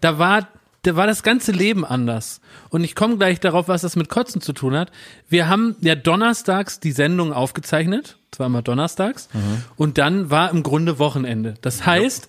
da 0.00 0.18
war, 0.18 0.48
da 0.82 0.96
war 0.96 1.06
das 1.06 1.22
ganze 1.22 1.52
Leben 1.52 1.84
anders. 1.84 2.40
Und 2.70 2.84
ich 2.84 2.94
komme 2.94 3.16
gleich 3.16 3.40
darauf, 3.40 3.68
was 3.68 3.82
das 3.82 3.96
mit 3.96 4.08
Kotzen 4.08 4.40
zu 4.40 4.52
tun 4.52 4.76
hat. 4.76 4.90
Wir 5.28 5.48
haben 5.48 5.76
ja 5.80 5.94
donnerstags 5.94 6.80
die 6.80 6.92
Sendung 6.92 7.32
aufgezeichnet, 7.32 8.16
zweimal 8.30 8.62
donnerstags, 8.62 9.28
und 9.76 9.98
dann 9.98 10.30
war 10.30 10.50
im 10.50 10.62
Grunde 10.62 10.98
Wochenende. 10.98 11.54
Das 11.62 11.84
heißt, 11.84 12.28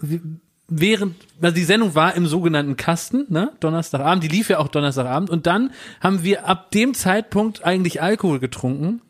wir- 0.00 0.20
während, 0.66 1.14
also 1.42 1.54
die 1.54 1.62
Sendung 1.64 1.94
war 1.94 2.14
im 2.14 2.26
sogenannten 2.26 2.76
Kasten, 2.76 3.26
ne, 3.28 3.52
Donnerstagabend, 3.60 4.24
die 4.24 4.28
lief 4.28 4.48
ja 4.48 4.58
auch 4.58 4.68
Donnerstagabend, 4.68 5.28
und 5.28 5.46
dann 5.46 5.70
haben 6.00 6.22
wir 6.24 6.48
ab 6.48 6.70
dem 6.70 6.94
Zeitpunkt 6.94 7.64
eigentlich 7.64 8.00
Alkohol 8.00 8.38
getrunken. 8.40 9.02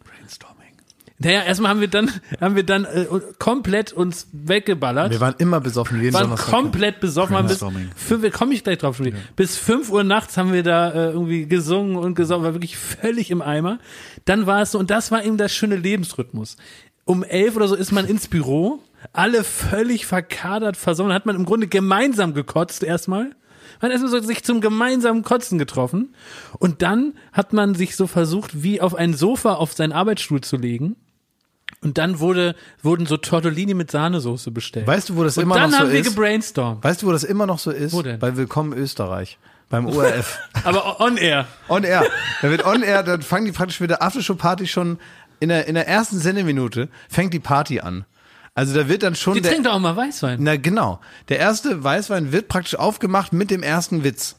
Naja, 1.18 1.42
erstmal 1.42 1.70
haben 1.70 1.80
wir 1.80 1.88
dann, 1.88 2.10
haben 2.40 2.56
wir 2.56 2.64
dann 2.64 2.84
äh, 2.84 3.06
komplett 3.38 3.92
uns 3.92 4.28
weggeballert. 4.32 5.12
Wir 5.12 5.20
waren 5.20 5.36
immer 5.38 5.60
besoffen, 5.60 6.00
jeden 6.00 6.12
waren 6.12 6.24
Donnerstag. 6.24 6.50
komplett 6.50 7.00
besoffen, 7.00 7.36
haben 7.36 7.46
bis 7.46 7.64
fünf, 7.94 8.32
komme 8.32 8.52
ich 8.52 8.64
gleich 8.64 8.78
drauf, 8.78 8.98
Julie. 8.98 9.14
Bis 9.36 9.56
fünf 9.56 9.90
Uhr 9.90 10.02
nachts 10.02 10.36
haben 10.36 10.52
wir 10.52 10.64
da 10.64 10.90
äh, 10.90 11.10
irgendwie 11.10 11.46
gesungen 11.46 11.96
und 11.96 12.16
gesungen, 12.16 12.44
war 12.44 12.54
wirklich 12.54 12.76
völlig 12.76 13.30
im 13.30 13.42
Eimer. 13.42 13.78
Dann 14.24 14.46
war 14.46 14.62
es 14.62 14.72
so, 14.72 14.78
und 14.78 14.90
das 14.90 15.12
war 15.12 15.24
eben 15.24 15.36
das 15.36 15.52
schöne 15.54 15.76
Lebensrhythmus. 15.76 16.56
Um 17.04 17.22
elf 17.22 17.54
oder 17.54 17.68
so 17.68 17.76
ist 17.76 17.92
man 17.92 18.06
ins 18.06 18.26
Büro, 18.26 18.80
alle 19.12 19.44
völlig 19.44 20.06
verkadert, 20.06 20.76
versonnen, 20.76 21.12
hat 21.12 21.26
man 21.26 21.36
im 21.36 21.44
Grunde 21.44 21.68
gemeinsam 21.68 22.34
gekotzt 22.34 22.82
erstmal. 22.82 23.30
Man 23.80 23.90
hat 23.90 23.92
erstmal 23.92 24.10
so 24.10 24.26
sich 24.26 24.42
zum 24.42 24.60
gemeinsamen 24.60 25.22
Kotzen 25.22 25.58
getroffen. 25.58 26.14
Und 26.58 26.82
dann 26.82 27.14
hat 27.32 27.52
man 27.52 27.74
sich 27.74 27.96
so 27.96 28.06
versucht, 28.06 28.62
wie 28.62 28.80
auf 28.80 28.94
ein 28.94 29.14
Sofa 29.14 29.54
auf 29.54 29.74
seinen 29.74 29.92
Arbeitsstuhl 29.92 30.40
zu 30.40 30.56
legen. 30.56 30.96
Und 31.85 31.98
dann 31.98 32.19
wurde, 32.19 32.56
wurden 32.82 33.05
so 33.06 33.16
Tortellini 33.19 33.74
mit 33.74 33.90
Sahnesoße 33.90 34.51
bestellt. 34.51 34.86
Weißt 34.86 35.11
du, 35.11 35.16
wo 35.16 35.23
das 35.23 35.36
und 35.36 35.44
immer 35.44 35.55
dann 35.56 35.70
noch 35.70 35.78
so 35.78 35.85
haben 35.85 35.93
wir 35.93 36.01
ist? 36.01 36.09
gebrainstormt. 36.09 36.82
Weißt 36.82 37.02
du, 37.02 37.06
wo 37.06 37.12
das 37.12 37.24
immer 37.24 37.47
noch 37.47 37.59
so 37.59 37.70
ist? 37.70 37.93
Wo 37.93 38.01
denn? 38.02 38.19
Bei 38.19 38.36
Willkommen 38.36 38.73
Österreich. 38.73 39.39
Beim 39.69 39.86
ORF. 39.86 40.39
Aber 40.65 41.01
on 41.01 41.16
air. 41.19 41.47
on 41.69 41.85
Air. 41.85 42.05
Da 42.43 42.51
wird 42.51 42.65
On 42.66 42.82
Air, 42.82 43.02
dann 43.02 43.23
fangen 43.23 43.44
die 43.47 43.52
praktisch 43.52 43.81
mit 43.81 43.90
der 43.90 44.02
Aftershow-Party 44.02 44.66
schon 44.66 44.98
in 45.40 45.48
der, 45.51 45.66
in 45.69 45.74
der 45.74 45.86
ersten 45.86 46.19
Sendeminute 46.19 46.89
fängt 47.09 47.35
die 47.35 47.39
Party 47.40 47.81
an. 47.81 48.05
Also 48.55 48.74
da 48.74 48.89
wird 48.89 49.02
dann 49.02 49.15
schon 49.15 49.35
Die 49.35 49.40
der, 49.43 49.52
trinkt 49.52 49.69
auch 49.69 49.78
mal 49.81 49.97
Weißwein. 49.97 50.39
na 50.40 50.56
genau, 50.56 51.01
der 51.28 51.39
erste 51.39 51.82
Weißwein 51.85 52.31
wird 52.32 52.48
praktisch 52.48 52.77
aufgemacht 52.77 53.32
mit 53.32 53.51
dem 53.51 53.62
ersten 53.62 54.05
Witz. 54.05 54.36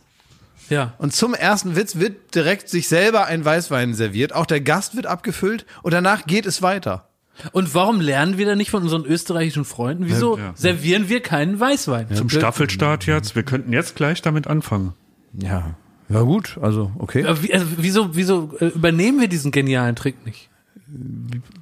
Ja. 0.69 0.93
Und 0.97 1.13
zum 1.13 1.33
ersten 1.35 1.75
Witz 1.75 1.97
wird 1.97 2.33
direkt 2.33 2.69
sich 2.69 2.87
selber 2.87 3.25
ein 3.25 3.43
Weißwein 3.45 3.93
serviert. 3.93 4.33
Auch 4.33 4.45
der 4.45 4.61
Gast 4.61 4.95
wird 4.95 5.05
abgefüllt 5.05 5.65
und 5.83 5.93
danach 5.93 6.25
geht 6.25 6.45
es 6.45 6.61
weiter. 6.61 7.07
Und 7.51 7.73
warum 7.75 7.99
lernen 8.01 8.37
wir 8.37 8.45
da 8.45 8.55
nicht 8.55 8.71
von 8.71 8.83
unseren 8.83 9.05
österreichischen 9.05 9.65
Freunden? 9.65 10.07
Wieso 10.07 10.37
Ja, 10.37 10.45
ja. 10.45 10.53
servieren 10.55 11.09
wir 11.09 11.21
keinen 11.21 11.59
Weißwein? 11.59 12.13
Zum 12.15 12.29
Staffelstart 12.29 13.05
jetzt. 13.05 13.35
Wir 13.35 13.43
könnten 13.43 13.73
jetzt 13.73 13.95
gleich 13.95 14.21
damit 14.21 14.47
anfangen. 14.47 14.93
Ja. 15.41 15.75
Ja 16.07 16.21
gut, 16.21 16.57
also 16.61 16.91
okay. 16.99 17.25
Wie- 17.41 17.53
also, 17.53 17.65
wieso, 17.77 18.15
wieso 18.15 18.51
äh, 18.59 18.67
übernehmen 18.67 19.19
wir 19.19 19.27
diesen 19.27 19.51
genialen 19.51 19.95
Trick 19.95 20.23
nicht? 20.25 20.49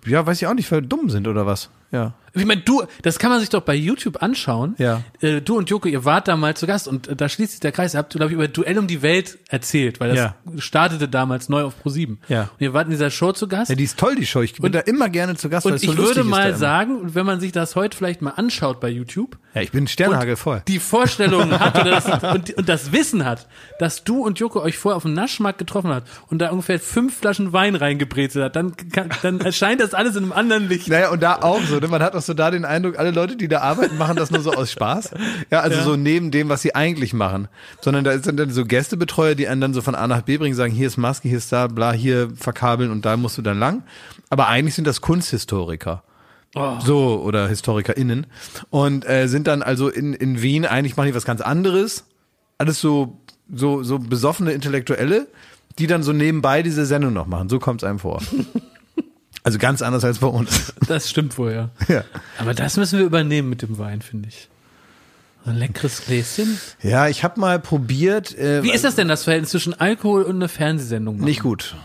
Ja, 0.06 0.26
weiß 0.26 0.42
ich 0.42 0.48
auch 0.48 0.54
nicht, 0.54 0.72
weil 0.72 0.82
wir 0.82 0.88
dumm 0.88 1.10
sind 1.10 1.28
oder 1.28 1.46
was. 1.46 1.70
Ja. 1.92 2.14
Ich 2.36 2.46
meine, 2.46 2.62
du, 2.62 2.82
das 3.04 3.20
kann 3.20 3.30
man 3.30 3.40
sich 3.40 3.50
doch 3.50 3.62
bei 3.62 3.76
YouTube 3.76 4.24
anschauen. 4.24 4.74
Ja. 4.80 5.04
Äh, 5.22 5.42
du 5.42 5.56
und 5.56 5.70
Joko, 5.70 5.88
ihr 5.88 6.04
wart 6.04 6.28
da 6.28 6.36
mal 6.36 6.56
zu 6.58 6.66
Gast 6.66 6.88
und 6.88 7.08
äh, 7.08 7.16
da 7.16 7.30
schließt 7.30 7.52
sich 7.52 7.60
der 7.60 7.72
Kreis. 7.72 7.94
Ihr 7.94 8.00
habt, 8.00 8.14
glaube 8.14 8.30
ich, 8.32 8.34
über 8.34 8.48
Duell 8.48 8.80
um 8.80 8.88
die 8.88 9.04
Welt 9.04 9.38
erzählt, 9.50 10.00
weil 10.00 10.10
das 10.10 10.18
Ja. 10.18 10.36
startete 10.58 11.08
damals 11.08 11.48
neu 11.50 11.62
auf 11.66 11.76
Pro7. 11.86 12.18
Ja. 12.30 12.44
Und 12.44 12.50
ihr 12.62 12.74
wart 12.74 12.86
in 12.86 12.92
dieser 12.92 13.12
Show 13.12 13.34
zu 13.34 13.48
Gast. 13.48 13.70
Ja, 13.70 13.76
die 13.76 13.84
ist 13.84 14.00
toll, 14.00 14.16
die 14.16 14.26
Show. 14.26 14.42
Ich 14.42 14.56
bin 14.56 14.72
da 14.72 14.80
immer 14.80 15.10
gerne 15.10 15.36
zu 15.36 15.48
Gast, 15.50 15.68
und 15.68 15.74
so 15.80 15.92
ich 15.92 15.96
lustig 15.96 16.18
würde 16.18 16.24
mal 16.24 16.56
sagen, 16.56 17.14
wenn 17.14 17.28
man 17.28 17.40
sich 17.40 17.52
das 17.52 17.76
heute 17.76 17.96
vielleicht 17.96 18.24
mal 18.24 18.32
anschaut 18.32 18.80
bei 18.80 18.90
YouTube, 18.90 19.38
Ja, 19.54 19.62
ich 19.62 19.72
bin 19.72 19.88
Sternhagel 19.88 20.36
voll. 20.36 20.64
die 20.68 20.80
Vorstellung 20.80 21.52
hat 21.60 21.80
oder 21.80 21.92
das, 22.02 22.34
und, 22.34 22.52
und 22.58 22.68
das 22.68 22.92
Wissen 22.92 23.24
hat, 23.26 23.48
dass 23.78 24.04
du 24.04 24.24
und 24.26 24.40
Joko 24.40 24.60
euch 24.64 24.80
vorher 24.80 24.98
auf 24.98 25.04
dem 25.04 25.14
Naschmarkt 25.14 25.60
getroffen 25.60 25.92
hat 25.94 26.06
und 26.32 26.40
da 26.40 26.50
ungefähr 26.50 26.80
fünf 26.80 27.16
Flaschen 27.20 27.54
Wein 27.54 27.76
reingebrezelt 27.76 28.44
hat, 28.46 28.56
dann, 28.56 28.76
kann, 28.92 29.10
dann 29.24 29.40
erscheint 29.42 29.82
das 29.82 29.94
alles 29.94 30.16
in 30.16 30.24
einem 30.24 30.32
anderen 30.34 30.68
Licht. 30.68 30.88
Naja, 30.88 31.10
und 31.12 31.24
da 31.24 31.36
auch 31.42 31.62
so, 31.62 31.80
ne? 31.80 31.88
man 31.88 32.02
hat 32.04 32.16
auch 32.16 32.22
so 32.22 32.34
da 32.34 32.52
den 32.52 32.66
Eindruck, 32.66 33.00
alle 33.00 33.12
Leute, 33.12 33.36
die 33.36 33.48
da 33.48 33.62
arbeiten, 33.62 33.98
machen 33.98 34.16
das 34.16 34.32
nur 34.32 34.42
so 34.42 34.54
aus 34.54 34.72
Spaß. 34.72 35.12
Ja, 35.52 35.62
also 35.62 35.78
Ja. 35.78 35.84
so 35.84 35.96
neben 35.96 36.32
dem, 36.32 36.50
was 36.50 36.62
sie 36.62 36.76
eigentlich 36.76 37.14
machen. 37.14 37.48
Sondern 37.82 38.04
da 38.04 38.18
sind 38.20 38.38
dann 38.40 38.50
so 38.50 38.66
Gästebetreuer, 38.66 39.36
die 39.36 39.48
einen 39.48 39.62
dann 39.62 39.74
so 39.74 39.82
von 39.82 39.96
A 39.96 40.08
nach 40.08 40.22
B 40.22 40.38
bringen, 40.38 40.56
sagen, 40.56 40.74
hier 40.74 40.88
ist 40.88 40.98
Maske, 40.98 41.28
hier 41.28 41.38
ist 41.38 41.52
da, 41.52 41.68
bla, 41.68 41.92
hier 41.92 42.30
verkabeln 42.36 42.92
und 42.92 43.06
da 43.06 43.18
musst 43.18 43.38
du 43.38 43.42
dann 43.42 43.60
lang. 43.60 43.84
Aber 44.30 44.48
eigentlich 44.48 44.76
sind 44.76 44.86
das 44.88 45.02
Kunsthistoriker. 45.02 46.04
Oh. 46.56 46.78
So, 46.84 47.22
oder 47.24 47.48
HistorikerInnen. 47.48 48.28
Und 48.70 49.10
äh, 49.10 49.28
sind 49.28 49.48
dann 49.48 49.64
also 49.64 49.90
in, 49.90 50.14
in 50.14 50.42
Wien, 50.42 50.66
eigentlich 50.66 50.96
machen 50.98 51.08
die 51.08 51.16
was 51.16 51.26
ganz 51.26 51.42
anderes. 51.42 52.06
Alles 52.60 52.80
so, 52.80 53.18
so, 53.54 53.82
so 53.84 53.98
besoffene 54.00 54.52
Intellektuelle, 54.52 55.28
die 55.80 55.88
dann 55.88 56.04
so 56.04 56.14
nebenbei 56.14 56.62
diese 56.62 56.86
Sendung 56.86 57.14
noch 57.14 57.26
machen. 57.26 57.50
So 57.50 57.58
kommt 57.58 57.82
es 57.82 57.90
einem 57.90 57.98
vor. 58.00 58.22
Also 59.44 59.60
ganz 59.60 59.82
anders 59.82 60.04
als 60.06 60.20
bei 60.20 60.28
uns. 60.28 60.74
Das 60.88 61.10
stimmt 61.10 61.38
wohl, 61.38 61.52
ja. 61.52 61.70
Ja. 61.88 62.04
Aber 62.38 62.54
das 62.54 62.78
müssen 62.78 63.00
wir 63.00 63.06
übernehmen 63.06 63.50
mit 63.50 63.62
dem 63.62 63.78
Wein, 63.78 64.02
finde 64.02 64.30
ich. 64.30 64.50
So 65.44 65.52
Ein 65.52 65.58
leckeres 65.58 66.06
Gläschen. 66.06 66.58
Ja, 66.82 67.08
ich 67.08 67.24
habe 67.24 67.40
mal 67.40 67.60
probiert. 67.60 68.38
Äh, 68.38 68.64
Wie 68.64 68.72
ist 68.72 68.84
das 68.84 68.96
denn, 68.96 69.08
das 69.08 69.26
Verhältnis 69.26 69.52
zwischen 69.52 69.74
Alkohol 69.74 70.24
und 70.24 70.38
einer 70.38 70.50
Fernsehsendung? 70.50 71.18
machen? 71.18 71.26
Nicht 71.26 71.42
gut. 71.42 71.76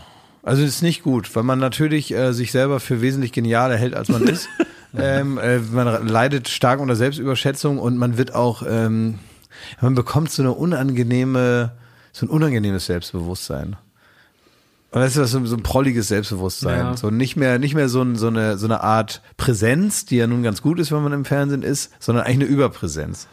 Also 0.43 0.63
es 0.63 0.69
ist 0.75 0.81
nicht 0.81 1.03
gut, 1.03 1.35
weil 1.35 1.43
man 1.43 1.59
natürlich 1.59 2.13
äh, 2.13 2.31
sich 2.33 2.51
selber 2.51 2.79
für 2.79 3.01
wesentlich 3.01 3.33
genialer 3.33 3.75
hält, 3.75 3.93
als 3.93 4.07
man 4.07 4.23
ist. 4.23 4.47
ähm, 4.97 5.37
äh, 5.37 5.59
man 5.59 6.07
leidet 6.07 6.47
stark 6.47 6.79
unter 6.79 6.95
Selbstüberschätzung 6.95 7.77
und 7.77 7.97
man 7.97 8.17
wird 8.17 8.33
auch, 8.33 8.63
ähm, 8.67 9.19
man 9.81 9.95
bekommt 9.95 10.31
so 10.31 10.41
eine 10.41 10.53
unangenehme, 10.53 11.73
so 12.13 12.25
ein 12.25 12.29
unangenehmes 12.29 12.85
Selbstbewusstsein. 12.85 13.75
Und 14.91 15.01
das 15.01 15.15
ist 15.15 15.31
so, 15.31 15.45
so 15.45 15.55
ein 15.55 15.63
prolliges 15.63 16.07
Selbstbewusstsein. 16.07 16.79
Ja. 16.79 16.97
So 16.97 17.11
nicht 17.11 17.35
mehr, 17.35 17.59
nicht 17.59 17.75
mehr 17.75 17.89
so, 17.89 18.01
ein, 18.01 18.15
so, 18.15 18.27
eine, 18.27 18.57
so 18.57 18.65
eine 18.65 18.81
Art 18.81 19.21
Präsenz, 19.37 20.05
die 20.05 20.17
ja 20.17 20.25
nun 20.25 20.41
ganz 20.41 20.61
gut 20.61 20.79
ist, 20.79 20.91
wenn 20.91 21.03
man 21.03 21.13
im 21.13 21.25
Fernsehen 21.25 21.61
ist, 21.61 21.91
sondern 21.99 22.25
eigentlich 22.25 22.47
eine 22.47 22.55
Überpräsenz. 22.55 23.27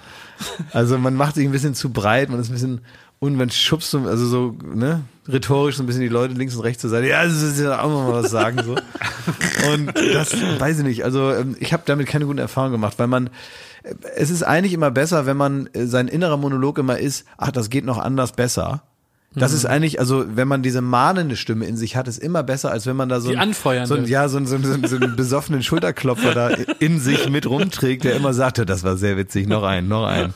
Also 0.72 0.98
man 0.98 1.14
macht 1.14 1.36
sich 1.36 1.46
ein 1.46 1.52
bisschen 1.52 1.74
zu 1.74 1.90
breit, 1.90 2.28
man 2.28 2.38
ist 2.38 2.50
ein 2.50 2.52
bisschen 2.52 2.80
und 3.18 3.36
man 3.36 3.48
schubst 3.50 3.90
so, 3.90 4.00
also 4.00 4.26
so, 4.26 4.56
ne, 4.62 5.00
rhetorisch 5.26 5.76
so 5.76 5.82
ein 5.82 5.86
bisschen 5.86 6.02
die 6.02 6.08
Leute 6.08 6.34
links 6.34 6.54
und 6.54 6.60
rechts 6.60 6.82
zur 6.82 6.90
Seite. 6.90 7.08
Ja, 7.08 7.24
das 7.24 7.40
ist 7.40 7.58
ja 7.58 7.80
auch 7.80 7.88
mal 7.88 8.22
was 8.22 8.30
sagen 8.30 8.58
so. 8.62 8.72
Und 9.72 9.96
das 10.12 10.34
weiß 10.60 10.80
ich 10.80 10.84
nicht. 10.84 11.04
Also 11.04 11.32
ähm, 11.32 11.56
ich 11.58 11.72
habe 11.72 11.84
damit 11.86 12.06
keine 12.06 12.26
guten 12.26 12.38
Erfahrungen 12.38 12.72
gemacht, 12.72 12.98
weil 12.98 13.06
man 13.06 13.28
äh, 13.82 13.94
es 14.16 14.28
ist 14.28 14.42
eigentlich 14.42 14.74
immer 14.74 14.90
besser, 14.90 15.24
wenn 15.24 15.38
man 15.38 15.68
äh, 15.72 15.86
sein 15.86 16.08
innerer 16.08 16.36
Monolog 16.36 16.76
immer 16.76 16.98
ist, 16.98 17.24
ach, 17.38 17.50
das 17.50 17.70
geht 17.70 17.86
noch 17.86 17.98
anders 17.98 18.32
besser. 18.32 18.82
Das 19.38 19.52
Mhm. 19.52 19.56
ist 19.58 19.66
eigentlich, 19.66 20.00
also 20.00 20.24
wenn 20.34 20.48
man 20.48 20.62
diese 20.62 20.80
mahnende 20.80 21.36
Stimme 21.36 21.66
in 21.66 21.76
sich 21.76 21.94
hat, 21.94 22.08
ist 22.08 22.18
immer 22.18 22.42
besser, 22.42 22.70
als 22.72 22.86
wenn 22.86 22.96
man 22.96 23.08
da 23.08 23.20
so, 23.20 23.28
Die 23.30 23.36
ein, 23.36 23.48
anfeuernde. 23.50 23.86
so, 23.86 23.94
ein, 23.94 24.06
ja, 24.06 24.28
so, 24.28 24.38
ein, 24.38 24.46
so, 24.46 24.56
ein, 24.56 24.64
so, 24.64 24.72
ein, 24.72 24.86
so 24.86 24.96
einen 24.96 25.14
besoffenen 25.14 25.62
Schulterklopfer 25.62 26.32
da 26.34 26.48
in 26.78 26.98
sich 27.00 27.28
mit 27.28 27.46
rumträgt, 27.46 28.04
der 28.04 28.16
immer 28.16 28.32
sagte, 28.34 28.64
das 28.66 28.82
war 28.82 28.96
sehr 28.96 29.16
witzig, 29.16 29.46
noch 29.46 29.62
ein, 29.62 29.88
noch 29.88 30.06
ein. 30.06 30.32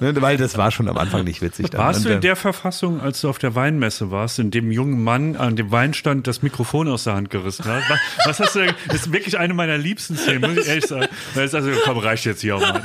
Ne, 0.00 0.20
weil 0.22 0.36
das 0.36 0.56
war 0.56 0.70
schon 0.70 0.88
am 0.88 0.96
Anfang 0.98 1.24
nicht 1.24 1.40
witzig. 1.42 1.70
Dann. 1.70 1.80
Warst 1.80 2.04
du 2.04 2.08
in 2.10 2.20
der 2.20 2.36
Verfassung, 2.36 3.00
als 3.00 3.20
du 3.20 3.28
auf 3.28 3.38
der 3.38 3.54
Weinmesse 3.54 4.10
warst, 4.10 4.38
in 4.38 4.50
dem 4.50 4.70
jungen 4.70 5.02
Mann 5.02 5.36
an 5.36 5.56
dem 5.56 5.70
Weinstand 5.70 6.26
das 6.26 6.42
Mikrofon 6.42 6.88
aus 6.88 7.04
der 7.04 7.14
Hand 7.14 7.30
gerissen 7.30 7.64
hat? 7.64 7.82
Was, 7.88 7.98
was 8.26 8.40
hast 8.40 8.54
du 8.56 8.60
denn? 8.60 8.74
Das 8.88 8.96
ist 9.06 9.12
wirklich 9.12 9.38
eine 9.38 9.54
meiner 9.54 9.78
liebsten 9.78 10.16
Szenen, 10.16 10.42
muss 10.54 10.64
ich 10.64 10.68
ehrlich 10.68 10.86
sagen. 10.86 11.06
Das 11.34 11.44
ist 11.46 11.54
also, 11.54 11.70
komm, 11.84 11.98
reicht 11.98 12.24
jetzt 12.24 12.40
hier 12.42 12.56
auch 12.56 12.60
mal. 12.60 12.82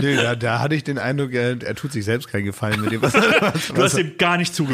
Nee, 0.00 0.16
da, 0.16 0.34
da 0.36 0.60
hatte 0.60 0.74
ich 0.74 0.84
den 0.84 0.98
Eindruck, 0.98 1.32
er, 1.32 1.60
er 1.62 1.74
tut 1.74 1.92
sich 1.92 2.04
selbst 2.04 2.28
keinen 2.28 2.44
Gefallen 2.44 2.80
mit 2.80 2.92
dem, 2.92 3.02
was, 3.02 3.14
was, 3.14 3.68
Du 3.74 3.82
hast 3.82 3.98
ihm 3.98 4.12
gar 4.18 4.36
nicht 4.36 4.54
zugehört. 4.54 4.69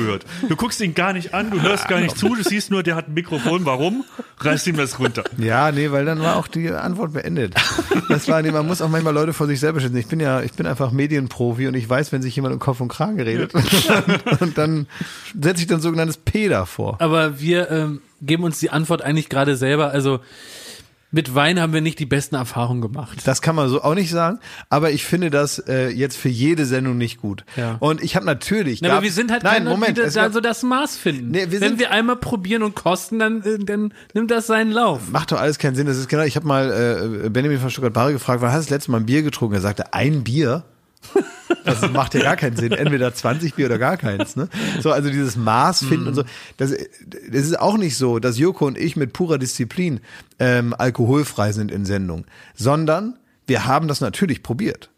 Du 0.48 0.56
guckst 0.56 0.80
ihn 0.80 0.94
gar 0.94 1.12
nicht 1.12 1.34
an, 1.34 1.50
du 1.50 1.60
hörst 1.60 1.88
gar 1.88 2.00
nicht 2.00 2.16
zu, 2.16 2.34
du 2.34 2.42
siehst 2.42 2.70
nur, 2.70 2.82
der 2.82 2.94
hat 2.94 3.08
ein 3.08 3.14
Mikrofon. 3.14 3.64
Warum? 3.64 4.04
Reißt 4.38 4.66
ihm 4.66 4.76
das 4.76 4.98
runter. 4.98 5.24
Ja, 5.38 5.72
nee, 5.72 5.90
weil 5.90 6.04
dann 6.04 6.20
war 6.20 6.36
auch 6.36 6.46
die 6.46 6.70
Antwort 6.70 7.14
beendet. 7.14 7.54
Das 8.08 8.28
war, 8.28 8.42
nee, 8.42 8.50
man 8.50 8.66
muss 8.66 8.82
auch 8.82 8.88
manchmal 8.88 9.14
Leute 9.14 9.32
vor 9.32 9.46
sich 9.46 9.60
selber 9.60 9.80
schützen. 9.80 9.96
Ich 9.96 10.06
bin 10.06 10.20
ja, 10.20 10.42
ich 10.42 10.52
bin 10.52 10.66
einfach 10.66 10.90
Medienprofi 10.90 11.66
und 11.68 11.74
ich 11.74 11.88
weiß, 11.88 12.12
wenn 12.12 12.22
sich 12.22 12.36
jemand 12.36 12.54
um 12.54 12.60
Kopf 12.60 12.80
und 12.80 12.88
Kragen 12.88 13.20
redet. 13.20 13.52
Und 14.40 14.58
dann 14.58 14.86
setze 15.40 15.62
ich 15.62 15.66
dann 15.66 15.80
sogenanntes 15.80 16.16
P 16.16 16.48
davor. 16.48 16.96
Aber 17.00 17.40
wir 17.40 17.70
ähm, 17.70 18.00
geben 18.20 18.44
uns 18.44 18.58
die 18.58 18.70
Antwort 18.70 19.02
eigentlich 19.02 19.28
gerade 19.28 19.56
selber. 19.56 19.90
Also 19.90 20.20
Mit 21.16 21.34
Wein 21.34 21.58
haben 21.58 21.72
wir 21.72 21.80
nicht 21.80 21.98
die 21.98 22.04
besten 22.04 22.34
Erfahrungen 22.34 22.82
gemacht. 22.82 23.22
Das 23.24 23.40
kann 23.40 23.56
man 23.56 23.70
so 23.70 23.82
auch 23.82 23.94
nicht 23.94 24.10
sagen, 24.10 24.38
aber 24.68 24.90
ich 24.90 25.06
finde 25.06 25.30
das 25.30 25.58
äh, 25.66 25.88
jetzt 25.88 26.18
für 26.18 26.28
jede 26.28 26.66
Sendung 26.66 26.98
nicht 26.98 27.22
gut. 27.22 27.44
Ja. 27.56 27.76
Und 27.80 28.02
ich 28.04 28.16
habe 28.16 28.26
natürlich. 28.26 28.82
Na, 28.82 28.88
aber 28.88 28.96
gab- 28.98 29.04
wir 29.04 29.12
sind 29.12 29.32
halt 29.32 29.42
Nein, 29.42 29.54
keine, 29.64 29.70
Moment. 29.70 29.96
die 29.96 30.02
da 30.02 30.30
so 30.30 30.40
das 30.40 30.62
Maß 30.62 30.98
finden. 30.98 31.30
Nee, 31.30 31.46
wir 31.50 31.60
Wenn 31.62 31.70
sind- 31.70 31.78
wir 31.78 31.90
einmal 31.90 32.16
probieren 32.16 32.62
und 32.62 32.74
kosten, 32.76 33.18
dann, 33.18 33.42
äh, 33.42 33.58
dann 33.58 33.94
nimmt 34.12 34.30
das 34.30 34.46
seinen 34.46 34.72
Lauf. 34.72 35.08
Macht 35.10 35.32
doch 35.32 35.40
alles 35.40 35.58
keinen 35.58 35.74
Sinn. 35.74 35.86
Das 35.86 35.96
ist 35.96 36.08
genau. 36.08 36.24
Ich 36.24 36.36
habe 36.36 36.46
mal 36.46 37.24
äh, 37.24 37.30
Benjamin 37.30 37.58
von 37.60 37.70
Stuttgart-Barre 37.70 38.12
gefragt, 38.12 38.42
wann 38.42 38.50
hast 38.52 38.66
du 38.66 38.68
das 38.68 38.70
letzte 38.70 38.90
Mal 38.90 38.98
ein 39.00 39.06
Bier 39.06 39.22
getrunken? 39.22 39.54
Er 39.54 39.62
sagte, 39.62 39.94
ein 39.94 40.22
Bier. 40.22 40.64
Das 41.64 41.90
macht 41.90 42.14
ja 42.14 42.22
gar 42.22 42.36
keinen 42.36 42.56
Sinn. 42.56 42.72
Entweder 42.72 43.12
20 43.12 43.54
Bier 43.54 43.66
oder 43.66 43.78
gar 43.78 43.96
keins. 43.96 44.36
Ne? 44.36 44.48
So, 44.80 44.92
also 44.92 45.10
dieses 45.10 45.36
Maß 45.36 45.84
finden 45.84 46.08
und 46.08 46.14
so. 46.14 46.24
Das, 46.56 46.70
das 46.70 47.42
ist 47.42 47.58
auch 47.58 47.76
nicht 47.76 47.96
so, 47.96 48.18
dass 48.18 48.38
Joko 48.38 48.66
und 48.66 48.78
ich 48.78 48.96
mit 48.96 49.12
purer 49.12 49.38
Disziplin 49.38 50.00
ähm, 50.38 50.74
alkoholfrei 50.76 51.52
sind 51.52 51.72
in 51.72 51.84
Sendung, 51.84 52.24
sondern 52.54 53.18
wir 53.46 53.66
haben 53.66 53.88
das 53.88 54.00
natürlich 54.00 54.42
probiert. 54.42 54.90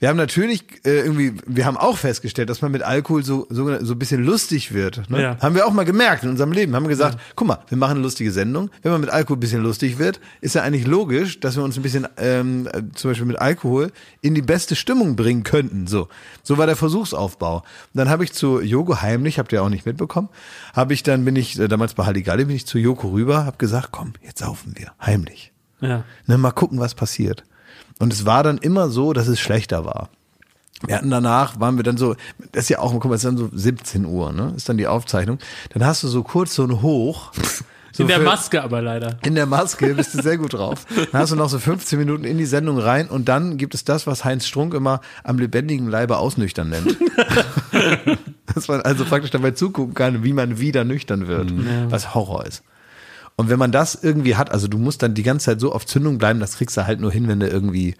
Wir 0.00 0.08
haben 0.08 0.16
natürlich 0.16 0.64
äh, 0.84 1.00
irgendwie, 1.00 1.34
wir 1.46 1.66
haben 1.66 1.76
auch 1.76 1.98
festgestellt, 1.98 2.48
dass 2.48 2.62
man 2.62 2.72
mit 2.72 2.82
Alkohol 2.82 3.22
so 3.22 3.46
so, 3.50 3.84
so 3.84 3.92
ein 3.92 3.98
bisschen 3.98 4.24
lustig 4.24 4.72
wird. 4.72 5.08
Ne? 5.10 5.22
Ja. 5.22 5.36
Haben 5.40 5.54
wir 5.54 5.66
auch 5.66 5.72
mal 5.72 5.84
gemerkt 5.84 6.24
in 6.24 6.30
unserem 6.30 6.52
Leben. 6.52 6.74
Haben 6.74 6.84
wir 6.84 6.88
gesagt, 6.88 7.18
guck 7.36 7.46
mal, 7.46 7.58
wir 7.68 7.76
machen 7.76 7.92
eine 7.92 8.00
lustige 8.00 8.32
Sendung. 8.32 8.70
Wenn 8.80 8.92
man 8.92 9.02
mit 9.02 9.10
Alkohol 9.10 9.36
ein 9.36 9.40
bisschen 9.40 9.62
lustig 9.62 9.98
wird, 9.98 10.18
ist 10.40 10.54
ja 10.54 10.62
eigentlich 10.62 10.86
logisch, 10.86 11.38
dass 11.40 11.56
wir 11.56 11.62
uns 11.62 11.76
ein 11.76 11.82
bisschen 11.82 12.08
ähm, 12.16 12.66
äh, 12.72 12.82
zum 12.94 13.10
Beispiel 13.10 13.26
mit 13.26 13.38
Alkohol 13.38 13.92
in 14.22 14.34
die 14.34 14.42
beste 14.42 14.74
Stimmung 14.74 15.16
bringen 15.16 15.42
könnten. 15.42 15.86
So, 15.86 16.08
so 16.42 16.56
war 16.56 16.66
der 16.66 16.76
Versuchsaufbau. 16.76 17.56
Und 17.58 17.64
dann 17.92 18.08
habe 18.08 18.24
ich 18.24 18.32
zu 18.32 18.62
Joko 18.62 19.02
heimlich, 19.02 19.38
habt 19.38 19.52
ihr 19.52 19.62
auch 19.62 19.68
nicht 19.68 19.84
mitbekommen, 19.84 20.30
habe 20.74 20.94
ich 20.94 21.02
dann 21.02 21.26
bin 21.26 21.36
ich 21.36 21.58
äh, 21.58 21.68
damals 21.68 21.92
bei 21.92 22.06
Halligalli 22.06 22.46
bin 22.46 22.56
ich 22.56 22.66
zu 22.66 22.78
Joko 22.78 23.10
rüber, 23.10 23.44
habe 23.44 23.58
gesagt, 23.58 23.88
komm, 23.90 24.14
jetzt 24.22 24.38
saufen 24.38 24.72
wir 24.76 24.92
heimlich. 25.04 25.52
Ja. 25.82 26.04
Ne, 26.26 26.38
mal 26.38 26.52
gucken, 26.52 26.78
was 26.78 26.94
passiert. 26.94 27.44
Und 28.00 28.12
es 28.12 28.26
war 28.26 28.42
dann 28.42 28.58
immer 28.58 28.88
so, 28.88 29.12
dass 29.12 29.28
es 29.28 29.38
schlechter 29.38 29.84
war. 29.84 30.08
Wir 30.86 30.96
hatten 30.96 31.10
danach, 31.10 31.60
waren 31.60 31.76
wir 31.76 31.82
dann 31.84 31.98
so, 31.98 32.16
das 32.52 32.64
ist 32.64 32.68
ja 32.70 32.78
auch, 32.80 32.90
guck 32.92 33.04
mal, 33.04 33.14
es 33.14 33.22
ist 33.22 33.26
dann 33.28 33.36
so 33.36 33.50
17 33.52 34.06
Uhr, 34.06 34.32
ne? 34.32 34.54
Ist 34.56 34.68
dann 34.68 34.78
die 34.78 34.86
Aufzeichnung. 34.88 35.38
Dann 35.74 35.84
hast 35.84 36.02
du 36.02 36.08
so 36.08 36.22
kurz 36.24 36.54
so 36.54 36.64
ein 36.64 36.82
Hoch. 36.82 37.30
So 37.92 38.04
In 38.04 38.08
der 38.08 38.18
für- 38.18 38.24
Maske 38.24 38.62
aber 38.62 38.80
leider. 38.80 39.18
In 39.24 39.34
der 39.34 39.46
Maske 39.46 39.94
bist 39.94 40.14
du 40.14 40.22
sehr 40.22 40.38
gut 40.38 40.52
drauf. 40.54 40.86
Dann 41.10 41.20
hast 41.22 41.32
du 41.32 41.36
noch 41.36 41.48
so 41.48 41.58
15 41.58 41.98
Minuten 41.98 42.22
in 42.22 42.38
die 42.38 42.46
Sendung 42.46 42.78
rein 42.78 43.08
und 43.08 43.28
dann 43.28 43.56
gibt 43.56 43.74
es 43.74 43.82
das, 43.82 44.06
was 44.06 44.24
Heinz 44.24 44.46
Strunk 44.46 44.74
immer 44.74 45.00
am 45.24 45.40
lebendigen 45.40 45.88
Leibe 45.88 46.18
ausnüchtern 46.18 46.68
nennt. 46.70 46.96
Dass 48.54 48.68
man 48.68 48.80
also 48.82 49.04
praktisch 49.04 49.32
dabei 49.32 49.50
zugucken 49.50 49.94
kann, 49.94 50.22
wie 50.22 50.32
man 50.32 50.60
wieder 50.60 50.84
nüchtern 50.84 51.26
wird, 51.26 51.52
was 51.90 52.14
Horror 52.14 52.46
ist. 52.46 52.62
Und 53.40 53.48
wenn 53.48 53.58
man 53.58 53.72
das 53.72 53.94
irgendwie 54.02 54.36
hat, 54.36 54.50
also 54.52 54.68
du 54.68 54.76
musst 54.76 55.02
dann 55.02 55.14
die 55.14 55.22
ganze 55.22 55.46
Zeit 55.46 55.60
so 55.60 55.72
auf 55.72 55.86
Zündung 55.86 56.18
bleiben, 56.18 56.40
das 56.40 56.56
kriegst 56.56 56.76
du 56.76 56.86
halt 56.86 57.00
nur 57.00 57.10
hin, 57.10 57.26
wenn 57.26 57.40
du 57.40 57.48
irgendwie, 57.48 57.94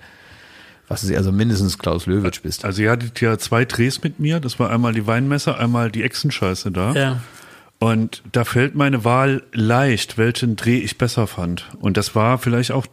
was 0.87 1.03
weiß 1.03 1.09
ich, 1.11 1.17
also 1.17 1.33
mindestens 1.33 1.79
Klaus 1.79 2.05
Löwitsch 2.05 2.43
bist. 2.43 2.67
Also 2.67 2.83
ihr 2.83 2.91
hattet 2.91 3.19
ja 3.23 3.39
zwei 3.39 3.65
Drehs 3.65 4.03
mit 4.03 4.21
mir. 4.21 4.39
Das 4.39 4.59
war 4.59 4.69
einmal 4.69 4.93
die 4.93 5.07
Weinmesser, 5.07 5.59
einmal 5.59 5.91
die 5.91 6.03
Echsenscheiße 6.03 6.71
da. 6.73 6.93
Ja. 6.93 7.21
Und 7.79 8.23
da 8.33 8.45
fällt 8.45 8.75
meine 8.75 9.07
Wahl 9.07 9.43
leicht, 9.55 10.19
welchen 10.19 10.57
Dreh 10.57 10.77
ich 10.81 10.99
besser 10.99 11.27
fand. 11.27 11.71
Und 11.81 11.97
das 11.97 12.15
war 12.15 12.37
vielleicht 12.37 12.73
auch, 12.73 12.87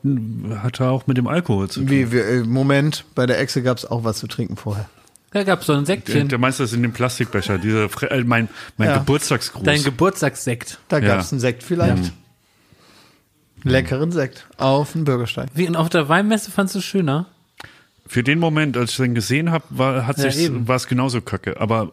hatte 0.64 0.88
auch 0.88 1.06
mit 1.06 1.18
dem 1.18 1.28
Alkohol 1.28 1.70
zu 1.70 1.82
tun. 1.82 1.90
Wie, 1.90 2.14
wie, 2.14 2.20
äh, 2.20 2.44
Moment, 2.46 3.04
bei 3.14 3.26
der 3.26 3.42
Echse 3.42 3.62
gab 3.62 3.78
es 3.78 3.86
auch 3.86 4.06
was 4.06 4.20
zu 4.20 4.28
trinken 4.28 4.56
vorher. 4.56 4.88
Da 5.32 5.44
gab's 5.44 5.66
so 5.66 5.74
ein 5.74 5.86
Säckchen. 5.86 6.30
der 6.30 6.38
Meister 6.40 6.64
ist 6.64 6.72
in 6.74 6.82
dem 6.82 6.94
Plastikbecher, 6.94 7.58
dieser, 7.58 7.90
äh, 8.10 8.24
mein, 8.24 8.48
mein 8.78 8.88
Ja. 8.88 9.00
Geburtstagsgruß. 9.00 9.64
Dein 9.64 9.84
Geburtstagssekt. 9.84 10.80
Da 10.88 11.00
Ja. 11.00 11.08
gab 11.10 11.20
es 11.20 11.34
einen 11.34 11.42
Sekt 11.42 11.64
vielleicht. 11.64 12.14
Leckeren 13.64 14.12
Sekt 14.12 14.48
auf 14.58 14.94
dem 14.94 15.04
Bürgersteig. 15.04 15.50
Wie, 15.54 15.68
und 15.68 15.76
auf 15.76 15.90
der 15.90 16.08
Weinmesse 16.10 16.52
fandst 16.52 16.76
du 16.76 16.82
schöner? 16.82 17.28
Für 18.10 18.24
den 18.24 18.40
Moment, 18.40 18.78
als 18.78 18.92
ich 18.92 18.98
den 18.98 19.16
gesehen 19.16 19.52
habe, 19.52 19.66
war, 19.70 20.08
hat 20.08 20.18
Ja, 20.18 20.32
sich, 20.32 20.46
eben. 20.46 20.68
war 20.68 20.78
es 20.78 20.88
genauso 20.88 21.20
kacke. 21.20 21.60
Aber 21.60 21.92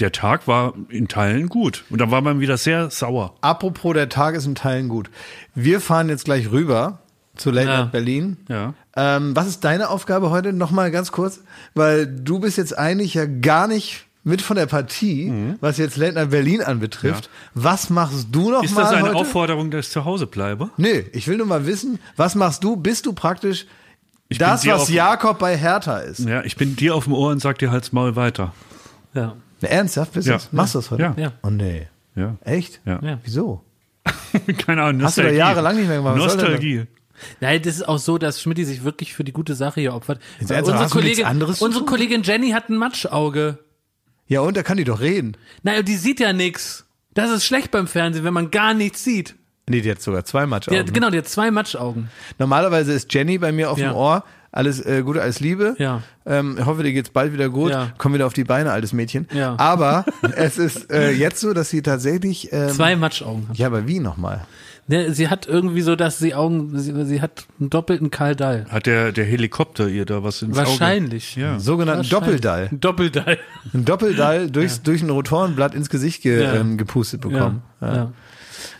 der 0.00 0.10
Tag 0.10 0.48
war 0.48 0.74
in 0.88 1.06
Teilen 1.06 1.48
gut. 1.48 1.84
Und 1.88 2.00
da 2.00 2.10
war 2.10 2.20
man 2.20 2.40
wieder 2.40 2.56
sehr 2.56 2.90
sauer. 2.90 3.34
Apropos, 3.42 3.94
der 3.94 4.08
Tag 4.08 4.34
ist 4.34 4.44
in 4.46 4.56
Teilen 4.56 4.88
gut. 4.88 5.08
Wir 5.54 5.80
fahren 5.80 6.08
jetzt 6.08 6.24
gleich 6.24 6.50
rüber 6.50 6.98
zu 7.36 7.50
Late 7.52 7.68
Ja. 7.68 7.80
Night 7.82 7.92
Berlin. 7.92 8.36
Ja. 8.48 8.74
Ähm, 8.96 9.36
was 9.36 9.46
ist 9.46 9.62
deine 9.62 9.88
Aufgabe 9.88 10.30
heute? 10.30 10.52
Nochmal 10.52 10.90
ganz 10.90 11.12
kurz, 11.12 11.40
weil 11.74 12.06
du 12.08 12.40
bist 12.40 12.58
jetzt 12.58 12.76
eigentlich 12.76 13.14
ja 13.14 13.26
gar 13.26 13.68
nicht 13.68 14.06
mit 14.24 14.40
von 14.42 14.56
der 14.56 14.66
Partie, 14.66 15.30
Mhm. 15.30 15.56
was 15.60 15.78
jetzt 15.78 15.96
Night 15.96 16.30
Berlin 16.30 16.62
anbetrifft. 16.62 17.28
Was 17.54 17.90
machst 17.90 18.28
du 18.30 18.50
noch 18.50 18.62
Ist 18.62 18.74
mal 18.74 18.82
das 18.82 18.92
eine 18.92 19.02
heute? 19.08 19.16
Aufforderung, 19.16 19.70
dass 19.70 19.86
ich 19.86 19.92
zu 19.92 20.04
Hause 20.04 20.26
bleibe? 20.26 20.70
Nee, 20.76 21.06
ich 21.12 21.26
will 21.28 21.36
nur 21.38 21.46
mal 21.46 21.66
wissen, 21.66 21.98
was 22.16 22.34
machst 22.34 22.62
du? 22.62 22.76
Bist 22.76 23.06
du 23.06 23.12
praktisch 23.12 23.66
Ich 24.28 24.38
das, 24.38 24.64
was 24.66 24.82
auf- 24.82 24.88
Jakob 24.90 25.38
bei 25.38 25.56
Hertha 25.56 25.98
ist? 25.98 26.20
Ja, 26.20 26.42
ich 26.44 26.56
bin 26.56 26.76
dir 26.76 26.94
auf 26.94 27.04
dem 27.04 27.12
Ohr 27.14 27.30
und 27.30 27.40
sag 27.40 27.58
dir 27.58 27.70
halt's 27.70 27.92
Maul 27.92 28.14
weiter. 28.16 28.54
Ja. 29.14 29.34
Na, 29.60 29.68
Ernsthaft? 29.68 30.12
Bist 30.12 30.28
Ja. 30.28 30.34
du's? 30.34 30.48
Machst 30.52 30.74
du 30.74 30.78
das 30.78 30.90
heute? 30.90 31.02
Ja. 31.02 31.14
Ja. 31.16 31.32
Oh 31.42 31.50
nee. 31.50 31.88
Ja. 32.14 32.36
Echt? 32.44 32.80
Ja. 32.84 33.00
Ja. 33.02 33.18
Wieso? 33.24 33.62
Keine 34.66 34.82
Ahnung. 34.82 35.02
Hast 35.02 35.16
du 35.18 35.22
da 35.22 35.28
Nostalgie. 35.28 35.36
jahrelang 35.38 35.76
nicht 35.76 35.88
mehr 35.88 35.96
gemacht? 35.98 36.18
Was 36.18 36.34
Nostalgie. 36.36 36.84
Nein, 37.40 37.62
das 37.62 37.76
ist 37.76 37.88
auch 37.88 37.98
so, 37.98 38.18
dass 38.18 38.40
Schmidt 38.40 38.56
sich 38.66 38.82
wirklich 38.84 39.14
für 39.14 39.22
die 39.24 39.32
gute 39.32 39.54
Sache 39.54 39.80
hier 39.80 39.94
opfert. 39.94 40.20
Unsere 40.40 40.58
anderes 41.26 41.60
unsere? 41.62 41.84
Kollegin 41.84 42.22
Jenny 42.22 42.50
hat 42.50 42.68
ein 42.68 42.76
Matschauge. 42.76 43.58
Ja, 44.32 44.40
und 44.40 44.56
da 44.56 44.62
kann 44.62 44.76
die 44.78 44.84
doch 44.84 45.00
reden. 45.00 45.36
Naja, 45.62 45.82
die 45.82 45.96
sieht 45.96 46.18
ja 46.20 46.32
nix. 46.32 46.84
Das 47.14 47.30
ist 47.30 47.44
schlecht 47.44 47.70
beim 47.70 47.86
Fernsehen, 47.86 48.24
wenn 48.24 48.32
man 48.34 48.50
gar 48.50 48.72
nichts 48.74 49.04
sieht. 49.04 49.34
Nee, 49.68 49.80
die 49.82 49.90
hat 49.90 50.00
sogar 50.02 50.24
zwei 50.24 50.46
Match. 50.46 50.68
Die 50.68 50.78
hat, 50.78 50.92
genau, 50.92 51.10
die 51.10 51.18
hat 51.18 51.28
zwei 51.28 51.50
Matschaugen. 51.50 52.08
Normalerweise 52.38 52.92
ist 52.92 53.12
Jenny 53.12 53.38
bei 53.38 53.52
mir 53.52 53.70
auf 53.70 53.78
Ja. 53.78 53.90
dem 53.90 53.96
Ohr. 53.96 54.24
Alles 54.50 54.84
äh, 54.84 55.02
Gute, 55.02 55.22
alles 55.22 55.40
Liebe. 55.40 55.74
Ja. 55.78 56.02
Ähm, 56.26 56.56
ich 56.58 56.66
hoffe, 56.66 56.82
dir 56.82 56.92
geht's 56.92 57.08
bald 57.10 57.32
wieder 57.32 57.48
gut. 57.48 57.70
Ja. 57.70 57.92
Komm 57.96 58.12
wieder 58.12 58.26
auf 58.26 58.34
die 58.34 58.44
Beine, 58.44 58.70
altes 58.72 58.92
Mädchen. 58.92 59.26
Ja. 59.32 59.54
Aber 59.58 60.04
es 60.36 60.58
ist 60.58 60.90
äh, 60.90 61.10
jetzt 61.12 61.40
so, 61.40 61.54
dass 61.54 61.70
sie 61.70 61.80
tatsächlich. 61.80 62.52
Ähm, 62.52 62.68
Zwei 62.70 62.96
Matschaugen 62.96 63.48
hat. 63.48 63.56
ja, 63.56 63.66
aber 63.68 63.86
wie 63.86 63.98
nochmal? 63.98 64.46
Ne, 64.88 65.14
sie 65.14 65.28
hat 65.28 65.46
irgendwie 65.46 65.80
so, 65.80 65.94
dass 65.94 66.18
sie 66.18 66.34
Augen, 66.34 66.76
sie, 66.78 66.92
sie 67.06 67.22
hat 67.22 67.46
einen 67.60 67.70
doppelten 67.70 68.10
Karl 68.10 68.34
Dall. 68.34 68.66
Hat 68.68 68.86
der, 68.86 69.12
der 69.12 69.24
Helikopter 69.24 69.86
ihr 69.88 70.04
da 70.04 70.24
was 70.24 70.42
ins 70.42 70.58
Auge? 70.58 70.66
Wahrscheinlich. 70.68 71.36
Ja. 71.36 71.60
Sogenannten. 71.60 72.08
Doppeldall. 72.08 72.68
Ein 72.72 72.80
Doppeldall. 72.80 73.38
Ein 73.72 73.84
Doppeldall 73.84 74.50
durchs, 74.50 74.82
durch 74.82 75.02
ein 75.02 75.10
Rotorenblatt 75.10 75.74
ins 75.76 75.88
Gesicht 75.88 76.22
ge, 76.22 76.42
Ja. 76.42 76.54
ähm, 76.54 76.78
gepustet 76.78 77.20
bekommen. 77.20 77.62
Ja. 77.80 77.94
ja. 77.94 78.12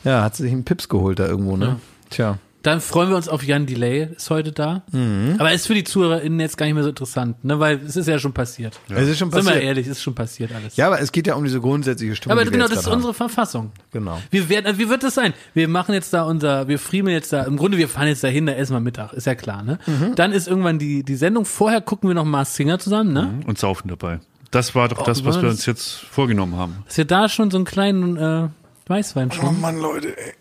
Ja. 0.05 0.23
hat 0.25 0.35
sie 0.35 0.43
sich 0.43 0.53
einen 0.53 0.65
Pips 0.65 0.89
geholt 0.89 1.21
da 1.21 1.27
irgendwo, 1.29 1.57
ne? 1.57 1.65
Ja. 1.67 1.77
Tja. 2.11 2.39
Dann 2.63 2.81
freuen 2.81 3.09
wir 3.11 3.17
uns 3.17 3.29
auf 3.29 3.43
Jan 3.43 3.67
Delay, 3.67 4.09
ist 4.17 4.31
heute 4.31 4.53
da. 4.53 4.83
Mhm. 4.93 5.35
Aber 5.39 5.53
ist 5.53 5.67
für 5.67 5.75
die 5.75 5.85
ZuhörerInnen 5.85 6.39
jetzt 6.41 6.57
gar 6.57 6.67
nicht 6.67 6.75
mehr 6.75 6.85
so 6.85 6.91
interessant, 6.91 7.45
ne? 7.45 7.59
Weil 7.59 7.81
es 7.87 7.97
ist 7.97 8.07
ja 8.07 8.19
schon 8.19 8.33
passiert. 8.33 8.79
Es 8.89 9.09
ist 9.09 9.19
schon 9.19 9.31
Sind 9.31 9.43
wir 9.45 9.51
passiert. 9.51 9.65
ehrlich, 9.65 9.87
ist 9.87 10.01
schon 10.03 10.15
passiert 10.15 10.53
alles. 10.55 10.77
Ja, 10.77 10.87
aber 10.87 11.01
es 11.01 11.11
geht 11.13 11.27
ja 11.27 11.35
um 11.35 11.45
diese 11.45 11.61
grundsätzliche 11.61 12.15
Stimmung. 12.17 12.33
aber 12.39 12.45
die 12.45 12.47
wir 12.47 12.53
genau, 12.53 12.65
jetzt 12.65 12.73
das 12.73 12.79
ist 12.81 12.85
gerade 12.85 12.97
unsere 12.97 13.15
Verfassung. 13.15 13.63
haben. 13.65 13.73
Genau. 13.93 14.19
Wir 14.31 14.49
werden, 14.49 14.79
wie 14.79 14.89
wird 14.89 15.03
das 15.03 15.15
sein? 15.15 15.35
Wir 15.55 15.67
machen 15.69 15.93
jetzt 15.95 16.13
da 16.13 16.23
unser, 16.23 16.69
wir 16.69 16.79
friemeln 16.79 17.15
jetzt 17.15 17.33
da, 17.33 17.43
im 17.43 17.57
Grunde, 17.57 17.79
wir 17.79 17.89
fahren 17.89 18.09
jetzt 18.09 18.23
dahin, 18.25 18.47
da 18.47 18.53
essen 18.53 18.75
wir 18.75 18.81
Mittag, 18.81 19.13
ist 19.13 19.27
ja 19.27 19.35
klar, 19.35 19.63
ne? 19.63 19.79
Mhm. 19.87 20.15
Dann 20.15 20.33
ist 20.33 20.47
irgendwann 20.49 20.79
die, 20.79 21.03
die 21.03 21.17
Sendung, 21.17 21.45
vorher 21.45 21.81
gucken 21.81 22.09
wir 22.09 22.15
noch 22.15 22.25
Mars 22.25 22.55
Singer 22.55 22.79
zusammen, 22.79 23.13
ne? 23.13 23.41
Und 23.47 23.59
saufen 23.59 23.89
dabei. 23.89 24.21
Das 24.51 24.75
war 24.75 24.89
doch 24.89 25.01
Oh, 25.01 25.05
das, 25.05 25.25
was 25.25 25.41
wir 25.43 25.49
uns 25.49 25.67
jetzt 25.67 25.91
vorgenommen 25.95 26.57
haben. 26.57 26.77
Dass 26.87 26.97
wir 26.99 27.07
da 27.07 27.29
schon 27.29 27.51
so 27.51 27.57
einen 27.59 27.65
kleinen, 27.65 28.17
äh, 28.17 28.49
Weißwein 28.87 29.31
schon. 29.33 29.47
Oh 29.49 29.53
Mann, 29.53 29.79
Leute, 29.79 30.17
ey. 30.19 30.35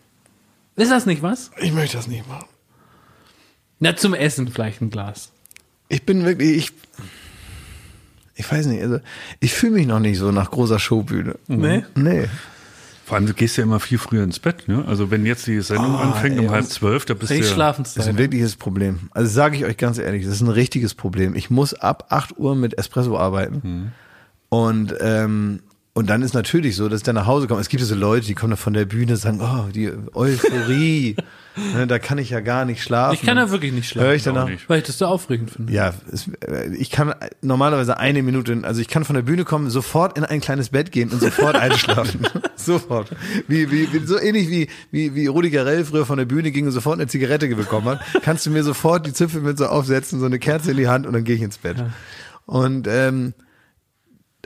Ist 0.75 0.91
das 0.91 1.05
nicht 1.05 1.21
was? 1.21 1.51
Ich 1.59 1.73
möchte 1.73 1.97
das 1.97 2.07
nicht 2.07 2.27
machen. 2.27 2.47
Na, 3.79 3.95
zum 3.95 4.13
Essen 4.13 4.47
vielleicht 4.47 4.81
ein 4.81 4.89
Glas. 4.89 5.31
Ich 5.89 6.05
bin 6.05 6.23
wirklich, 6.23 6.57
ich, 6.57 6.71
ich 8.35 8.51
weiß 8.51 8.67
nicht, 8.67 8.81
also 8.81 8.99
ich 9.39 9.53
fühle 9.53 9.73
mich 9.73 9.87
noch 9.87 9.99
nicht 9.99 10.17
so 10.17 10.31
nach 10.31 10.51
großer 10.51 10.79
Showbühne. 10.79 11.35
Nee? 11.47 11.83
Nee. 11.95 12.27
Vor 13.05 13.17
allem, 13.17 13.25
du 13.25 13.33
gehst 13.33 13.57
ja 13.57 13.63
immer 13.63 13.81
viel 13.81 13.97
früher 13.97 14.23
ins 14.23 14.39
Bett, 14.39 14.69
ne? 14.69 14.85
Also 14.87 15.11
wenn 15.11 15.25
jetzt 15.25 15.45
die 15.45 15.59
Sendung 15.59 15.97
anfängt 15.97 16.37
ey, 16.37 16.45
um 16.45 16.51
halb 16.51 16.65
zwölf, 16.65 17.03
da 17.03 17.13
bist 17.13 17.31
du 17.31 17.35
ja, 17.35 17.43
schlafen 17.43 17.83
Das 17.83 17.97
ist 17.97 18.07
ein 18.07 18.17
wirkliches 18.17 18.55
Problem. 18.55 19.09
Also 19.11 19.29
sage 19.29 19.57
ich 19.57 19.65
euch 19.65 19.75
ganz 19.75 19.97
ehrlich, 19.97 20.23
das 20.23 20.35
ist 20.35 20.41
ein 20.41 20.47
richtiges 20.47 20.93
Problem. 20.93 21.35
Ich 21.35 21.49
muss 21.49 21.73
ab 21.73 22.05
8 22.07 22.37
Uhr 22.37 22.55
mit 22.55 22.77
Espresso 22.77 23.17
arbeiten. 23.17 23.91
Und, 24.47 24.95
ähm, 25.01 25.61
und 25.93 26.09
dann 26.09 26.21
ist 26.21 26.33
natürlich 26.33 26.77
so, 26.77 26.87
dass 26.87 27.03
dann 27.03 27.15
nach 27.15 27.25
Hause 27.25 27.47
komme. 27.47 27.59
Es 27.59 27.67
gibt 27.67 27.81
ja 27.81 27.87
so 27.87 27.95
Leute, 27.95 28.25
die 28.25 28.33
kommen 28.33 28.51
da 28.51 28.55
von 28.55 28.73
der 28.73 28.85
Bühne 28.85 29.13
und 29.13 29.17
sagen, 29.17 29.41
oh, 29.41 29.69
die 29.71 29.91
Euphorie. 30.13 31.17
ne, 31.75 31.85
da 31.85 31.99
kann 31.99 32.17
ich 32.17 32.29
ja 32.29 32.39
gar 32.39 32.63
nicht 32.63 32.81
schlafen. 32.81 33.15
Ich 33.15 33.23
kann 33.23 33.35
da 33.35 33.51
wirklich 33.51 33.73
nicht 33.73 33.89
schlafen. 33.89 34.07
Hör 34.07 34.15
ich 34.15 34.23
danach. 34.23 34.49
Weil 34.67 34.79
ich 34.79 34.85
das 34.85 34.97
so 34.97 35.05
aufregend 35.05 35.51
finde. 35.51 35.73
Ja, 35.73 35.93
es, 36.09 36.29
äh, 36.47 36.73
ich 36.75 36.91
kann 36.91 37.13
normalerweise 37.41 37.97
eine 37.97 38.23
Minute, 38.23 38.61
also 38.63 38.79
ich 38.79 38.87
kann 38.87 39.03
von 39.03 39.15
der 39.15 39.23
Bühne 39.23 39.43
kommen, 39.43 39.69
sofort 39.69 40.17
in 40.17 40.23
ein 40.23 40.39
kleines 40.39 40.69
Bett 40.69 40.93
gehen 40.93 41.09
und 41.09 41.19
sofort 41.19 41.55
einschlafen. 41.57 42.25
sofort. 42.55 43.11
Wie, 43.49 43.69
wie, 43.69 43.91
wie, 43.91 43.99
so 44.05 44.17
ähnlich 44.17 44.49
wie, 44.49 44.69
wie, 44.91 45.13
wie 45.13 45.27
Rudi 45.27 45.49
Garell 45.49 45.83
früher 45.83 46.05
von 46.05 46.17
der 46.17 46.25
Bühne 46.25 46.51
ging 46.51 46.67
und 46.67 46.71
sofort 46.71 46.99
eine 46.99 47.07
Zigarette 47.07 47.53
bekommen 47.53 47.87
hat, 47.87 47.99
kannst 48.21 48.45
du 48.45 48.49
mir 48.49 48.63
sofort 48.63 49.05
die 49.07 49.13
Zipfel 49.13 49.41
mit 49.41 49.57
so 49.57 49.65
aufsetzen, 49.65 50.21
so 50.21 50.25
eine 50.25 50.39
Kerze 50.39 50.71
in 50.71 50.77
die 50.77 50.87
Hand 50.87 51.05
und 51.05 51.11
dann 51.11 51.25
gehe 51.25 51.35
ich 51.35 51.41
ins 51.41 51.57
Bett. 51.57 51.83
Und, 52.45 52.87
ähm, 52.87 53.33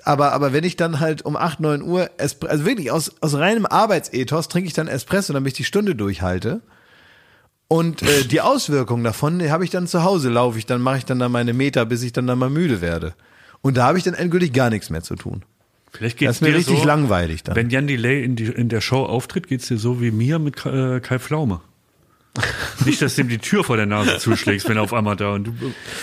aber, 0.06 0.34
aber 0.34 0.53
wenn 0.53 0.64
ich 0.64 0.76
dann 0.76 0.99
halt 0.99 1.23
um 1.23 1.36
8, 1.36 1.60
9 1.60 1.82
Uhr, 1.82 2.10
Espre 2.18 2.49
also 2.49 2.65
wirklich 2.65 2.91
aus, 2.91 3.11
aus 3.22 3.34
reinem 3.34 3.65
Arbeitsethos 3.65 4.48
trinke 4.48 4.68
ich 4.68 4.73
dann 4.73 4.88
Espresso, 4.88 5.34
damit 5.34 5.53
ich 5.53 5.57
die 5.57 5.64
Stunde 5.64 5.95
durchhalte. 5.95 6.61
Und 7.68 8.03
äh, 8.03 8.23
die 8.23 8.41
Auswirkungen 8.41 9.03
davon 9.03 9.41
habe 9.49 9.64
ich 9.64 9.72
dann 9.72 9.88
zu 9.88 10.03
Hause, 10.03 10.30
laufe 10.30 10.60
ich, 10.60 10.68
dann 10.68 10.82
mache 10.82 10.99
ich 10.99 11.06
dann 11.06 11.18
da 11.18 11.27
meine 11.27 11.53
Meter, 11.53 11.86
bis 11.88 12.03
ich 12.03 12.14
dann 12.14 12.27
da 12.27 12.36
mal 12.36 12.52
müde 12.52 12.82
werde. 12.82 13.15
Und 13.61 13.77
da 13.77 13.88
habe 13.88 13.98
ich 13.98 14.03
dann 14.03 14.14
endgültig 14.14 14.53
gar 14.53 14.69
nichts 14.69 14.91
mehr 14.91 15.02
zu 15.02 15.15
tun. 15.15 15.44
Vielleicht 15.91 16.18
Das 16.18 16.19
geht's 16.19 16.32
ist 16.36 16.41
mir 16.41 16.49
dir 16.49 16.57
richtig 16.57 16.80
so, 16.80 16.86
langweilig 16.86 17.41
dann. 17.44 17.56
Wenn 17.56 17.72
Jan 17.72 17.88
Delay 17.88 18.23
in, 18.23 18.36
die, 18.36 18.45
in 18.45 18.69
der 18.69 18.82
Show 18.82 19.03
auftritt, 19.03 19.48
geht's 19.48 19.68
dir 19.68 19.80
so 19.80 20.02
wie 20.02 20.11
mir 20.11 20.38
mit 20.38 20.64
äh, 20.65 20.99
Kai 20.99 21.18
Pflaume. 21.18 21.61
Nicht, 22.86 23.02
dass 23.02 23.16
du 23.16 23.22
ihm 23.22 23.30
die 23.30 23.38
Tür 23.38 23.64
vor 23.64 23.78
der 23.78 23.86
Nase 23.86 24.18
zuschlägst, 24.18 24.68
wenn 24.70 24.78
er 24.78 24.84
auf 24.84 24.94
einmal 24.94 25.16
da 25.16 25.30
und 25.34 25.45
du. 25.45 25.53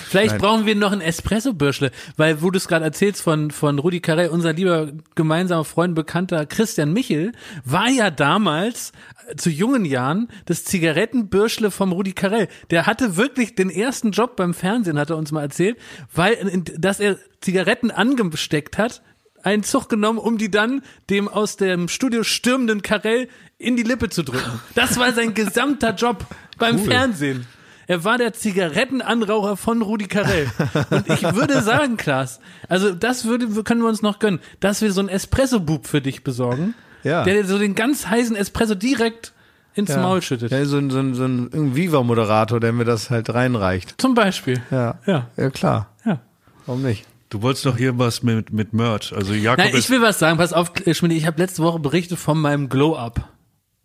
Vielleicht 0.09 0.39
brauchen 0.39 0.67
wir 0.67 0.75
noch 0.75 0.93
ein 0.93 1.01
Espresso-Bürschle, 1.01 1.91
weil 2.17 2.43
wo 2.43 2.51
du 2.51 2.57
es 2.57 2.69
gerade 2.69 2.85
erzählst 2.85 3.23
von, 3.23 3.51
von 3.51 3.79
Rudi 3.79 4.01
Carell, 4.01 4.29
unser 4.29 4.53
lieber 4.53 4.91
gemeinsamer 5.15 5.65
Freund, 5.65 5.95
bekannter 5.95 6.47
Christian 6.47 6.93
Michel, 6.93 7.33
war 7.65 7.89
ja 7.89 8.11
damals 8.11 8.93
äh, 9.29 9.37
zu 9.37 9.51
jungen 9.51 9.85
Jahren 9.85 10.29
das 10.47 10.65
Zigarettenbürschle 10.65 11.71
vom 11.71 11.93
Rudi 11.93 12.13
Carell. 12.13 12.49
Der 12.71 12.87
hatte 12.87 13.17
wirklich 13.17 13.55
den 13.55 13.71
ersten 13.71 14.11
Job 14.13 14.37
beim 14.37 14.55
Fernsehen, 14.55 14.99
hat 14.99 15.11
er 15.11 15.17
uns 15.17 15.33
mal 15.33 15.43
erzählt, 15.43 15.77
weil, 16.15 16.35
in- 16.35 16.65
dass 16.79 17.01
er 17.01 17.19
Zigaretten 17.41 17.91
angesteckt 17.91 18.79
hat, 18.79 19.03
einen 19.45 19.65
Zug 19.65 19.89
genommen, 19.89 20.19
um 20.21 20.39
die 20.39 20.51
dann 20.53 20.83
dem 21.11 21.27
aus 21.29 21.57
dem 21.57 21.89
Studio 21.89 22.23
stürmenden 22.23 22.83
Karell 22.83 23.29
in 23.63 23.77
die 23.77 23.83
Lippe 23.83 24.09
zu 24.09 24.23
drücken. 24.23 24.61
Das 24.75 24.99
war 24.99 25.13
sein 25.13 25.35
gesamter 25.35 25.95
Job 25.95 26.27
beim 26.59 26.79
Fernsehen. 26.79 27.47
Er 27.87 28.05
war 28.05 28.17
der 28.17 28.33
Zigarettenanraucher 28.33 29.57
von 29.57 29.83
Rudi 29.83 30.07
Carell. 30.07 30.51
Und 30.91 31.09
ich 31.09 31.23
würde 31.35 31.63
sagen, 31.63 31.97
Klaas, 31.97 32.41
also 32.69 32.93
das 32.93 33.25
würde, 33.25 33.49
können 33.65 33.83
wir 33.83 33.89
uns 33.89 34.03
noch 34.03 34.19
gönnen, 34.19 34.41
dass 34.61 34.83
wir 34.83 34.93
so 34.93 35.01
einen 35.01 35.09
Espresso-Bub 35.09 35.87
für 35.87 36.01
dich 36.01 36.25
besorgen, 36.25 36.75
Ja. 37.03 37.25
der 37.25 37.35
dir 37.35 37.45
so 37.45 37.59
den 37.59 37.75
ganz 37.75 38.07
heißen 38.07 38.37
Espresso 38.37 38.75
direkt 38.75 39.33
ins 39.75 39.95
Maul 39.97 40.23
schüttet. 40.23 40.53
Ja, 40.53 40.65
so 40.65 40.79
ein, 40.79 40.91
so 40.91 40.99
ein, 40.99 41.15
so 41.15 41.25
ein, 41.25 41.75
Viva-Moderator, 41.75 42.61
der 42.61 42.73
mir 42.73 42.85
das 42.85 43.11
halt 43.11 43.33
reinreicht. 43.33 43.95
Zum 43.99 44.15
Beispiel. 44.15 44.63
Ja. 44.71 44.99
Ja. 45.07 45.29
Ja, 45.37 45.51
klar. 45.51 45.89
Ja. 46.05 46.21
Warum 46.67 46.83
nicht? 46.83 47.05
Du 47.31 47.41
wolltest 47.41 47.65
doch 47.65 47.79
hier 47.79 47.99
was 47.99 48.23
mit, 48.23 48.53
mit 48.53 48.75
Merch. 48.75 49.15
Also 49.15 49.33
Jakob 49.33 49.65
Nein, 49.65 49.75
ich 49.75 49.89
will 49.89 50.03
was 50.03 50.19
sagen. 50.19 50.37
Pass 50.37 50.53
auf, 50.53 50.73
Schmidt, 50.93 51.13
ich 51.13 51.27
habe 51.27 51.41
letzte 51.41 51.63
Woche 51.63 51.79
berichtet 51.79 52.19
von 52.19 52.39
meinem 52.39 52.69
Glow-Up. 52.69 53.27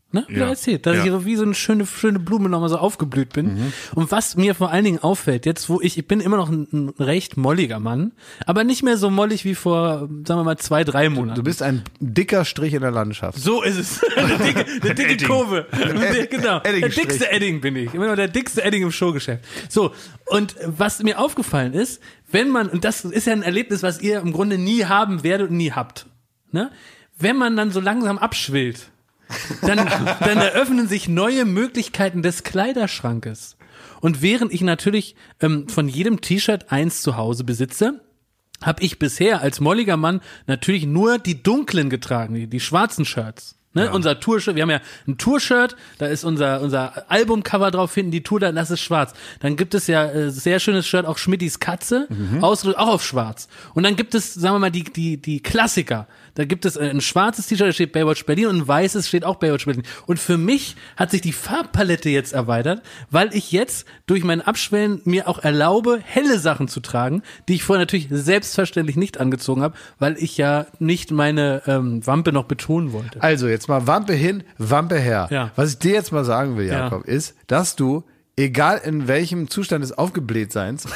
Ne? 0.09 0.25
Ja. 0.29 0.47
Erzählt, 0.47 0.85
dass 0.85 0.95
Ja. 0.95 1.03
ich 1.03 1.11
so 1.11 1.25
wie 1.25 1.35
so 1.35 1.43
eine 1.43 1.53
schöne, 1.53 1.85
schöne 1.85 2.17
Blume 2.19 2.47
nochmal 2.47 2.69
so 2.69 2.77
aufgeblüht 2.77 3.33
bin. 3.33 3.55
Mhm. 3.55 3.73
Und 3.93 4.09
was 4.09 4.37
mir 4.37 4.55
vor 4.55 4.71
allen 4.71 4.85
Dingen 4.85 4.99
auffällt, 4.99 5.45
jetzt 5.45 5.67
wo 5.67 5.81
ich, 5.81 5.97
ich 5.97 6.07
bin 6.07 6.21
immer 6.21 6.37
noch 6.37 6.47
ein, 6.49 6.65
ein 6.71 6.89
recht 6.97 7.35
molliger 7.35 7.79
Mann, 7.81 8.13
aber 8.45 8.63
nicht 8.63 8.83
mehr 8.83 8.95
so 8.95 9.09
mollig 9.09 9.43
wie 9.43 9.53
vor, 9.53 10.07
sagen 10.25 10.39
wir 10.39 10.43
mal, 10.45 10.57
zwei, 10.57 10.85
drei 10.85 11.09
Monaten. 11.09 11.35
Du 11.35 11.43
bist 11.43 11.61
ein 11.61 11.83
dicker 11.99 12.45
Strich 12.45 12.73
in 12.73 12.81
der 12.83 12.91
Landschaft. 12.91 13.37
So 13.37 13.61
ist 13.63 13.77
es. 13.77 14.01
Eine 14.15 14.37
dicke, 14.37 14.65
eine 14.81 14.95
dicke 14.95 15.11
Edding. 15.13 15.27
Kurve. 15.27 15.65
Der- 15.73 16.27
genau. 16.27 16.59
Der 16.61 16.87
dickste 16.87 17.29
Edding 17.29 17.59
bin 17.59 17.75
ich. 17.75 17.93
Immer 17.93 18.07
noch 18.07 18.15
der 18.15 18.29
dickste 18.29 18.63
Edding 18.63 18.83
im 18.83 18.91
Showgeschäft. 18.93 19.43
So. 19.67 19.91
Und 20.27 20.55
was 20.65 21.03
mir 21.03 21.19
aufgefallen 21.19 21.73
ist, 21.73 22.01
wenn 22.31 22.49
man, 22.49 22.69
und 22.69 22.85
das 22.85 23.03
ist 23.03 23.27
ja 23.27 23.33
ein 23.33 23.43
Erlebnis, 23.43 23.83
was 23.83 24.01
ihr 24.01 24.19
im 24.21 24.31
Grunde 24.31 24.57
nie 24.57 24.85
haben 24.85 25.23
werdet 25.23 25.49
und 25.49 25.57
nie 25.57 25.73
habt. 25.73 26.05
Ne? 26.53 26.71
Wenn 27.19 27.35
man 27.35 27.57
dann 27.57 27.71
so 27.71 27.79
langsam 27.81 28.17
abschwillt, 28.17 28.89
dann, 29.61 29.77
dann 30.19 30.37
eröffnen 30.37 30.87
sich 30.87 31.07
neue 31.07 31.45
Möglichkeiten 31.45 32.21
des 32.21 32.43
Kleiderschrankes. 32.43 33.57
Und 34.01 34.21
während 34.21 34.53
ich 34.53 34.61
natürlich 34.61 35.15
ähm, 35.41 35.67
von 35.69 35.87
jedem 35.87 36.21
T-Shirt 36.21 36.71
eins 36.71 37.01
zu 37.01 37.17
Hause 37.17 37.43
besitze, 37.43 38.01
habe 38.61 38.83
ich 38.83 38.99
bisher 38.99 39.41
als 39.41 39.59
molliger 39.59 39.97
Mann 39.97 40.21
natürlich 40.47 40.85
nur 40.85 41.19
die 41.19 41.43
dunklen 41.43 41.89
getragen, 41.89 42.33
die, 42.33 42.47
die 42.47 42.59
schwarzen 42.59 43.05
Shirts. 43.05 43.57
Ne? 43.77 43.91
Unser 43.91 44.19
Tour-Shirt, 44.19 44.55
wir 44.55 44.63
haben 44.63 44.71
ja 44.71 44.81
ein 45.07 45.19
Tour-Shirt, 45.19 45.75
da 45.99 46.07
ist 46.07 46.23
unser, 46.23 46.61
unser 46.61 47.11
Albumcover 47.11 47.69
drauf, 47.69 47.91
finden 47.91 48.11
die 48.11 48.23
Tour, 48.23 48.39
dann 48.39 48.55
das 48.55 48.71
ist 48.71 48.79
schwarz. 48.79 49.13
Dann 49.39 49.55
gibt 49.55 49.75
es 49.75 49.85
ja 49.85 50.05
äh, 50.05 50.31
sehr 50.31 50.59
schönes 50.59 50.87
Shirt, 50.87 51.05
auch 51.05 51.19
Schmittis 51.19 51.59
Katze, 51.59 52.07
ausgedrückt, 52.41 52.79
auch 52.79 52.87
auf 52.87 53.05
schwarz. 53.05 53.47
Und 53.75 53.83
dann 53.83 53.95
gibt 53.95 54.15
es, 54.15 54.33
sagen 54.33 54.55
wir 54.55 54.59
mal, 54.59 54.71
die, 54.71 54.83
die, 54.83 55.21
die 55.21 55.43
Klassiker. 55.43 56.07
Da 56.37 56.45
gibt 56.45 56.65
es 56.65 56.77
ein 56.77 57.01
schwarzes 57.01 57.47
T-Shirt, 57.47 57.69
da 57.69 57.73
steht 57.73 57.93
Baywatch 57.93 58.23
Berlin 58.27 58.45
und 58.45 58.57
ein 58.57 58.67
weißes 58.67 59.07
steht 59.07 59.25
auch 59.25 59.37
Baywatch 59.37 59.65
Berlin. 59.65 59.81
Und 60.05 60.19
für 60.19 60.37
mich 60.37 60.75
hat 60.95 61.09
sich 61.09 61.21
die 61.21 61.33
Farbpalette 61.33 62.09
jetzt 62.11 62.31
erweitert, 62.31 62.83
weil 63.09 63.33
ich 63.33 63.51
jetzt 63.51 63.87
durch 64.05 64.23
mein 64.23 64.41
Abschwellen 64.41 65.01
mir 65.03 65.27
auch 65.27 65.39
erlaube, 65.39 65.99
helle 66.03 66.37
Sachen 66.37 66.67
zu 66.67 66.79
tragen, 66.79 67.23
die 67.47 67.55
ich 67.55 67.63
vorher 67.63 67.81
natürlich 67.81 68.07
selbstverständlich 68.11 68.97
nicht 68.97 69.19
angezogen 69.19 69.63
habe, 69.63 69.75
weil 69.97 70.15
ich 70.19 70.37
ja 70.37 70.67
nicht 70.77 71.09
meine 71.09 71.63
ähm, 71.65 72.05
Wampe 72.05 72.31
noch 72.31 72.43
betonen 72.45 72.93
wollte. 72.93 73.19
Also 73.23 73.47
jetzt 73.47 73.67
mal 73.67 73.87
Wampe 73.87 74.13
hin, 74.13 74.43
Wampe 74.59 74.99
her. 74.99 75.29
Ja. 75.31 75.49
Was 75.55 75.71
ich 75.71 75.79
dir 75.79 75.93
jetzt 75.93 76.11
mal 76.11 76.23
sagen 76.23 76.55
will, 76.55 76.67
Ja. 76.67 76.81
Jakob, 76.83 77.05
ist, 77.05 77.33
dass 77.47 77.75
du, 77.75 78.03
egal 78.35 78.79
in 78.85 79.07
welchem 79.07 79.49
Zustand 79.49 79.83
des 79.83 79.97
Aufgeblähtseins, 79.97 80.85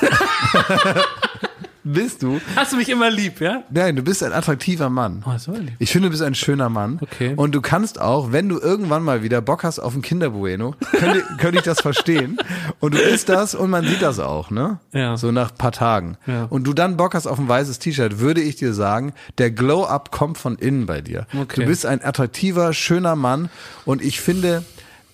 bist 1.84 2.22
du, 2.24 2.40
Hast 2.56 2.74
du 2.74 2.78
mich 2.78 2.90
immer 2.90 3.10
lieb, 3.10 3.42
ja? 3.42 3.64
nein, 3.72 3.96
du 3.96 4.04
bist 4.04 4.22
ein 4.24 4.34
attraktiver 4.34 4.90
Mann. 4.90 5.24
Oh, 5.26 5.38
so 5.38 5.52
lieb. 5.54 5.74
Ich 5.80 5.92
finde, 5.92 6.08
du 6.08 6.12
bist 6.12 6.22
ein 6.22 6.36
schöner 6.36 6.70
Mann. 6.70 7.00
Okay. 7.02 7.34
Und 7.36 7.56
du 7.56 7.62
kannst 7.62 8.00
auch, 8.00 8.32
wenn 8.32 8.48
du 8.50 8.60
irgendwann 8.60 9.04
mal 9.04 9.24
wieder 9.24 9.42
Bock 9.42 9.64
hast 9.64 9.80
auf 9.80 9.96
ein 9.96 10.02
Kinderbueno, 10.02 10.76
könnte, 10.92 11.24
könnte 11.40 11.58
ich 11.58 11.64
das 11.64 11.82
verstehen. 11.82 12.38
Und 12.80 12.94
du 12.94 13.00
isst 13.00 13.30
das 13.30 13.56
und 13.56 13.70
man 13.70 13.86
sieht 13.86 14.02
das 14.02 14.20
auch, 14.20 14.52
ne? 14.52 14.80
Ja. 14.94 15.18
So 15.18 15.32
nach 15.32 15.56
paar 15.56 15.72
Tagen. 15.72 16.18
Ja. 16.28 16.44
Und 16.46 16.66
du 16.66 16.74
dann 16.74 16.98
Bock 16.98 17.14
hast 17.16 17.26
auf 17.28 17.40
ein 17.40 17.48
weißes 17.48 17.80
T-Shirt, 17.80 18.20
würde 18.20 18.42
ich 18.42 18.56
dir 18.58 18.74
sagen, 18.74 19.14
der 19.38 19.52
Glow-Up 19.52 20.12
kommt 20.12 20.38
von 20.38 20.56
innen 20.58 20.86
bei 20.86 21.02
dir. 21.02 21.26
Okay. 21.36 21.62
Du 21.62 21.66
bist 21.68 21.86
ein 21.86 22.04
attraktiver, 22.04 22.74
schöner 22.74 23.16
Mann. 23.16 23.50
Und 23.86 24.02
ich 24.04 24.22
finde, 24.22 24.64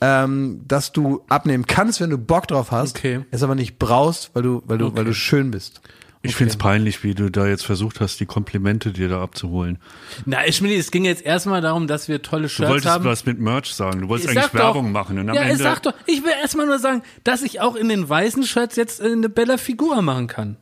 ähm, 0.02 0.62
dass 0.68 0.92
du 0.92 1.24
abnehmen 1.30 1.66
kannst, 1.66 2.02
wenn 2.02 2.10
du 2.10 2.18
Bock 2.18 2.48
drauf 2.48 2.72
hast, 2.72 2.98
Okay. 2.98 3.22
es 3.32 3.42
aber 3.42 3.56
nicht 3.56 3.80
brauchst, 3.80 4.32
weil 4.34 4.44
du, 4.44 4.62
weil 4.68 4.78
du, 4.78 4.96
weil 4.96 5.06
du 5.06 5.14
schön 5.14 5.50
bist. 5.52 5.82
Ich 6.24 6.36
find's 6.36 6.58
peinlich, 6.58 7.04
wie 7.04 7.14
du 7.14 7.30
da 7.30 7.48
jetzt 7.48 7.66
versucht 7.66 8.02
hast, 8.02 8.20
die 8.20 8.26
Komplimente 8.26 8.92
dir 8.92 9.08
da 9.08 9.22
abzuholen. 9.22 9.78
Na, 10.26 10.46
ich 10.46 10.62
meine, 10.62 10.76
es 10.76 10.92
ging 10.92 11.06
jetzt 11.06 11.24
erstmal 11.24 11.62
darum, 11.62 11.88
dass 11.88 12.08
wir 12.08 12.22
tolle 12.22 12.44
Du 12.44 12.50
Shirts 12.50 12.70
wolltest 12.72 12.90
haben. 12.90 13.06
was 13.06 13.26
mit 13.26 13.40
Merch 13.40 13.74
sagen. 13.74 14.02
Du 14.02 14.10
wolltest 14.10 14.32
Ich 14.32 14.38
eigentlich 14.38 14.52
sag 14.52 14.60
Werbung 14.60 14.88
doch, 14.88 14.92
machen. 14.92 15.20
Und 15.20 15.30
am 15.30 15.36
ja, 15.36 15.44
ich 15.44 15.52
Ende, 15.52 15.64
sag 15.64 15.84
doch, 15.84 15.94
ich 16.06 16.24
will 16.24 16.34
erstmal 16.42 16.66
nur 16.66 16.80
sagen, 16.80 17.04
dass 17.24 17.44
ich 17.44 17.62
auch 17.62 17.76
in 17.76 17.88
den 17.88 18.10
weißen 18.10 18.44
Shirts 18.44 18.76
jetzt 18.76 19.02
eine 19.02 19.30
bella 19.30 19.58
Figur 19.58 20.02
machen 20.02 20.28
kann. 20.28 20.58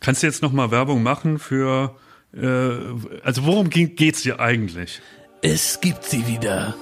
Kannst 0.00 0.22
du 0.22 0.26
jetzt 0.26 0.42
noch 0.42 0.52
mal 0.52 0.70
Werbung 0.70 1.02
machen 1.02 1.38
für, 1.38 1.96
äh, 2.34 2.40
also 3.22 3.44
worum 3.46 3.70
ging, 3.70 3.94
geht's 3.96 4.22
dir 4.22 4.40
eigentlich? 4.40 5.00
Es 5.40 5.80
gibt 5.80 6.04
sie 6.04 6.26
wieder. 6.26 6.74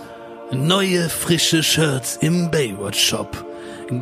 Neue 0.50 1.08
frische 1.10 1.62
Shirts 1.62 2.16
im 2.20 2.50
Baywatch 2.50 2.98
Shop. 2.98 3.44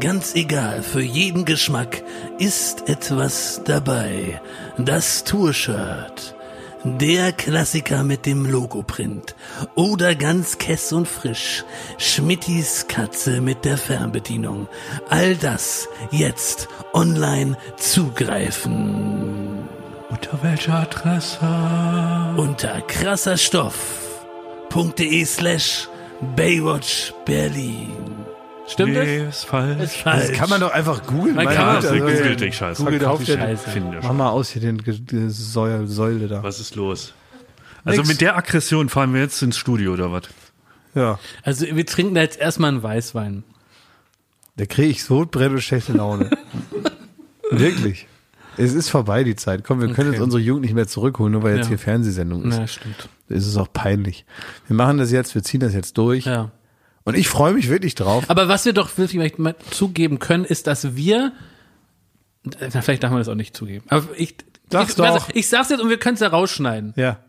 Ganz 0.01 0.35
egal, 0.35 0.83
für 0.83 1.01
jeden 1.01 1.45
Geschmack 1.45 2.03
ist 2.39 2.89
etwas 2.89 3.61
dabei. 3.65 4.41
Das 4.79 5.23
Tour-Shirt. 5.23 6.35
Der 6.83 7.31
Klassiker 7.33 8.03
mit 8.03 8.27
dem 8.27 8.47
Logoprint. 8.47 9.37
Oder 9.77 10.17
ganz 10.17 10.59
kess 10.59 10.93
und 10.93 11.07
frisch. 11.07 11.63
Schmittis 11.99 12.89
Katze 12.89 13.41
mit 13.41 13.65
der 13.65 13.79
Fernbedienung. 13.79 14.67
All 15.09 15.37
das 15.37 15.87
jetzt 16.11 16.67
online 16.93 17.57
zugreifen. 17.77 19.69
Unter 20.11 20.43
welcher 20.43 20.81
Adresse? 20.81 21.39
unter 22.37 22.81
krasserstoff.de 22.83 25.25
slash 25.25 25.89
Baywatch 26.35 27.13
Berlin. 27.25 28.16
Stimmt 28.69 28.93
nee, 28.95 29.25
das? 29.25 29.39
ist 29.39 29.45
falsch. 29.45 29.79
Das 29.81 29.95
Falsch. 29.97 30.33
kann 30.37 30.51
man 30.51 30.61
doch 30.61 30.73
einfach 30.73 31.07
googeln. 31.07 31.37
Man 31.37 31.47
kann 31.47 31.55
ja, 31.55 31.75
das 31.77 31.85
das 31.85 31.93
Also, 31.93 32.23
gilt 32.23 32.41
nicht, 32.41 32.57
scheiße. 32.57 32.83
Google 32.83 32.99
doch 32.99 33.19
die 33.21 33.27
Scheiße. 33.33 33.71
Finde 33.71 34.01
Mach 34.03 34.13
mal 34.13 34.31
aus 34.31 34.51
hier 34.51 34.63
den 34.63 34.79
Ge- 34.83 35.29
Säule, 35.29 35.87
Säule 35.87 36.27
da. 36.29 36.43
Was 36.43 36.59
ist 36.61 36.75
los? 36.75 37.15
Also 37.85 37.99
Nix. 38.01 38.09
mit 38.09 38.21
der 38.21 38.37
Aggression 38.37 38.89
fahren 38.89 39.15
wir 39.15 39.21
jetzt 39.21 39.41
ins 39.43 39.57
Studio 39.57 39.93
oder 39.93 40.11
was? 40.11 40.25
Ja. 40.95 41.19
Also 41.45 41.67
wir 41.67 41.87
trinken 41.87 42.15
da 42.17 42.23
jetzt 42.23 42.39
erstmal 42.41 42.71
einen 42.73 42.83
Weißwein. 42.83 43.45
Da 44.57 44.67
kriege 44.67 44.89
ich 44.89 45.05
Sodbrennen 45.05 45.55
und 45.57 45.61
schlechte 45.61 45.93
Laune. 45.93 46.31
Wirklich. 47.51 48.09
Es 48.57 48.73
ist 48.73 48.89
vorbei, 48.89 49.23
die 49.23 49.37
Zeit. 49.37 49.65
Komm, 49.65 49.81
wir 49.81 49.89
können 49.93 50.09
Okay. 50.09 50.17
jetzt 50.17 50.23
unsere 50.25 50.41
Jugend 50.43 50.63
nicht 50.65 50.75
mehr 50.75 50.89
zurückholen, 50.89 51.33
nur 51.33 51.43
weil 51.43 51.57
jetzt 51.57 51.67
Ja. 51.67 51.69
hier 51.71 51.79
Fernsehsendung 51.79 52.45
ist. 52.45 52.57
Na, 52.59 52.67
stimmt. 52.67 53.09
Es 53.29 53.47
ist 53.47 53.57
auch 53.59 53.71
peinlich. 53.73 54.25
Wir 54.67 54.75
machen 54.77 54.97
das 54.99 55.13
jetzt, 55.13 55.35
wir 55.35 55.43
ziehen 55.43 55.61
das 55.61 55.75
jetzt 55.75 55.99
durch. 55.99 56.25
Ja. 56.25 56.51
Und 57.07 57.16
ich 57.16 57.28
freue 57.28 57.55
mich 57.55 57.70
wirklich 57.70 57.95
drauf. 57.95 58.24
Aber 58.28 58.49
was 58.49 58.65
wir 58.65 58.73
doch 58.73 58.99
wirklich 58.99 59.39
mal 59.39 59.55
zugeben 59.70 60.19
können, 60.19 60.45
ist, 60.45 60.66
dass 60.66 60.97
wir, 60.97 61.33
na, 62.45 62.83
vielleicht 62.83 63.03
darf 63.03 63.11
man 63.11 63.20
das 63.20 63.28
auch 63.28 63.35
nicht 63.35 63.57
zugeben, 63.57 63.85
aber 63.89 64.07
ich, 64.16 64.35
Sag's 64.70 64.91
ich, 64.91 64.97
doch. 64.97 65.28
ich 65.33 65.49
sag's 65.49 65.70
jetzt 65.70 65.81
und 65.81 65.89
wir 65.89 65.99
können 65.99 66.15
es 66.15 66.20
ja 66.20 66.28
rausschneiden. 66.28 66.93
Ja. 66.97 67.20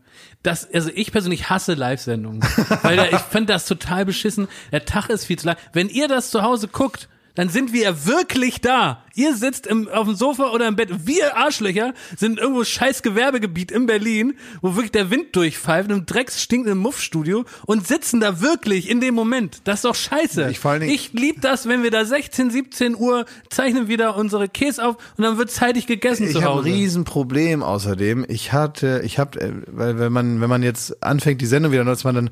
Das, 0.44 0.72
also 0.74 0.90
ich 0.94 1.12
persönlich 1.12 1.50
hasse 1.50 1.74
Live-Sendungen, 1.74 2.42
weil 2.82 2.98
da, 2.98 3.06
ich 3.06 3.20
finde 3.32 3.54
das 3.54 3.66
total 3.66 4.06
beschissen. 4.06 4.48
Der 4.72 4.86
Tag 4.86 5.10
ist 5.10 5.26
viel 5.26 5.38
zu 5.38 5.46
lang. 5.46 5.58
Wenn 5.74 5.90
ihr 5.90 6.08
das 6.08 6.32
zu 6.32 6.42
Hause 6.42 6.68
guckt, 6.68 7.08
dann 7.38 7.48
sind 7.50 7.72
wir 7.72 7.84
ja 7.84 8.06
wirklich 8.06 8.60
da. 8.60 9.04
Ihr 9.16 9.36
sitzt 9.36 9.66
im, 9.66 9.88
auf 9.88 10.06
dem 10.06 10.16
Sofa 10.16 10.52
oder 10.52 10.68
im 10.68 10.76
Bett. 10.76 10.90
Wir 11.08 11.38
Arschlöcher 11.38 11.94
sind 12.18 12.38
irgendwo 12.40 12.64
scheiß 12.64 13.02
Gewerbegebiet 13.02 13.72
in 13.72 13.86
Berlin, 13.86 14.34
wo 14.62 14.76
wirklich 14.76 14.92
der 14.92 15.10
Wind 15.10 15.36
durchpfeift, 15.36 15.90
im 15.90 16.06
drecksstinkenden 16.06 16.78
Muffstudio 16.78 17.46
und 17.66 17.88
sitzen 17.88 18.20
da 18.20 18.42
wirklich 18.42 18.90
in 18.90 19.00
dem 19.02 19.16
Moment. 19.16 19.62
Das 19.64 19.76
ist 19.80 19.86
doch 19.86 19.96
scheiße. 19.96 20.50
Ich 20.52 20.60
vor 20.60 20.72
allen 20.72 20.82
Dingen- 20.82 20.94
ich 20.94 21.14
lieb 21.14 21.42
das, 21.42 21.68
wenn 21.68 21.82
wir 21.84 21.92
da 21.92 22.04
16, 22.06 22.52
17 22.52 22.96
Uhr 22.96 23.26
zeichnen 23.50 23.88
wieder 23.88 24.18
unsere 24.18 24.50
Käse 24.50 24.86
auf 24.86 24.98
und 25.18 25.24
dann 25.24 25.38
wird 25.38 25.50
zeitig 25.50 25.88
gegessen 25.88 26.26
Ich 26.28 26.34
zu 26.34 26.42
habe 26.42 26.52
ein 26.54 26.58
Hause. 26.58 26.66
Riesenproblem 26.70 27.64
außerdem. 27.64 28.26
Ich 28.28 28.52
hatte, 28.54 29.02
ich 29.06 29.18
habe, 29.20 29.64
weil 29.68 29.98
wenn 30.00 30.12
man, 30.12 30.42
wenn 30.42 30.50
man 30.50 30.64
jetzt 30.64 31.02
anfängt, 31.04 31.40
die 31.42 31.46
Sendung 31.46 31.72
wieder 31.72 31.84
nutzt, 31.84 32.04
man 32.04 32.16
dann 32.16 32.30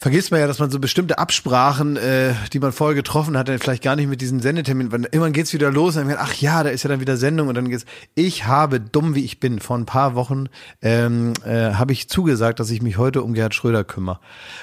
vergisst 0.00 0.30
man 0.30 0.40
ja, 0.40 0.46
dass 0.46 0.58
man 0.58 0.70
so 0.70 0.78
bestimmte 0.78 1.18
Absprachen, 1.18 1.96
äh, 1.96 2.34
die 2.52 2.58
man 2.58 2.72
vorher 2.72 2.94
getroffen 2.94 3.36
hat, 3.36 3.48
dann 3.48 3.58
vielleicht 3.58 3.82
gar 3.82 3.96
nicht 3.96 4.08
mit 4.08 4.20
diesen 4.20 4.40
Sendeterminen, 4.40 4.92
weil 4.92 5.02
irgendwann 5.04 5.32
geht's 5.32 5.52
wieder 5.52 5.70
los 5.70 5.96
und 5.96 6.08
dann, 6.08 6.16
ach 6.18 6.34
ja, 6.34 6.62
da 6.62 6.70
ist 6.70 6.82
ja 6.82 6.88
dann 6.88 7.00
wieder 7.00 7.16
Sendung 7.16 7.48
und 7.48 7.54
dann 7.54 7.68
geht's. 7.68 7.84
Ich 8.14 8.46
habe, 8.46 8.80
dumm 8.80 9.14
wie 9.14 9.24
ich 9.24 9.40
bin, 9.40 9.58
vor 9.60 9.76
ein 9.76 9.86
paar 9.86 10.14
Wochen 10.14 10.46
ähm, 10.82 11.32
äh, 11.44 11.72
habe 11.74 11.92
ich 11.92 12.08
zugesagt, 12.08 12.60
dass 12.60 12.70
ich 12.70 12.82
mich 12.82 12.98
heute 12.98 13.22
um 13.22 13.34
Gerhard 13.34 13.54
Schröder 13.54 13.84
kümmere, 13.84 14.20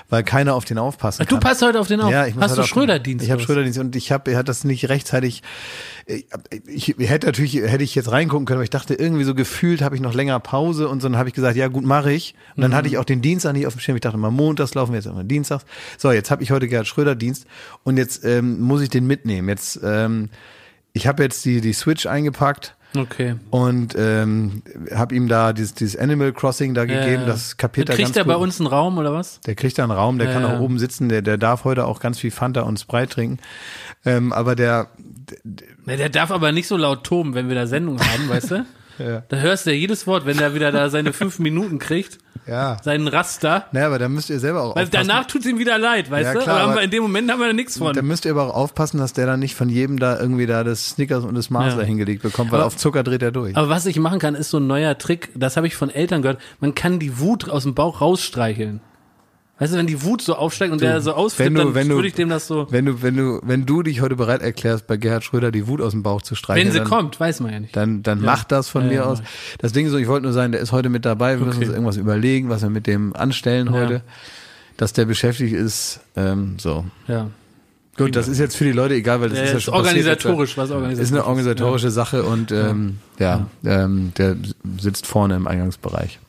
weil 0.10 0.24
keiner 0.24 0.54
auf 0.56 0.66
den 0.66 0.78
aufpassen 0.78 1.26
Du 1.28 1.36
kann. 1.36 1.40
passt 1.40 1.62
heute 1.62 1.80
auf 1.80 1.88
den 1.88 2.02
auf. 2.02 2.12
Ja, 2.12 2.26
ich 2.26 2.36
muss 2.36 2.44
Hast 2.44 2.58
du 2.58 2.64
Schröderdienst? 2.64 3.26
Ich 3.26 3.32
habe? 3.32 3.42
Schröderdienst 3.42 3.80
und 3.80 3.96
ich 3.96 4.12
habe, 4.12 4.32
er 4.32 4.38
hat 4.38 4.50
das 4.50 4.64
nicht 4.64 4.90
rechtzeitig. 4.90 5.42
Ich, 6.06 7.00
ich 7.00 7.10
hätte 7.10 7.28
natürlich, 7.28 7.56
hätte 7.56 7.84
ich 7.84 7.96
jetzt 7.96 8.12
reingucken 8.12 8.46
können, 8.46 8.58
aber 8.58 8.64
ich 8.64 8.70
dachte 8.70 8.94
irgendwie 8.94 9.24
so 9.24 9.34
gefühlt 9.36 9.82
habe 9.82 9.96
ich 9.96 10.02
noch 10.02 10.14
länger 10.14 10.40
Pause 10.40 10.90
und 10.90 11.02
so 11.02 11.08
dann 11.08 11.18
habe 11.18 11.30
ich 11.30 11.36
gesagt, 11.36 11.56
ja 11.56 11.68
gut, 11.70 11.86
mache 11.86 12.12
ich. 12.12 12.36
Und 12.56 12.62
dann 12.62 12.72
Mhm. 12.72 12.76
hatte 12.76 12.88
ich 12.90 12.98
auch 12.98 13.06
den 13.06 13.22
Dienstag 13.22 13.54
nicht 13.54 13.68
auf 13.68 13.74
dem 13.76 13.80
Schirm. 13.80 13.96
Ich 13.96 14.02
dachte 14.02 14.18
mal 14.18 14.32
montags 14.32 14.74
laufen 14.76 14.92
wir 14.92 14.98
jetzt 15.00 15.06
immer 15.08 15.24
dienstags. 15.24 15.66
So, 15.98 16.12
jetzt 16.12 16.30
habe 16.32 16.44
ich 16.44 16.52
heute 16.52 16.68
Gerhard 16.68 16.88
Schröder 16.88 17.16
Dienst 17.16 17.46
und 17.84 17.98
jetzt 17.98 18.26
ähm, 18.26 18.60
muss 18.62 18.82
ich 18.82 18.90
den 18.90 19.08
mitnehmen. 19.08 19.48
Jetzt, 19.50 19.80
ähm, 19.84 20.30
ich 20.92 21.08
habe 21.08 21.24
jetzt 21.24 21.46
die 21.46 21.62
die 21.62 21.74
Switch 21.74 22.06
eingepackt. 22.06 22.76
Okay. 22.96 23.38
Und 23.50 23.96
ähm, 23.98 24.62
habe 24.94 25.16
ihm 25.16 25.28
da 25.28 25.52
dieses, 25.54 25.74
dieses 25.74 25.98
Animal 26.00 26.32
Crossing 26.32 26.76
da 26.76 26.86
gegeben, 26.86 27.24
Ja. 27.24 27.26
das 27.26 27.58
kapiert 27.58 27.90
er 27.90 27.96
Kriegt 27.96 28.10
ganz 28.10 28.18
er 28.18 28.26
bei 28.26 28.36
uns 28.36 28.60
einen 28.60 28.68
Raum 28.68 29.00
oder 29.00 29.12
was? 29.14 29.42
Der 29.48 29.56
kriegt 29.56 29.80
da 29.80 29.84
einen 29.84 29.92
Raum, 29.92 30.20
der 30.20 30.28
Ja, 30.28 30.34
kann 30.34 30.46
auch 30.46 30.60
oben 30.60 30.78
sitzen, 30.78 31.10
der, 31.10 31.24
der 31.24 31.40
darf 31.40 31.64
heute 31.64 31.86
auch 31.88 32.00
ganz 32.00 32.20
viel 32.20 32.30
Fanta 32.30 32.62
und 32.62 32.80
Sprite 32.80 33.10
trinken. 33.16 33.40
Ähm, 34.06 34.32
aber 34.32 34.56
der, 34.56 34.90
Ne, 35.86 35.98
der 35.98 36.10
darf 36.10 36.32
aber 36.32 36.52
nicht 36.52 36.68
so 36.68 36.78
laut 36.78 37.04
toben, 37.04 37.36
wenn 37.36 37.48
wir 37.50 37.56
da 37.56 37.68
Sendung 37.68 38.00
haben, 38.00 38.30
weißt 38.30 38.52
du? 38.52 38.66
Ja. 39.00 39.24
Da 39.28 39.38
hörst 39.38 39.66
du 39.66 39.72
ja 39.72 39.76
jedes 39.76 40.06
Wort, 40.06 40.28
wenn 40.28 40.38
der 40.38 40.54
wieder 40.54 40.72
da 40.72 40.88
seine 40.92 41.14
fünf 41.14 41.40
Minuten 41.40 41.80
kriegt, 41.80 42.20
ja, 42.46 42.78
seinen 42.84 43.08
Raster. 43.08 43.66
naja, 43.72 43.88
aber 43.88 43.98
da 43.98 44.08
müsst 44.08 44.30
ihr 44.30 44.38
selber 44.40 44.62
auch 44.62 44.76
Weil 44.76 44.84
aufpassen. 44.84 45.08
danach 45.08 45.26
tut's 45.26 45.48
ihm 45.48 45.58
wieder 45.58 45.80
leid, 45.80 46.12
weißt 46.12 46.26
Ja, 46.28 46.34
du? 46.36 46.40
klar, 46.42 46.60
aber, 46.60 46.72
aber- 46.74 46.84
in 46.84 46.92
dem 46.92 47.02
Moment 47.02 47.32
haben 47.32 47.40
wir 47.40 47.48
da 47.48 47.54
nichts 47.54 47.80
von. 47.80 47.96
Da 47.96 48.04
müsst 48.04 48.26
ihr 48.26 48.32
aber 48.32 48.44
auch 48.46 48.54
aufpassen, 48.54 49.00
dass 49.00 49.12
der 49.14 49.26
dann 49.26 49.40
nicht 49.40 49.56
von 49.56 49.68
jedem 49.68 49.98
da 49.98 50.20
irgendwie 50.20 50.46
da 50.46 50.64
das 50.64 50.90
Snickers 50.90 51.24
und 51.24 51.34
das 51.34 51.50
Mars 51.50 51.74
Ja. 51.74 51.82
hingelegt 51.82 52.22
bekommt, 52.22 52.52
weil 52.52 52.60
Aber- 52.60 52.68
auf 52.68 52.78
Zucker 52.78 53.02
dreht 53.02 53.24
er 53.24 53.32
durch. 53.32 53.58
Aber 53.58 53.68
was 53.68 53.88
ich 53.88 53.98
machen 53.98 54.20
kann, 54.20 54.36
ist 54.36 54.52
so 54.52 54.58
ein 54.60 54.68
neuer 54.68 54.96
Trick, 55.00 55.30
das 55.34 55.58
habe 55.58 55.66
ich 55.66 55.76
von 55.76 55.90
Eltern 55.90 56.22
gehört, 56.22 56.40
man 56.60 56.76
kann 56.76 57.00
die 57.00 57.18
Wut 57.18 57.50
aus 57.50 57.64
dem 57.64 57.74
Bauch 57.74 58.00
rausstreicheln. 58.00 58.80
Weißt 59.60 59.72
du, 59.74 59.78
wenn 59.78 59.88
die 59.88 60.02
Wut 60.02 60.22
so 60.22 60.36
aufsteigt 60.36 60.74
und 60.74 60.82
der 60.82 61.00
so 61.00 61.14
ausflippt, 61.14 61.46
wenn 61.48 61.54
du- 61.54 61.64
dann 61.66 61.76
wenn 61.76 61.88
du- 61.90 61.96
würde 61.96 62.08
ich 62.08 62.16
dem 62.16 62.28
das 62.28 62.48
so, 62.48 62.68
Wenn 62.72 62.86
du, 62.86 63.02
wenn 63.04 63.16
du, 63.16 63.40
wenn 63.44 63.66
du 63.68 63.84
dich 63.84 64.02
heute 64.02 64.16
bereit 64.16 64.42
erklärst, 64.42 64.88
bei 64.88 64.98
Gerhard 64.98 65.24
Schröder 65.24 65.52
die 65.52 65.68
Wut 65.68 65.80
aus 65.80 65.92
dem 65.92 66.02
Bauch 66.02 66.22
zu 66.24 66.34
streichen, 66.36 66.66
wenn 66.66 66.72
sie 66.74 66.80
dann, 66.80 66.88
kommt, 66.88 67.20
weiß 67.20 67.40
man 67.40 67.54
ja 67.54 67.60
nicht. 67.60 67.76
dann, 67.76 68.02
dann 68.04 68.20
mach 68.22 68.44
das 68.46 68.68
von 68.68 68.82
Ja, 68.84 68.88
mir 68.88 68.94
ja, 68.96 69.04
aus. 69.06 69.20
Das 69.60 69.72
Ding 69.72 69.86
ist 69.86 69.92
so, 69.92 69.98
ich 70.00 70.08
wollte 70.08 70.24
nur 70.24 70.34
sagen, 70.34 70.52
der 70.54 70.62
ist 70.62 70.72
heute 70.72 70.90
mit 70.90 71.06
dabei. 71.06 71.38
Wir 71.40 71.46
müssen 71.46 71.58
Okay. 71.58 71.68
uns 71.68 71.74
irgendwas 71.76 71.98
überlegen, 71.98 72.50
was 72.50 72.64
wir 72.64 72.70
mit 72.72 72.88
dem 72.88 73.16
anstellen 73.16 73.68
Ja. 73.68 73.74
heute. 73.74 74.02
Dass 74.78 74.92
der 74.92 75.06
beschäftigt 75.06 75.54
ist, 75.54 76.00
ähm, 76.16 76.56
so. 76.58 76.84
Ja. 77.08 77.28
Gut, 77.96 78.16
das 78.16 78.28
ist 78.28 78.40
jetzt 78.40 78.56
für 78.58 78.64
die 78.64 78.72
Leute 78.72 78.96
egal, 78.96 79.22
weil 79.22 79.30
das 79.30 79.38
Ja, 79.38 79.44
ist 79.44 79.54
ja 79.54 79.60
schon 79.60 79.74
passiert 79.76 79.98
organisatorisch, 79.98 80.50
jetzt. 80.50 80.58
was 80.58 80.72
organisatorisch. 80.72 81.10
Ist 81.10 81.14
eine 81.14 81.26
organisatorische 81.28 81.92
Sache 81.92 82.24
und 82.24 82.52
ähm, 82.52 82.98
ja, 83.20 83.46
Ähm, 83.64 84.14
der 84.18 84.36
sitzt 84.80 85.06
vorne 85.06 85.36
im 85.36 85.46
Eingangsbereich. 85.46 86.20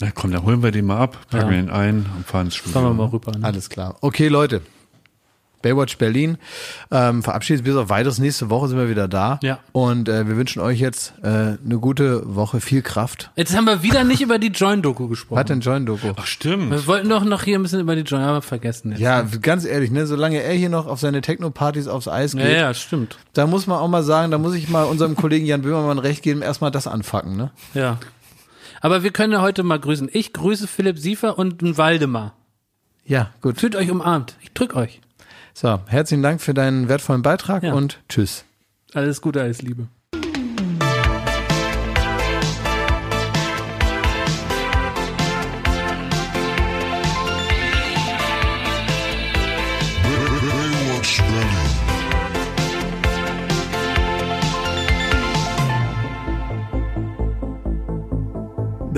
Na 0.00 0.10
komm, 0.12 0.32
dann 0.32 0.42
holen 0.44 0.62
wir 0.62 0.70
den 0.70 0.86
mal 0.86 0.98
ab, 0.98 1.18
packen 1.30 1.52
Ja. 1.52 1.58
ihn 1.58 1.70
ein 1.70 2.06
und 2.16 2.26
fahren 2.26 2.46
ins 2.46 2.56
Studio. 2.56 2.72
Fahren 2.72 2.84
wir 2.84 2.94
mal 2.94 3.06
rüber. 3.10 3.32
Ne? 3.32 3.44
Alles 3.44 3.68
klar. 3.70 3.96
Okay, 4.00 4.28
Leute. 4.28 4.62
Baywatch 5.62 5.96
Berlin 5.96 6.38
ähm, 6.90 7.22
verabschiedet 7.22 7.64
bis 7.64 7.76
auf 7.76 7.88
weiteres. 7.88 8.18
Nächste 8.18 8.50
Woche 8.50 8.66
sind 8.66 8.78
wir 8.78 8.90
wieder 8.90 9.06
da. 9.06 9.38
Ja. 9.44 9.60
Und 9.70 10.08
äh, 10.08 10.26
wir 10.26 10.36
wünschen 10.36 10.60
euch 10.60 10.80
jetzt 10.80 11.14
äh, 11.22 11.28
eine 11.28 11.78
gute 11.80 12.34
Woche, 12.34 12.60
viel 12.60 12.82
Kraft. 12.82 13.30
Jetzt 13.36 13.56
haben 13.56 13.66
wir 13.66 13.84
wieder 13.84 14.02
nicht 14.02 14.20
über 14.22 14.40
die 14.40 14.48
Join-Doku 14.48 15.06
gesprochen. 15.06 15.38
Hat 15.38 15.50
denn 15.50 15.60
Join 15.60 15.86
Doku? 15.86 16.08
Ach 16.16 16.26
stimmt. 16.26 16.72
Wir 16.72 16.84
wollten 16.88 17.08
doch 17.08 17.22
noch 17.24 17.44
hier 17.44 17.60
ein 17.60 17.62
bisschen 17.62 17.78
über 17.78 17.94
die 17.94 18.02
Join, 18.02 18.22
aber 18.22 18.42
vergessen 18.42 18.90
jetzt. 18.90 19.00
Ja, 19.00 19.22
ganz 19.40 19.64
ehrlich, 19.64 19.92
ne, 19.92 20.04
solange 20.08 20.42
er 20.42 20.52
hier 20.54 20.68
noch 20.68 20.88
auf 20.88 20.98
seine 20.98 21.20
Techno-Partys 21.20 21.86
aufs 21.86 22.08
Eis 22.08 22.32
ja, 22.32 22.40
geht, 22.40 22.56
ja, 22.56 22.74
stimmt. 22.74 23.16
da 23.32 23.46
muss 23.46 23.68
man 23.68 23.78
auch 23.78 23.86
mal 23.88 24.02
sagen, 24.02 24.32
da 24.32 24.38
muss 24.38 24.54
ich 24.54 24.68
mal 24.68 24.82
unserem 24.82 25.14
Kollegen 25.14 25.46
Jan 25.46 25.62
Böhmermann 25.62 26.00
recht 26.00 26.24
geben, 26.24 26.42
erstmal 26.42 26.72
das 26.72 26.88
anfacken, 26.88 27.36
ne? 27.36 27.52
Ja. 27.74 27.98
Aber 28.84 29.04
wir 29.04 29.12
können 29.12 29.32
ja 29.32 29.40
heute 29.40 29.62
mal 29.62 29.78
grüßen. 29.78 30.10
Ich 30.12 30.32
grüße 30.32 30.66
Philipp 30.66 30.98
Siefer 30.98 31.38
und 31.38 31.62
Waldemar. 31.78 32.34
Ja, 33.04 33.30
gut. 33.40 33.58
Fühlt 33.58 33.76
euch 33.76 33.90
umarmt. 33.90 34.34
Ich 34.42 34.52
drück 34.52 34.74
euch. 34.74 35.00
So, 35.54 35.78
herzlichen 35.86 36.22
Dank 36.22 36.40
für 36.40 36.52
deinen 36.52 36.88
wertvollen 36.88 37.22
Beitrag 37.22 37.62
Ja. 37.62 37.74
und 37.74 38.00
tschüss. 38.08 38.44
Alles 38.92 39.20
Gute, 39.20 39.40
alles 39.40 39.62
Liebe. 39.62 39.86